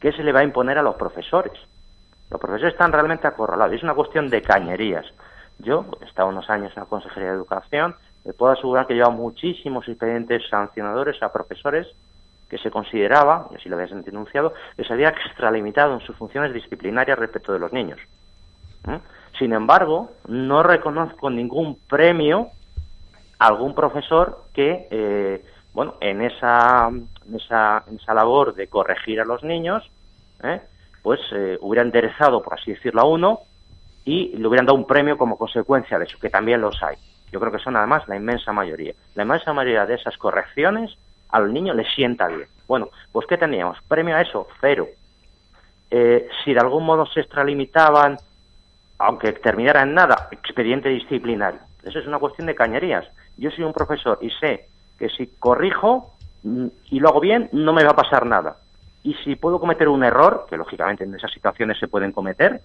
¿qué 0.00 0.10
se 0.12 0.24
le 0.24 0.32
va 0.32 0.40
a 0.40 0.44
imponer 0.44 0.78
a 0.78 0.82
los 0.82 0.96
profesores? 0.96 1.52
Los 2.28 2.40
profesores 2.40 2.72
están 2.72 2.92
realmente 2.92 3.26
acorralados. 3.26 3.74
Es 3.74 3.82
una 3.82 3.94
cuestión 3.94 4.28
de 4.28 4.42
cañerías. 4.42 5.06
Yo 5.58 5.84
he 6.00 6.06
estado 6.06 6.28
unos 6.28 6.48
años 6.50 6.72
en 6.74 6.82
la 6.82 6.88
Consejería 6.88 7.30
de 7.30 7.36
Educación. 7.36 7.94
Me 8.24 8.32
puedo 8.32 8.52
asegurar 8.52 8.86
que 8.86 8.94
lleva 8.94 9.10
muchísimos 9.10 9.86
expedientes 9.88 10.42
sancionadores 10.48 11.22
a 11.22 11.32
profesores 11.32 11.86
que 12.48 12.58
se 12.58 12.70
consideraba, 12.70 13.46
y 13.52 13.56
así 13.56 13.68
lo 13.68 13.76
había 13.76 13.94
denunciado, 13.94 14.54
que 14.76 14.84
se 14.84 14.92
había 14.92 15.10
extralimitado 15.10 15.94
en 15.94 16.00
sus 16.00 16.16
funciones 16.16 16.52
disciplinarias 16.52 17.16
respecto 17.16 17.52
de 17.52 17.60
los 17.60 17.72
niños. 17.72 18.00
¿Mm? 18.84 18.96
Sin 19.38 19.52
embargo, 19.52 20.12
no 20.26 20.62
reconozco 20.62 21.30
ningún 21.30 21.78
premio 21.88 22.48
a 23.38 23.46
algún 23.46 23.74
profesor 23.74 24.44
que, 24.52 24.86
eh, 24.90 25.44
bueno, 25.72 25.94
en 26.00 26.22
esa, 26.22 26.90
esa, 27.34 27.84
esa 27.94 28.14
labor 28.14 28.54
de 28.54 28.68
corregir 28.68 29.20
a 29.20 29.24
los 29.24 29.42
niños, 29.42 29.90
¿eh? 30.42 30.60
pues 31.02 31.20
eh, 31.32 31.56
hubiera 31.60 31.82
enderezado, 31.82 32.42
por 32.42 32.54
así 32.54 32.72
decirlo, 32.72 33.00
a 33.00 33.04
uno 33.04 33.40
y 34.04 34.36
le 34.36 34.46
hubieran 34.46 34.66
dado 34.66 34.76
un 34.76 34.86
premio 34.86 35.16
como 35.16 35.38
consecuencia 35.38 35.98
de 35.98 36.04
eso, 36.04 36.18
que 36.18 36.30
también 36.30 36.60
los 36.60 36.82
hay. 36.82 36.96
Yo 37.32 37.38
creo 37.40 37.52
que 37.52 37.58
son 37.58 37.76
además 37.76 38.06
la 38.08 38.16
inmensa 38.16 38.52
mayoría. 38.52 38.92
La 39.14 39.22
inmensa 39.22 39.52
mayoría 39.52 39.86
de 39.86 39.94
esas 39.94 40.16
correcciones 40.18 40.96
al 41.30 41.52
niño 41.52 41.74
le 41.74 41.84
sienta 41.84 42.26
bien. 42.26 42.48
Bueno, 42.66 42.90
pues 43.12 43.26
¿qué 43.26 43.36
teníamos? 43.36 43.78
Premio 43.88 44.16
a 44.16 44.22
eso, 44.22 44.48
cero. 44.60 44.88
Eh, 45.90 46.28
si 46.44 46.52
de 46.52 46.60
algún 46.60 46.84
modo 46.84 47.06
se 47.06 47.20
extralimitaban, 47.20 48.16
aunque 49.00 49.32
terminara 49.32 49.82
en 49.82 49.94
nada, 49.94 50.28
expediente 50.30 50.88
disciplinario. 50.88 51.60
Eso 51.82 51.98
es 51.98 52.06
una 52.06 52.18
cuestión 52.18 52.46
de 52.46 52.54
cañerías. 52.54 53.06
Yo 53.36 53.50
soy 53.50 53.64
un 53.64 53.72
profesor 53.72 54.18
y 54.20 54.30
sé 54.30 54.68
que 54.98 55.08
si 55.08 55.26
corrijo 55.38 56.14
mm, 56.42 56.66
y 56.90 57.00
lo 57.00 57.08
hago 57.08 57.20
bien, 57.20 57.48
no 57.52 57.72
me 57.72 57.84
va 57.84 57.90
a 57.90 57.96
pasar 57.96 58.26
nada 58.26 58.56
y 59.02 59.14
si 59.24 59.36
puedo 59.36 59.58
cometer 59.58 59.88
un 59.88 60.04
error, 60.04 60.46
que 60.48 60.56
lógicamente 60.56 61.04
en 61.04 61.14
esas 61.14 61.32
situaciones 61.32 61.78
se 61.78 61.88
pueden 61.88 62.12
cometer, 62.12 62.60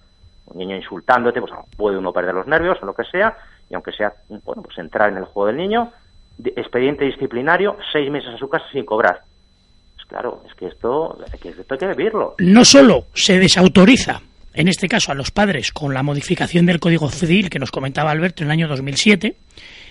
un 0.47 0.57
niño 0.57 0.75
insultándote, 0.75 1.39
pues 1.39 1.53
puede 1.77 1.97
uno 1.97 2.11
perder 2.11 2.35
los 2.35 2.47
nervios 2.47 2.77
o 2.81 2.85
lo 2.85 2.93
que 2.93 3.05
sea, 3.05 3.37
y 3.69 3.73
aunque 3.73 3.91
sea, 3.93 4.13
bueno, 4.43 4.61
pues 4.61 4.77
entrar 4.77 5.09
en 5.09 5.17
el 5.17 5.25
juego 5.25 5.47
del 5.47 5.57
niño, 5.57 5.91
expediente 6.43 7.05
disciplinario, 7.05 7.77
seis 7.91 8.11
meses 8.11 8.33
a 8.33 8.37
su 8.37 8.49
casa 8.49 8.65
sin 8.71 8.85
cobrar. 8.85 9.21
Pues 9.95 10.05
claro, 10.07 10.41
es 10.45 10.53
que 10.55 10.67
esto, 10.67 11.17
que 11.41 11.49
esto 11.49 11.73
hay 11.73 11.79
que 11.79 11.87
vivirlo. 11.87 12.35
No 12.39 12.65
solo 12.65 13.05
se 13.13 13.39
desautoriza 13.39 14.21
en 14.55 14.69
este 14.69 14.87
caso 14.87 15.11
a 15.11 15.15
los 15.15 15.31
padres, 15.31 15.71
con 15.71 15.93
la 15.93 16.01
modificación 16.01 16.65
del 16.65 16.79
Código 16.79 17.11
Civil 17.11 17.49
que 17.49 17.59
nos 17.59 17.71
comentaba 17.71 18.11
Alberto 18.11 18.41
en 18.41 18.47
el 18.47 18.53
año 18.53 18.67
2007, 18.69 19.35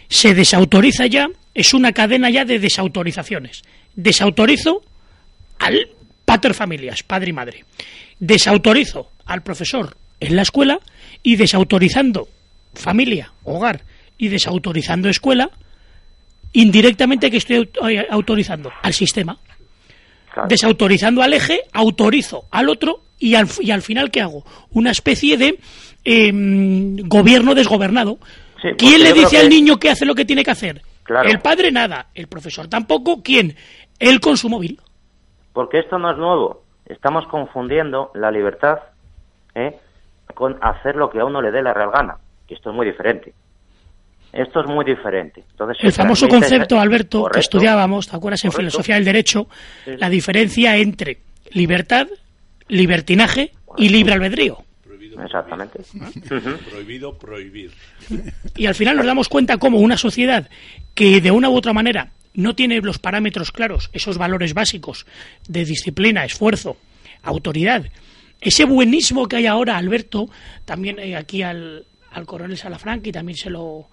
se 0.08 0.34
desautoriza 0.34 1.06
ya, 1.06 1.28
es 1.52 1.74
una 1.74 1.92
cadena 1.92 2.30
ya 2.30 2.46
de 2.46 2.58
desautorizaciones. 2.58 3.62
Desautorizo 3.94 4.82
al 5.58 5.88
pater 6.24 6.54
familias, 6.54 7.02
padre 7.02 7.30
y 7.30 7.32
madre. 7.34 7.64
Desautorizo 8.18 9.10
al 9.26 9.42
profesor 9.42 9.96
en 10.18 10.34
la 10.34 10.42
escuela 10.42 10.80
y 11.22 11.36
desautorizando 11.36 12.28
familia, 12.72 13.32
hogar 13.44 13.82
y 14.16 14.28
desautorizando 14.28 15.10
escuela, 15.10 15.50
indirectamente 16.54 17.30
que 17.30 17.36
estoy 17.36 17.68
autorizando 18.08 18.72
al 18.82 18.94
sistema. 18.94 19.38
Desautorizando 20.48 21.22
al 21.22 21.34
eje, 21.34 21.60
autorizo 21.72 22.46
al 22.50 22.70
otro 22.70 23.02
y 23.24 23.34
al, 23.36 23.46
y 23.60 23.70
al 23.70 23.80
final, 23.80 24.10
¿qué 24.10 24.20
hago? 24.20 24.44
Una 24.72 24.90
especie 24.90 25.38
de 25.38 25.58
em, 26.04 26.96
gobierno 27.08 27.54
desgobernado. 27.54 28.18
¿Quién 28.76 29.02
le 29.02 29.14
dice 29.14 29.38
al 29.38 29.48
niño 29.48 29.78
que 29.78 29.88
hace 29.88 30.04
lo 30.04 30.14
que 30.14 30.26
tiene 30.26 30.44
que 30.44 30.50
hacer? 30.50 30.82
El 31.24 31.40
padre 31.40 31.72
nada, 31.72 32.08
el 32.14 32.26
profesor 32.26 32.68
tampoco. 32.68 33.22
¿Quién? 33.22 33.56
Él 33.98 34.20
con 34.20 34.36
su 34.36 34.50
móvil. 34.50 34.78
Porque 35.54 35.78
esto 35.78 35.98
no 35.98 36.10
es 36.10 36.18
nuevo. 36.18 36.64
Estamos 36.84 37.26
confundiendo 37.28 38.10
la 38.14 38.30
libertad 38.30 38.76
¿eh? 39.54 39.78
con 40.34 40.58
hacer 40.60 40.94
lo 40.94 41.08
que 41.08 41.20
a 41.20 41.24
uno 41.24 41.40
le 41.40 41.50
dé 41.50 41.62
la 41.62 41.72
real 41.72 41.92
gana. 41.92 42.18
Y 42.46 42.54
esto 42.54 42.70
es 42.70 42.76
muy 42.76 42.86
diferente. 42.86 43.32
Esto 44.34 44.60
es 44.60 44.66
muy 44.66 44.84
diferente. 44.84 45.44
Entonces, 45.50 45.82
el 45.82 45.92
famoso 45.92 46.28
concepto, 46.28 46.78
Alberto, 46.78 47.24
que 47.32 47.40
estudiábamos, 47.40 48.08
¿te 48.08 48.16
acuerdas 48.16 48.44
en 48.44 48.52
filosofía 48.52 48.96
del 48.96 49.04
derecho? 49.04 49.46
La 49.86 50.10
diferencia 50.10 50.76
entre 50.76 51.18
libertad, 51.52 52.08
libertinaje 52.68 53.52
y 53.76 53.88
libre 53.88 54.14
albedrío. 54.14 54.64
Exactamente. 55.24 55.80
Prohibido 56.70 57.16
prohibir. 57.18 57.72
Y 58.56 58.66
al 58.66 58.74
final 58.74 58.96
nos 58.96 59.06
damos 59.06 59.28
cuenta 59.28 59.58
cómo 59.58 59.78
una 59.78 59.96
sociedad 59.96 60.48
que 60.94 61.20
de 61.20 61.30
una 61.30 61.50
u 61.50 61.54
otra 61.54 61.72
manera 61.72 62.12
no 62.34 62.54
tiene 62.54 62.80
los 62.80 62.98
parámetros 62.98 63.52
claros, 63.52 63.90
esos 63.92 64.18
valores 64.18 64.54
básicos 64.54 65.06
de 65.48 65.64
disciplina, 65.64 66.24
esfuerzo, 66.24 66.76
autoridad, 67.22 67.86
ese 68.40 68.64
buenismo 68.64 69.28
que 69.28 69.36
hay 69.36 69.46
ahora, 69.46 69.76
Alberto, 69.76 70.28
también 70.64 70.98
aquí 71.14 71.42
al, 71.42 71.86
al 72.10 72.26
coronel 72.26 72.56
Salafranca 72.56 73.08
y 73.08 73.12
también 73.12 73.36
se 73.36 73.50
lo, 73.50 73.88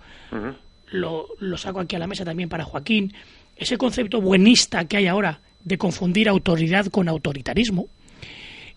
lo, 0.92 1.58
saco 1.58 1.80
aquí 1.80 1.96
a 1.96 2.00
la 2.00 2.08
mesa 2.08 2.26
también 2.26 2.50
para 2.50 2.64
Joaquín, 2.64 3.14
ese 3.56 3.78
concepto 3.78 4.22
buenista 4.22 4.86
que 4.86 4.98
hay 4.98 5.08
ahora 5.08 5.42
de 5.64 5.78
confundir 5.78 6.28
autoridad 6.28 6.88
con 6.88 7.08
autoritarismo, 7.08 7.88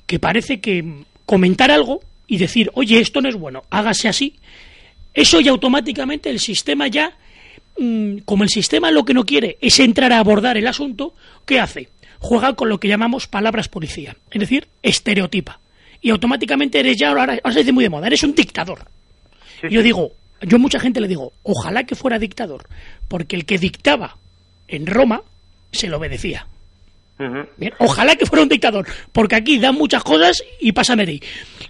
que 0.07 0.19
parece 0.19 0.61
que 0.61 0.85
comentar 1.27 1.71
algo 1.71 2.01
y 2.27 2.39
decir, 2.39 2.71
oye, 2.75 3.01
esto 3.01 3.21
no 3.21 3.29
es 3.29 3.37
bueno, 3.37 3.63
hágase 3.71 4.09
así, 4.09 4.37
eso 5.13 5.41
ya 5.41 5.51
automáticamente 5.51 6.31
el 6.31 6.41
sistema 6.41 6.89
ya, 6.89 7.17
mm, 7.79 8.19
como 8.25 8.43
el 8.43 8.51
sistema 8.51 8.91
lo 8.91 9.05
que 9.05 9.15
no 9.15 9.25
quiere 9.25 9.59
es 9.61 9.79
entrar 9.81 10.13
a 10.13 10.19
abordar 10.19 10.57
el 10.57 10.67
asunto, 10.67 11.15
¿qué 11.47 11.61
hace? 11.61 11.89
Juega 12.19 12.55
con 12.55 12.69
lo 12.69 12.81
que 12.81 12.89
llamamos 12.89 13.27
palabras 13.27 13.69
policía, 13.69 14.17
es 14.31 14.41
decir, 14.41 14.67
estereotipa. 14.83 15.61
Y 16.01 16.11
automáticamente 16.11 16.81
eres 16.81 16.97
ya, 16.97 17.09
ahora, 17.09 17.39
ahora 17.43 17.53
se 17.53 17.61
dice 17.61 17.73
muy 17.73 17.85
de 17.85 17.91
moda, 17.91 18.07
eres 18.07 18.23
un 18.23 18.35
dictador. 18.35 18.87
Yo 19.71 19.83
digo, 19.83 20.13
yo 20.43 20.57
a 20.57 20.61
mucha 20.61 20.79
gente 20.79 21.01
le 21.01 21.09
digo, 21.09 21.33
ojalá 21.43 21.85
que 21.85 21.95
fuera 21.95 22.19
dictador, 22.19 22.67
porque 23.09 23.37
el 23.37 23.47
que 23.47 23.59
dictaba 23.59 24.17
en 24.69 24.87
Roma 24.87 25.23
se 25.73 25.89
lo 25.89 25.97
obedecía. 25.97 26.47
Ojalá 27.79 28.17
que 28.17 28.27
fuera 28.27 28.43
un 28.43 28.49
dictador, 28.49 28.87
porque 29.13 29.37
aquí 29.37 29.59
dan 29.59 29.75
muchas 29.75 30.03
cosas 30.03 30.43
y 30.61 30.73
pasan 30.73 30.99
de 30.99 31.05
ahí. 31.05 31.23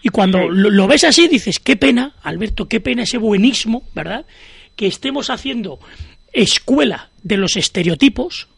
Y 0.03 0.09
cuando 0.09 0.49
lo, 0.49 0.87
ves 0.87 1.05
así 1.05 1.29
dices, 1.29 1.59
qué 1.61 1.77
pena, 1.77 2.15
Alberto, 2.23 2.69
qué 2.69 2.81
pena 2.81 3.03
ese 3.03 3.19
buenismo, 3.19 3.83
¿verdad? 3.95 4.27
Que 4.77 4.87
estemos 4.87 5.31
haciendo 5.31 5.79
escuela 6.33 7.11
de 7.23 7.37
los 7.37 7.57
estereotipos 7.57 8.49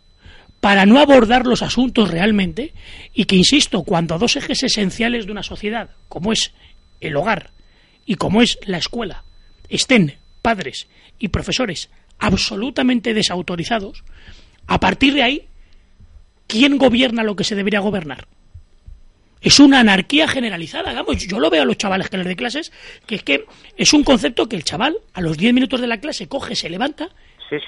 para 0.61 0.87
no 0.87 0.99
abordar 0.99 1.47
los 1.47 1.63
asuntos 1.63 2.11
realmente 2.11 2.73
y 3.15 3.25
que, 3.25 3.37
insisto, 3.37 3.83
cuando 3.83 4.19
dos 4.19 4.37
ejes 4.37 4.63
esenciales 4.63 5.27
de 5.27 5.33
una 5.33 5.43
sociedad, 5.43 5.91
como 6.09 6.33
es 6.33 6.53
el 7.01 7.17
hogar 7.17 7.51
y 8.07 8.15
como 8.15 8.43
es 8.43 8.59
la 8.65 8.79
escuela, 8.79 9.25
estén 9.69 10.17
padres 10.43 10.89
y 11.19 11.29
profesores 11.29 11.91
absolutamente 12.19 13.15
desautorizados, 13.15 14.05
a 14.67 14.81
partir 14.81 15.15
de 15.15 15.23
ahí, 15.23 15.49
¿quién 16.47 16.79
gobierna 16.79 17.23
lo 17.23 17.37
que 17.37 17.45
se 17.45 17.55
debería 17.55 17.81
gobernar? 17.81 18.27
Es 19.41 19.61
una 19.61 19.81
anarquía 19.81 20.27
generalizada, 20.27 20.93
vamos, 20.93 21.27
yo 21.27 21.39
lo 21.39 21.51
veo 21.51 21.63
a 21.63 21.67
los 21.67 21.77
chavales 21.77 22.09
que 22.09 22.17
les 22.17 22.27
de 22.27 22.37
clases, 22.37 22.73
que 23.07 23.17
es 23.17 23.23
que 23.23 23.45
es 23.77 23.93
un 23.93 24.03
concepto 24.03 24.49
que 24.49 24.57
el 24.57 24.65
chaval 24.65 24.97
a 25.13 25.21
los 25.21 25.37
10 25.37 25.55
minutos 25.55 25.81
de 25.81 25.87
la 25.87 26.01
clase 26.01 26.27
coge, 26.27 26.57
se 26.57 26.71
levanta 26.71 27.11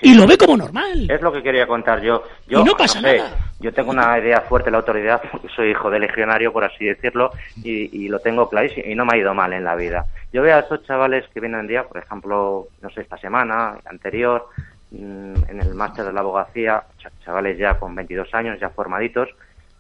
y 0.02 0.14
lo 0.14 0.26
ve 0.26 0.36
como 0.36 0.56
normal. 0.56 1.08
Es 1.10 1.20
lo 1.20 1.32
que 1.32 1.42
quería 1.42 1.66
contar 1.66 2.02
yo. 2.02 2.24
yo 2.46 2.60
y 2.60 2.64
no 2.64 2.72
pasa 2.76 3.00
nada. 3.00 3.36
Yo 3.60 3.72
tengo 3.72 3.90
una 3.90 4.18
idea 4.18 4.40
fuerte 4.42 4.66
de 4.66 4.72
la 4.72 4.78
autoridad, 4.78 5.22
porque 5.32 5.48
soy 5.54 5.70
hijo 5.70 5.90
de 5.90 6.00
legionario, 6.00 6.52
por 6.52 6.64
así 6.64 6.84
decirlo, 6.84 7.30
y, 7.62 8.08
lo 8.08 8.18
tengo 8.20 8.48
clarísimo, 8.48 8.86
y 8.88 8.94
no 8.94 9.04
me 9.04 9.14
ha 9.14 9.20
ido 9.20 9.34
mal 9.34 9.52
en 9.52 9.64
la 9.64 9.76
vida. 9.76 10.06
Yo 10.32 10.42
veo 10.42 10.56
a 10.56 10.60
esos 10.60 10.84
chavales 10.84 11.24
que 11.32 11.40
vienen 11.40 11.60
en 11.60 11.66
día, 11.68 11.84
por 11.84 11.98
ejemplo, 11.98 12.68
no 12.80 12.90
sé, 12.90 13.02
esta 13.02 13.18
semana, 13.18 13.78
anterior, 13.84 14.48
en 14.92 15.60
el 15.60 15.74
máster 15.74 16.04
de 16.04 16.12
la 16.12 16.20
abogacía, 16.20 16.84
chavales 17.24 17.58
ya 17.58 17.78
con 17.78 17.94
22 17.94 18.32
años, 18.34 18.58
ya 18.60 18.70
formaditos, 18.70 19.28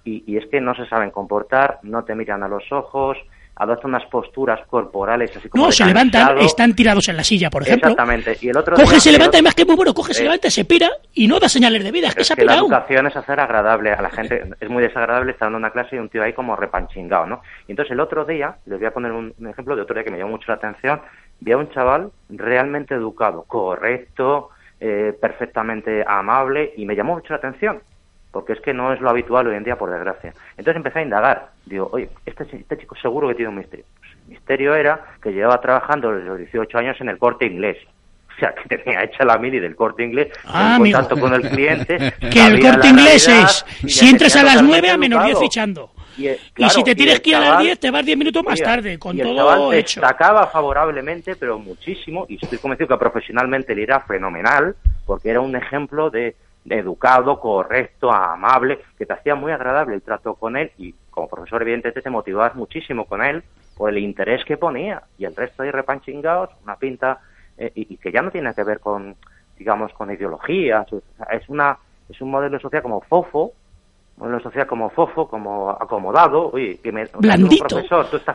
y, 0.04 0.24
y 0.26 0.36
es 0.36 0.46
que 0.46 0.60
no 0.60 0.74
se 0.74 0.86
saben 0.86 1.10
comportar, 1.10 1.80
no 1.82 2.04
te 2.04 2.14
miran 2.14 2.42
a 2.42 2.48
los 2.48 2.70
ojos, 2.72 3.18
adopta 3.58 3.88
unas 3.88 4.04
posturas 4.06 4.60
corporales 4.66 5.36
así 5.36 5.48
como 5.48 5.66
No, 5.66 5.72
se 5.72 5.84
levantan, 5.84 6.38
están 6.38 6.74
tirados 6.74 7.08
en 7.08 7.16
la 7.16 7.24
silla, 7.24 7.50
por 7.50 7.62
ejemplo. 7.62 7.90
Exactamente. 7.90 8.38
Y 8.40 8.48
el 8.48 8.56
otro 8.56 8.76
coge, 8.76 9.00
se 9.00 9.10
levanta, 9.10 9.36
además 9.36 9.54
que 9.54 9.62
es 9.62 9.68
muy 9.68 9.76
bueno, 9.76 9.92
coge, 9.92 10.14
se 10.14 10.22
levanta, 10.22 10.48
se 10.48 10.64
pira 10.64 10.88
y 11.14 11.26
no 11.26 11.40
da 11.40 11.48
señales 11.48 11.82
de 11.82 11.90
vida, 11.90 12.08
es 12.08 12.14
que 12.14 12.24
se 12.24 12.34
ha 12.34 12.44
La 12.44 12.56
educación 12.56 13.06
es 13.08 13.16
hacer 13.16 13.40
agradable 13.40 13.92
a 13.92 14.00
la 14.00 14.10
gente. 14.10 14.44
Es 14.60 14.70
muy 14.70 14.82
desagradable 14.82 15.32
estar 15.32 15.48
en 15.48 15.56
una 15.56 15.70
clase 15.70 15.96
y 15.96 15.98
un 15.98 16.08
tío 16.08 16.22
ahí 16.22 16.32
como 16.32 16.54
repanchingado, 16.54 17.26
¿no? 17.26 17.42
Y 17.66 17.72
entonces 17.72 17.92
el 17.92 18.00
otro 18.00 18.24
día, 18.24 18.56
les 18.66 18.78
voy 18.78 18.86
a 18.86 18.92
poner 18.92 19.12
un, 19.12 19.34
ejemplo 19.48 19.74
de 19.74 19.82
otro 19.82 19.94
día 19.94 20.04
que 20.04 20.10
me 20.10 20.18
llamó 20.18 20.32
mucho 20.32 20.46
la 20.48 20.54
atención, 20.54 21.00
vi 21.40 21.52
a 21.52 21.56
un 21.56 21.70
chaval 21.70 22.12
realmente 22.28 22.94
educado, 22.94 23.42
correcto, 23.42 24.50
eh, 24.80 25.16
perfectamente 25.20 26.04
amable 26.06 26.72
y 26.76 26.86
me 26.86 26.94
llamó 26.94 27.14
mucho 27.14 27.32
la 27.32 27.38
atención 27.38 27.80
porque 28.30 28.52
es 28.52 28.60
que 28.60 28.74
no 28.74 28.92
es 28.92 29.00
lo 29.00 29.10
habitual 29.10 29.46
hoy 29.46 29.56
en 29.56 29.64
día, 29.64 29.76
por 29.76 29.90
desgracia. 29.90 30.32
Entonces 30.50 30.76
empecé 30.76 31.00
a 31.00 31.02
indagar. 31.02 31.48
Digo, 31.66 31.88
oye, 31.92 32.08
este, 32.26 32.44
este 32.44 32.78
chico 32.78 32.94
seguro 32.96 33.28
que 33.28 33.34
tiene 33.34 33.48
un 33.48 33.56
misterio. 33.56 33.84
Pues 33.98 34.12
el 34.12 34.28
misterio 34.28 34.74
era 34.74 35.00
que 35.22 35.32
llevaba 35.32 35.60
trabajando 35.60 36.12
desde 36.12 36.28
los 36.28 36.38
18 36.38 36.78
años 36.78 37.00
en 37.00 37.08
el 37.08 37.18
corte 37.18 37.46
inglés. 37.46 37.78
O 38.28 38.40
sea, 38.40 38.54
que 38.54 38.78
tenía 38.78 39.02
hecha 39.02 39.24
la 39.24 39.36
mili 39.36 39.58
del 39.58 39.74
corte 39.74 40.04
inglés, 40.04 40.28
ah, 40.44 40.76
en 40.76 40.92
contacto 40.92 41.18
con 41.18 41.34
el 41.34 41.42
cliente. 41.42 41.98
que 42.30 42.46
el 42.46 42.60
corte 42.60 42.86
inglés 42.86 43.26
es, 43.26 43.66
si 43.92 44.10
entras 44.10 44.36
a 44.36 44.44
las 44.44 44.62
9 44.62 44.90
a 44.90 44.96
menos 44.96 45.24
10 45.24 45.40
fichando. 45.40 45.90
Y, 46.18 46.68
si 46.68 46.82
te 46.82 46.94
tienes 46.94 47.20
que 47.20 47.30
ir 47.30 47.36
a 47.36 47.40
las 47.40 47.60
10, 47.60 47.78
te 47.78 47.90
vas 47.90 48.04
10 48.04 48.18
minutos 48.18 48.44
más 48.44 48.60
tarde, 48.60 48.98
con 48.98 49.16
todo 49.16 49.72
el 49.72 49.78
hecho. 49.78 50.00
destacaba 50.00 50.46
favorablemente, 50.48 51.36
pero 51.36 51.58
muchísimo, 51.58 52.26
y 52.28 52.38
estoy 52.42 52.58
convencido 52.58 52.88
que 52.88 52.96
profesionalmente 52.96 53.74
le 53.74 53.82
irá 53.82 54.00
fenomenal, 54.00 54.76
porque 55.06 55.30
era 55.30 55.40
un 55.40 55.54
ejemplo 55.56 56.10
de 56.10 56.34
educado, 56.70 57.40
correcto, 57.40 58.10
amable, 58.12 58.80
que 58.96 59.06
te 59.06 59.12
hacía 59.12 59.34
muy 59.34 59.52
agradable 59.52 59.94
el 59.94 60.02
trato 60.02 60.34
con 60.34 60.56
él 60.56 60.70
y 60.78 60.94
como 61.10 61.28
profesor 61.28 61.62
evidentemente 61.62 62.02
te 62.02 62.10
motivabas 62.10 62.54
muchísimo 62.54 63.06
con 63.06 63.22
él 63.22 63.42
por 63.76 63.90
el 63.90 63.98
interés 63.98 64.44
que 64.44 64.56
ponía 64.56 65.02
y 65.18 65.24
el 65.24 65.34
resto 65.34 65.62
de 65.62 65.72
repanchingados, 65.72 66.50
una 66.62 66.76
pinta 66.76 67.20
eh, 67.56 67.72
y, 67.74 67.96
que 67.96 68.12
ya 68.12 68.22
no 68.22 68.30
tiene 68.30 68.52
que 68.54 68.64
ver 68.64 68.80
con 68.80 69.16
digamos 69.56 69.92
con 69.92 70.10
ideologías, 70.10 70.86
es 71.30 71.48
una 71.48 71.78
es 72.08 72.20
un 72.20 72.30
modelo 72.30 72.56
de 72.56 72.62
sociedad 72.62 72.82
como 72.82 73.00
fofo, 73.00 73.52
de 74.26 74.42
sociedad 74.42 74.66
como 74.66 74.90
fofo, 74.90 75.28
como 75.28 75.70
acomodado, 75.70 76.50
oye, 76.52 76.78
que 76.82 76.90
me 76.90 77.04
blandito. 77.18 77.82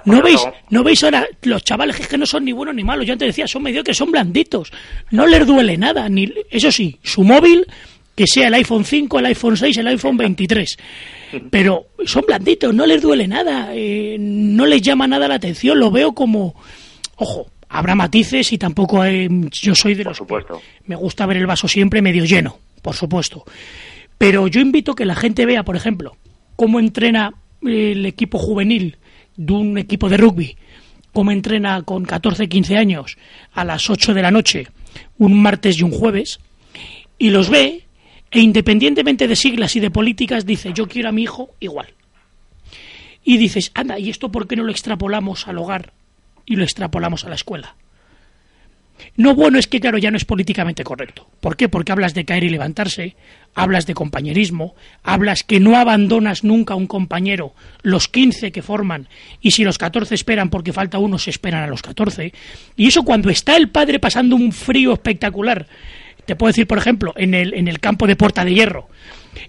no 0.05 0.21
veis, 0.21 0.47
no 0.69 0.83
veis 0.83 1.03
ahora 1.03 1.27
los 1.43 1.63
chavales 1.63 1.95
que, 1.95 2.03
es 2.03 2.07
que 2.07 2.17
no 2.17 2.25
son 2.25 2.45
ni 2.45 2.53
buenos 2.53 2.75
ni 2.75 2.83
malos, 2.83 3.05
yo 3.05 3.13
antes 3.13 3.27
decía, 3.27 3.47
son 3.47 3.63
mediocres, 3.63 3.97
son 3.97 4.11
blanditos, 4.11 4.71
no 5.11 5.27
les 5.27 5.45
duele 5.45 5.77
nada, 5.77 6.07
ni 6.09 6.33
eso 6.49 6.71
sí, 6.71 6.97
su 7.03 7.23
móvil 7.23 7.67
que 8.15 8.27
sea 8.27 8.47
el 8.47 8.53
iPhone 8.53 8.85
5, 8.85 9.19
el 9.19 9.25
iPhone 9.25 9.57
6, 9.57 9.77
el 9.77 9.87
iPhone 9.87 10.17
23. 10.17 10.77
Pero 11.49 11.87
son 12.05 12.23
blanditos, 12.27 12.73
no 12.73 12.85
les 12.85 13.01
duele 13.01 13.27
nada, 13.27 13.69
eh, 13.73 14.17
no 14.19 14.65
les 14.65 14.81
llama 14.81 15.07
nada 15.07 15.27
la 15.27 15.35
atención, 15.35 15.79
lo 15.79 15.91
veo 15.91 16.13
como, 16.13 16.55
ojo, 17.15 17.47
habrá 17.69 17.95
matices 17.95 18.53
y 18.53 18.57
tampoco 18.57 19.03
yo 19.05 19.75
soy 19.75 19.95
de 19.95 20.03
los 20.03 20.17
supuesto. 20.17 20.61
me 20.85 20.95
gusta 20.95 21.25
ver 21.25 21.37
el 21.37 21.47
vaso 21.47 21.67
siempre 21.67 22.01
medio 22.01 22.23
lleno, 22.23 22.57
por 22.81 22.95
supuesto. 22.95 23.43
Pero 24.17 24.47
yo 24.47 24.61
invito 24.61 24.91
a 24.91 24.95
que 24.95 25.05
la 25.05 25.15
gente 25.15 25.45
vea, 25.45 25.63
por 25.63 25.75
ejemplo, 25.75 26.15
cómo 26.55 26.79
entrena 26.79 27.33
el 27.61 28.05
equipo 28.05 28.37
juvenil 28.37 28.97
de 29.35 29.53
un 29.53 29.77
equipo 29.77 30.09
de 30.09 30.17
rugby, 30.17 30.57
cómo 31.11 31.31
entrena 31.31 31.81
con 31.83 32.03
14, 32.03 32.47
15 32.49 32.77
años 32.77 33.17
a 33.53 33.63
las 33.63 33.89
8 33.89 34.13
de 34.13 34.21
la 34.21 34.31
noche, 34.31 34.67
un 35.17 35.41
martes 35.41 35.79
y 35.79 35.83
un 35.83 35.91
jueves, 35.91 36.39
y 37.17 37.29
los 37.29 37.49
ve 37.49 37.83
e 38.31 38.39
independientemente 38.39 39.27
de 39.27 39.35
siglas 39.35 39.75
y 39.75 39.79
de 39.79 39.91
políticas 39.91 40.45
dice 40.45 40.71
yo 40.73 40.87
quiero 40.87 41.09
a 41.09 41.11
mi 41.11 41.23
hijo 41.23 41.51
igual. 41.59 41.93
Y 43.23 43.37
dices, 43.37 43.71
anda, 43.73 43.99
¿y 43.99 44.09
esto 44.09 44.31
por 44.31 44.47
qué 44.47 44.55
no 44.55 44.63
lo 44.63 44.71
extrapolamos 44.71 45.47
al 45.47 45.57
hogar 45.57 45.93
y 46.45 46.57
lo 46.57 46.63
extrapolamos 46.63 47.23
a 47.23 47.29
la 47.29 47.35
escuela? 47.35 47.75
No 49.15 49.35
bueno 49.35 49.59
es 49.59 49.67
que, 49.67 49.79
claro, 49.79 49.97
ya 49.97 50.11
no 50.11 50.17
es 50.17 50.25
políticamente 50.25 50.83
correcto. 50.83 51.27
¿Por 51.39 51.55
qué? 51.55 51.69
Porque 51.69 51.91
hablas 51.91 52.13
de 52.13 52.25
caer 52.25 52.43
y 52.43 52.49
levantarse, 52.49 53.15
hablas 53.53 53.85
de 53.85 53.93
compañerismo, 53.93 54.75
hablas 55.03 55.43
que 55.43 55.59
no 55.59 55.77
abandonas 55.77 56.43
nunca 56.43 56.73
a 56.73 56.77
un 56.77 56.87
compañero 56.87 57.53
los 57.81 58.07
15 58.07 58.51
que 58.51 58.61
forman 58.61 59.07
y 59.41 59.51
si 59.51 59.63
los 59.63 59.77
14 59.77 60.15
esperan 60.15 60.49
porque 60.49 60.73
falta 60.73 60.97
uno, 60.97 61.19
se 61.19 61.29
esperan 61.29 61.63
a 61.63 61.67
los 61.67 61.81
14. 61.81 62.33
Y 62.75 62.87
eso 62.87 63.03
cuando 63.03 63.29
está 63.29 63.55
el 63.55 63.69
padre 63.69 63.99
pasando 63.99 64.35
un 64.35 64.51
frío 64.51 64.93
espectacular. 64.93 65.67
Te 66.25 66.35
puedo 66.35 66.51
decir, 66.51 66.67
por 66.67 66.77
ejemplo, 66.77 67.13
en 67.17 67.33
el, 67.33 67.53
en 67.53 67.67
el 67.67 67.79
campo 67.79 68.07
de 68.07 68.15
Puerta 68.15 68.45
de 68.45 68.53
Hierro, 68.53 68.87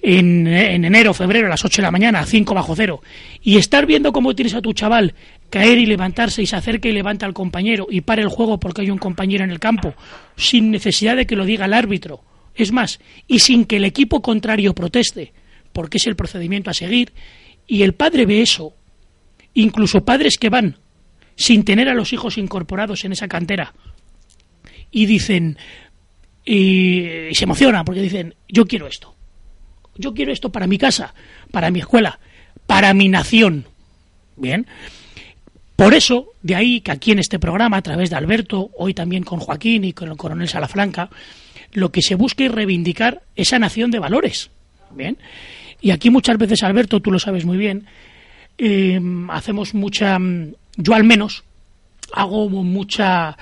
en, 0.03 0.47
en 0.47 0.85
enero, 0.85 1.15
febrero, 1.15 1.47
a 1.47 1.51
las 1.51 1.65
8 1.65 1.81
de 1.81 1.87
la 1.87 1.93
mañana, 1.93 2.19
a 2.19 2.27
5 2.27 2.53
bajo 2.53 2.75
cero, 2.75 3.01
y 3.43 3.59
estar 3.59 3.87
viendo 3.87 4.13
cómo 4.13 4.35
tienes 4.35 4.55
a 4.55 4.63
tu 4.63 4.73
chaval 4.73 5.15
caer 5.55 5.79
y 5.79 5.87
levantarse 5.87 6.43
y 6.43 6.47
se 6.47 6.57
acerca 6.57 6.89
y 6.89 6.93
levanta 6.93 7.27
al 7.27 7.33
compañero 7.33 7.87
y 7.89 8.01
para 8.01 8.21
el 8.21 8.29
juego 8.29 8.59
porque 8.59 8.81
hay 8.81 8.91
un 8.91 8.99
compañero 8.99 9.45
en 9.45 9.53
el 9.53 9.61
campo, 9.61 9.95
sin 10.37 10.73
necesidad 10.73 11.15
de 11.15 11.29
que 11.29 11.37
lo 11.37 11.45
diga 11.45 11.67
el 11.67 11.75
árbitro. 11.75 12.25
Es 12.57 12.73
más, 12.73 12.99
y 13.29 13.39
sin 13.39 13.65
que 13.65 13.77
el 13.77 13.85
equipo 13.85 14.21
contrario 14.21 14.75
proteste, 14.75 15.33
porque 15.73 15.99
es 15.99 16.09
el 16.09 16.17
procedimiento 16.17 16.71
a 16.71 16.75
seguir, 16.75 17.13
y 17.69 17.83
el 17.83 17.95
padre 17.95 18.27
ve 18.27 18.43
eso, 18.43 18.75
incluso 19.55 20.05
padres 20.05 20.39
que 20.39 20.51
van 20.51 20.79
sin 21.37 21.65
tener 21.65 21.89
a 21.89 21.95
los 21.95 22.13
hijos 22.13 22.37
incorporados 22.37 23.05
en 23.05 23.13
esa 23.13 23.29
cantera, 23.29 23.75
y 24.91 25.07
dicen, 25.07 25.57
y, 26.45 27.29
se 27.33 27.45
emociona 27.45 27.85
porque 27.85 28.03
dicen, 28.03 28.35
yo 28.49 28.67
quiero 28.67 28.89
esto, 28.89 29.15
yo 29.95 30.15
quiero 30.15 30.33
esto 30.33 30.51
para 30.51 30.67
mi 30.67 30.79
casa, 30.79 31.15
para 31.53 31.71
mi 31.71 31.79
escuela, 31.79 32.19
para 32.67 32.93
mi 32.93 33.09
nación. 33.09 33.67
Bien, 34.37 34.67
por 35.77 35.95
eso, 35.95 36.33
de 36.43 36.55
ahí 36.55 36.81
que 36.81 36.93
aquí 36.93 37.11
en 37.11 37.19
este 37.19 37.39
programa, 37.39 37.79
a 37.79 37.83
través 37.83 38.11
de 38.11 38.17
Alberto, 38.17 38.71
hoy 38.79 38.95
también 38.95 39.25
con 39.25 39.41
Joaquín 39.41 39.85
y 39.85 39.93
con 39.93 40.09
el 40.09 40.17
coronel 40.17 40.49
Salafranca, 40.49 41.11
lo 41.73 41.91
que 41.91 42.01
se 42.01 42.15
busca 42.15 42.45
es 42.45 42.53
reivindicar 42.53 43.23
esa 43.35 43.59
nación 43.59 43.91
de 43.91 43.99
valores. 43.99 44.51
Bien. 44.93 45.19
Y 45.81 45.91
aquí 45.91 46.11
muchas 46.11 46.39
veces, 46.39 46.63
Alberto, 46.63 47.01
tú 47.01 47.11
lo 47.11 47.19
sabes 47.19 47.45
muy 47.45 47.59
bien, 47.59 47.87
eh, 48.57 49.01
hacemos 49.31 49.75
mucha, 49.75 50.19
yo 50.77 50.95
al 50.95 51.05
menos, 51.05 51.43
hago 52.13 52.49
mucha 52.49 53.37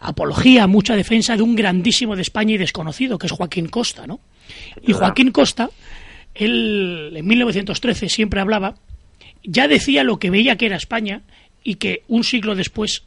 apología, 0.00 0.66
mucha 0.66 0.96
defensa 0.96 1.36
de 1.36 1.42
un 1.42 1.54
grandísimo 1.54 2.16
de 2.16 2.22
España 2.22 2.54
y 2.54 2.58
desconocido, 2.58 3.18
que 3.18 3.26
es 3.26 3.32
Joaquín 3.32 3.68
Costa, 3.68 4.06
¿no? 4.06 4.20
Y 4.82 4.92
Joaquín 4.92 5.30
Costa, 5.30 5.68
él 6.34 7.12
en 7.14 7.26
1913 7.26 8.08
siempre 8.08 8.40
hablaba, 8.40 8.76
ya 9.42 9.68
decía 9.68 10.02
lo 10.02 10.18
que 10.18 10.30
veía 10.30 10.56
que 10.56 10.66
era 10.66 10.76
España 10.76 11.22
y 11.62 11.76
que 11.76 12.02
un 12.08 12.24
siglo 12.24 12.54
después 12.54 13.04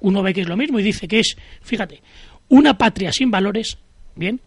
uno 0.00 0.22
ve 0.22 0.34
que 0.34 0.42
es 0.42 0.48
lo 0.48 0.56
mismo 0.56 0.78
y 0.78 0.82
dice 0.82 1.08
que 1.08 1.20
es, 1.20 1.36
fíjate, 1.62 2.02
una 2.48 2.78
patria 2.78 3.12
sin 3.12 3.30
valores, 3.30 3.78
bien, 4.14 4.40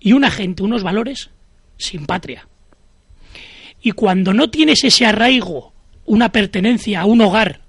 y 0.00 0.12
una 0.12 0.30
gente, 0.30 0.62
unos 0.62 0.82
valores 0.82 1.30
sin 1.76 2.06
patria. 2.06 2.48
Y 3.82 3.92
cuando 3.92 4.32
no 4.32 4.50
tienes 4.50 4.84
ese 4.84 5.06
arraigo, 5.06 5.72
una 6.04 6.32
pertenencia 6.32 7.00
a 7.00 7.06
un 7.06 7.20
hogar 7.20 7.60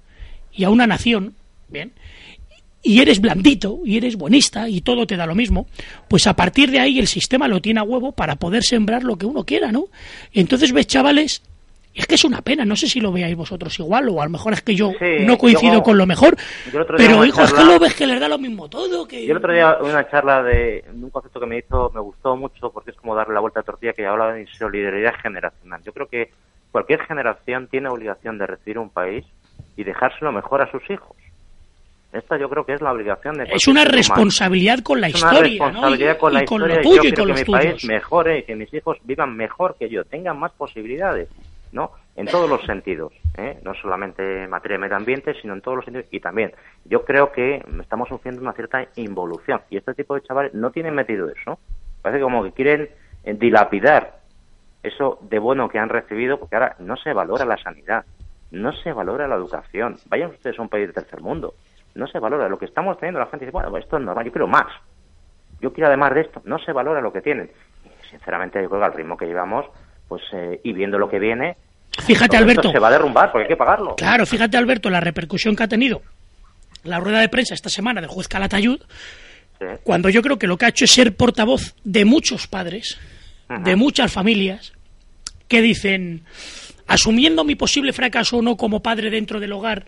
y 0.52 0.64
a 0.64 0.70
una 0.70 0.86
nación, 0.86 1.34
bien, 1.68 1.92
y 2.82 3.00
eres 3.00 3.20
blandito 3.20 3.80
y 3.84 3.96
eres 3.96 4.16
buenista 4.16 4.68
y 4.68 4.82
todo 4.82 5.06
te 5.06 5.16
da 5.16 5.26
lo 5.26 5.34
mismo, 5.34 5.66
pues 6.08 6.26
a 6.26 6.36
partir 6.36 6.70
de 6.70 6.80
ahí 6.80 6.98
el 6.98 7.06
sistema 7.06 7.48
lo 7.48 7.62
tiene 7.62 7.80
a 7.80 7.84
huevo 7.84 8.12
para 8.12 8.36
poder 8.36 8.62
sembrar 8.62 9.04
lo 9.04 9.16
que 9.16 9.26
uno 9.26 9.44
quiera, 9.44 9.72
¿no? 9.72 9.86
Entonces 10.32 10.72
ves 10.72 10.86
chavales 10.86 11.42
es 11.94 12.06
que 12.06 12.16
es 12.16 12.24
una 12.24 12.42
pena, 12.42 12.64
no 12.64 12.74
sé 12.74 12.88
si 12.88 13.00
lo 13.00 13.12
veáis 13.12 13.36
vosotros 13.36 13.78
igual, 13.78 14.08
o 14.08 14.20
a 14.20 14.24
lo 14.24 14.30
mejor 14.30 14.52
es 14.52 14.62
que 14.62 14.74
yo 14.74 14.92
no 15.20 15.38
coincido 15.38 15.82
con 15.82 15.96
lo 15.96 16.06
mejor, 16.06 16.36
pero 16.96 17.24
hijo, 17.24 17.42
es 17.42 17.52
que 17.52 17.64
lo 17.64 17.78
ves 17.78 17.94
que 17.94 18.06
les 18.06 18.20
da 18.20 18.28
lo 18.28 18.38
mismo 18.38 18.68
todo. 18.68 19.06
Que... 19.06 19.24
Yo 19.24 19.32
el 19.32 19.38
otro 19.38 19.52
día 19.52 19.78
una 19.80 20.08
charla 20.10 20.42
de 20.42 20.84
un 20.92 21.10
concepto 21.10 21.40
que 21.40 21.46
me 21.46 21.58
hizo, 21.58 21.90
me 21.94 22.00
gustó 22.00 22.36
mucho, 22.36 22.70
porque 22.70 22.90
es 22.90 22.96
como 22.96 23.14
darle 23.14 23.34
la 23.34 23.40
vuelta 23.40 23.60
a 23.60 23.62
tortilla, 23.62 23.92
que 23.92 24.06
hablaba 24.06 24.34
de 24.34 24.46
solidaridad 24.58 25.14
generacional. 25.22 25.80
Yo 25.84 25.92
creo 25.92 26.08
que 26.08 26.30
cualquier 26.72 27.00
generación 27.06 27.68
tiene 27.68 27.88
obligación 27.88 28.38
de 28.38 28.46
recibir 28.46 28.78
un 28.78 28.90
país 28.90 29.24
y 29.76 29.84
dejárselo 29.84 30.32
mejor 30.32 30.62
a 30.62 30.70
sus 30.70 30.82
hijos. 30.90 31.16
Esta 32.12 32.38
yo 32.38 32.48
creo 32.48 32.64
que 32.64 32.74
es 32.74 32.80
la 32.80 32.92
obligación 32.92 33.36
de... 33.36 33.44
Es 33.52 33.66
una 33.66 33.84
responsabilidad 33.84 34.78
con 34.84 35.00
la 35.00 35.08
historia, 35.08 35.38
una 35.38 35.40
responsabilidad 35.40 36.16
con 36.16 36.32
la 36.32 36.42
historia. 36.44 36.76
Lo 36.76 36.82
tuyo 36.82 37.08
y, 37.08 37.12
con 37.12 37.26
que 37.26 37.34
mi 37.34 37.44
país 37.44 37.84
mejore, 37.84 38.44
que 38.44 38.54
mis 38.54 38.72
hijos 38.72 38.98
vivan 39.02 39.36
mejor 39.36 39.76
que 39.76 39.88
yo, 39.88 40.04
tengan 40.04 40.38
más 40.38 40.52
posibilidades. 40.52 41.28
¿No? 41.74 41.90
En 42.14 42.26
todos 42.26 42.48
los 42.48 42.62
sentidos, 42.64 43.12
¿eh? 43.36 43.58
no 43.64 43.74
solamente 43.74 44.44
en 44.44 44.50
materia 44.50 44.76
de 44.76 44.82
medio 44.82 44.96
ambiente, 44.96 45.34
sino 45.42 45.52
en 45.54 45.60
todos 45.60 45.78
los 45.78 45.84
sentidos. 45.84 46.06
Y 46.12 46.20
también, 46.20 46.52
yo 46.84 47.04
creo 47.04 47.32
que 47.32 47.64
estamos 47.80 48.08
sufriendo 48.08 48.40
una 48.40 48.52
cierta 48.52 48.86
involución. 48.94 49.60
Y 49.68 49.76
este 49.76 49.92
tipo 49.94 50.14
de 50.14 50.22
chavales 50.22 50.54
no 50.54 50.70
tienen 50.70 50.94
metido 50.94 51.28
eso. 51.28 51.58
Parece 52.00 52.22
como 52.22 52.44
que 52.44 52.52
quieren 52.52 52.88
eh, 53.24 53.34
dilapidar 53.34 54.20
eso 54.84 55.18
de 55.22 55.40
bueno 55.40 55.68
que 55.68 55.80
han 55.80 55.88
recibido, 55.88 56.38
porque 56.38 56.54
ahora 56.54 56.76
no 56.78 56.96
se 56.96 57.12
valora 57.12 57.44
la 57.44 57.56
sanidad, 57.56 58.04
no 58.52 58.72
se 58.72 58.92
valora 58.92 59.26
la 59.26 59.34
educación. 59.34 59.96
Vayan 60.06 60.30
ustedes 60.30 60.56
a 60.58 60.62
un 60.62 60.68
país 60.68 60.86
de 60.86 60.92
tercer 60.92 61.20
mundo, 61.22 61.54
no 61.96 62.06
se 62.06 62.20
valora. 62.20 62.48
Lo 62.48 62.58
que 62.58 62.66
estamos 62.66 62.98
teniendo, 62.98 63.18
la 63.18 63.26
gente 63.26 63.46
dice, 63.46 63.52
bueno, 63.52 63.76
esto 63.76 63.96
es 63.96 64.04
normal, 64.04 64.24
yo 64.24 64.32
quiero 64.32 64.46
más. 64.46 64.66
Yo 65.60 65.72
quiero 65.72 65.88
además 65.88 66.14
de 66.14 66.20
esto, 66.20 66.40
no 66.44 66.60
se 66.60 66.72
valora 66.72 67.00
lo 67.00 67.12
que 67.12 67.22
tienen. 67.22 67.50
Y 67.84 68.08
sinceramente, 68.10 68.62
yo 68.62 68.68
creo 68.68 68.80
que 68.80 68.86
al 68.86 68.92
ritmo 68.92 69.16
que 69.16 69.26
llevamos, 69.26 69.66
pues 70.08 70.22
eh, 70.32 70.60
y 70.62 70.72
viendo 70.72 70.98
lo 70.98 71.08
que 71.08 71.18
viene, 71.18 71.56
Fíjate, 72.02 72.36
Alberto. 72.36 72.72
Se 72.72 72.78
va 72.78 72.88
a 72.88 72.92
derrumbar 72.92 73.30
porque 73.30 73.44
hay 73.44 73.48
que 73.48 73.56
pagarlo. 73.56 73.94
Claro, 73.96 74.26
fíjate, 74.26 74.56
Alberto, 74.56 74.90
la 74.90 75.00
repercusión 75.00 75.54
que 75.54 75.62
ha 75.62 75.68
tenido 75.68 76.02
la 76.82 77.00
rueda 77.00 77.20
de 77.20 77.28
prensa 77.28 77.54
esta 77.54 77.68
semana 77.68 78.00
del 78.00 78.10
juez 78.10 78.28
Calatayud, 78.28 78.80
cuando 79.82 80.10
yo 80.10 80.22
creo 80.22 80.38
que 80.38 80.46
lo 80.46 80.58
que 80.58 80.66
ha 80.66 80.68
hecho 80.68 80.84
es 80.84 80.90
ser 80.90 81.16
portavoz 81.16 81.74
de 81.84 82.04
muchos 82.04 82.46
padres, 82.46 82.98
de 83.48 83.76
muchas 83.76 84.12
familias, 84.12 84.72
que 85.48 85.62
dicen, 85.62 86.24
asumiendo 86.86 87.44
mi 87.44 87.54
posible 87.54 87.92
fracaso 87.92 88.38
o 88.38 88.42
no 88.42 88.56
como 88.56 88.82
padre 88.82 89.10
dentro 89.10 89.40
del 89.40 89.52
hogar, 89.52 89.86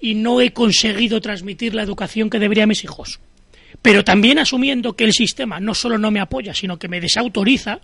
y 0.00 0.14
no 0.14 0.40
he 0.40 0.52
conseguido 0.52 1.20
transmitir 1.20 1.74
la 1.74 1.82
educación 1.82 2.30
que 2.30 2.38
debería 2.38 2.64
a 2.64 2.68
mis 2.68 2.82
hijos, 2.82 3.20
pero 3.82 4.02
también 4.02 4.38
asumiendo 4.38 4.94
que 4.94 5.04
el 5.04 5.12
sistema 5.12 5.60
no 5.60 5.74
solo 5.74 5.98
no 5.98 6.10
me 6.10 6.20
apoya, 6.20 6.54
sino 6.54 6.78
que 6.78 6.88
me 6.88 7.00
desautoriza, 7.00 7.80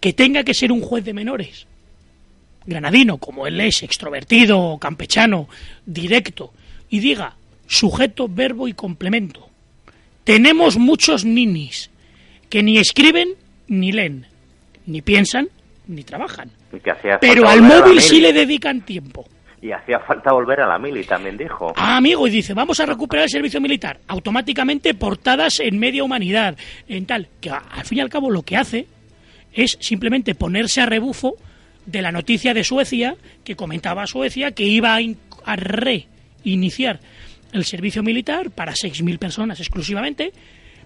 que 0.00 0.12
tenga 0.12 0.44
que 0.44 0.54
ser 0.54 0.72
un 0.72 0.80
juez 0.80 1.04
de 1.04 1.14
menores 1.14 1.66
granadino, 2.66 3.18
como 3.18 3.46
él 3.46 3.60
es, 3.60 3.82
extrovertido, 3.82 4.76
campechano, 4.78 5.48
directo, 5.84 6.52
y 6.90 7.00
diga 7.00 7.34
sujeto, 7.66 8.28
verbo 8.28 8.68
y 8.68 8.74
complemento. 8.74 9.48
Tenemos 10.24 10.76
muchos 10.76 11.24
ninis 11.24 11.90
que 12.48 12.62
ni 12.62 12.78
escriben 12.78 13.30
ni 13.68 13.92
leen, 13.92 14.26
ni 14.86 15.02
piensan 15.02 15.48
ni 15.86 16.02
trabajan. 16.02 16.50
Pero 17.20 17.48
al 17.48 17.62
móvil 17.62 18.00
sí 18.00 18.20
le 18.20 18.32
dedican 18.32 18.80
tiempo. 18.82 19.26
Y 19.62 19.72
hacía 19.72 19.98
falta 20.00 20.32
volver 20.32 20.60
a 20.60 20.66
la 20.66 20.78
mili, 20.78 21.04
también 21.04 21.36
dijo. 21.36 21.72
Ah, 21.76 21.96
amigo, 21.96 22.26
y 22.26 22.30
dice, 22.30 22.54
vamos 22.54 22.78
a 22.78 22.86
recuperar 22.86 23.24
el 23.24 23.30
servicio 23.30 23.60
militar. 23.60 23.98
Automáticamente 24.06 24.94
portadas 24.94 25.60
en 25.60 25.78
media 25.78 26.04
humanidad, 26.04 26.56
en 26.88 27.06
tal, 27.06 27.28
que 27.40 27.50
al 27.50 27.84
fin 27.84 27.98
y 27.98 28.00
al 28.00 28.10
cabo 28.10 28.30
lo 28.30 28.42
que 28.42 28.56
hace 28.56 28.86
es 29.56 29.78
simplemente 29.80 30.34
ponerse 30.34 30.82
a 30.82 30.86
rebufo 30.86 31.36
de 31.86 32.02
la 32.02 32.12
noticia 32.12 32.54
de 32.54 32.62
Suecia, 32.62 33.16
que 33.42 33.56
comentaba 33.56 34.06
Suecia 34.06 34.52
que 34.52 34.64
iba 34.64 34.96
a, 35.44 35.56
reiniciar 35.56 37.00
el 37.52 37.64
servicio 37.64 38.02
militar 38.02 38.50
para 38.50 38.74
6.000 38.74 39.18
personas 39.18 39.58
exclusivamente, 39.58 40.32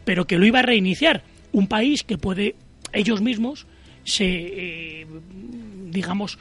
pero 0.04 0.26
que 0.26 0.38
lo 0.38 0.46
iba 0.46 0.60
a 0.60 0.62
reiniciar. 0.62 1.24
Un 1.52 1.66
país 1.66 2.04
que 2.04 2.16
puede, 2.16 2.54
ellos 2.92 3.20
mismos, 3.20 3.66
se, 4.04 4.24
eh, 4.26 5.06
digamos, 5.90 6.38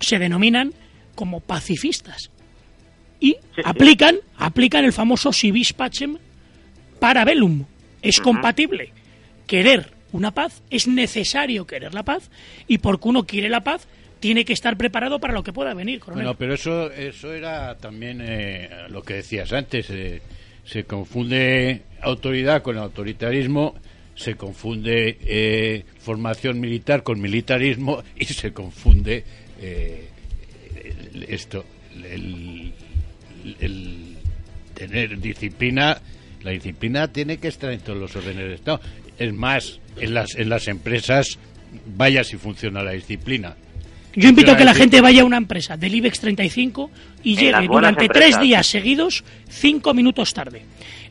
se 0.00 0.18
denominan 0.18 0.72
como 1.14 1.40
pacifistas. 1.40 2.30
Y 3.20 3.36
aplican, 3.64 4.16
aplican 4.38 4.86
el 4.86 4.94
famoso 4.94 5.30
civis 5.30 5.74
pacem 5.74 6.16
para 6.98 7.26
bellum. 7.26 7.66
Es 8.00 8.18
compatible 8.18 8.92
querer 9.46 9.99
una 10.12 10.32
paz, 10.32 10.62
es 10.70 10.88
necesario 10.88 11.66
querer 11.66 11.94
la 11.94 12.02
paz 12.02 12.30
y 12.66 12.78
porque 12.78 13.08
uno 13.08 13.24
quiere 13.24 13.48
la 13.48 13.62
paz 13.62 13.86
tiene 14.20 14.44
que 14.44 14.52
estar 14.52 14.76
preparado 14.76 15.18
para 15.18 15.32
lo 15.32 15.42
que 15.42 15.52
pueda 15.52 15.74
venir, 15.74 15.98
coronel. 15.98 16.34
Pero 16.38 16.54
eso, 16.54 16.92
eso 16.92 17.32
era 17.32 17.76
también 17.78 18.20
eh, 18.22 18.68
lo 18.90 19.02
que 19.02 19.14
decías 19.14 19.52
antes. 19.52 19.88
Eh, 19.90 20.20
se 20.64 20.84
confunde 20.84 21.82
autoridad 22.02 22.62
con 22.62 22.76
autoritarismo, 22.76 23.74
se 24.14 24.36
confunde 24.36 25.18
eh, 25.22 25.84
formación 25.98 26.60
militar 26.60 27.02
con 27.02 27.20
militarismo 27.20 28.04
y 28.14 28.26
se 28.26 28.52
confunde 28.52 29.24
esto, 31.28 31.64
el, 32.04 32.72
tener 34.74 35.18
disciplina. 35.18 36.00
La 36.42 36.52
disciplina 36.52 37.08
tiene 37.08 37.38
que 37.38 37.48
estar 37.48 37.72
en 37.72 37.80
todos 37.80 37.98
los 37.98 38.14
órdenes 38.16 38.48
de 38.48 38.54
Estado. 38.54 38.80
Es 39.18 39.32
más, 39.32 39.79
en 39.98 40.14
las, 40.14 40.34
en 40.34 40.48
las 40.48 40.68
empresas, 40.68 41.38
vaya 41.96 42.24
si 42.24 42.36
funciona 42.36 42.82
la 42.82 42.92
disciplina. 42.92 43.56
Yo 44.14 44.28
invito 44.28 44.52
a 44.52 44.56
que 44.56 44.64
la 44.64 44.74
gente 44.74 45.00
vaya 45.00 45.22
a 45.22 45.24
una 45.24 45.36
empresa 45.36 45.76
del 45.76 45.94
IBEX 45.94 46.20
35 46.20 46.90
y 47.22 47.36
llegue 47.36 47.68
durante 47.68 48.08
tres 48.08 48.40
días 48.40 48.66
seguidos 48.66 49.22
cinco 49.48 49.94
minutos 49.94 50.34
tarde. 50.34 50.62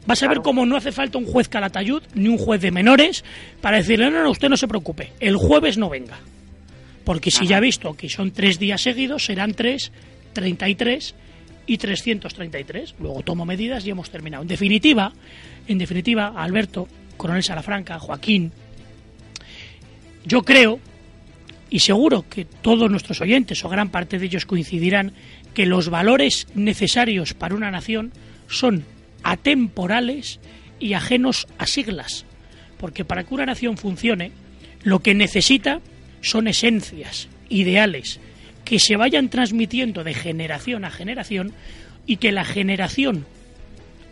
Vas 0.06 0.22
a 0.23 0.27
ver 0.27 0.39
cómo 0.41 0.65
no 0.65 0.76
hace 0.76 0.91
falta 0.91 1.18
un 1.18 1.26
juez 1.26 1.47
calatayud 1.47 2.03
ni 2.15 2.27
un 2.27 2.38
juez 2.38 2.61
de 2.61 2.72
menores 2.72 3.23
para 3.61 3.77
decirle, 3.77 4.10
no, 4.10 4.23
no, 4.23 4.30
usted 4.31 4.49
no 4.49 4.57
se 4.57 4.68
preocupe, 4.68 5.14
el 5.19 5.38
jueves 5.38 5.77
no 5.77 5.89
venga. 5.89 6.19
Porque 7.06 7.31
si 7.31 7.47
ya 7.47 7.57
ha 7.57 7.61
visto 7.61 7.93
que 7.93 8.10
son 8.10 8.31
tres 8.31 8.60
días 8.60 8.81
seguidos, 8.81 9.26
serán 9.26 9.53
tres, 9.53 9.91
33 10.34 11.15
y 11.68 11.77
333. 11.77 12.95
Luego 12.99 13.22
tomo 13.22 13.45
medidas 13.45 13.85
y 13.85 13.91
hemos 13.91 14.10
terminado. 14.10 14.41
En 14.41 14.47
definitiva, 14.49 15.14
en 15.68 15.77
definitiva, 15.77 16.34
Alberto, 16.35 16.88
Coronel 17.15 17.43
Salafranca, 17.43 17.99
Joaquín, 17.99 18.51
yo 20.26 20.41
creo, 20.44 20.80
y 21.70 21.80
seguro 21.80 22.26
que 22.30 22.46
todos 22.46 22.90
nuestros 22.90 23.22
oyentes 23.22 23.64
o 23.64 23.70
gran 23.70 23.90
parte 23.90 24.20
de 24.20 24.26
ellos 24.26 24.46
coincidirán, 24.46 25.14
que 25.54 25.66
los 25.66 25.90
valores 25.90 26.48
necesarios 26.56 27.34
para 27.34 27.56
una 27.56 27.72
nación 27.72 28.12
son 28.48 28.86
atemporales 29.24 30.40
y 30.80 30.94
ajenos 30.94 31.48
a 31.58 31.68
siglas. 31.68 32.26
Porque 32.78 33.06
para 33.06 33.24
que 33.24 33.34
una 33.34 33.46
nación 33.46 33.78
funcione, 33.78 34.32
lo 34.84 35.00
que 35.00 35.14
necesita 35.14 35.82
son 36.22 36.48
esencias, 36.48 37.28
ideales, 37.50 38.20
que 38.64 38.80
se 38.80 38.96
vayan 38.96 39.30
transmitiendo 39.30 40.04
de 40.04 40.14
generación 40.14 40.86
a 40.86 40.91
generación 40.91 41.54
y 42.06 42.18
que 42.18 42.32
la 42.32 42.46
generación 42.46 43.26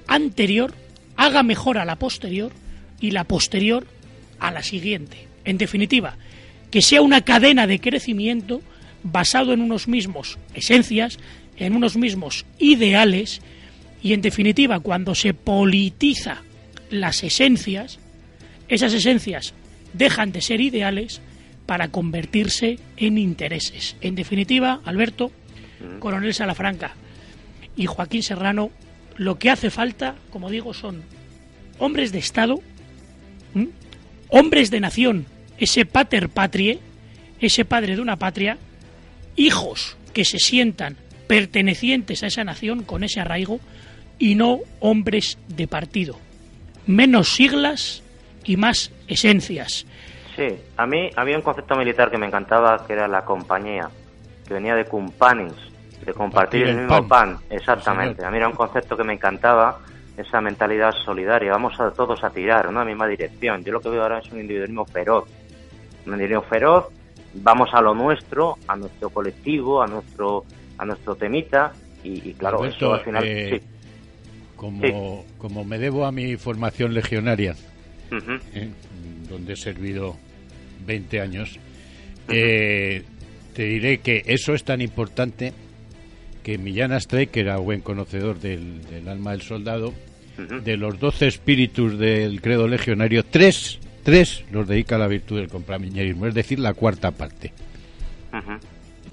anterior 0.08 0.74
haga 1.16 1.44
mejor 1.44 1.78
a 1.78 1.86
la 1.86 1.98
posterior 1.98 2.52
y 3.00 3.12
la 3.12 3.24
posterior 3.24 3.88
a 4.40 4.52
la 4.52 4.64
siguiente. 4.64 5.28
En 5.48 5.58
definitiva, 5.58 6.18
que 6.70 6.82
sea 6.82 7.02
una 7.02 7.22
cadena 7.22 7.68
de 7.68 7.80
crecimiento 7.80 8.62
basado 9.02 9.54
en 9.54 9.62
unos 9.62 9.88
mismos 9.88 10.38
esencias, 10.54 11.20
en 11.56 11.74
unos 11.74 11.96
mismos 11.96 12.46
ideales 12.60 13.42
y 14.04 14.12
en 14.12 14.22
definitiva 14.22 14.82
cuando 14.82 15.16
se 15.16 15.34
politiza 15.34 16.44
las 16.90 17.24
esencias, 17.24 18.00
esas 18.68 18.94
esencias 18.94 19.54
dejan 19.94 20.34
de 20.34 20.42
ser 20.42 20.60
ideales 20.60 21.22
para 21.66 21.88
convertirse 21.88 22.78
en 22.98 23.18
intereses. 23.18 23.96
En 24.02 24.16
definitiva, 24.16 24.82
Alberto, 24.84 25.32
Coronel 26.00 26.34
Salafranca 26.34 26.92
y 27.78 27.86
Joaquín 27.86 28.22
Serrano, 28.22 28.70
lo 29.16 29.40
que 29.40 29.50
hace 29.50 29.70
falta, 29.70 30.16
como 30.30 30.50
digo, 30.50 30.74
son 30.74 31.04
hombres 31.80 32.12
de 32.12 32.20
Estado, 32.20 32.60
hombres 34.28 34.72
de 34.72 34.82
nación, 34.82 35.26
ese 35.58 35.86
pater 35.86 36.30
patrie, 36.30 36.80
ese 37.40 37.66
padre 37.66 37.96
de 37.96 38.02
una 38.02 38.18
patria, 38.18 38.58
hijos 39.36 39.98
que 40.14 40.26
se 40.26 40.40
sientan 40.40 40.98
pertenecientes 41.28 42.24
a 42.24 42.28
esa 42.28 42.44
nación 42.44 42.84
con 42.84 43.04
ese 43.04 43.20
arraigo 43.20 43.60
y 44.20 44.36
no 44.36 44.60
hombres 44.80 45.38
de 45.48 45.68
partido. 45.68 46.18
Menos 46.86 47.36
siglas 47.36 48.04
y 48.46 48.58
más 48.58 48.92
esencias. 49.08 49.86
Sí, 50.36 50.48
a 50.78 50.86
mí 50.86 51.10
había 51.16 51.36
un 51.36 51.42
concepto 51.42 51.76
militar 51.76 52.10
que 52.10 52.18
me 52.18 52.28
encantaba, 52.28 52.86
que 52.86 52.94
era 52.94 53.08
la 53.08 53.26
compañía, 53.26 53.90
que 54.48 54.54
venía 54.54 54.76
de 54.76 54.86
companis, 54.86 55.54
de 56.06 56.14
compartir 56.14 56.68
el, 56.68 56.78
mismo 56.78 57.08
pan, 57.08 57.38
exactamente. 57.50 58.24
a 58.24 58.30
mí 58.30 58.38
era 58.38 58.48
un 58.48 58.54
concepto 58.54 58.96
que 58.96 59.04
me 59.04 59.14
encantaba, 59.14 59.80
esa 60.16 60.42
mentalidad 60.42 60.92
solidaria, 61.06 61.52
vamos 61.52 61.80
a 61.80 61.92
todos 61.92 62.24
a 62.24 62.30
tirar, 62.32 62.72
¿no? 62.72 62.80
A 62.80 62.84
la 62.84 62.90
misma 62.90 63.08
dirección. 63.08 63.64
Yo 63.64 63.72
lo 63.72 63.80
que 63.80 63.90
veo 63.90 64.02
ahora 64.02 64.20
es 64.20 64.32
un 64.32 64.40
individualismo 64.40 64.86
feroz, 64.86 65.30
individualismo 66.14 66.50
feroz, 66.50 66.86
vamos 67.34 67.70
a 67.74 67.82
lo 67.82 67.94
nuestro, 67.94 68.58
a 68.68 68.76
nuestro 68.76 69.10
colectivo, 69.10 69.82
a 69.82 69.88
nuestro 69.88 70.46
a 70.78 70.86
nuestro 70.86 71.16
temita, 71.16 71.74
y, 72.04 72.34
claro, 72.34 72.66
eso 72.66 72.94
al 72.94 73.02
final... 73.02 73.24
Eh, 73.26 73.62
como, 74.56 75.26
como 75.38 75.64
me 75.64 75.78
debo 75.78 76.06
a 76.06 76.12
mi 76.12 76.36
formación 76.36 76.94
legionaria, 76.94 77.56
eh, 78.54 78.70
donde 79.30 79.54
he 79.54 79.56
servido 79.56 80.16
20 80.86 81.22
años, 81.22 81.60
eh, 82.28 83.04
te 83.54 83.64
diré 83.66 84.00
que 84.00 84.24
eso 84.26 84.54
es 84.54 84.64
tan 84.64 84.82
importante 84.82 85.54
que 86.42 86.58
Millán 86.58 86.92
Astray, 86.92 87.28
que 87.28 87.42
era 87.42 87.58
buen 87.58 87.82
conocedor 87.82 88.40
del, 88.40 88.82
alma 89.08 89.32
del 89.32 89.42
soldado, 89.42 89.94
de 90.38 90.78
los 90.78 91.00
12 91.00 91.28
espíritus 91.28 91.98
del 91.98 92.42
credo 92.42 92.68
legionario, 92.68 93.24
tres, 93.26 93.80
tres 94.08 94.46
los 94.54 94.66
dedica 94.66 94.96
a 94.96 95.00
la 95.00 95.08
virtud 95.10 95.36
del 95.36 95.50
compramiñerismo, 95.50 96.28
es 96.28 96.34
decir, 96.34 96.60
la 96.60 96.74
cuarta 96.74 97.12
parte. 97.12 97.52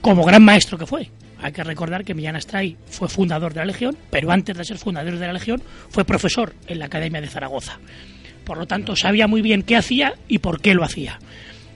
Como 0.01 0.25
gran 0.25 0.45
maestro 0.45 0.79
que 0.79 0.87
fue. 0.87 1.11
Hay 1.43 1.51
que 1.51 1.65
recordar 1.65 2.05
que 2.05 2.15
Millán 2.15 2.37
Astray 2.37 2.77
fue 2.87 3.09
fundador 3.09 3.53
de 3.53 3.59
la 3.59 3.67
Legión, 3.67 3.97
pero 4.11 4.31
antes 4.31 4.57
de 4.57 4.65
ser 4.65 4.79
fundador 4.79 5.19
de 5.19 5.27
la 5.27 5.33
Legión 5.33 5.61
fue 5.91 6.05
profesor 6.05 6.55
en 6.69 6.79
la 6.79 6.85
Academia 6.85 7.21
de 7.21 7.27
Zaragoza. 7.27 7.81
Por 8.45 8.57
lo 8.57 8.67
tanto, 8.67 8.95
sabía 8.95 9.27
muy 9.27 9.43
bien 9.43 9.65
qué 9.65 9.77
hacía 9.77 10.15
y 10.29 10.39
por 10.39 10.61
qué 10.61 10.75
lo 10.75 10.85
hacía. 10.85 11.19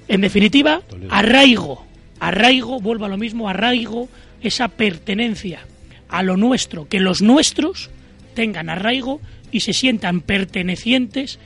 En 0.07 0.20
definitiva, 0.20 0.82
arraigo, 1.11 1.85
arraigo, 2.20 2.78
vuelvo 2.78 3.07
a 3.07 3.09
lo 3.09 3.16
mismo, 3.16 3.49
arraigo, 3.49 4.09
esa 4.43 4.69
pertenencia 4.69 5.59
a 6.09 6.23
lo 6.23 6.36
nuestro, 6.36 6.86
que 6.86 7.01
los 7.01 7.20
nuestros 7.20 7.90
tengan 8.35 8.70
arraigo 8.70 9.20
y 9.51 9.59
se 9.59 9.73
sientan 9.73 10.20
pertenecientes 10.20 11.40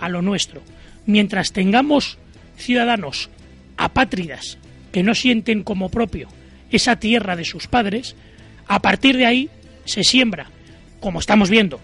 a 0.00 0.08
lo 0.08 0.22
nuestro. 0.22 0.62
Mientras 1.08 1.52
tengamos 1.52 2.18
ciudadanos 2.58 3.30
apátridas 3.78 4.58
que 4.92 5.02
no 5.02 5.14
sienten 5.14 5.62
como 5.62 5.88
propio 5.88 6.28
esa 6.70 6.96
tierra 6.96 7.34
de 7.34 7.46
sus 7.46 7.66
padres, 7.66 8.14
a 8.66 8.82
partir 8.82 9.16
de 9.16 9.24
ahí 9.24 9.48
se 9.86 10.04
siembra, 10.04 10.50
como 11.00 11.18
estamos 11.18 11.48
viendo, 11.48 11.80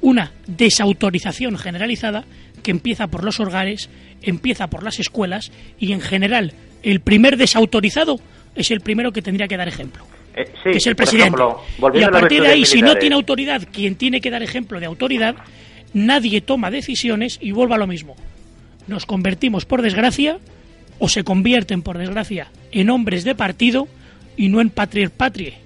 una 0.00 0.32
desautorización 0.48 1.56
generalizada 1.56 2.24
que 2.64 2.72
empieza 2.72 3.06
por 3.06 3.22
los 3.22 3.38
hogares, 3.38 3.90
empieza 4.22 4.66
por 4.66 4.82
las 4.82 4.98
escuelas 4.98 5.52
y 5.78 5.92
en 5.92 6.00
general 6.00 6.52
el 6.82 6.98
primer 6.98 7.36
desautorizado 7.36 8.18
es 8.56 8.72
el 8.72 8.80
primero 8.80 9.12
que 9.12 9.22
tendría 9.22 9.46
que 9.46 9.56
dar 9.56 9.68
ejemplo. 9.68 10.04
Eh, 10.34 10.50
que 10.64 10.78
es 10.78 10.86
el 10.88 10.96
presidente. 10.96 11.40
y 11.94 12.02
a 12.02 12.10
partir 12.10 12.42
de 12.42 12.48
ahí, 12.48 12.64
si 12.64 12.82
no 12.82 12.96
tiene 12.96 13.14
autoridad, 13.14 13.62
quien 13.72 13.94
tiene 13.94 14.20
que 14.20 14.32
dar 14.32 14.42
ejemplo 14.42 14.80
de 14.80 14.86
autoridad, 14.86 15.36
nadie 15.94 16.40
toma 16.40 16.72
decisiones 16.72 17.38
y 17.40 17.52
vuelva 17.52 17.76
a 17.76 17.78
lo 17.78 17.86
mismo. 17.86 18.16
Nos 18.88 19.06
convertimos, 19.06 19.66
por 19.66 19.82
desgracia, 19.82 20.38
o 20.98 21.08
se 21.08 21.22
convierten, 21.22 21.82
por 21.82 21.98
desgracia, 21.98 22.48
en 22.72 22.90
hombres 22.90 23.22
de 23.22 23.34
partido 23.34 23.86
y 24.36 24.48
no 24.48 24.60
en 24.60 24.70
patria 24.70 25.10
patrie, 25.14 25.58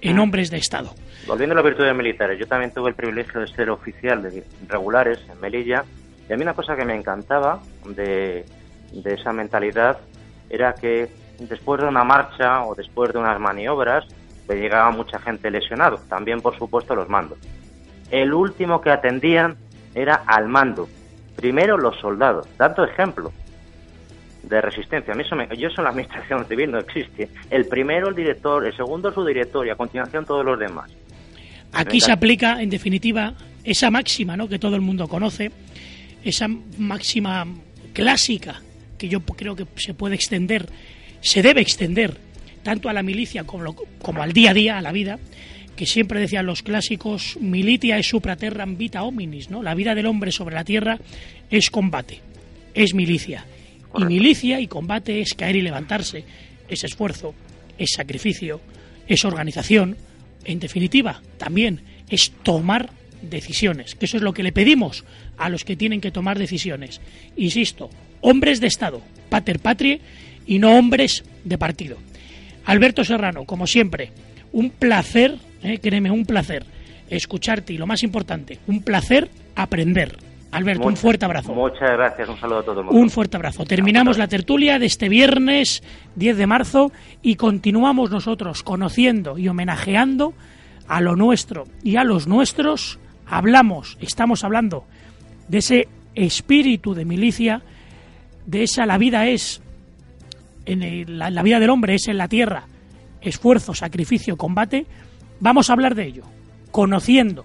en 0.00 0.18
hombres 0.18 0.50
de 0.50 0.56
Estado. 0.56 0.94
Volviendo 1.26 1.52
a 1.52 1.56
las 1.56 1.64
virtudes 1.64 1.94
militares, 1.94 2.38
yo 2.38 2.46
también 2.46 2.72
tuve 2.72 2.88
el 2.88 2.94
privilegio 2.96 3.40
de 3.40 3.46
ser 3.48 3.70
oficial 3.70 4.22
de 4.22 4.44
regulares 4.68 5.18
en 5.30 5.40
Melilla 5.40 5.84
y 6.28 6.32
a 6.32 6.36
mí 6.36 6.42
una 6.42 6.54
cosa 6.54 6.74
que 6.74 6.84
me 6.84 6.94
encantaba 6.94 7.60
de, 7.84 8.44
esa 9.04 9.32
mentalidad 9.32 9.98
era 10.50 10.74
que 10.74 11.08
después 11.38 11.80
de 11.80 11.86
una 11.86 12.04
marcha 12.04 12.64
o 12.64 12.74
después 12.74 13.12
de 13.12 13.18
unas 13.18 13.38
maniobras 13.38 14.04
le 14.48 14.56
llegaba 14.56 14.90
mucha 14.90 15.18
gente 15.20 15.50
lesionado, 15.50 15.98
también 16.08 16.40
por 16.40 16.56
supuesto 16.58 16.94
los 16.94 17.08
mandos. 17.08 17.38
El 18.10 18.32
último 18.34 18.80
que 18.80 18.90
atendían 18.90 19.56
era 19.94 20.22
al 20.26 20.48
mando, 20.48 20.88
primero 21.36 21.76
los 21.76 21.98
soldados, 22.00 22.46
dando 22.58 22.84
ejemplo 22.84 23.32
de 24.42 24.60
resistencia. 24.60 25.12
A 25.12 25.16
mí 25.16 25.22
eso 25.22 25.36
yo 25.54 25.68
eso 25.68 25.80
en 25.80 25.84
la 25.84 25.90
administración 25.90 26.46
civil 26.48 26.70
no 26.70 26.78
existe. 26.78 27.28
El 27.50 27.66
primero 27.66 28.08
el 28.08 28.14
director, 28.14 28.66
el 28.66 28.76
segundo 28.76 29.12
su 29.12 29.24
director 29.24 29.66
y 29.66 29.70
a 29.70 29.76
continuación 29.76 30.24
todos 30.24 30.44
los 30.44 30.58
demás. 30.58 30.90
Aquí 31.72 32.00
se 32.00 32.12
aplica, 32.12 32.60
en 32.60 32.68
definitiva, 32.68 33.34
esa 33.64 33.90
máxima 33.90 34.36
¿no? 34.36 34.48
que 34.48 34.58
todo 34.58 34.76
el 34.76 34.82
mundo 34.82 35.08
conoce, 35.08 35.50
esa 36.22 36.48
máxima 36.78 37.46
clásica 37.94 38.60
que 38.98 39.08
yo 39.08 39.20
creo 39.20 39.56
que 39.56 39.66
se 39.76 39.94
puede 39.94 40.14
extender, 40.14 40.68
se 41.20 41.42
debe 41.42 41.60
extender 41.62 42.16
tanto 42.62 42.88
a 42.88 42.92
la 42.92 43.02
milicia 43.02 43.44
como, 43.44 43.74
como 44.00 44.22
al 44.22 44.32
día 44.32 44.50
a 44.50 44.54
día, 44.54 44.78
a 44.78 44.82
la 44.82 44.92
vida, 44.92 45.18
que 45.76 45.86
siempre 45.86 46.20
decían 46.20 46.46
los 46.46 46.62
clásicos, 46.62 47.36
militia 47.40 47.98
es 47.98 48.08
supraterram 48.08 48.76
vita 48.76 49.02
hominis, 49.02 49.50
¿no? 49.50 49.62
La 49.62 49.74
vida 49.74 49.94
del 49.94 50.06
hombre 50.06 50.32
sobre 50.32 50.54
la 50.54 50.64
tierra 50.64 50.98
es 51.50 51.70
combate, 51.70 52.20
es 52.74 52.94
milicia. 52.94 53.46
Y 53.96 54.04
milicia 54.04 54.60
y 54.60 54.66
combate 54.66 55.20
es 55.20 55.34
caer 55.34 55.56
y 55.56 55.62
levantarse, 55.62 56.24
es 56.68 56.84
esfuerzo, 56.84 57.34
es 57.78 57.90
sacrificio, 57.94 58.60
es 59.06 59.24
organización, 59.24 59.96
en 60.44 60.60
definitiva, 60.60 61.22
también 61.38 61.80
es 62.08 62.32
tomar 62.42 62.90
decisiones, 63.22 63.94
que 63.94 64.06
eso 64.06 64.16
es 64.16 64.22
lo 64.22 64.32
que 64.32 64.42
le 64.42 64.52
pedimos 64.52 65.04
a 65.38 65.48
los 65.48 65.64
que 65.64 65.76
tienen 65.76 66.00
que 66.00 66.10
tomar 66.10 66.38
decisiones. 66.38 67.00
Insisto, 67.36 67.90
hombres 68.20 68.60
de 68.60 68.66
Estado, 68.66 69.00
pater 69.28 69.60
patrie, 69.60 70.00
y 70.46 70.58
no 70.58 70.76
hombres 70.76 71.24
de 71.44 71.58
partido. 71.58 71.98
Alberto 72.64 73.04
Serrano, 73.04 73.44
como 73.44 73.66
siempre, 73.66 74.10
un 74.52 74.70
placer, 74.70 75.36
eh, 75.62 75.78
créeme, 75.78 76.10
un 76.10 76.24
placer 76.24 76.64
escucharte 77.16 77.72
y 77.72 77.78
lo 77.78 77.86
más 77.86 78.02
importante, 78.02 78.58
un 78.66 78.82
placer 78.82 79.30
aprender. 79.54 80.16
Alberto, 80.50 80.86
un 80.86 80.96
fuerte 80.98 81.24
abrazo. 81.24 81.54
Muchas 81.54 81.92
gracias, 81.92 82.28
un 82.28 82.38
saludo 82.38 82.58
a 82.58 82.62
todo 82.62 82.80
el 82.80 82.86
mundo. 82.86 83.00
Un 83.00 83.08
fuerte 83.08 83.38
abrazo. 83.38 83.64
Terminamos 83.64 84.18
la 84.18 84.28
tertulia 84.28 84.78
de 84.78 84.84
este 84.84 85.08
viernes 85.08 85.82
10 86.16 86.36
de 86.36 86.46
marzo 86.46 86.92
y 87.22 87.36
continuamos 87.36 88.10
nosotros 88.10 88.62
conociendo 88.62 89.38
y 89.38 89.48
homenajeando 89.48 90.34
a 90.88 91.00
lo 91.00 91.16
nuestro 91.16 91.64
y 91.82 91.96
a 91.96 92.04
los 92.04 92.26
nuestros. 92.26 92.98
Hablamos, 93.26 93.96
estamos 94.02 94.44
hablando 94.44 94.84
de 95.48 95.58
ese 95.58 95.88
espíritu 96.14 96.92
de 96.92 97.06
milicia, 97.06 97.62
de 98.44 98.64
esa 98.64 98.84
la 98.84 98.98
vida 98.98 99.26
es, 99.28 99.62
en 100.66 101.18
la, 101.18 101.30
la 101.30 101.42
vida 101.42 101.60
del 101.60 101.70
hombre 101.70 101.94
es 101.94 102.08
en 102.08 102.18
la 102.18 102.28
tierra, 102.28 102.64
esfuerzo, 103.22 103.72
sacrificio, 103.72 104.36
combate. 104.36 104.84
Vamos 105.42 105.68
a 105.68 105.72
hablar 105.72 105.96
de 105.96 106.06
ello, 106.06 106.22
conociendo 106.70 107.44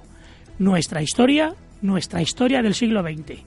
nuestra 0.60 1.02
historia, 1.02 1.56
nuestra 1.82 2.22
historia 2.22 2.62
del 2.62 2.76
siglo 2.76 3.02
XX. 3.02 3.40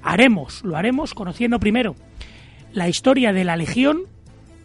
Haremos, 0.00 0.62
lo 0.62 0.76
haremos 0.76 1.12
conociendo 1.12 1.58
primero 1.58 1.96
la 2.72 2.88
historia 2.88 3.32
de 3.32 3.42
la 3.42 3.56
Legión 3.56 4.02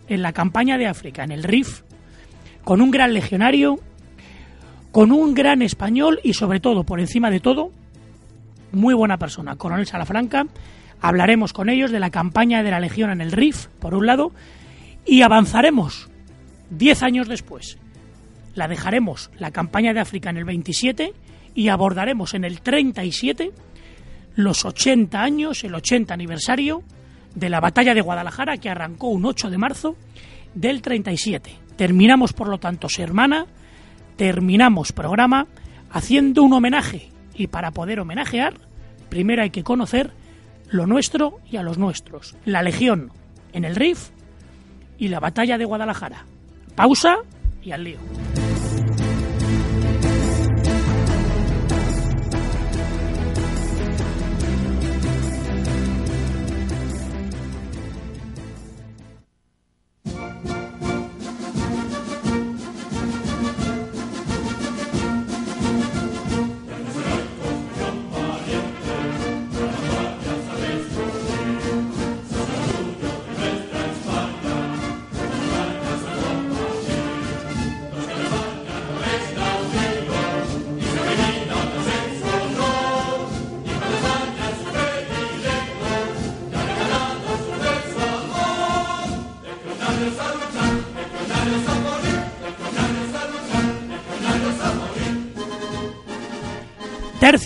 en 0.08 0.22
la 0.22 0.32
campaña 0.32 0.78
de 0.78 0.86
África, 0.86 1.24
en 1.24 1.32
el 1.32 1.42
RIF, 1.42 1.82
con 2.64 2.82
un 2.82 2.92
gran 2.92 3.16
legionario, 3.16 3.80
con 4.92 5.12
un 5.12 5.34
gran 5.34 5.64
español 5.64 6.20
y 6.24 6.34
sobre 6.34 6.60
todo, 6.60 6.84
por 6.84 7.00
encima 7.00 7.32
de 7.32 7.40
todo, 7.40 7.72
muy 8.72 8.94
buena 8.94 9.18
persona, 9.18 9.56
Coronel 9.56 9.88
Salafranca. 9.88 10.46
Hablaremos 11.02 11.52
con 11.52 11.68
ellos 11.70 11.90
de 11.90 12.00
la 12.00 12.12
campaña 12.12 12.62
de 12.62 12.70
la 12.70 12.80
Legión 12.80 13.10
en 13.10 13.22
el 13.22 13.32
RIF, 13.32 13.70
por 13.80 13.96
un 13.96 14.06
lado, 14.06 14.34
y 15.04 15.24
avanzaremos 15.24 16.12
diez 16.70 17.02
años 17.02 17.28
después. 17.28 17.81
La 18.56 18.68
dejaremos, 18.68 19.32
la 19.38 19.52
campaña 19.52 19.94
de 19.94 20.00
África, 20.00 20.30
en 20.30 20.38
el 20.38 20.46
27 20.46 21.14
y 21.56 21.70
abordaremos 21.70 22.34
en 22.34 22.44
el 22.44 22.62
37 22.62 23.52
los 24.36 24.66
80 24.66 25.22
años, 25.22 25.64
el 25.64 25.76
80 25.76 26.14
aniversario 26.14 26.84
de 27.36 27.50
la 27.50 27.60
batalla 27.60 27.94
de 27.94 28.02
Guadalajara 28.02 28.58
que 28.58 28.70
arrancó 28.70 29.08
un 29.08 29.26
8 29.26 29.50
de 29.50 29.58
marzo 29.58 29.96
del 30.54 30.82
37. 30.82 31.52
Terminamos, 31.76 32.34
por 32.34 32.48
lo 32.48 32.58
tanto, 32.60 32.88
hermana, 32.98 33.46
terminamos 34.16 34.92
programa 34.92 35.48
haciendo 35.92 36.44
un 36.44 36.54
homenaje 36.54 37.10
y 37.36 37.48
para 37.48 37.72
poder 37.72 38.00
homenajear, 38.00 38.54
primero 39.10 39.42
hay 39.42 39.50
que 39.50 39.64
conocer 39.64 40.12
lo 40.70 40.88
nuestro 40.88 41.40
y 41.50 41.58
a 41.58 41.64
los 41.64 41.78
nuestros. 41.78 42.36
La 42.46 42.64
Legión 42.64 43.12
en 43.54 43.66
el 43.66 43.76
RIF 43.76 44.10
y 44.98 45.10
la 45.10 45.20
batalla 45.20 45.58
de 45.58 45.66
Guadalajara. 45.66 46.26
Pausa 46.76 47.18
y 47.62 47.72
al 47.72 47.84
lío. 47.84 48.00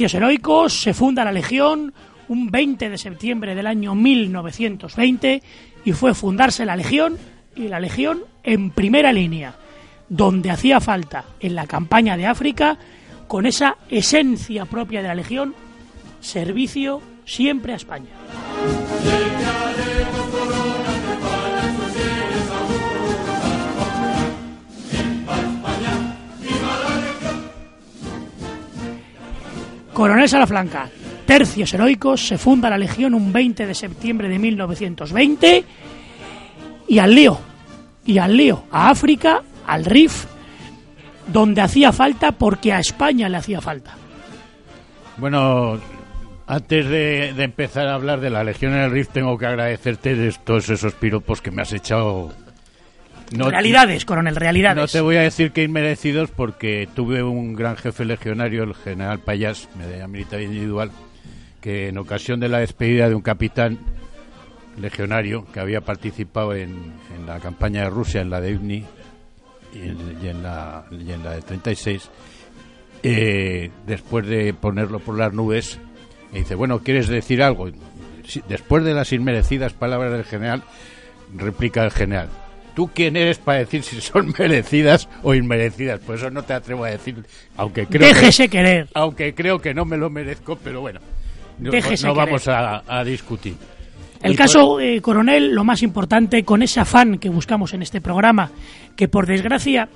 Heroicos, 0.01 0.81
se 0.81 0.93
funda 0.93 1.23
la 1.23 1.31
Legión 1.31 1.93
un 2.27 2.49
20 2.49 2.89
de 2.89 2.97
septiembre 2.97 3.55
del 3.55 3.67
año 3.67 3.95
1920 3.95 5.41
y 5.85 5.91
fue 5.93 6.13
fundarse 6.13 6.65
la 6.65 6.75
Legión 6.75 7.17
y 7.55 7.67
la 7.67 7.79
Legión 7.79 8.23
en 8.43 8.71
primera 8.71 9.13
línea, 9.13 9.55
donde 10.09 10.51
hacía 10.51 10.79
falta 10.81 11.25
en 11.39 11.55
la 11.55 11.67
campaña 11.67 12.17
de 12.17 12.25
África, 12.25 12.77
con 13.27 13.45
esa 13.45 13.77
esencia 13.89 14.65
propia 14.65 15.01
de 15.01 15.07
la 15.07 15.15
Legión, 15.15 15.55
servicio 16.19 17.01
siempre 17.25 17.73
a 17.73 17.77
España. 17.77 18.11
Coronel 29.95 30.27
Salafranca, 30.27 30.89
tercios 31.25 31.73
heroicos, 31.73 32.27
se 32.27 32.37
funda 32.37 32.69
la 32.69 32.77
Legión 32.77 33.13
un 33.13 33.31
20 33.31 33.65
de 33.65 33.73
septiembre 33.73 34.27
de 34.27 34.37
1920 34.37 35.63
y 36.89 36.99
al 36.99 37.15
lío, 37.15 37.39
y 38.05 38.17
al 38.17 38.35
lío, 38.35 38.65
a 38.71 38.89
África, 38.89 39.41
al 39.65 39.85
RIF, 39.85 40.25
donde 41.27 41.61
hacía 41.61 41.93
falta 41.93 42.33
porque 42.33 42.73
a 42.73 42.79
España 42.79 43.29
le 43.29 43.37
hacía 43.37 43.61
falta. 43.61 43.95
Bueno, 45.15 45.79
antes 46.45 46.89
de, 46.89 47.29
empezar 47.41 47.87
a 47.87 47.93
hablar 47.93 48.19
de 48.19 48.31
la 48.31 48.43
Legión 48.43 48.73
en 48.73 48.81
el 48.81 48.91
RIF, 48.91 49.07
tengo 49.07 49.37
que 49.37 49.45
agradecerte 49.45 50.13
de 50.13 50.35
todos 50.43 50.69
esos 50.69 50.93
piropos 50.93 51.41
que 51.41 51.51
me 51.51 51.61
has 51.61 51.71
echado 51.71 52.33
realidades, 53.31 54.05
coronel, 54.05 54.35
realidades. 54.35 54.77
No 54.77 54.87
te 54.87 55.01
voy 55.01 55.17
a 55.17 55.21
decir 55.21 55.51
que 55.51 55.63
inmerecidos 55.63 56.31
porque 56.31 56.87
tuve 56.93 57.23
un 57.23 57.53
gran 57.55 57.77
jefe 57.77 58.05
legionario, 58.05 58.63
el 58.63 58.75
general 58.75 59.19
Payas, 59.19 59.69
medalla 59.75 60.07
militar 60.07 60.41
individual, 60.41 60.91
que 61.61 61.89
en 61.89 61.97
ocasión 61.97 62.39
de 62.39 62.49
la 62.49 62.59
despedida 62.59 63.09
de 63.09 63.15
un 63.15 63.21
capitán 63.21 63.79
legionario 64.79 65.45
que 65.53 65.59
había 65.59 65.81
participado 65.81 66.53
en, 66.53 66.93
la 67.25 67.39
campaña 67.39 67.83
de 67.83 67.89
Rusia, 67.89 68.21
en 68.21 68.29
la 68.29 68.41
de 68.41 68.55
UNI 68.55 68.85
y 69.73 70.27
en, 70.27 70.43
la, 70.43 70.85
de 70.91 71.41
36, 71.41 72.09
eh, 73.03 73.71
después 73.85 74.27
de 74.27 74.53
ponerlo 74.53 74.99
por 74.99 75.17
las 75.17 75.33
nubes, 75.33 75.79
me 76.31 76.39
dice, 76.39 76.55
bueno, 76.55 76.79
¿quieres 76.79 77.07
decir 77.07 77.41
algo? 77.41 77.69
Después 78.47 78.83
de 78.83 78.93
las 78.93 79.11
inmerecidas 79.13 79.73
palabras 79.73 80.11
del 80.11 80.23
general, 80.23 80.63
replica 81.33 81.83
el 81.83 81.91
general, 81.91 82.29
¿Tú 82.75 82.89
quién 82.93 83.15
eres 83.15 83.37
para 83.37 83.59
decir 83.59 83.83
si 83.83 84.01
son 84.01 84.33
merecidas 84.39 85.07
o 85.23 85.33
inmerecidas? 85.33 85.99
Por 86.01 86.15
eso 86.15 86.29
no 86.29 86.43
te 86.43 86.53
atrevo 86.53 86.83
a 86.83 86.89
decir, 86.89 87.23
aunque 87.55 87.87
creo 87.87 88.07
Déjese 88.07 88.43
que, 88.43 88.57
querer. 88.57 88.89
Aunque 88.93 89.33
creo 89.33 89.59
que 89.59 89.73
no 89.73 89.85
me 89.85 89.97
lo 89.97 90.09
merezco, 90.09 90.57
pero 90.57 90.81
bueno, 90.81 90.99
no, 91.57 91.71
vamos 92.13 92.47
a, 92.47 93.03
discutir. 93.05 93.55
El 94.21 94.35
caso, 94.35 94.79
eh, 94.79 95.01
coronel, 95.01 95.53
lo 95.53 95.63
más 95.63 95.83
importante, 95.83 96.43
con 96.43 96.61
ese 96.61 96.79
afán 96.79 97.17
que 97.17 97.29
buscamos 97.29 97.73
en 97.73 97.81
este 97.81 98.01
programa, 98.01 98.51
que 98.95 99.07
por 99.07 99.25
desgracia 99.25 99.87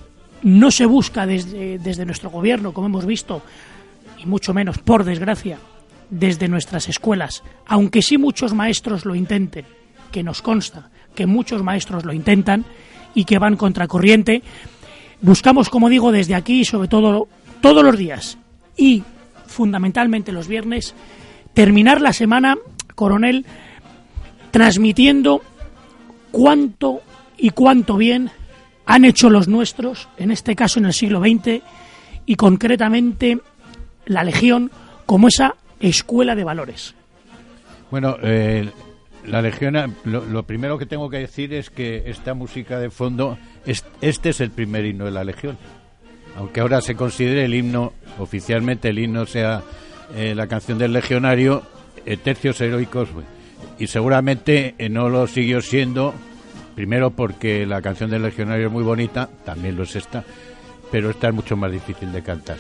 no 0.44 0.72
se 0.72 0.86
busca 0.86 1.26
desde, 1.26 1.80
desde 1.80 2.06
nuestro 2.06 2.30
gobierno, 2.30 2.72
como 2.72 2.88
hemos 2.88 3.06
visto, 3.06 3.42
y 4.18 4.26
mucho 4.26 4.54
menos, 4.54 4.78
por 4.78 5.04
desgracia, 5.04 5.58
desde 6.10 6.48
nuestras 6.48 6.88
escuelas, 6.88 7.44
aunque 7.66 8.02
sí 8.02 8.18
muchos 8.18 8.54
maestros 8.54 9.06
lo 9.06 9.16
intenten, 9.16 9.66
que 10.12 10.24
nos 10.24 10.42
consta, 10.42 10.90
que 11.20 11.28
muchos 11.28 11.62
maestros 11.64 12.06
lo 12.06 12.14
intentan 12.14 12.64
y 13.14 13.26
que 13.26 13.40
van 13.40 13.58
contracorriente. 13.58 14.42
Buscamos, 15.20 15.68
como 15.68 15.90
digo, 15.90 16.14
desde 16.14 16.34
aquí, 16.34 16.64
sobre 16.64 16.88
todo 16.88 17.28
todos 17.60 17.84
los 17.84 17.98
días 17.98 18.38
y 18.78 19.04
fundamentalmente 19.46 20.32
los 20.32 20.48
viernes, 20.48 20.96
terminar 21.54 22.00
la 22.00 22.14
semana, 22.14 22.56
coronel, 22.96 23.46
transmitiendo 24.52 25.42
cuánto 26.32 27.02
y 27.38 27.50
cuánto 27.50 27.98
bien 27.98 28.32
han 28.86 29.04
hecho 29.04 29.30
los 29.30 29.50
nuestros, 29.50 30.08
en 30.16 30.32
este 30.32 30.56
caso 30.56 30.80
en 30.80 30.86
el 30.86 30.94
siglo 30.94 31.20
XX, 31.20 31.62
y 32.28 32.36
concretamente 32.36 33.40
la 34.06 34.24
Legión 34.24 34.72
como 35.06 35.28
esa 35.28 35.56
escuela 35.82 36.34
de 36.34 36.46
valores. 36.46 36.96
Bueno, 37.92 38.16
eh, 38.24 38.70
la 39.30 39.42
Legión, 39.42 39.96
lo, 40.06 40.44
primero 40.44 40.78
que 40.78 40.86
tengo 40.86 41.10
que 41.10 41.18
decir 41.18 41.54
es 41.54 41.70
que 41.70 42.04
esta 42.08 42.34
música 42.34 42.80
de 42.80 42.90
fondo, 42.90 43.38
este 43.66 44.30
es 44.30 44.42
el 44.42 44.52
primer 44.52 44.86
himno 44.86 45.06
de 45.06 45.12
la 45.12 45.24
Legión. 45.24 45.58
Aunque 46.36 46.62
ahora 46.62 46.82
se 46.82 46.96
considere 46.96 47.46
el 47.46 47.54
himno, 47.54 47.94
oficialmente 48.18 48.90
el 48.90 49.00
himno 49.00 49.26
sea 49.26 49.62
eh, 50.16 50.34
la 50.36 50.48
canción 50.48 50.78
del 50.78 50.94
legionario, 50.94 51.64
eh, 52.06 52.18
tercios 52.18 52.60
heroicos, 52.62 53.10
y 53.78 53.88
seguramente 53.88 54.76
eh, 54.78 54.90
no 54.90 55.10
lo 55.10 55.28
siguió 55.28 55.62
siendo, 55.62 56.14
primero 56.76 57.12
porque 57.12 57.66
la 57.66 57.82
canción 57.82 58.10
del 58.10 58.24
legionario 58.24 58.68
es 58.68 58.74
muy 58.74 58.84
bonita, 58.84 59.30
también 59.46 59.76
lo 59.76 59.84
es 59.84 59.96
esta, 59.96 60.24
pero 60.92 61.12
esta 61.12 61.28
es 61.28 61.34
mucho 61.34 61.56
más 61.56 61.72
difícil 61.72 62.12
de 62.12 62.24
cantar. 62.24 62.58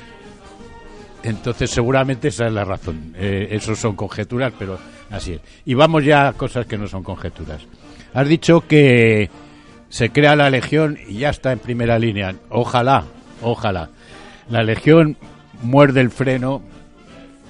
Entonces, 1.23 1.69
seguramente 1.69 2.29
esa 2.29 2.47
es 2.47 2.53
la 2.53 2.63
razón. 2.63 3.13
Eh, 3.17 3.59
son 3.59 3.95
conjeturas, 3.95 4.53
pero 4.57 4.79
así 5.09 5.33
es. 5.33 5.41
Y 5.65 5.73
vamos 5.73 6.03
ya 6.03 6.27
a 6.27 6.33
cosas 6.33 6.65
que 6.65 6.77
no 6.77 6.87
son 6.87 7.03
conjeturas. 7.03 7.61
Has 8.13 8.27
dicho 8.27 8.65
que 8.67 9.29
se 9.89 10.09
crea 10.09 10.35
la 10.35 10.49
Legión 10.49 10.97
y 11.07 11.19
ya 11.19 11.29
está 11.29 11.51
en 11.51 11.59
primera 11.59 11.99
línea. 11.99 12.35
Ojalá, 12.49 13.05
ojalá. 13.41 13.89
La 14.49 14.63
Legión 14.63 15.17
muerde 15.61 16.01
el 16.01 16.11
freno. 16.11 16.61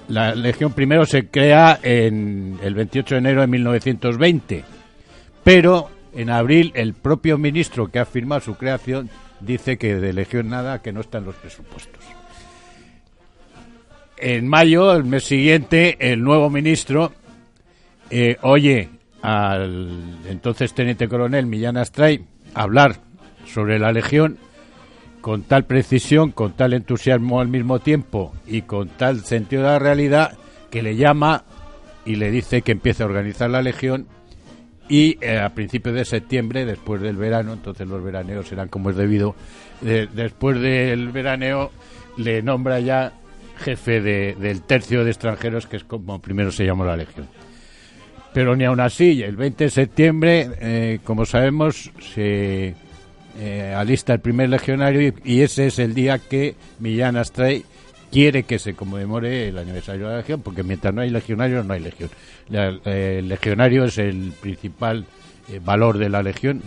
La 0.08 0.34
Legión 0.36 0.74
primero 0.74 1.06
se 1.06 1.28
crea 1.28 1.80
en 1.84 2.60
el 2.64 2.74
28 2.74 3.16
de 3.16 3.20
enero 3.20 3.42
de 3.42 3.48
1920, 3.48 4.64
pero 5.44 5.90
en 6.16 6.30
abril 6.30 6.72
el 6.76 6.94
propio 6.94 7.38
ministro 7.38 7.88
que 7.90 8.00
ha 8.00 8.06
firmado 8.06 8.42
su 8.42 8.56
creación 8.56 9.10
dice 9.40 9.78
que 9.78 9.96
de 9.96 10.14
Legión 10.14 10.50
nada, 10.50 10.82
que 10.82 10.92
no 10.92 11.02
está 11.02 11.20
en 11.20 11.26
los 11.26 11.36
presupuestos. 11.36 12.04
En 14.18 14.48
mayo, 14.48 14.94
el 14.94 15.06
mes 15.06 15.24
siguiente, 15.24 15.96
el 16.00 16.22
nuevo 16.22 16.50
ministro 16.50 17.14
eh, 18.10 18.38
oye 18.42 18.90
al 19.22 20.20
entonces 20.28 20.74
teniente 20.74 21.08
coronel 21.08 21.46
Millán 21.46 21.78
Astray 21.78 22.24
hablar 22.54 22.98
sobre 23.46 23.80
la 23.80 23.92
Legión 23.92 24.38
con 25.22 25.44
tal 25.44 25.66
precisión, 25.66 26.32
con 26.32 26.54
tal 26.54 26.74
entusiasmo 26.74 27.42
al 27.42 27.50
mismo 27.50 27.80
tiempo 27.80 28.34
y 28.48 28.62
con 28.62 28.88
tal 28.88 29.22
sentido 29.26 29.64
de 29.64 29.70
la 29.70 29.80
realidad 29.80 30.38
que 30.70 30.82
le 30.82 30.96
llama 30.96 31.44
y 32.06 32.16
le 32.16 32.32
dice 32.32 32.62
que 32.62 32.72
empiece 32.72 33.04
a 33.04 33.06
organizar 33.06 33.50
la 33.50 33.62
Legión 33.62 34.08
y 34.88 35.24
eh, 35.24 35.38
a 35.38 35.50
principios 35.50 35.94
de 35.94 36.06
septiembre, 36.06 36.66
después 36.66 37.02
del 37.02 37.18
verano, 37.18 37.54
entonces 37.54 37.88
los 37.88 38.04
veraneos 38.04 38.48
serán 38.48 38.70
como 38.70 38.90
es 38.90 38.96
debido, 38.96 39.36
después 39.82 40.60
del 40.60 41.10
veraneo 41.10 41.72
le 42.18 42.42
nombra 42.42 42.80
ya 42.80 43.14
jefe 43.58 44.02
del 44.02 44.62
tercio 44.64 45.04
de 45.04 45.12
extranjeros, 45.12 45.68
que 45.68 45.78
es 45.78 45.84
como 45.84 46.20
primero 46.20 46.52
se 46.52 46.66
llamó 46.66 46.86
la 46.86 46.98
Legión. 46.98 47.28
Pero 48.34 48.56
ni 48.56 48.64
aún 48.66 48.80
así, 48.80 49.24
el 49.24 49.36
20 49.36 49.66
de 49.66 49.70
septiembre, 49.70 50.50
eh, 50.60 51.00
como 51.04 51.26
sabemos, 51.26 51.92
se 52.14 52.76
eh, 53.40 53.74
alista 53.76 54.14
el 54.14 54.20
primer 54.20 54.50
legionario 54.50 55.14
y, 55.24 55.42
ese 55.42 55.68
es 55.68 55.80
el 55.80 55.96
día 55.96 56.20
que 56.20 56.56
Millán 56.80 57.18
Astray 57.18 57.66
quiere 58.12 58.44
que 58.44 58.60
se 58.60 58.76
conmemore 58.76 59.50
el 59.50 59.58
aniversario 59.58 60.08
de 60.08 60.12
la 60.12 60.18
Legión, 60.20 60.42
porque 60.42 60.64
mientras 60.64 60.94
no 60.94 61.02
hay 61.02 61.10
legionarios, 61.10 61.66
no 61.66 61.74
hay 61.74 61.80
Legión. 61.80 62.10
Eh, 62.52 63.18
el 63.20 63.30
legionario 63.30 63.86
es 63.86 63.98
el 63.98 64.32
principal 64.40 65.06
valor 65.64 65.98
de 65.98 66.10
la 66.10 66.22
Legión, 66.22 66.62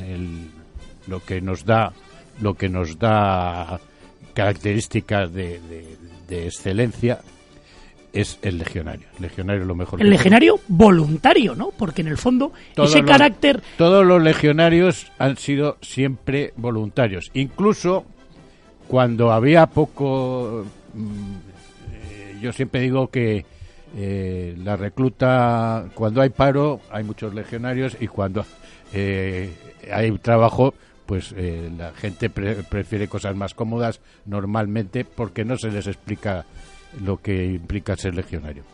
lo 1.06 1.20
que 1.20 1.40
nos 1.40 1.64
da 1.64 1.93
lo 2.40 2.55
que 2.55 2.68
nos 2.68 2.98
da 2.98 3.78
características 4.34 5.32
de, 5.32 5.60
de 6.26 6.47
excelencia 6.47 7.20
es 8.12 8.39
el 8.43 8.59
legionario. 8.59 9.06
El 9.16 9.22
legionario 9.22 9.64
lo 9.64 9.74
mejor. 9.74 10.01
El 10.01 10.10
legionario 10.10 10.60
voluntario, 10.68 11.55
¿no? 11.55 11.70
Porque 11.70 12.02
en 12.02 12.09
el 12.09 12.18
fondo 12.18 12.52
ese 12.76 13.05
carácter. 13.05 13.62
Todos 13.78 14.05
los 14.05 14.22
legionarios 14.22 15.10
han 15.18 15.36
sido 15.36 15.78
siempre 15.80 16.52
voluntarios. 16.56 17.30
Incluso 17.34 18.05
cuando 18.86 19.32
había 19.32 19.66
poco. 19.66 20.66
Mm, 20.94 21.36
eh, 21.94 22.39
yo 22.40 22.52
siempre 22.52 22.82
digo 22.82 23.09
que 23.09 23.47
eh, 23.97 24.55
la 24.59 24.76
recluta. 24.76 25.86
Cuando 25.94 26.20
hay 26.20 26.30
paro, 26.30 26.80
hay 26.90 27.05
muchos 27.05 27.34
legionarios 27.34 27.97
y 27.98 28.09
cuando 28.09 28.44
eh, 28.93 29.51
hay 29.90 30.10
trabajo. 30.18 30.74
Pues 31.05 31.34
la 31.76 31.93
gente 31.93 32.30
prefiere 32.30 33.06
cosas 33.06 33.36
más 33.36 33.52
cómodas 33.52 34.01
normalmente 34.24 35.05
porque 35.05 35.44
no 35.44 35.59
se 35.59 35.70
les 35.70 35.86
explica 35.86 36.47
lo 37.01 37.20
que 37.20 37.47
implica 37.47 37.97
ser 37.97 38.14
legionario. 38.14 38.64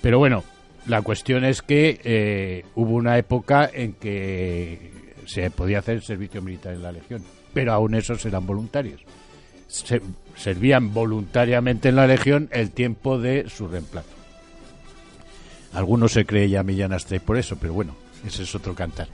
Pero 0.00 0.18
bueno, 0.18 0.44
la 0.86 1.02
cuestión 1.02 1.44
es 1.44 1.62
que 1.62 2.00
eh, 2.04 2.64
hubo 2.74 2.94
una 2.94 3.18
época 3.18 3.70
en 3.72 3.94
que 3.94 4.90
se 5.26 5.50
podía 5.50 5.78
hacer 5.78 6.02
servicio 6.02 6.42
militar 6.42 6.74
en 6.74 6.82
la 6.82 6.92
legión, 6.92 7.22
pero 7.52 7.72
aún 7.72 7.94
esos 7.94 8.24
eran 8.26 8.46
voluntarios. 8.46 9.00
Se, 9.68 10.00
servían 10.36 10.92
voluntariamente 10.92 11.88
en 11.88 11.96
la 11.96 12.06
legión 12.06 12.48
el 12.52 12.70
tiempo 12.70 13.18
de 13.18 13.48
su 13.48 13.68
reemplazo. 13.68 14.08
Algunos 15.72 16.12
se 16.12 16.26
cree 16.26 16.48
ya 16.48 16.62
Millán 16.62 16.92
Astray 16.92 17.20
por 17.20 17.38
eso, 17.38 17.56
pero 17.56 17.72
bueno, 17.72 17.94
ese 18.26 18.42
es 18.42 18.54
otro 18.54 18.74
cantar. 18.74 19.08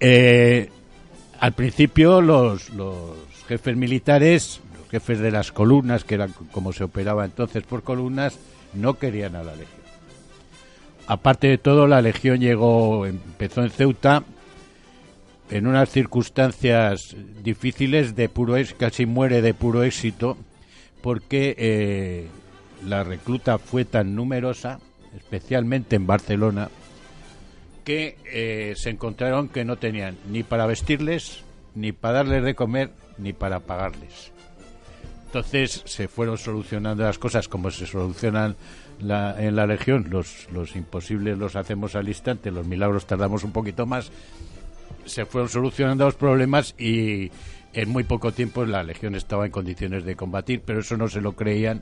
Eh, 0.00 0.70
al 1.40 1.52
principio 1.52 2.20
los, 2.20 2.70
los 2.70 3.16
jefes 3.46 3.76
militares 3.76 4.60
jefes 4.92 5.20
de 5.20 5.30
las 5.30 5.52
columnas, 5.52 6.04
que 6.04 6.14
eran 6.14 6.34
como 6.52 6.74
se 6.74 6.84
operaba 6.84 7.24
entonces 7.24 7.64
por 7.64 7.82
columnas, 7.82 8.38
no 8.74 8.98
querían 8.98 9.34
a 9.34 9.42
la 9.42 9.52
Legión. 9.52 9.80
Aparte 11.06 11.48
de 11.48 11.56
todo, 11.56 11.86
la 11.86 12.02
Legión 12.02 12.40
llegó, 12.40 13.06
empezó 13.06 13.62
en 13.62 13.70
Ceuta 13.70 14.22
en 15.50 15.66
unas 15.66 15.88
circunstancias 15.88 17.16
difíciles 17.42 18.14
de 18.14 18.28
puro 18.28 18.54
casi 18.76 19.06
muere 19.06 19.40
de 19.40 19.54
puro 19.54 19.82
éxito, 19.82 20.36
porque 21.00 21.54
eh, 21.58 22.26
la 22.86 23.02
recluta 23.02 23.58
fue 23.58 23.86
tan 23.86 24.14
numerosa, 24.14 24.78
especialmente 25.16 25.96
en 25.96 26.06
Barcelona, 26.06 26.68
que 27.84 28.16
eh, 28.26 28.74
se 28.76 28.90
encontraron 28.90 29.48
que 29.48 29.64
no 29.64 29.76
tenían 29.76 30.16
ni 30.30 30.42
para 30.42 30.66
vestirles, 30.66 31.44
ni 31.74 31.92
para 31.92 32.18
darles 32.18 32.44
de 32.44 32.54
comer, 32.54 32.90
ni 33.16 33.32
para 33.32 33.60
pagarles. 33.60 34.31
Entonces 35.34 35.80
se 35.86 36.08
fueron 36.08 36.36
solucionando 36.36 37.04
las 37.04 37.18
cosas 37.18 37.48
como 37.48 37.70
se 37.70 37.86
solucionan 37.86 38.54
en 39.00 39.56
la 39.56 39.66
Legión. 39.66 40.08
Los, 40.10 40.46
los 40.52 40.76
imposibles 40.76 41.38
los 41.38 41.56
hacemos 41.56 41.96
al 41.96 42.06
instante, 42.06 42.50
los 42.50 42.66
milagros 42.66 43.06
tardamos 43.06 43.42
un 43.42 43.50
poquito 43.50 43.86
más. 43.86 44.12
Se 45.06 45.24
fueron 45.24 45.48
solucionando 45.48 46.04
los 46.04 46.16
problemas 46.16 46.74
y 46.78 47.30
en 47.72 47.88
muy 47.88 48.04
poco 48.04 48.32
tiempo 48.32 48.66
la 48.66 48.82
Legión 48.82 49.14
estaba 49.14 49.46
en 49.46 49.52
condiciones 49.52 50.04
de 50.04 50.16
combatir, 50.16 50.60
pero 50.66 50.80
eso 50.80 50.98
no 50.98 51.08
se 51.08 51.22
lo 51.22 51.32
creían 51.32 51.80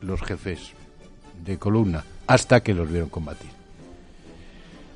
los 0.00 0.22
jefes 0.22 0.70
de 1.44 1.58
columna 1.58 2.04
hasta 2.28 2.62
que 2.62 2.74
los 2.74 2.88
vieron 2.88 3.08
combatir. 3.08 3.50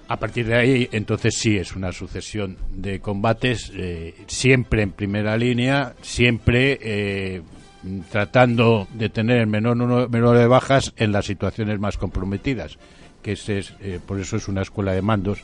A 0.06 0.18
partir 0.20 0.46
de 0.46 0.54
ahí, 0.54 0.88
entonces 0.92 1.34
sí 1.36 1.56
es 1.56 1.74
una 1.74 1.90
sucesión 1.90 2.59
de 2.70 3.00
combates, 3.00 3.72
eh, 3.74 4.14
siempre 4.28 4.82
en 4.82 4.92
primera 4.92 5.36
línea, 5.36 5.94
siempre 6.00 6.78
eh, 6.80 7.42
tratando 8.10 8.86
de 8.94 9.09
tener 9.09 9.38
el 9.38 9.46
menor 9.46 9.76
número 9.76 10.32
de 10.32 10.46
bajas 10.46 10.92
en 10.96 11.12
las 11.12 11.26
situaciones 11.26 11.80
más 11.80 11.96
comprometidas, 11.96 12.78
que 13.22 13.32
es, 13.32 13.48
eh, 13.48 13.98
por 14.04 14.20
eso 14.20 14.36
es 14.36 14.48
una 14.48 14.62
escuela 14.62 14.92
de 14.92 15.02
mandos 15.02 15.40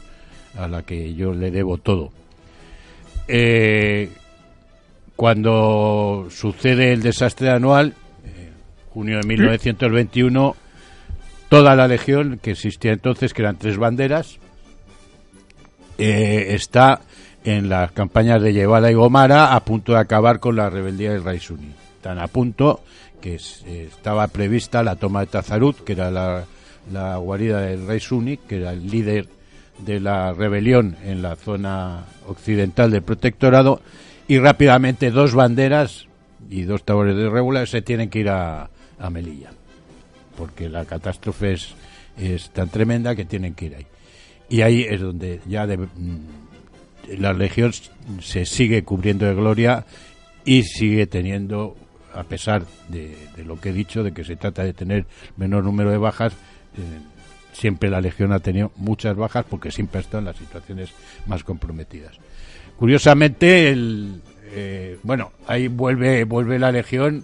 a 0.57 0.69
la 0.69 0.83
que 0.83 1.15
yo 1.15 1.33
le 1.33 1.51
debo 1.51 1.79
todo. 1.79 2.13
Eh, 3.27 4.11
cuando 5.17 6.29
sucede 6.31 6.93
el 6.93 7.03
desastre 7.03 7.51
anual, 7.51 7.95
eh, 8.25 8.51
junio 8.91 9.19
de 9.19 9.27
1921, 9.27 10.57
toda 11.49 11.75
la 11.75 11.89
legión 11.89 12.39
que 12.41 12.53
existía 12.53 12.93
entonces, 12.93 13.35
que 13.35 13.43
eran 13.43 13.57
tres 13.57 13.79
banderas, 13.79 14.39
está 15.99 17.01
en 17.43 17.69
las 17.69 17.91
campañas 17.91 18.41
de 18.41 18.53
Llevada 18.53 18.89
y 18.89 18.95
Gomara 18.95 19.57
a 19.57 19.65
punto 19.65 19.93
de 19.95 19.99
acabar 19.99 20.39
con 20.39 20.55
la 20.55 20.71
rebeldía 20.71 21.11
del 21.11 21.25
Rey 21.25 21.41
Tan 22.09 22.19
a 22.21 22.27
punto 22.27 22.81
que 23.21 23.35
estaba 23.35 24.29
prevista 24.29 24.83
la 24.83 24.97
toma 24.97 25.21
de 25.21 25.27
Tazarut, 25.27 25.85
que 25.85 25.93
era 25.93 26.11
la, 26.11 27.17
guarida 27.19 27.61
del 27.61 27.87
rey 27.87 28.01
Suni, 28.01 28.39
que 28.39 28.57
era 28.57 28.73
el 28.73 28.89
líder 28.89 29.29
de 29.85 30.01
la 30.01 30.33
rebelión 30.33 30.97
en 31.05 31.21
la 31.21 31.37
zona 31.37 32.07
occidental 32.27 32.91
del 32.91 33.03
protectorado, 33.03 33.83
y 34.27 34.39
rápidamente 34.39 35.11
dos 35.11 35.35
banderas 35.35 36.07
y 36.49 36.63
dos 36.63 36.83
tabores 36.83 37.15
de 37.15 37.29
regular 37.29 37.69
se 37.69 37.83
tienen 37.83 38.09
que 38.09 38.21
ir 38.21 38.31
a, 38.31 38.71
Melilla, 39.11 39.51
porque 40.35 40.71
la 40.71 40.87
catástrofe 40.87 41.59
es, 42.17 42.51
tan 42.55 42.71
tremenda 42.71 43.15
que 43.15 43.27
tienen 43.27 43.53
que 43.53 43.67
ir 43.67 43.75
ahí. 43.75 43.87
Y 44.49 44.63
ahí 44.63 44.81
es 44.89 45.03
donde 45.03 45.43
ya 45.47 45.67
de, 45.67 45.77
mm, 45.77 45.89
la 47.19 47.35
legión 47.35 47.73
se 48.23 48.47
sigue 48.47 48.83
cubriendo 48.83 49.27
de 49.27 49.35
gloria 49.35 49.85
y 50.47 50.63
sigue 50.63 51.07
teniendo 51.07 51.77
a 52.19 52.25
pesar 52.25 52.65
de, 52.89 53.17
lo 53.45 53.61
que 53.61 53.69
he 53.69 53.73
dicho, 53.73 54.03
de 54.03 54.13
que 54.13 54.25
se 54.25 54.35
trata 54.35 54.65
de 54.65 54.73
tener 54.73 55.07
menor 55.37 55.63
número 55.63 55.91
de 55.91 55.99
bajas, 55.99 56.33
eh, 56.33 56.99
siempre 57.53 57.91
la 57.91 58.01
Legión 58.01 58.33
ha 58.33 58.41
tenido 58.41 58.73
muchas 58.77 59.17
bajas 59.17 59.45
porque 59.49 59.71
siempre 59.71 59.99
ha 59.99 60.01
estado 60.03 60.19
en 60.19 60.25
las 60.25 60.37
situaciones 60.37 60.91
más 61.27 61.45
comprometidas. 61.45 62.19
Curiosamente, 62.77 63.71
el, 63.71 64.21
eh, 64.53 64.99
bueno, 65.05 65.31
ahí 65.47 65.69
vuelve, 65.69 66.25
vuelve 66.25 66.59
la 66.59 66.73
Legión 66.73 67.23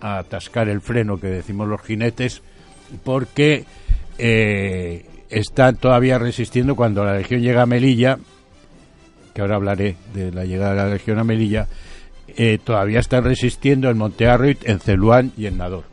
a 0.00 0.18
atascar 0.18 0.68
el 0.68 0.80
freno 0.80 1.18
que 1.18 1.26
decimos 1.26 1.66
los 1.66 1.82
jinetes, 1.82 2.40
porque 3.02 3.64
eh, 4.18 5.04
están 5.28 5.74
todavía 5.76 6.18
resistiendo 6.18 6.76
cuando 6.76 7.04
la 7.04 7.16
Legión 7.16 7.40
llega 7.40 7.62
a 7.62 7.66
Melilla, 7.66 8.18
que 9.34 9.40
ahora 9.40 9.56
hablaré 9.56 9.96
de 10.14 10.30
la 10.30 10.44
llegada 10.44 10.70
de 10.70 10.76
la 10.76 10.88
Legión 10.88 11.18
a 11.18 11.24
Melilla, 11.24 11.66
eh, 12.36 12.58
todavía 12.62 13.00
están 13.00 13.24
resistiendo 13.24 13.88
en 13.88 13.98
Monte 13.98 14.26
en 14.26 14.80
Celuán 14.80 15.32
y 15.36 15.46
en 15.46 15.58
Nador. 15.58 15.84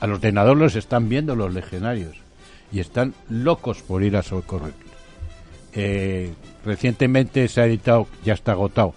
A 0.00 0.06
los 0.06 0.20
de 0.20 0.32
Nador 0.32 0.56
los 0.56 0.74
están 0.74 1.08
viendo 1.08 1.36
los 1.36 1.54
legionarios 1.54 2.16
y 2.72 2.80
están 2.80 3.14
locos 3.28 3.82
por 3.82 4.02
ir 4.02 4.16
a 4.16 4.22
socorrer. 4.22 4.72
Eh, 5.72 6.32
recientemente 6.64 7.46
se 7.48 7.60
ha 7.60 7.66
editado, 7.66 8.08
ya 8.24 8.34
está 8.34 8.52
agotado, 8.52 8.94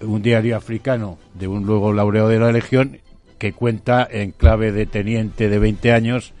un 0.00 0.22
diario 0.22 0.56
africano 0.56 1.18
de 1.34 1.46
un 1.46 1.64
luego 1.64 1.92
laureado 1.92 2.28
de 2.28 2.40
la 2.40 2.52
Legión 2.52 2.98
que 3.38 3.52
cuenta 3.52 4.06
en 4.10 4.32
clave 4.32 4.72
de 4.72 4.86
teniente 4.86 5.48
de 5.48 5.58
20 5.58 5.92
años 5.92 6.32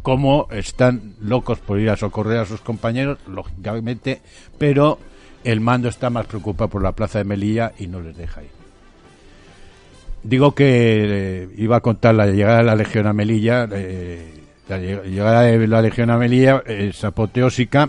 cómo 0.00 0.48
están 0.50 1.14
locos 1.20 1.58
por 1.58 1.78
ir 1.78 1.90
a 1.90 1.96
socorrer 1.96 2.38
a 2.38 2.46
sus 2.46 2.60
compañeros, 2.60 3.18
lógicamente, 3.26 4.22
pero 4.56 4.98
el 5.44 5.60
mando 5.60 5.88
está 5.88 6.08
más 6.08 6.26
preocupado 6.26 6.70
por 6.70 6.82
la 6.82 6.92
plaza 6.92 7.18
de 7.18 7.24
Melilla 7.24 7.72
y 7.78 7.88
no 7.88 8.00
les 8.00 8.16
deja 8.16 8.42
ir. 8.42 8.55
Digo 10.26 10.56
que 10.56 11.44
eh, 11.44 11.48
iba 11.56 11.76
a 11.76 11.80
contar 11.80 12.16
la 12.16 12.26
llegada 12.26 12.58
de 12.58 12.64
la 12.64 12.74
Legión 12.74 13.06
a 13.06 13.12
Melilla, 13.12 13.68
eh, 13.70 14.42
la 14.68 14.78
llegada 14.78 15.42
de 15.42 15.68
la 15.68 15.80
Legión 15.80 16.10
a 16.10 16.18
Melilla 16.18 16.64
es 16.66 17.04
apoteósica 17.04 17.88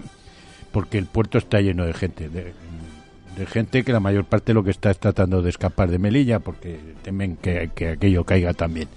porque 0.72 1.00
el 1.00 1.08
puerto 1.08 1.40
está 1.40 1.60
lleno 1.62 1.86
de 1.86 1.94
gente, 1.94 2.30
de, 2.30 2.54
gente 3.48 3.84
que 3.84 3.92
la 3.92 4.00
mayor 4.00 4.26
parte 4.26 4.54
lo 4.54 4.64
que 4.64 4.70
está 4.70 4.92
es 4.92 5.00
tratando 5.00 5.42
de 5.42 5.50
escapar 5.50 5.90
de 5.90 5.98
Melilla 5.98 6.40
porque 6.40 6.78
temen 7.02 7.38
que, 7.38 7.72
aquello 7.94 8.24
caiga 8.24 8.54
también. 8.54 8.88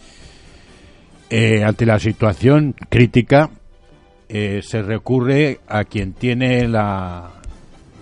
Eh, 1.30 1.64
ante 1.64 1.86
la 1.86 1.98
situación 1.98 2.74
crítica, 2.90 3.48
eh, 4.28 4.60
se 4.62 4.82
recurre 4.82 5.60
a 5.66 5.84
quien 5.84 6.12
tiene 6.12 6.68
la, 6.68 7.30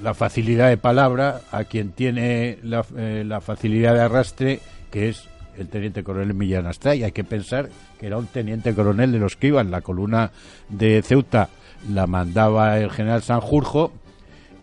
la, 0.03 0.15
facilidad 0.15 0.69
de 0.69 0.79
palabra, 0.79 1.43
a 1.53 1.63
quien 1.65 1.93
tiene 1.93 2.59
la, 2.65 2.85
eh, 2.97 3.23
la, 3.25 3.41
facilidad 3.41 3.95
de 3.95 4.01
arrastre, 4.01 4.61
que 4.91 5.09
es 5.09 5.29
el 5.59 5.69
teniente 5.69 6.03
coronel 6.03 6.35
Millán 6.35 6.67
Astray. 6.67 7.03
Hay 7.03 7.13
que 7.13 7.25
pensar 7.25 7.69
que 7.99 8.07
era 8.07 8.19
un 8.19 8.27
teniente 8.27 8.75
coronel 8.75 9.13
de 9.13 9.19
los 9.19 9.37
que 9.37 9.49
iban. 9.49 9.71
La 9.71 9.81
columna 9.81 10.31
de 10.69 11.03
Ceuta 11.03 11.49
la 11.93 12.07
mandaba 12.07 12.79
el 12.79 12.91
general 12.91 13.23
Sanjurjo 13.23 13.93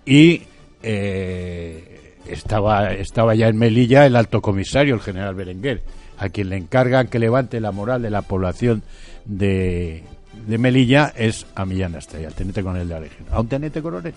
y 0.05 0.43
eh, 0.83 2.13
estaba, 2.27 2.91
estaba 2.93 3.35
ya 3.35 3.47
en 3.47 3.57
Melilla 3.57 4.05
el 4.05 4.15
alto 4.15 4.41
comisario, 4.41 4.95
el 4.95 5.01
general 5.01 5.35
Berenguer, 5.35 5.81
a 6.17 6.29
quien 6.29 6.49
le 6.49 6.57
encargan 6.57 7.07
que 7.07 7.19
levante 7.19 7.59
la 7.59 7.71
moral 7.71 8.01
de 8.01 8.09
la 8.09 8.21
población 8.21 8.83
de, 9.25 10.03
de 10.47 10.57
Melilla 10.57 11.13
es 11.15 11.45
a 11.55 11.65
Millán 11.65 11.95
Astray, 11.95 12.25
al 12.25 12.33
teniente 12.33 12.61
coronel 12.61 12.87
de 12.87 12.99
la. 12.99 13.07
A 13.31 13.39
un 13.39 13.47
teniente 13.47 13.81
coronel. 13.81 14.13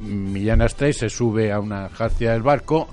Millán 0.00 0.62
Astray 0.62 0.92
se 0.92 1.10
sube 1.10 1.52
a 1.52 1.58
una 1.58 1.88
jarcia 1.88 2.32
del 2.32 2.42
barco 2.42 2.88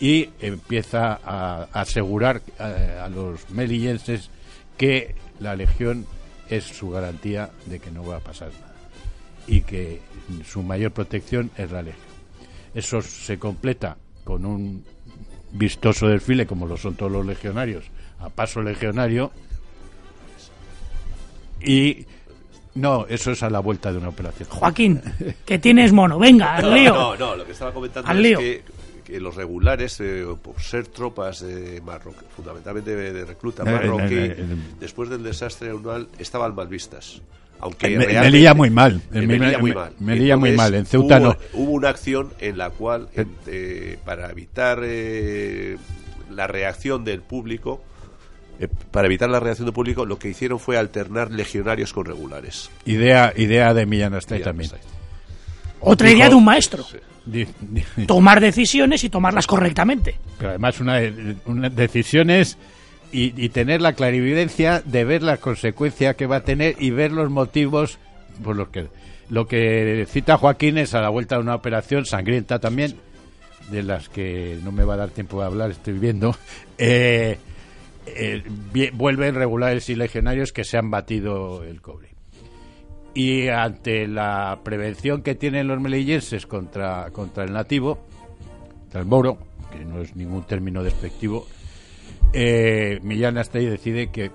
y 0.00 0.30
empieza 0.40 1.18
a, 1.24 1.68
asegurar 1.72 2.42
eh, 2.58 3.00
a, 3.02 3.08
los 3.08 3.48
melillenses 3.50 4.30
que 4.76 5.14
la 5.40 5.56
Legión 5.56 6.06
es 6.48 6.64
su 6.64 6.90
garantía 6.90 7.50
de 7.66 7.78
que 7.80 7.90
no 7.90 8.04
va 8.04 8.16
a 8.16 8.20
pasar 8.20 8.50
nada 8.52 8.74
y 9.46 9.62
que 9.62 10.00
su 10.44 10.62
mayor 10.62 10.92
protección 10.92 11.50
es 11.56 11.70
la 11.70 11.82
Legión. 11.82 12.04
Eso 12.74 13.00
se 13.00 13.38
completa 13.38 13.96
con 14.24 14.44
un 14.44 14.84
vistoso 15.52 16.08
desfile, 16.08 16.46
como 16.46 16.66
lo 16.66 16.76
son 16.76 16.94
todos 16.94 17.12
los 17.12 17.24
legionarios, 17.24 17.84
a 18.18 18.28
paso 18.28 18.60
legionario, 18.60 19.30
y 21.62 22.06
no, 22.74 23.06
eso 23.08 23.30
es 23.30 23.42
a 23.42 23.48
la 23.48 23.60
vuelta 23.60 23.90
de 23.90 23.98
una 23.98 24.10
operación. 24.10 24.48
Joaquín, 24.50 25.00
que 25.46 25.58
tienes 25.58 25.92
mono, 25.92 26.18
venga, 26.18 26.56
al 26.56 26.74
lío. 26.74 26.92
No, 26.92 27.16
no, 27.16 27.36
lo 27.36 27.46
que 27.46 27.52
estaba 27.52 27.72
comentando 27.72 28.12
es 28.12 28.38
que 28.38 28.62
que 29.06 29.20
los 29.20 29.36
regulares, 29.36 30.00
eh, 30.00 30.26
por 30.42 30.60
ser 30.60 30.88
tropas 30.88 31.40
de 31.40 31.80
marroquí, 31.80 32.24
fundamentalmente 32.34 32.96
de, 32.96 33.24
recluta 33.24 33.64
marroquí, 33.64 34.32
después 34.80 35.08
del 35.08 35.22
desastre 35.22 35.70
anual, 35.70 36.08
estaban 36.18 36.54
mal 36.56 36.66
vistas. 36.66 37.22
Aunque 37.60 37.94
en, 37.94 37.98
Melilla 38.00 38.52
muy 38.52 38.68
mal. 38.68 39.00
En 39.12 39.28
Melilla 39.28 39.58
muy 39.58 39.72
mal. 39.72 39.92
Melilla 40.00 40.36
muy 40.36 40.52
mal. 40.52 40.74
En 40.74 40.86
Ceuta 40.86 41.18
hubo, 41.18 41.26
no. 41.28 41.36
Hubo 41.54 41.70
una 41.70 41.88
acción 41.88 42.32
en 42.40 42.58
la 42.58 42.70
cual, 42.70 43.08
eh, 43.46 43.96
para 44.04 44.28
evitar 44.30 44.80
eh, 44.82 45.76
la 46.30 46.48
reacción 46.48 47.04
del 47.04 47.22
público, 47.22 47.82
para 48.90 49.06
evitar 49.06 49.30
la 49.30 49.38
reacción 49.38 49.66
del 49.66 49.74
público, 49.74 50.04
lo 50.04 50.18
que 50.18 50.28
hicieron 50.28 50.58
fue 50.58 50.76
alternar 50.76 51.30
legionarios 51.30 51.92
con 51.92 52.06
regulares. 52.06 52.70
Idea, 52.84 53.32
idea 53.36 53.72
de 53.72 53.86
Millán 53.86 54.14
Astray 54.14 54.42
también. 54.42 54.70
Otra 55.80 56.10
idea 56.10 56.28
de 56.28 56.34
un 56.34 56.44
maestro. 56.44 56.84
Tomar 58.06 58.40
decisiones 58.40 59.04
y 59.04 59.08
tomarlas 59.08 59.46
correctamente. 59.46 60.18
Pero 60.38 60.50
además, 60.50 60.80
una, 60.80 61.00
una 61.46 61.68
decisiones 61.68 62.56
y, 63.12 63.48
tener 63.48 63.80
la 63.80 63.94
clarividencia 63.94 64.82
de 64.84 65.04
ver 65.04 65.22
las 65.22 65.38
consecuencias 65.38 66.16
que 66.16 66.26
va 66.26 66.36
a 66.36 66.44
tener 66.44 66.76
y 66.78 66.90
ver 66.90 67.12
los 67.12 67.30
motivos 67.30 67.98
por 68.42 68.56
los 68.56 68.68
que. 68.68 68.88
Lo 69.28 69.48
que 69.48 70.06
cita 70.08 70.36
Joaquín 70.36 70.78
es 70.78 70.94
a 70.94 71.00
la 71.00 71.08
vuelta 71.08 71.36
de 71.36 71.42
una 71.42 71.56
operación 71.56 72.04
sangrienta 72.04 72.60
también, 72.60 72.96
de 73.70 73.82
las 73.82 74.08
que 74.08 74.58
no 74.62 74.70
me 74.70 74.84
va 74.84 74.94
a 74.94 74.98
dar 74.98 75.10
tiempo 75.10 75.40
de 75.40 75.46
hablar, 75.46 75.70
estoy 75.70 75.98
viendo. 75.98 76.36
Eh, 76.78 77.38
eh, 78.06 78.42
vuelven 78.92 79.34
regulares 79.34 79.88
y 79.88 79.96
legionarios 79.96 80.52
que 80.52 80.62
se 80.62 80.76
han 80.76 80.90
batido 80.90 81.64
el 81.64 81.80
cobre 81.80 82.15
y 83.16 83.48
ante 83.48 84.06
la 84.06 84.60
prevención 84.62 85.22
que 85.22 85.34
tienen 85.34 85.68
los 85.68 85.80
melillenses 85.80 86.46
contra, 86.46 87.10
contra 87.12 87.44
el 87.44 87.52
nativo, 87.54 87.98
contra 88.80 89.00
el 89.00 89.06
moro, 89.06 89.38
que 89.72 89.86
no 89.86 90.02
es 90.02 90.14
ningún 90.14 90.44
término 90.44 90.82
despectivo, 90.82 91.46
eh, 92.34 93.00
Millán 93.02 93.38
Astay 93.38 93.64
decide 93.64 94.10
que 94.10 94.30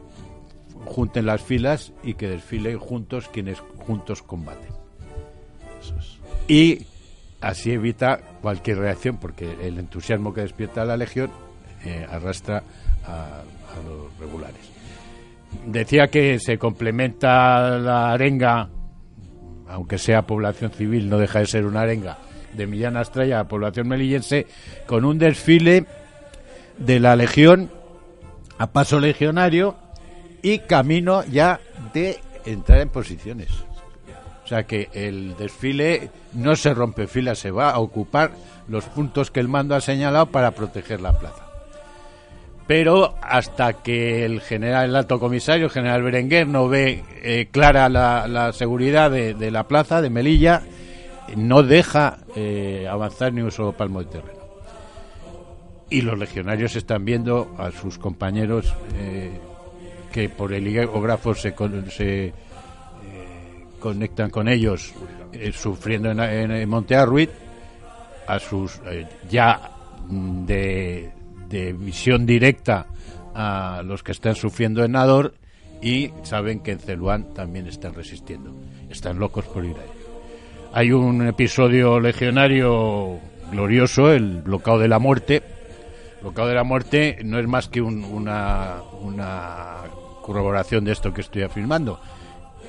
junten 0.84 1.28
las 1.28 1.44
filas 1.44 1.94
y 2.02 2.16
que 2.16 2.28
desfilen 2.28 2.80
juntos 2.80 3.30
quienes 3.32 3.60
juntos 3.60 4.24
combaten. 4.24 4.74
Y 6.48 6.88
así 7.40 7.74
evita 7.74 8.18
cualquier 8.42 8.80
reacción, 8.80 9.18
porque 9.18 9.58
el 9.62 9.78
entusiasmo 9.78 10.34
que 10.34 10.42
despierta 10.42 10.86
la 10.86 10.98
legión 10.98 11.30
eh, 11.86 12.08
arrastra 12.10 12.64
a 13.06 13.44
los 13.88 14.18
regulares. 14.20 14.71
Decía 15.66 16.08
que 16.08 16.40
se 16.40 16.58
complementa 16.58 17.78
la 17.78 18.12
arenga, 18.12 18.70
aunque 19.68 19.98
sea 19.98 20.24
población 20.24 20.72
civil, 20.72 21.10
no 21.10 21.18
deja 21.18 21.40
de 21.40 21.46
ser 21.46 21.66
una 21.66 21.82
arenga, 21.82 22.18
de 22.54 22.68
Millán 22.68 22.98
Astraya 22.98 23.40
a 23.40 23.48
población 23.48 23.88
melillense, 23.88 24.48
con 24.88 25.06
un 25.06 25.20
desfile 25.20 25.86
de 26.78 27.00
la 27.00 27.16
Legión 27.16 27.70
a 28.58 28.72
paso 28.72 29.00
legionario 29.00 29.76
y 30.42 30.60
camino 30.60 31.24
ya 31.26 31.60
de 31.94 32.20
entrar 32.46 32.82
en 32.82 32.90
posiciones. 32.90 33.50
O 34.44 34.48
sea 34.48 34.64
que 34.64 34.90
el 34.94 35.38
desfile 35.38 36.10
no 36.34 36.56
se 36.56 36.74
rompe 36.74 37.08
fila, 37.08 37.36
se 37.36 37.52
va 37.52 37.72
a 37.72 37.80
ocupar 37.80 38.32
los 38.68 38.86
puntos 38.86 39.32
que 39.32 39.40
el 39.40 39.48
mando 39.48 39.76
ha 39.76 39.82
señalado 39.82 40.26
para 40.26 40.52
proteger 40.52 41.02
la 41.02 41.18
plaza 41.18 41.41
pero 42.72 43.16
hasta 43.22 43.84
que 43.84 44.24
el 44.24 44.40
general, 44.40 44.92
el 44.92 44.96
alto 44.96 45.20
comisario, 45.20 45.66
el 45.66 45.72
general 45.72 46.04
Berenguer, 46.04 46.48
no 46.48 46.70
ve 46.70 47.04
eh, 47.22 47.50
clara 47.52 47.90
la, 47.90 48.54
seguridad 48.54 49.12
de, 49.12 49.52
la 49.52 49.68
plaza 49.68 50.02
de 50.02 50.10
Melilla, 50.10 50.62
no 51.36 51.64
deja 51.64 52.20
eh, 52.34 52.88
avanzar 52.90 53.34
ni 53.34 53.42
un 53.42 53.52
solo 53.52 53.74
palmo 53.74 54.02
de 54.02 54.06
terreno. 54.06 54.40
Y 55.90 56.00
los 56.00 56.18
legionarios 56.18 56.78
están 56.78 57.04
viendo 57.04 57.54
a 57.58 57.72
sus 57.72 57.98
compañeros 57.98 58.74
eh, 58.96 59.38
que 60.10 60.30
por 60.30 60.54
el 60.54 60.66
higógrafo 60.66 61.36
se, 61.36 61.54
se 61.90 62.34
conectan 63.82 64.30
con 64.30 64.48
ellos, 64.48 64.94
sufriendo 65.52 66.10
en, 66.10 66.22
en 66.22 66.70
Monte 66.70 66.96
Arruit, 66.96 67.32
a 68.28 68.40
sus 68.40 68.80
ya 69.30 69.72
de 70.10 71.21
de 71.52 71.74
visión 71.74 72.26
directa 72.26 72.88
a 73.36 73.82
los 73.86 74.04
que 74.04 74.14
están 74.14 74.36
sufriendo 74.36 74.84
en 74.84 74.94
Nador 74.94 75.36
y 75.82 76.12
saben 76.24 76.62
que 76.62 76.72
en 76.72 76.80
Celuán 76.80 77.34
también 77.34 77.68
están 77.68 77.94
resistiendo. 77.94 78.52
Están 78.90 79.20
locos 79.20 79.46
por 79.46 79.66
ir 79.66 79.76
ahí. 79.78 79.90
Hay 80.74 80.92
un 80.92 81.28
episodio 81.28 82.00
legionario 82.00 83.20
glorioso, 83.52 84.12
el 84.12 84.42
bloqueo 84.42 84.80
de 84.80 84.88
la 84.88 85.00
muerte. 85.00 85.44
Bloqueo 86.22 86.48
de 86.48 86.56
la 86.56 86.64
muerte 86.64 87.20
no 87.24 87.40
es 87.40 87.48
más 87.48 87.68
que 87.68 87.82
una, 87.82 88.78
una 89.02 89.78
corroboración 90.22 90.86
de 90.86 90.94
esto 90.94 91.14
que 91.14 91.22
estoy 91.22 91.44
afirmando. 91.44 92.00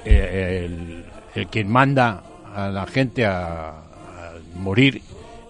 Eh, 0.04 0.64
el, 0.64 1.04
el, 1.34 1.46
quien 1.48 1.70
manda 1.70 2.24
a 2.54 2.68
la 2.68 2.86
gente 2.86 3.24
a, 3.24 3.68
a 3.68 3.74
morir 4.56 5.02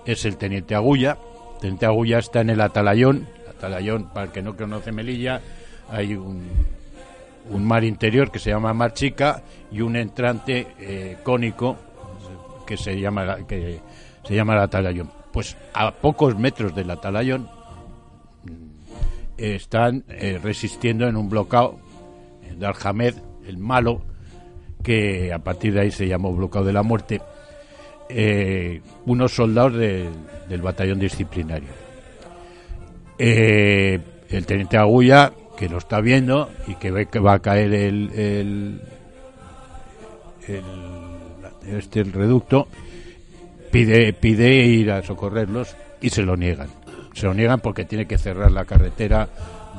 es 0.05 0.25
el 0.25 0.37
teniente 0.37 0.75
Agulla 0.75 1.17
Teniente 1.63 1.87
está 2.19 2.41
en 2.41 2.51
el 2.51 2.61
Atalayón. 2.61 3.29
Atalayón, 3.49 4.09
para 4.13 4.27
el 4.27 4.33
que 4.33 4.43
no 4.43 4.57
conoce 4.57 4.91
Melilla, 4.91 5.41
hay 5.89 6.17
un, 6.17 6.43
mar 7.61 7.85
interior 7.85 8.33
que 8.33 8.41
se 8.41 8.51
llama 8.51 8.75
Mar 8.75 8.95
Chica 8.95 9.45
y 9.71 9.81
un 9.81 9.95
entrante 9.95 10.67
eh, 10.81 11.19
cónico 11.23 11.77
que 12.67 12.77
se 12.77 12.99
llama 12.99 13.47
que 13.47 13.79
se 14.25 14.35
llama 14.35 14.55
el 14.55 14.59
Atalayón. 14.59 15.09
Pues 15.33 15.57
a 15.73 15.93
pocos 15.93 16.37
metros 16.37 16.75
del 16.75 16.91
Atalayón 16.91 17.49
mm, 18.43 19.39
están 19.39 20.03
eh, 20.09 20.41
resistiendo 20.43 21.07
en 21.07 21.17
un 21.17 21.29
bloqueo 21.29 21.79
de 22.57 22.67
Alhamed, 22.67 23.15
el 23.47 23.59
malo, 23.59 24.03
que 24.83 25.33
a 25.33 25.39
partir 25.39 25.75
de 25.75 25.83
ahí 25.83 25.91
se 25.93 26.09
llamó 26.09 26.35
bloqueo 26.35 26.65
de 26.65 26.73
la 26.73 26.83
muerte, 26.83 27.23
eh, 28.15 28.81
unos 29.07 29.33
soldados 29.35 29.75
del 29.75 30.63
batallón 30.63 30.99
disciplinario. 30.99 31.71
Eh, 33.19 34.01
el 34.29 34.47
teniente 34.47 34.77
Agulla, 34.77 35.33
que 35.57 35.69
lo 35.69 35.79
está 35.79 36.01
viendo 36.01 36.51
y 36.67 36.75
que 36.75 36.91
ve 36.91 37.07
que 37.07 37.19
va 37.19 37.35
a 37.35 37.39
caer 37.39 37.73
el, 37.75 38.11
el, 38.13 38.81
este 41.67 42.01
el 42.01 42.13
reducto, 42.13 42.69
pide, 43.71 44.13
pide 44.13 44.65
ir 44.65 44.91
a 44.91 45.03
socorrerlos 45.03 45.77
y 46.01 46.11
se 46.11 46.23
lo 46.23 46.37
niegan. 46.37 46.69
Se 47.15 47.27
lo 47.27 47.35
niegan 47.35 47.61
porque 47.61 47.85
tiene 47.85 48.07
que 48.07 48.19
cerrar 48.19 48.51
la 48.53 48.65
carretera 48.65 49.29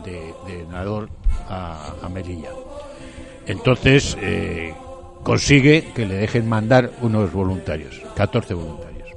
de, 0.04 0.34
Nador 0.72 1.10
a, 1.50 1.94
a 2.02 2.10
Melilla. 2.10 2.50
Entonces, 3.46 4.18
eh, 4.22 4.74
consigue 5.24 5.86
que 5.96 6.06
le 6.06 6.16
dejen 6.16 6.48
mandar 6.48 6.92
unos 7.02 7.32
voluntarios, 7.32 8.02
14 8.16 8.54
voluntarios. 8.54 9.10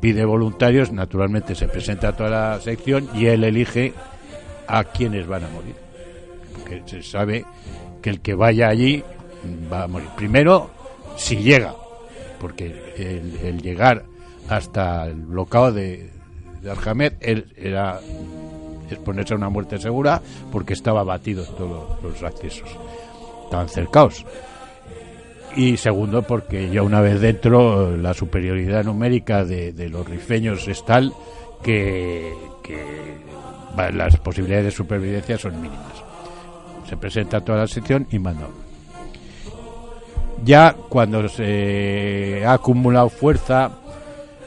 Pide 0.00 0.24
voluntarios, 0.24 0.92
naturalmente 0.92 1.54
se 1.54 1.66
presenta 1.66 2.08
a 2.08 2.16
toda 2.16 2.30
la 2.30 2.60
sección 2.60 3.08
y 3.14 3.26
él 3.26 3.42
elige 3.42 3.94
a 4.68 4.84
quienes 4.84 5.26
van 5.26 5.44
a 5.44 5.48
morir. 5.48 5.74
Porque 6.52 6.82
se 6.86 7.02
sabe 7.02 7.44
que 8.00 8.10
el 8.10 8.20
que 8.20 8.34
vaya 8.34 8.68
allí 8.68 9.02
va 9.72 9.84
a 9.84 9.88
morir. 9.88 10.08
Primero, 10.14 10.70
si 11.16 11.36
llega, 11.36 11.74
porque 12.40 12.94
el, 12.96 13.60
llegar 13.60 14.04
hasta 14.48 15.06
el 15.06 15.16
bloqueo 15.16 15.72
de, 15.72 16.10
de 16.62 17.52
era 17.56 17.98
exponerse 18.88 19.34
a 19.34 19.36
una 19.36 19.48
muerte 19.48 19.78
segura 19.78 20.22
porque 20.52 20.74
estaba 20.74 21.02
batido 21.02 21.44
todos 21.44 22.02
los 22.02 22.22
accesos. 22.22 22.68
Estaban 23.44 23.68
cercados 23.68 24.24
y 25.58 25.76
segundo 25.76 26.22
porque 26.22 26.70
ya 26.70 26.84
una 26.84 27.00
vez 27.00 27.20
dentro 27.20 27.96
la 27.96 28.14
superioridad 28.14 28.84
numérica 28.84 29.44
de, 29.44 29.88
los 29.90 30.08
rifeños 30.08 30.68
es 30.68 30.84
tal 30.84 31.12
que, 31.64 32.32
las 33.92 34.16
posibilidades 34.18 34.66
de 34.66 34.70
supervivencia 34.70 35.36
son 35.36 35.60
mínimas. 35.60 36.04
Se 36.88 36.96
presenta 36.96 37.40
toda 37.40 37.58
la 37.58 37.66
sección 37.66 38.06
y 38.12 38.20
manda. 38.20 38.46
Ya 40.44 40.76
cuando 40.88 41.28
se 41.28 42.44
ha 42.46 42.52
acumulado 42.52 43.08
fuerza, 43.08 43.72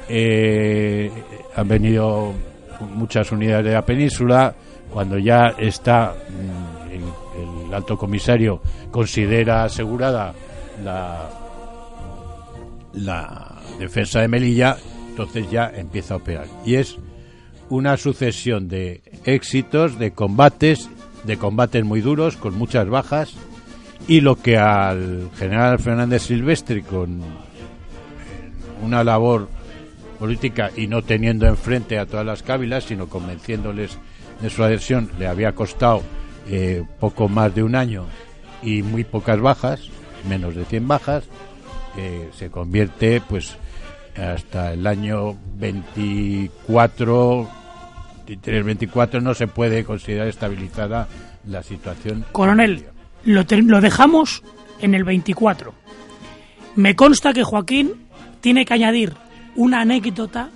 eh, 0.07 1.11
han 1.57 1.67
venido 1.67 2.31
muchas 2.95 3.29
unidades 3.33 3.65
de 3.65 3.73
la 3.73 3.85
península, 3.85 4.55
cuando 4.89 5.17
ya 5.17 5.55
está 5.57 6.13
mm, 6.29 7.67
el 7.67 7.73
alto 7.73 7.97
comisario 7.97 8.61
considera 8.91 9.65
asegurada 9.65 10.33
la, 10.83 11.29
defensa 13.79 14.21
de 14.21 14.27
Melilla, 14.27 14.77
entonces 15.09 15.49
ya 15.49 15.71
empieza 15.73 16.13
a 16.15 16.17
operar. 16.17 16.47
Y 16.65 16.75
es 16.75 16.97
una 17.69 17.97
sucesión 17.97 18.67
de 18.67 19.01
éxitos, 19.25 19.97
de 19.97 20.11
combates, 20.11 20.89
de 21.23 21.37
combates 21.37 21.83
muy 21.83 22.01
duros, 22.01 22.37
con 22.37 22.57
muchas 22.57 22.87
bajas, 22.89 23.33
y 24.07 24.21
lo 24.21 24.35
que 24.35 24.57
al 24.57 25.29
general 25.37 25.79
Fernández 25.79 26.23
Silvestre, 26.23 26.81
con 26.81 27.21
una 28.83 29.03
labor 29.03 29.47
política 30.19 30.69
y 30.75 30.87
no 30.87 31.01
teniendo 31.01 31.47
enfrente 31.47 31.97
a 31.97 32.05
todas 32.05 32.25
las 32.25 32.43
cávilas, 32.43 32.83
sino 32.83 33.07
convenciéndoles 33.07 33.97
de 34.41 34.49
su 34.49 34.63
adhesión, 34.63 35.09
le 35.17 35.27
había 35.27 35.53
costado 35.53 36.03
eh, 36.47 36.83
poco 36.99 37.29
más 37.29 37.53
de 37.55 37.63
un 37.63 37.75
año 37.75 38.05
y 38.61 38.83
muy 38.83 39.03
pocas 39.03 39.39
bajas, 39.39 39.89
menos 40.27 40.55
de 40.55 40.65
100 40.65 40.87
bajas, 40.87 41.23
se 42.33 42.49
convierte 42.49 43.21
pues 43.21 43.57
hasta 44.15 44.73
el 44.73 44.85
año 44.87 45.37
24, 45.55 47.49
24 48.27 49.21
no 49.21 49.33
se 49.33 49.47
puede 49.47 49.83
considerar 49.83 50.27
estabilizada 50.27 51.07
la 51.45 51.63
situación. 51.63 52.25
Coronel, 52.31 52.85
lo, 53.25 53.43
lo 53.49 53.81
dejamos 53.81 54.43
en 54.79 54.95
el 54.95 55.03
24. 55.03 55.73
Me 56.75 56.95
consta 56.95 57.33
que 57.33 57.43
Joaquín 57.43 58.07
tiene 58.41 58.65
que 58.65 58.73
añadir 58.73 59.13
una 59.55 59.81
anécdota 59.81 60.49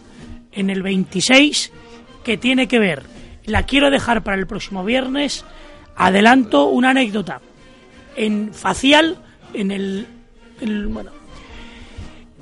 en 0.52 0.70
el 0.70 0.82
26 0.82 1.72
que 2.24 2.38
tiene 2.38 2.68
que 2.68 2.80
ver. 2.80 3.04
La 3.46 3.64
quiero 3.64 3.92
dejar 3.92 4.24
para 4.24 4.38
el 4.38 4.48
próximo 4.48 4.84
viernes. 4.84 5.46
Adelanto 5.96 6.66
una 6.66 6.90
anécdota 6.92 7.42
en 8.16 8.54
facial 8.54 9.18
en 9.56 9.72
el, 9.72 10.08
bueno, 10.90 11.12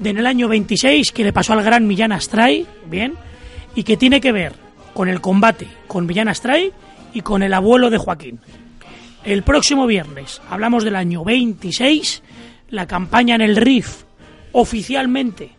en 0.03 0.17
el 0.17 0.25
año 0.25 0.47
26 0.47 1.11
que 1.11 1.23
le 1.23 1.33
pasó 1.33 1.53
al 1.53 1.63
gran 1.63 1.87
Millán 1.87 2.11
Astray, 2.11 2.65
bien, 2.89 3.15
y 3.75 3.83
que 3.83 3.97
tiene 3.97 4.21
que 4.21 4.31
ver 4.31 4.53
con 4.93 5.09
el 5.09 5.21
combate 5.21 5.67
con 5.87 6.05
Millán 6.05 6.27
Astray 6.27 6.71
y 7.13 7.21
con 7.21 7.43
el 7.43 7.53
abuelo 7.53 7.89
de 7.89 7.97
Joaquín. 7.97 8.39
El 9.23 9.43
próximo 9.43 9.87
viernes 9.87 10.41
hablamos 10.49 10.83
del 10.83 10.95
año 10.95 11.23
26, 11.23 12.23
la 12.69 12.87
campaña 12.87 13.35
en 13.35 13.41
el 13.41 13.55
RIF 13.55 14.03
oficialmente 14.51 15.51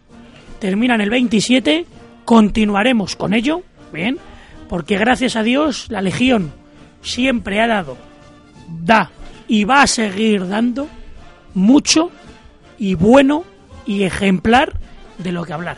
termina 0.58 0.94
en 0.94 1.00
el 1.00 1.10
27, 1.10 1.86
continuaremos 2.24 3.16
con 3.16 3.34
ello, 3.34 3.62
bien, 3.92 4.18
porque 4.68 4.98
gracias 4.98 5.36
a 5.36 5.42
Dios 5.42 5.86
la 5.90 6.02
Legión 6.02 6.52
siempre 7.02 7.60
ha 7.60 7.66
dado, 7.66 7.96
da 8.68 9.10
y 9.46 9.64
va 9.64 9.82
a 9.82 9.86
seguir 9.86 10.48
dando 10.48 10.88
mucho 11.54 12.10
y 12.78 12.94
bueno 12.94 13.44
y 13.86 14.02
ejemplar 14.02 14.72
de 15.18 15.32
lo 15.32 15.44
que 15.44 15.52
hablar. 15.52 15.76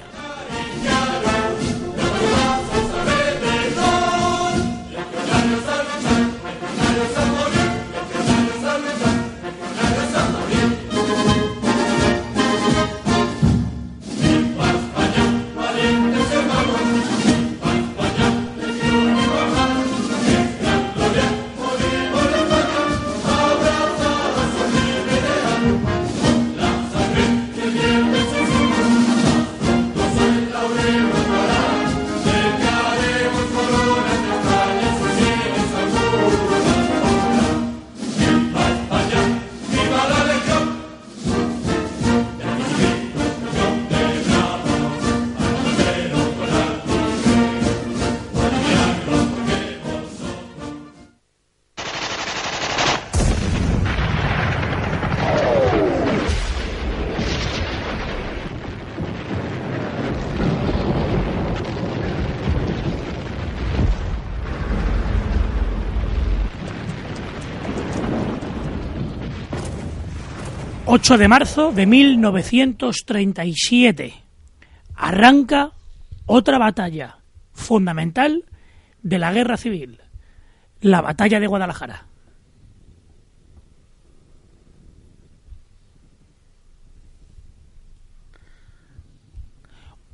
8 70.97 71.19
de 71.19 71.29
marzo 71.29 71.73
de 71.73 71.85
1937. 71.85 74.15
Arranca 74.95 75.73
otra 76.25 76.57
batalla 76.57 77.19
fundamental 77.53 78.47
de 79.03 79.19
la 79.19 79.31
guerra 79.31 79.59
civil, 79.59 80.01
la 80.81 81.03
batalla 81.03 81.39
de 81.39 81.49
Guadalajara. 81.49 82.07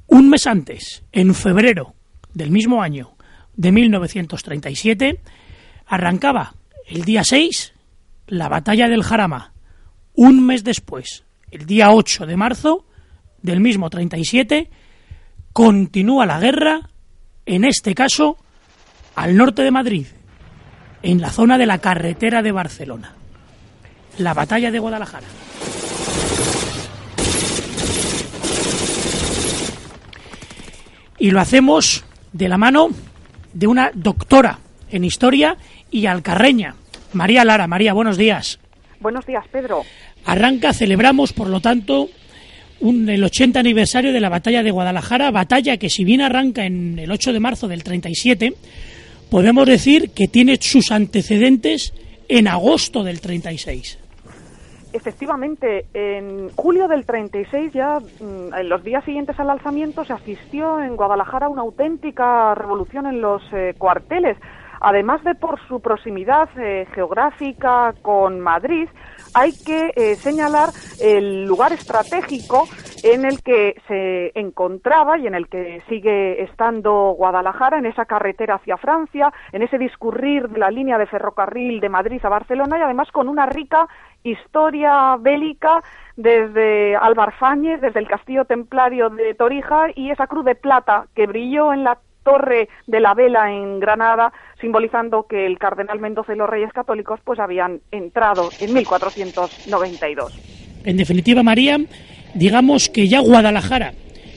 Un 0.09 0.31
mes 0.31 0.49
antes, 0.49 1.05
en 1.13 1.33
febrero 1.37 1.95
del 2.35 2.51
mismo 2.51 2.83
año 2.83 3.15
de 3.55 3.71
1937, 3.71 5.21
arrancaba 5.87 6.55
el 6.89 7.05
día 7.05 7.23
6 7.23 7.73
la 8.27 8.49
batalla 8.49 8.89
del 8.89 9.05
Jarama, 9.05 9.52
un 10.15 10.45
mes 10.45 10.65
después, 10.65 11.25
el 11.51 11.67
día 11.67 11.91
8 11.91 12.27
de 12.27 12.37
marzo 12.37 12.87
del 13.43 13.61
mismo 13.61 13.91
37, 13.91 14.71
continúa 15.53 16.27
la 16.27 16.39
guerra, 16.41 16.89
en 17.47 17.65
este 17.65 17.95
caso, 17.95 18.37
al 19.15 19.37
norte 19.37 19.63
de 19.63 19.71
Madrid, 19.71 20.07
en 21.03 21.21
la 21.21 21.31
zona 21.31 21.59
de 21.59 21.67
la 21.67 21.79
carretera 21.79 22.43
de 22.43 22.53
Barcelona. 22.53 23.15
la 24.19 24.35
batalla 24.35 24.71
de 24.71 24.79
Guadalajara. 24.79 25.27
Y 31.19 31.31
lo 31.31 31.41
hacemos 31.41 32.05
de 32.33 32.49
la 32.49 32.59
mano 32.59 32.89
de 33.55 33.67
una 33.67 33.91
doctora 33.95 34.59
en 34.91 35.05
historia 35.05 35.57
y 35.91 36.07
alcarreña, 36.07 36.75
María 37.15 37.45
Lara. 37.45 37.67
María, 37.67 37.95
buenos 37.95 38.19
días. 38.19 38.59
Buenos 39.03 39.27
días, 39.27 39.45
Pedro. 39.51 39.83
Arranca, 40.25 40.73
celebramos, 40.73 41.33
por 41.33 41.49
lo 41.49 41.61
tanto, 41.61 42.09
un, 42.81 43.09
el 43.09 43.23
80 43.25 43.59
aniversario 43.59 44.13
de 44.13 44.21
la 44.21 44.29
batalla 44.29 44.63
de 44.63 44.71
Guadalajara, 44.71 45.33
batalla 45.33 45.77
que 45.77 45.91
si 45.91 46.05
bien 46.05 46.21
arranca 46.21 46.65
en 46.65 46.99
el 46.99 47.11
8 47.11 47.33
de 47.33 47.41
marzo 47.41 47.67
del 47.67 47.83
37, 47.83 48.55
podemos 49.29 49.67
decir 49.67 50.11
que 50.11 50.29
tiene 50.29 50.57
sus 50.61 50.93
antecedentes 50.93 51.93
en 52.29 52.47
agosto 52.47 53.03
del 53.03 53.21
36. 53.21 53.99
Efectivamente, 54.93 55.87
en 55.95 56.51
julio 56.51 56.87
del 56.87 57.05
36, 57.07 57.73
ya 57.73 57.99
mm, 57.99 58.55
en 58.55 58.69
los 58.69 58.85
días 58.85 59.05
siguientes 59.05 59.39
al 59.41 59.51
alzamiento, 59.51 60.05
se 60.05 60.13
asistió 60.13 60.81
en 60.81 60.97
Guadalajara 60.97 61.47
a 61.47 61.49
una 61.49 61.63
auténtica 61.63 62.55
revolución 62.55 63.07
en 63.07 63.21
los 63.21 63.43
eh, 63.53 63.75
cuarteles. 63.79 64.37
Además 64.85 65.23
de 65.23 65.37
por 65.37 65.61
su 65.69 65.81
proximidad 65.81 66.49
eh, 66.59 66.87
geográfica 66.93 67.95
con 68.03 68.41
Madrid, 68.41 68.89
hay 69.33 69.53
que 69.53 69.93
eh, 69.95 70.17
señalar 70.17 70.71
el 71.01 71.45
lugar 71.45 71.73
estratégico 71.73 72.65
en 73.05 73.25
el 73.25 73.43
que 73.43 73.81
se 73.87 74.33
encontraba 74.39 75.19
y 75.19 75.29
en 75.29 75.35
el 75.37 75.49
que 75.49 75.83
sigue 75.89 76.43
estando 76.43 77.15
Guadalajara, 77.17 77.79
en 77.79 77.87
esa 77.87 78.07
carretera 78.07 78.57
hacia 78.57 78.77
Francia, 78.77 79.33
en 79.53 79.63
ese 79.63 79.79
discurrir 79.79 80.49
de 80.49 80.59
la 80.59 80.71
línea 80.71 80.99
de 80.99 81.07
ferrocarril 81.07 81.81
de 81.81 81.89
Madrid 81.89 82.21
a 82.25 82.29
Barcelona 82.29 82.79
y 82.79 82.83
además 82.83 83.11
con 83.13 83.29
una 83.29 83.47
rica 83.47 83.87
historia 84.25 85.17
bélica 85.19 85.83
desde 86.17 86.97
Albarfáñez, 86.97 87.81
desde 87.81 88.01
el 88.01 88.09
castillo 88.09 88.45
templario 88.45 89.11
de 89.11 89.35
Torija 89.35 89.87
y 89.95 90.11
esa 90.11 90.27
cruz 90.27 90.45
de 90.45 90.55
plata 90.55 91.07
que 91.15 91.27
brilló 91.27 91.73
en 91.73 91.85
la 91.85 91.99
torre 92.23 92.69
de 92.87 93.01
la 93.01 93.15
vela 93.15 93.53
en 93.53 93.81
Granada, 93.81 94.33
simbolizando 94.61 95.27
que 95.29 95.47
el 95.47 95.59
cardenal 95.59 96.01
Mendoza 96.01 96.35
y 96.35 96.37
los 96.37 96.49
reyes 96.49 96.73
católicos 96.73 97.21
pues 97.25 97.39
habían 97.39 97.81
entrado 97.91 98.51
en 98.61 98.73
1492. 98.75 100.33
En 100.85 100.97
definitiva, 100.97 101.43
María, 101.43 101.79
digamos 102.35 102.89
que 102.89 103.09
ya 103.09 103.21
Guadalajara 103.21 103.93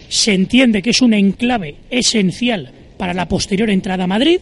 se 0.10 0.34
entiende 0.34 0.82
que 0.82 0.92
es 0.92 1.02
un 1.02 1.14
enclave 1.14 1.76
esencial 1.90 2.72
para 2.98 3.14
la 3.14 3.28
posterior 3.28 3.70
entrada 3.70 4.04
a 4.04 4.08
Madrid 4.08 4.40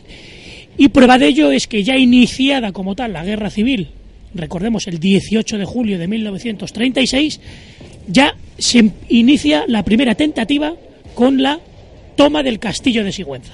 y 0.77 0.89
prueba 0.89 1.17
de 1.17 1.27
ello 1.27 1.51
es 1.51 1.67
que 1.67 1.83
ya 1.83 1.97
iniciada 1.97 2.71
como 2.71 2.95
tal 2.95 3.13
la 3.13 3.23
guerra 3.23 3.49
civil, 3.49 3.89
recordemos 4.33 4.87
el 4.87 4.99
18 4.99 5.57
de 5.57 5.65
julio 5.65 5.99
de 5.99 6.07
1936, 6.07 7.39
ya 8.07 8.35
se 8.57 8.91
inicia 9.09 9.65
la 9.67 9.83
primera 9.83 10.15
tentativa 10.15 10.73
con 11.13 11.41
la 11.41 11.59
toma 12.15 12.43
del 12.43 12.59
castillo 12.59 13.03
de 13.03 13.11
Sigüenza. 13.11 13.53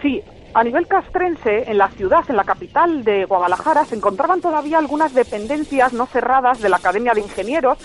Sí, 0.00 0.22
a 0.54 0.64
nivel 0.64 0.86
castrense, 0.86 1.70
en 1.70 1.78
la 1.78 1.88
ciudad, 1.88 2.24
en 2.28 2.36
la 2.36 2.44
capital 2.44 3.04
de 3.04 3.24
Guadalajara, 3.24 3.84
se 3.84 3.94
encontraban 3.94 4.40
todavía 4.40 4.78
algunas 4.78 5.14
dependencias 5.14 5.92
no 5.92 6.06
cerradas 6.06 6.60
de 6.60 6.68
la 6.68 6.76
Academia 6.76 7.14
de 7.14 7.22
Ingenieros, 7.22 7.78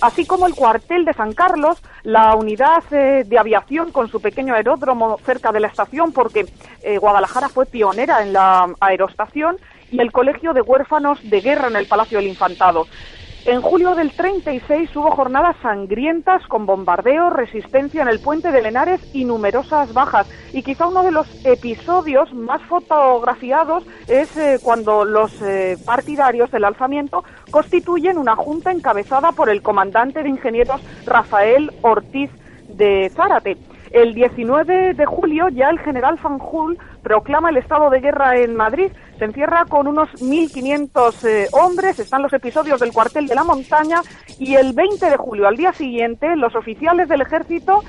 así 0.00 0.24
como 0.24 0.46
el 0.46 0.54
cuartel 0.54 1.04
de 1.04 1.12
San 1.14 1.32
Carlos, 1.32 1.82
la 2.04 2.36
unidad 2.36 2.84
eh, 2.92 3.24
de 3.26 3.38
aviación 3.38 3.90
con 3.90 4.08
su 4.08 4.20
pequeño 4.20 4.54
aeródromo 4.54 5.18
cerca 5.24 5.50
de 5.50 5.60
la 5.60 5.68
estación, 5.68 6.12
porque 6.12 6.46
eh, 6.82 6.98
Guadalajara 6.98 7.48
fue 7.48 7.66
pionera 7.66 8.22
en 8.22 8.32
la 8.32 8.72
aerostación, 8.80 9.56
y 9.90 10.00
el 10.00 10.12
Colegio 10.12 10.52
de 10.52 10.60
Huérfanos 10.60 11.18
de 11.22 11.40
Guerra 11.40 11.68
en 11.68 11.76
el 11.76 11.86
Palacio 11.86 12.18
del 12.18 12.28
Infantado. 12.28 12.86
En 13.46 13.60
julio 13.60 13.94
del 13.94 14.10
36 14.10 14.96
hubo 14.96 15.10
jornadas 15.10 15.54
sangrientas 15.60 16.46
con 16.46 16.64
bombardeos, 16.64 17.30
resistencia 17.30 18.00
en 18.00 18.08
el 18.08 18.20
puente 18.20 18.50
de 18.50 18.62
Lenares 18.62 19.02
y 19.12 19.26
numerosas 19.26 19.92
bajas. 19.92 20.26
Y 20.54 20.62
quizá 20.62 20.86
uno 20.86 21.02
de 21.02 21.10
los 21.10 21.26
episodios 21.44 22.32
más 22.32 22.62
fotografiados 22.62 23.84
es 24.08 24.34
eh, 24.38 24.58
cuando 24.62 25.04
los 25.04 25.42
eh, 25.42 25.76
partidarios 25.84 26.50
del 26.52 26.64
alzamiento 26.64 27.22
constituyen 27.50 28.16
una 28.16 28.34
junta 28.34 28.72
encabezada 28.72 29.32
por 29.32 29.50
el 29.50 29.60
comandante 29.60 30.22
de 30.22 30.30
ingenieros 30.30 30.80
Rafael 31.04 31.70
Ortiz 31.82 32.30
de 32.68 33.10
Zárate. 33.14 33.58
El 33.90 34.14
19 34.14 34.94
de 34.94 35.06
julio 35.06 35.48
ya 35.50 35.68
el 35.68 35.78
general 35.78 36.18
Fanjul 36.18 36.78
proclama 37.02 37.50
el 37.50 37.58
estado 37.58 37.90
de 37.90 38.00
guerra 38.00 38.38
en 38.38 38.56
Madrid 38.56 38.90
se 39.18 39.24
encierra 39.24 39.64
con 39.66 39.86
unos 39.86 40.08
1.500 40.20 41.24
eh, 41.24 41.48
hombres, 41.52 41.98
están 41.98 42.22
los 42.22 42.32
episodios 42.32 42.80
del 42.80 42.92
cuartel 42.92 43.26
de 43.26 43.34
la 43.34 43.44
montaña 43.44 44.02
y 44.38 44.54
el 44.54 44.72
20 44.72 45.10
de 45.10 45.16
julio, 45.16 45.46
al 45.46 45.56
día 45.56 45.72
siguiente, 45.72 46.36
los 46.36 46.54
oficiales 46.54 47.08
del 47.08 47.22
ejército 47.22 47.82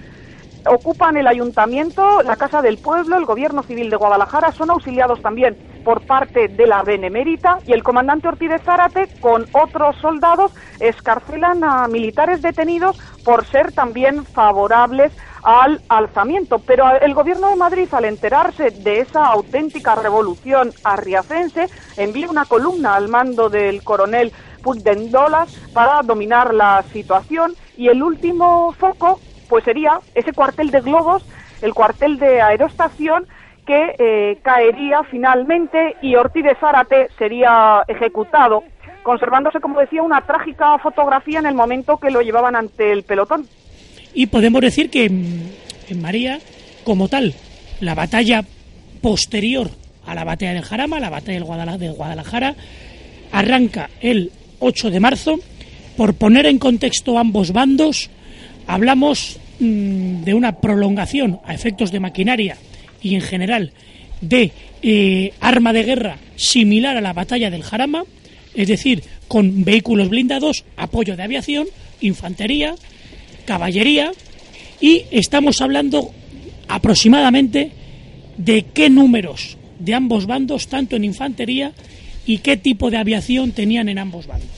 ocupan 0.68 1.18
el 1.18 1.28
ayuntamiento, 1.28 2.22
la 2.24 2.36
Casa 2.36 2.62
del 2.62 2.78
Pueblo, 2.78 3.18
el 3.18 3.26
Gobierno 3.26 3.64
Civil 3.64 3.90
de 3.90 3.96
Guadalajara, 3.96 4.52
son 4.52 4.72
auxiliados 4.72 5.22
también 5.22 5.56
por 5.84 6.02
parte 6.02 6.48
de 6.48 6.68
la 6.68 6.82
Benemérita 6.84 7.60
y 7.66 7.74
el 7.74 7.84
comandante 7.84 8.28
Ortiz 8.28 8.50
de 8.50 8.60
Zárate 8.60 9.08
con 9.20 9.46
otros 9.54 9.96
soldados. 9.98 10.52
Escarcelan 10.80 11.64
a 11.64 11.88
militares 11.88 12.42
detenidos 12.42 12.98
por 13.24 13.46
ser 13.46 13.72
también 13.72 14.26
favorables 14.26 15.14
al 15.46 15.80
alzamiento. 15.88 16.60
Pero 16.60 17.00
el 17.00 17.14
gobierno 17.14 17.50
de 17.50 17.56
Madrid, 17.56 17.88
al 17.94 18.06
enterarse 18.06 18.72
de 18.72 19.00
esa 19.00 19.28
auténtica 19.28 19.96
revolución 19.96 20.74
arriacense, 20.84 21.70
envía 21.96 22.30
una 22.30 22.46
columna 22.46 22.96
al 22.96 23.08
mando 23.08 23.50
del 23.50 23.84
coronel 23.84 24.34
Puigdendolas 24.64 25.54
para 25.74 26.02
dominar 26.02 26.52
la 26.52 26.84
situación 26.92 27.54
y 27.78 27.88
el 27.90 28.02
último 28.02 28.74
foco 28.74 29.20
pues 29.48 29.64
sería 29.64 30.00
ese 30.16 30.34
cuartel 30.34 30.72
de 30.72 30.82
globos, 30.82 31.24
el 31.62 31.76
cuartel 31.76 32.18
de 32.18 32.42
aerostación 32.42 33.28
que 33.68 33.96
eh, 34.00 34.40
caería 34.42 35.04
finalmente 35.04 35.98
y 36.02 36.16
Ortiz 36.16 36.44
de 36.44 36.56
Zárate 36.56 37.10
sería 37.18 37.84
ejecutado, 37.88 38.64
conservándose, 39.04 39.60
como 39.60 39.80
decía, 39.80 40.02
una 40.02 40.22
trágica 40.22 40.80
fotografía 40.80 41.38
en 41.38 41.46
el 41.46 41.54
momento 41.54 41.98
que 41.98 42.10
lo 42.10 42.22
llevaban 42.22 42.56
ante 42.56 42.92
el 42.92 43.04
pelotón. 43.04 43.48
Y 44.16 44.28
podemos 44.28 44.62
decir 44.62 44.90
que 44.90 45.06
en 45.06 46.02
María, 46.02 46.40
como 46.84 47.10
tal, 47.10 47.34
la 47.82 47.94
batalla 47.96 48.44
posterior 49.02 49.70
a 50.06 50.16
la 50.16 50.24
batalla 50.24 50.54
del 50.54 50.64
Jarama, 50.64 51.00
la 51.00 51.10
batalla 51.10 51.78
del 51.78 51.94
Guadalajara, 51.94 52.56
arranca 53.32 53.90
el 54.02 54.32
8 54.60 54.90
de 54.90 55.00
marzo. 55.00 55.40
Por 55.98 56.16
poner 56.16 56.46
en 56.46 56.60
contexto 56.60 57.18
ambos 57.18 57.52
bandos, 57.52 58.10
hablamos 58.68 59.40
mm, 59.60 60.24
de 60.24 60.34
una 60.34 60.60
prolongación 60.60 61.40
a 61.46 61.54
efectos 61.54 61.92
de 61.92 62.00
maquinaria 62.00 62.58
y 63.02 63.16
en 63.16 63.22
general 63.22 63.72
de 64.22 64.52
eh, 64.82 65.34
arma 65.40 65.74
de 65.74 65.84
guerra 65.84 66.18
similar 66.36 66.98
a 66.98 67.02
la 67.02 67.14
batalla 67.14 67.50
del 67.50 67.64
Jarama, 67.64 68.04
es 68.54 68.68
decir, 68.68 69.04
con 69.28 69.64
vehículos 69.64 70.10
blindados, 70.10 70.66
apoyo 70.78 71.16
de 71.16 71.24
aviación, 71.24 71.68
infantería, 72.02 72.76
caballería 73.46 74.12
y 74.82 75.06
estamos 75.12 75.62
hablando 75.62 76.12
aproximadamente 76.68 77.72
de 78.38 78.64
qué 78.74 78.90
números 78.90 79.58
de 79.80 79.94
ambos 79.94 80.26
bandos, 80.26 80.68
tanto 80.68 80.96
en 80.96 81.04
infantería 81.04 81.72
y 82.26 82.40
qué 82.40 82.58
tipo 82.58 82.90
de 82.90 82.98
aviación 82.98 83.52
tenían 83.52 83.90
en 83.90 84.00
ambos 84.00 84.28
bandos. 84.28 84.50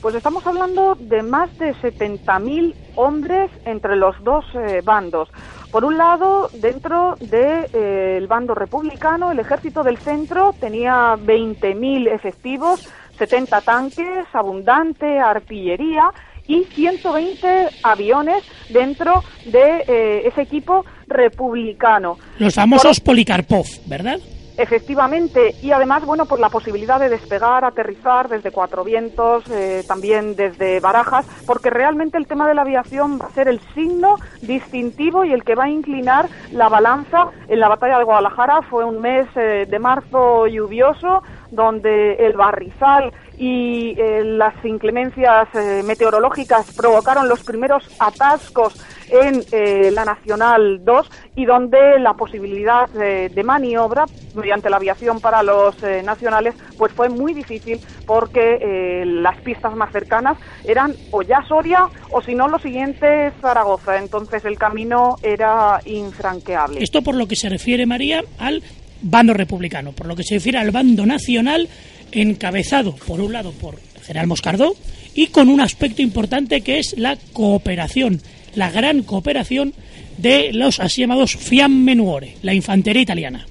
Pues 0.00 0.14
estamos 0.14 0.46
hablando 0.46 0.94
de 0.94 1.22
más 1.22 1.56
de 1.58 1.74
70.000 1.74 2.74
hombres 2.96 3.50
entre 3.64 3.96
los 3.96 4.14
dos 4.22 4.44
eh, 4.54 4.80
bandos. 4.84 5.28
Por 5.70 5.84
un 5.84 5.98
lado, 5.98 6.48
dentro 6.54 7.16
del 7.18 7.30
de, 7.30 7.70
eh, 8.18 8.26
bando 8.28 8.54
republicano, 8.54 9.32
el 9.32 9.38
ejército 9.40 9.82
del 9.82 9.98
centro 9.98 10.54
tenía 10.60 11.16
20.000 11.16 12.08
efectivos, 12.14 12.88
70 13.18 13.60
tanques, 13.62 14.26
abundante 14.32 15.18
artillería 15.18 16.10
y 16.46 16.64
120 16.64 17.68
aviones 17.82 18.44
dentro 18.68 19.22
de 19.44 19.84
eh, 19.86 20.28
ese 20.28 20.42
equipo 20.42 20.84
republicano. 21.06 22.18
Los 22.38 22.54
famosos 22.54 23.00
Polikarpov, 23.00 23.66
¿verdad? 23.86 24.18
Efectivamente, 24.58 25.54
y 25.62 25.70
además, 25.70 26.06
bueno, 26.06 26.24
por 26.24 26.40
la 26.40 26.48
posibilidad 26.48 26.98
de 26.98 27.10
despegar, 27.10 27.62
aterrizar 27.64 28.30
desde 28.30 28.50
Cuatro 28.50 28.84
Vientos, 28.84 29.44
eh, 29.50 29.84
también 29.86 30.34
desde 30.34 30.80
Barajas, 30.80 31.26
porque 31.46 31.68
realmente 31.68 32.16
el 32.16 32.26
tema 32.26 32.48
de 32.48 32.54
la 32.54 32.62
aviación 32.62 33.18
va 33.20 33.26
a 33.26 33.32
ser 33.32 33.48
el 33.48 33.60
signo 33.74 34.16
distintivo 34.40 35.26
y 35.26 35.32
el 35.32 35.44
que 35.44 35.54
va 35.54 35.64
a 35.64 35.68
inclinar 35.68 36.30
la 36.52 36.70
balanza 36.70 37.28
en 37.48 37.60
la 37.60 37.68
batalla 37.68 37.98
de 37.98 38.04
Guadalajara. 38.04 38.62
Fue 38.62 38.82
un 38.84 38.98
mes 39.02 39.26
eh, 39.36 39.66
de 39.68 39.78
marzo 39.78 40.46
lluvioso, 40.46 41.22
donde 41.50 42.14
el 42.14 42.34
barrizal 42.34 43.12
y 43.38 43.94
eh, 43.98 44.22
las 44.24 44.54
inclemencias 44.64 45.48
meteorológicas 45.84 46.74
provocaron 46.74 47.28
los 47.28 47.42
primeros 47.44 47.84
atascos 47.98 48.74
en 49.08 49.42
eh, 49.52 49.90
la 49.92 50.04
Nacional 50.04 50.84
2 50.84 51.10
y 51.36 51.44
donde 51.44 51.98
la 52.00 52.14
posibilidad 52.14 52.88
de 52.88 53.42
maniobra 53.44 54.06
mediante 54.34 54.70
la 54.70 54.76
aviación 54.76 55.20
para 55.20 55.42
los 55.42 55.82
eh, 55.82 56.02
nacionales 56.04 56.54
pues 56.78 56.92
fue 56.92 57.08
muy 57.08 57.32
difícil 57.34 57.80
porque 58.06 58.58
eh, 58.60 59.04
las 59.06 59.40
pistas 59.42 59.74
más 59.74 59.92
cercanas 59.92 60.38
eran 60.64 60.94
o 61.10 61.22
ya 61.22 61.42
Soria 61.48 61.88
o 62.10 62.22
si 62.22 62.34
no 62.34 62.48
lo 62.48 62.58
siguiente 62.58 63.32
Zaragoza. 63.40 63.98
Entonces 63.98 64.44
el 64.44 64.58
camino 64.58 65.16
era 65.22 65.80
infranqueable. 65.84 66.82
Esto 66.82 67.02
por 67.02 67.14
lo 67.14 67.26
que 67.26 67.36
se 67.36 67.48
refiere, 67.48 67.86
María, 67.86 68.22
al 68.38 68.62
bando 69.02 69.34
republicano, 69.34 69.92
por 69.92 70.06
lo 70.06 70.16
que 70.16 70.22
se 70.22 70.36
refiere 70.36 70.58
al 70.58 70.70
bando 70.70 71.06
nacional 71.06 71.68
encabezado, 72.12 72.94
por 72.94 73.20
un 73.20 73.32
lado, 73.32 73.52
por 73.52 73.74
el 73.74 74.02
general 74.02 74.26
Moscardó 74.26 74.74
y 75.14 75.28
con 75.28 75.48
un 75.48 75.60
aspecto 75.60 76.02
importante 76.02 76.60
que 76.60 76.78
es 76.78 76.96
la 76.98 77.16
cooperación, 77.32 78.20
la 78.54 78.70
gran 78.70 79.02
cooperación 79.02 79.72
de 80.18 80.52
los 80.52 80.80
así 80.80 81.02
llamados 81.02 81.36
Fiammenuore, 81.36 82.36
la 82.42 82.54
infantería 82.54 83.02
italiana. 83.02 83.46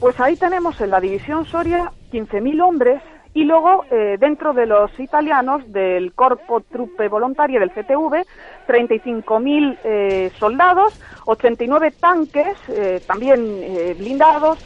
Pues 0.00 0.18
ahí 0.20 0.36
tenemos 0.36 0.80
en 0.80 0.90
la 0.90 1.00
división 1.00 1.46
Soria 1.46 1.92
15.000 2.12 2.62
hombres 2.62 3.02
y 3.34 3.44
luego 3.44 3.84
eh, 3.90 4.16
dentro 4.18 4.52
de 4.52 4.66
los 4.66 4.90
italianos 4.98 5.62
del 5.72 6.12
Corpo 6.12 6.60
Truppe 6.60 7.08
Volontarie 7.08 7.58
del 7.58 7.70
CTV 7.70 8.24
35.000 8.68 9.78
eh, 9.82 10.30
soldados, 10.38 10.92
89 11.24 11.92
tanques 11.98 12.56
eh, 12.68 13.00
también 13.06 13.60
eh, 13.62 13.94
blindados, 13.98 14.58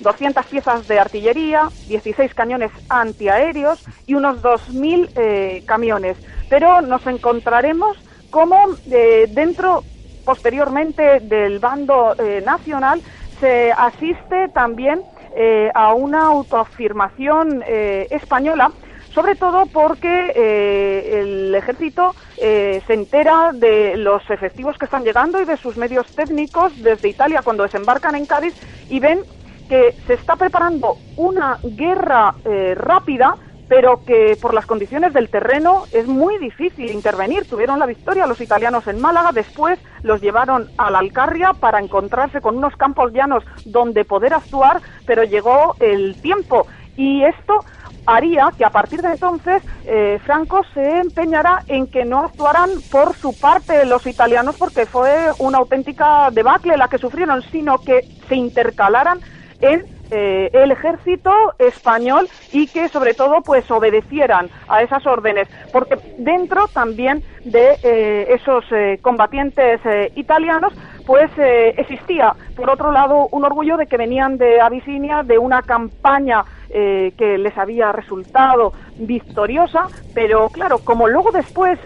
200 0.00 0.46
piezas 0.46 0.88
de 0.88 0.98
artillería, 0.98 1.68
16 1.86 2.34
cañones 2.34 2.70
antiaéreos 2.88 3.84
y 4.06 4.14
unos 4.14 4.42
2.000 4.42 5.64
camiones. 5.66 6.16
Pero 6.48 6.80
nos 6.80 7.06
encontraremos 7.06 7.98
como 8.30 8.56
dentro 8.86 9.84
posteriormente 10.24 11.20
del 11.20 11.58
bando 11.58 12.16
nacional 12.42 13.02
se 13.40 13.72
asiste 13.72 14.48
también 14.48 15.02
eh, 15.34 15.70
a 15.74 15.94
una 15.94 16.26
autoafirmación 16.26 17.62
eh, 17.66 18.06
española, 18.10 18.72
sobre 19.14 19.34
todo 19.34 19.66
porque 19.66 20.32
eh, 20.34 21.20
el 21.20 21.54
ejército 21.54 22.14
se 22.36 22.94
entera 22.94 23.50
de 23.52 23.98
los 23.98 24.22
efectivos 24.30 24.78
que 24.78 24.86
están 24.86 25.04
llegando 25.04 25.42
y 25.42 25.44
de 25.44 25.58
sus 25.58 25.76
medios 25.76 26.06
técnicos 26.14 26.72
desde 26.82 27.08
Italia 27.08 27.42
cuando 27.44 27.64
desembarcan 27.64 28.14
en 28.14 28.24
Cádiz 28.24 28.54
y 28.88 28.98
ven 28.98 29.20
que 29.68 29.94
se 30.06 30.14
está 30.14 30.36
preparando 30.36 30.96
una 31.16 31.58
guerra 31.62 32.34
rápida 32.76 33.36
pero 33.70 34.04
que 34.04 34.36
por 34.42 34.52
las 34.52 34.66
condiciones 34.66 35.12
del 35.12 35.30
terreno 35.30 35.84
es 35.92 36.04
muy 36.08 36.38
difícil 36.38 36.90
intervenir. 36.90 37.48
Tuvieron 37.48 37.78
la 37.78 37.86
victoria 37.86 38.26
los 38.26 38.40
italianos 38.40 38.84
en 38.88 39.00
Málaga, 39.00 39.30
después 39.30 39.78
los 40.02 40.20
llevaron 40.20 40.68
a 40.76 40.90
la 40.90 40.98
Alcarria 40.98 41.52
para 41.52 41.78
encontrarse 41.78 42.40
con 42.40 42.56
unos 42.56 42.74
campos 42.74 43.12
llanos 43.12 43.44
donde 43.64 44.04
poder 44.04 44.34
actuar, 44.34 44.80
pero 45.06 45.22
llegó 45.22 45.76
el 45.78 46.20
tiempo 46.20 46.66
y 46.96 47.22
esto 47.22 47.64
haría 48.10 48.52
que 48.56 48.64
a 48.64 48.70
partir 48.70 49.02
de 49.02 49.12
entonces 49.12 49.62
eh, 49.86 50.18
Franco 50.24 50.62
se 50.74 50.98
empeñara 50.98 51.62
en 51.68 51.86
que 51.86 52.04
no 52.04 52.20
actuaran 52.20 52.70
por 52.90 53.14
su 53.16 53.38
parte 53.38 53.84
los 53.86 54.04
italianos 54.06 54.56
porque 54.58 54.84
fue 54.84 55.30
una 55.38 55.58
auténtica 55.58 56.28
debacle 56.32 56.76
la 56.76 56.88
que 56.88 56.98
sufrieron, 56.98 57.42
sino 57.52 57.78
que 57.78 58.00
se 58.28 58.34
intercalaran 58.34 59.20
en 59.60 59.84
eh, 60.10 60.50
el 60.52 60.72
ejército 60.72 61.30
español 61.60 62.28
y 62.52 62.66
que 62.66 62.88
sobre 62.88 63.14
todo 63.14 63.42
pues 63.42 63.70
obedecieran 63.70 64.50
a 64.66 64.82
esas 64.82 65.06
órdenes. 65.06 65.46
Porque 65.72 65.96
dentro 66.18 66.66
también 66.66 67.22
de 67.44 67.78
eh, 67.84 68.34
esos 68.34 68.64
combatientes 69.02 69.80
italianos 70.16 70.72
pues 71.06 71.30
existía 71.38 72.34
por 72.56 72.70
otro 72.70 72.92
lado 72.92 73.28
un 73.30 73.44
orgullo 73.44 73.76
de 73.76 73.86
que 73.86 73.96
venían 73.96 74.36
de 74.36 74.60
Abisinia 74.60 75.22
de 75.22 75.38
una 75.38 75.62
campaña 75.62 76.44
que 76.70 77.36
les 77.38 77.58
había 77.58 77.90
resultado 77.90 78.72
victoriosa 78.96 79.88
pero 80.14 80.48
claro 80.50 80.78
como 80.78 81.08
luego 81.08 81.32
después 81.32 81.78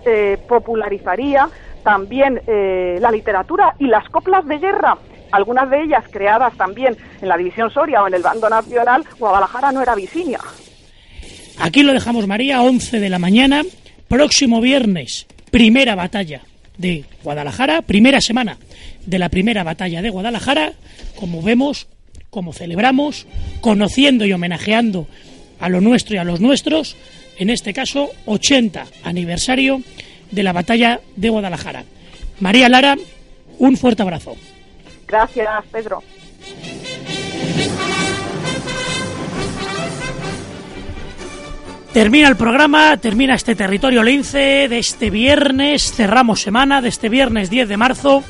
popularizaría 0.47 1.49
también 1.83 2.41
la 2.47 3.11
literatura 3.11 3.75
y 3.79 3.87
las 3.87 4.09
coplas 4.11 4.47
de 4.47 4.59
guerra 4.59 4.99
algunas 5.35 5.69
de 5.69 5.83
ellas 5.83 6.05
creadas 6.11 6.57
también 6.57 6.97
en 7.21 7.29
la 7.29 7.37
División 7.37 7.71
Soria 7.71 8.03
o 8.03 8.07
en 8.07 8.15
el 8.15 8.23
Bando 8.23 8.49
Nacional, 8.49 9.05
Guadalajara 9.19 9.73
no 9.73 9.83
era 9.83 9.95
Visinia. 9.97 10.39
Aquí 11.59 11.83
lo 11.83 11.93
dejamos, 11.93 12.27
María, 12.27 12.63
11 12.63 13.01
de 13.01 13.09
la 13.09 13.19
mañana, 13.19 13.63
próximo 14.07 14.61
viernes, 14.61 15.27
primera 15.51 15.97
batalla 15.97 16.43
de 16.79 17.05
Guadalajara, 17.23 17.83
primera 17.83 18.21
semana 18.21 18.59
de 19.07 19.19
la 19.19 19.29
primera 19.29 19.65
batalla 19.65 20.03
de 20.03 20.11
Guadalajara, 20.11 20.73
como 21.17 21.43
vemos, 21.43 21.89
como 22.35 22.53
celebramos, 22.53 23.29
conociendo 23.61 24.27
y 24.27 24.33
homenajeando 24.33 25.07
a 25.61 25.69
lo 25.69 25.81
nuestro 25.81 26.17
y 26.17 26.19
a 26.19 26.25
los 26.25 26.41
nuestros, 26.41 26.97
en 27.39 27.49
este 27.49 27.73
caso 27.73 28.11
80 28.27 28.87
aniversario 29.05 29.83
de 30.33 30.43
la 30.43 30.53
batalla 30.53 31.01
de 31.15 31.29
Guadalajara. 31.29 31.85
María 32.41 32.69
Lara, 32.69 32.97
un 33.61 33.77
fuerte 33.77 34.03
abrazo. 34.03 34.37
Gracias, 35.07 35.49
Pedro. 35.71 36.03
Termina 41.93 42.27
el 42.27 42.37
programa, 42.37 42.97
termina 42.97 43.37
este 43.37 43.55
territorio 43.55 44.03
lince 44.03 44.67
de 44.69 44.79
este 44.81 45.11
viernes, 45.11 45.93
cerramos 45.93 46.43
semana 46.43 46.83
de 46.83 46.89
este 46.89 47.09
viernes 47.09 47.49
10 47.49 47.69
de 47.69 47.77
marzo, 47.77 48.25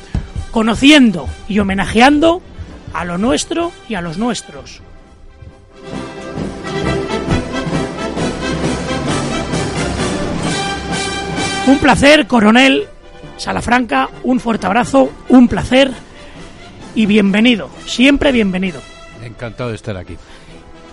conociendo 0.51 1.27
y 1.47 1.57
homenajeando 1.57 2.43
a 2.95 3.03
lo 3.03 3.17
nuestro 3.17 3.73
y 3.89 3.95
a 3.95 4.01
los 4.01 4.17
nuestros. 4.17 4.81
Un 11.67 11.79
placer, 11.79 12.25
coronel 12.25 12.87
Salafranca, 13.37 14.09
un 14.23 14.39
fuerte 14.39 14.67
abrazo, 14.67 15.11
un 15.27 15.49
placer 15.49 15.91
y 16.95 17.05
bienvenido, 17.05 17.69
siempre 17.85 18.31
bienvenido. 18.31 18.79
Encantado 19.21 19.71
de 19.71 19.75
estar 19.75 19.97
aquí. 19.97 20.15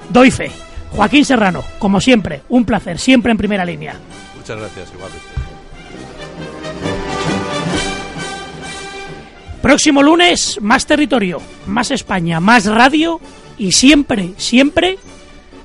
Doy 0.08 0.32
fe. 0.32 0.50
Joaquín 0.90 1.24
Serrano, 1.24 1.62
como 1.78 2.00
siempre, 2.00 2.42
un 2.48 2.64
placer, 2.64 2.98
siempre 2.98 3.30
en 3.30 3.38
primera 3.38 3.64
línea. 3.64 3.94
Muchas 4.36 4.58
gracias, 4.58 4.90
igualmente. 4.92 5.51
Próximo 9.62 10.02
lunes, 10.02 10.58
más 10.60 10.86
territorio, 10.86 11.40
más 11.66 11.92
España, 11.92 12.40
más 12.40 12.66
radio 12.66 13.20
y 13.56 13.70
siempre, 13.70 14.32
siempre 14.36 14.98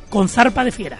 con 0.09 0.29
zarpa 0.29 0.63
de 0.63 0.71
fiera. 0.71 0.99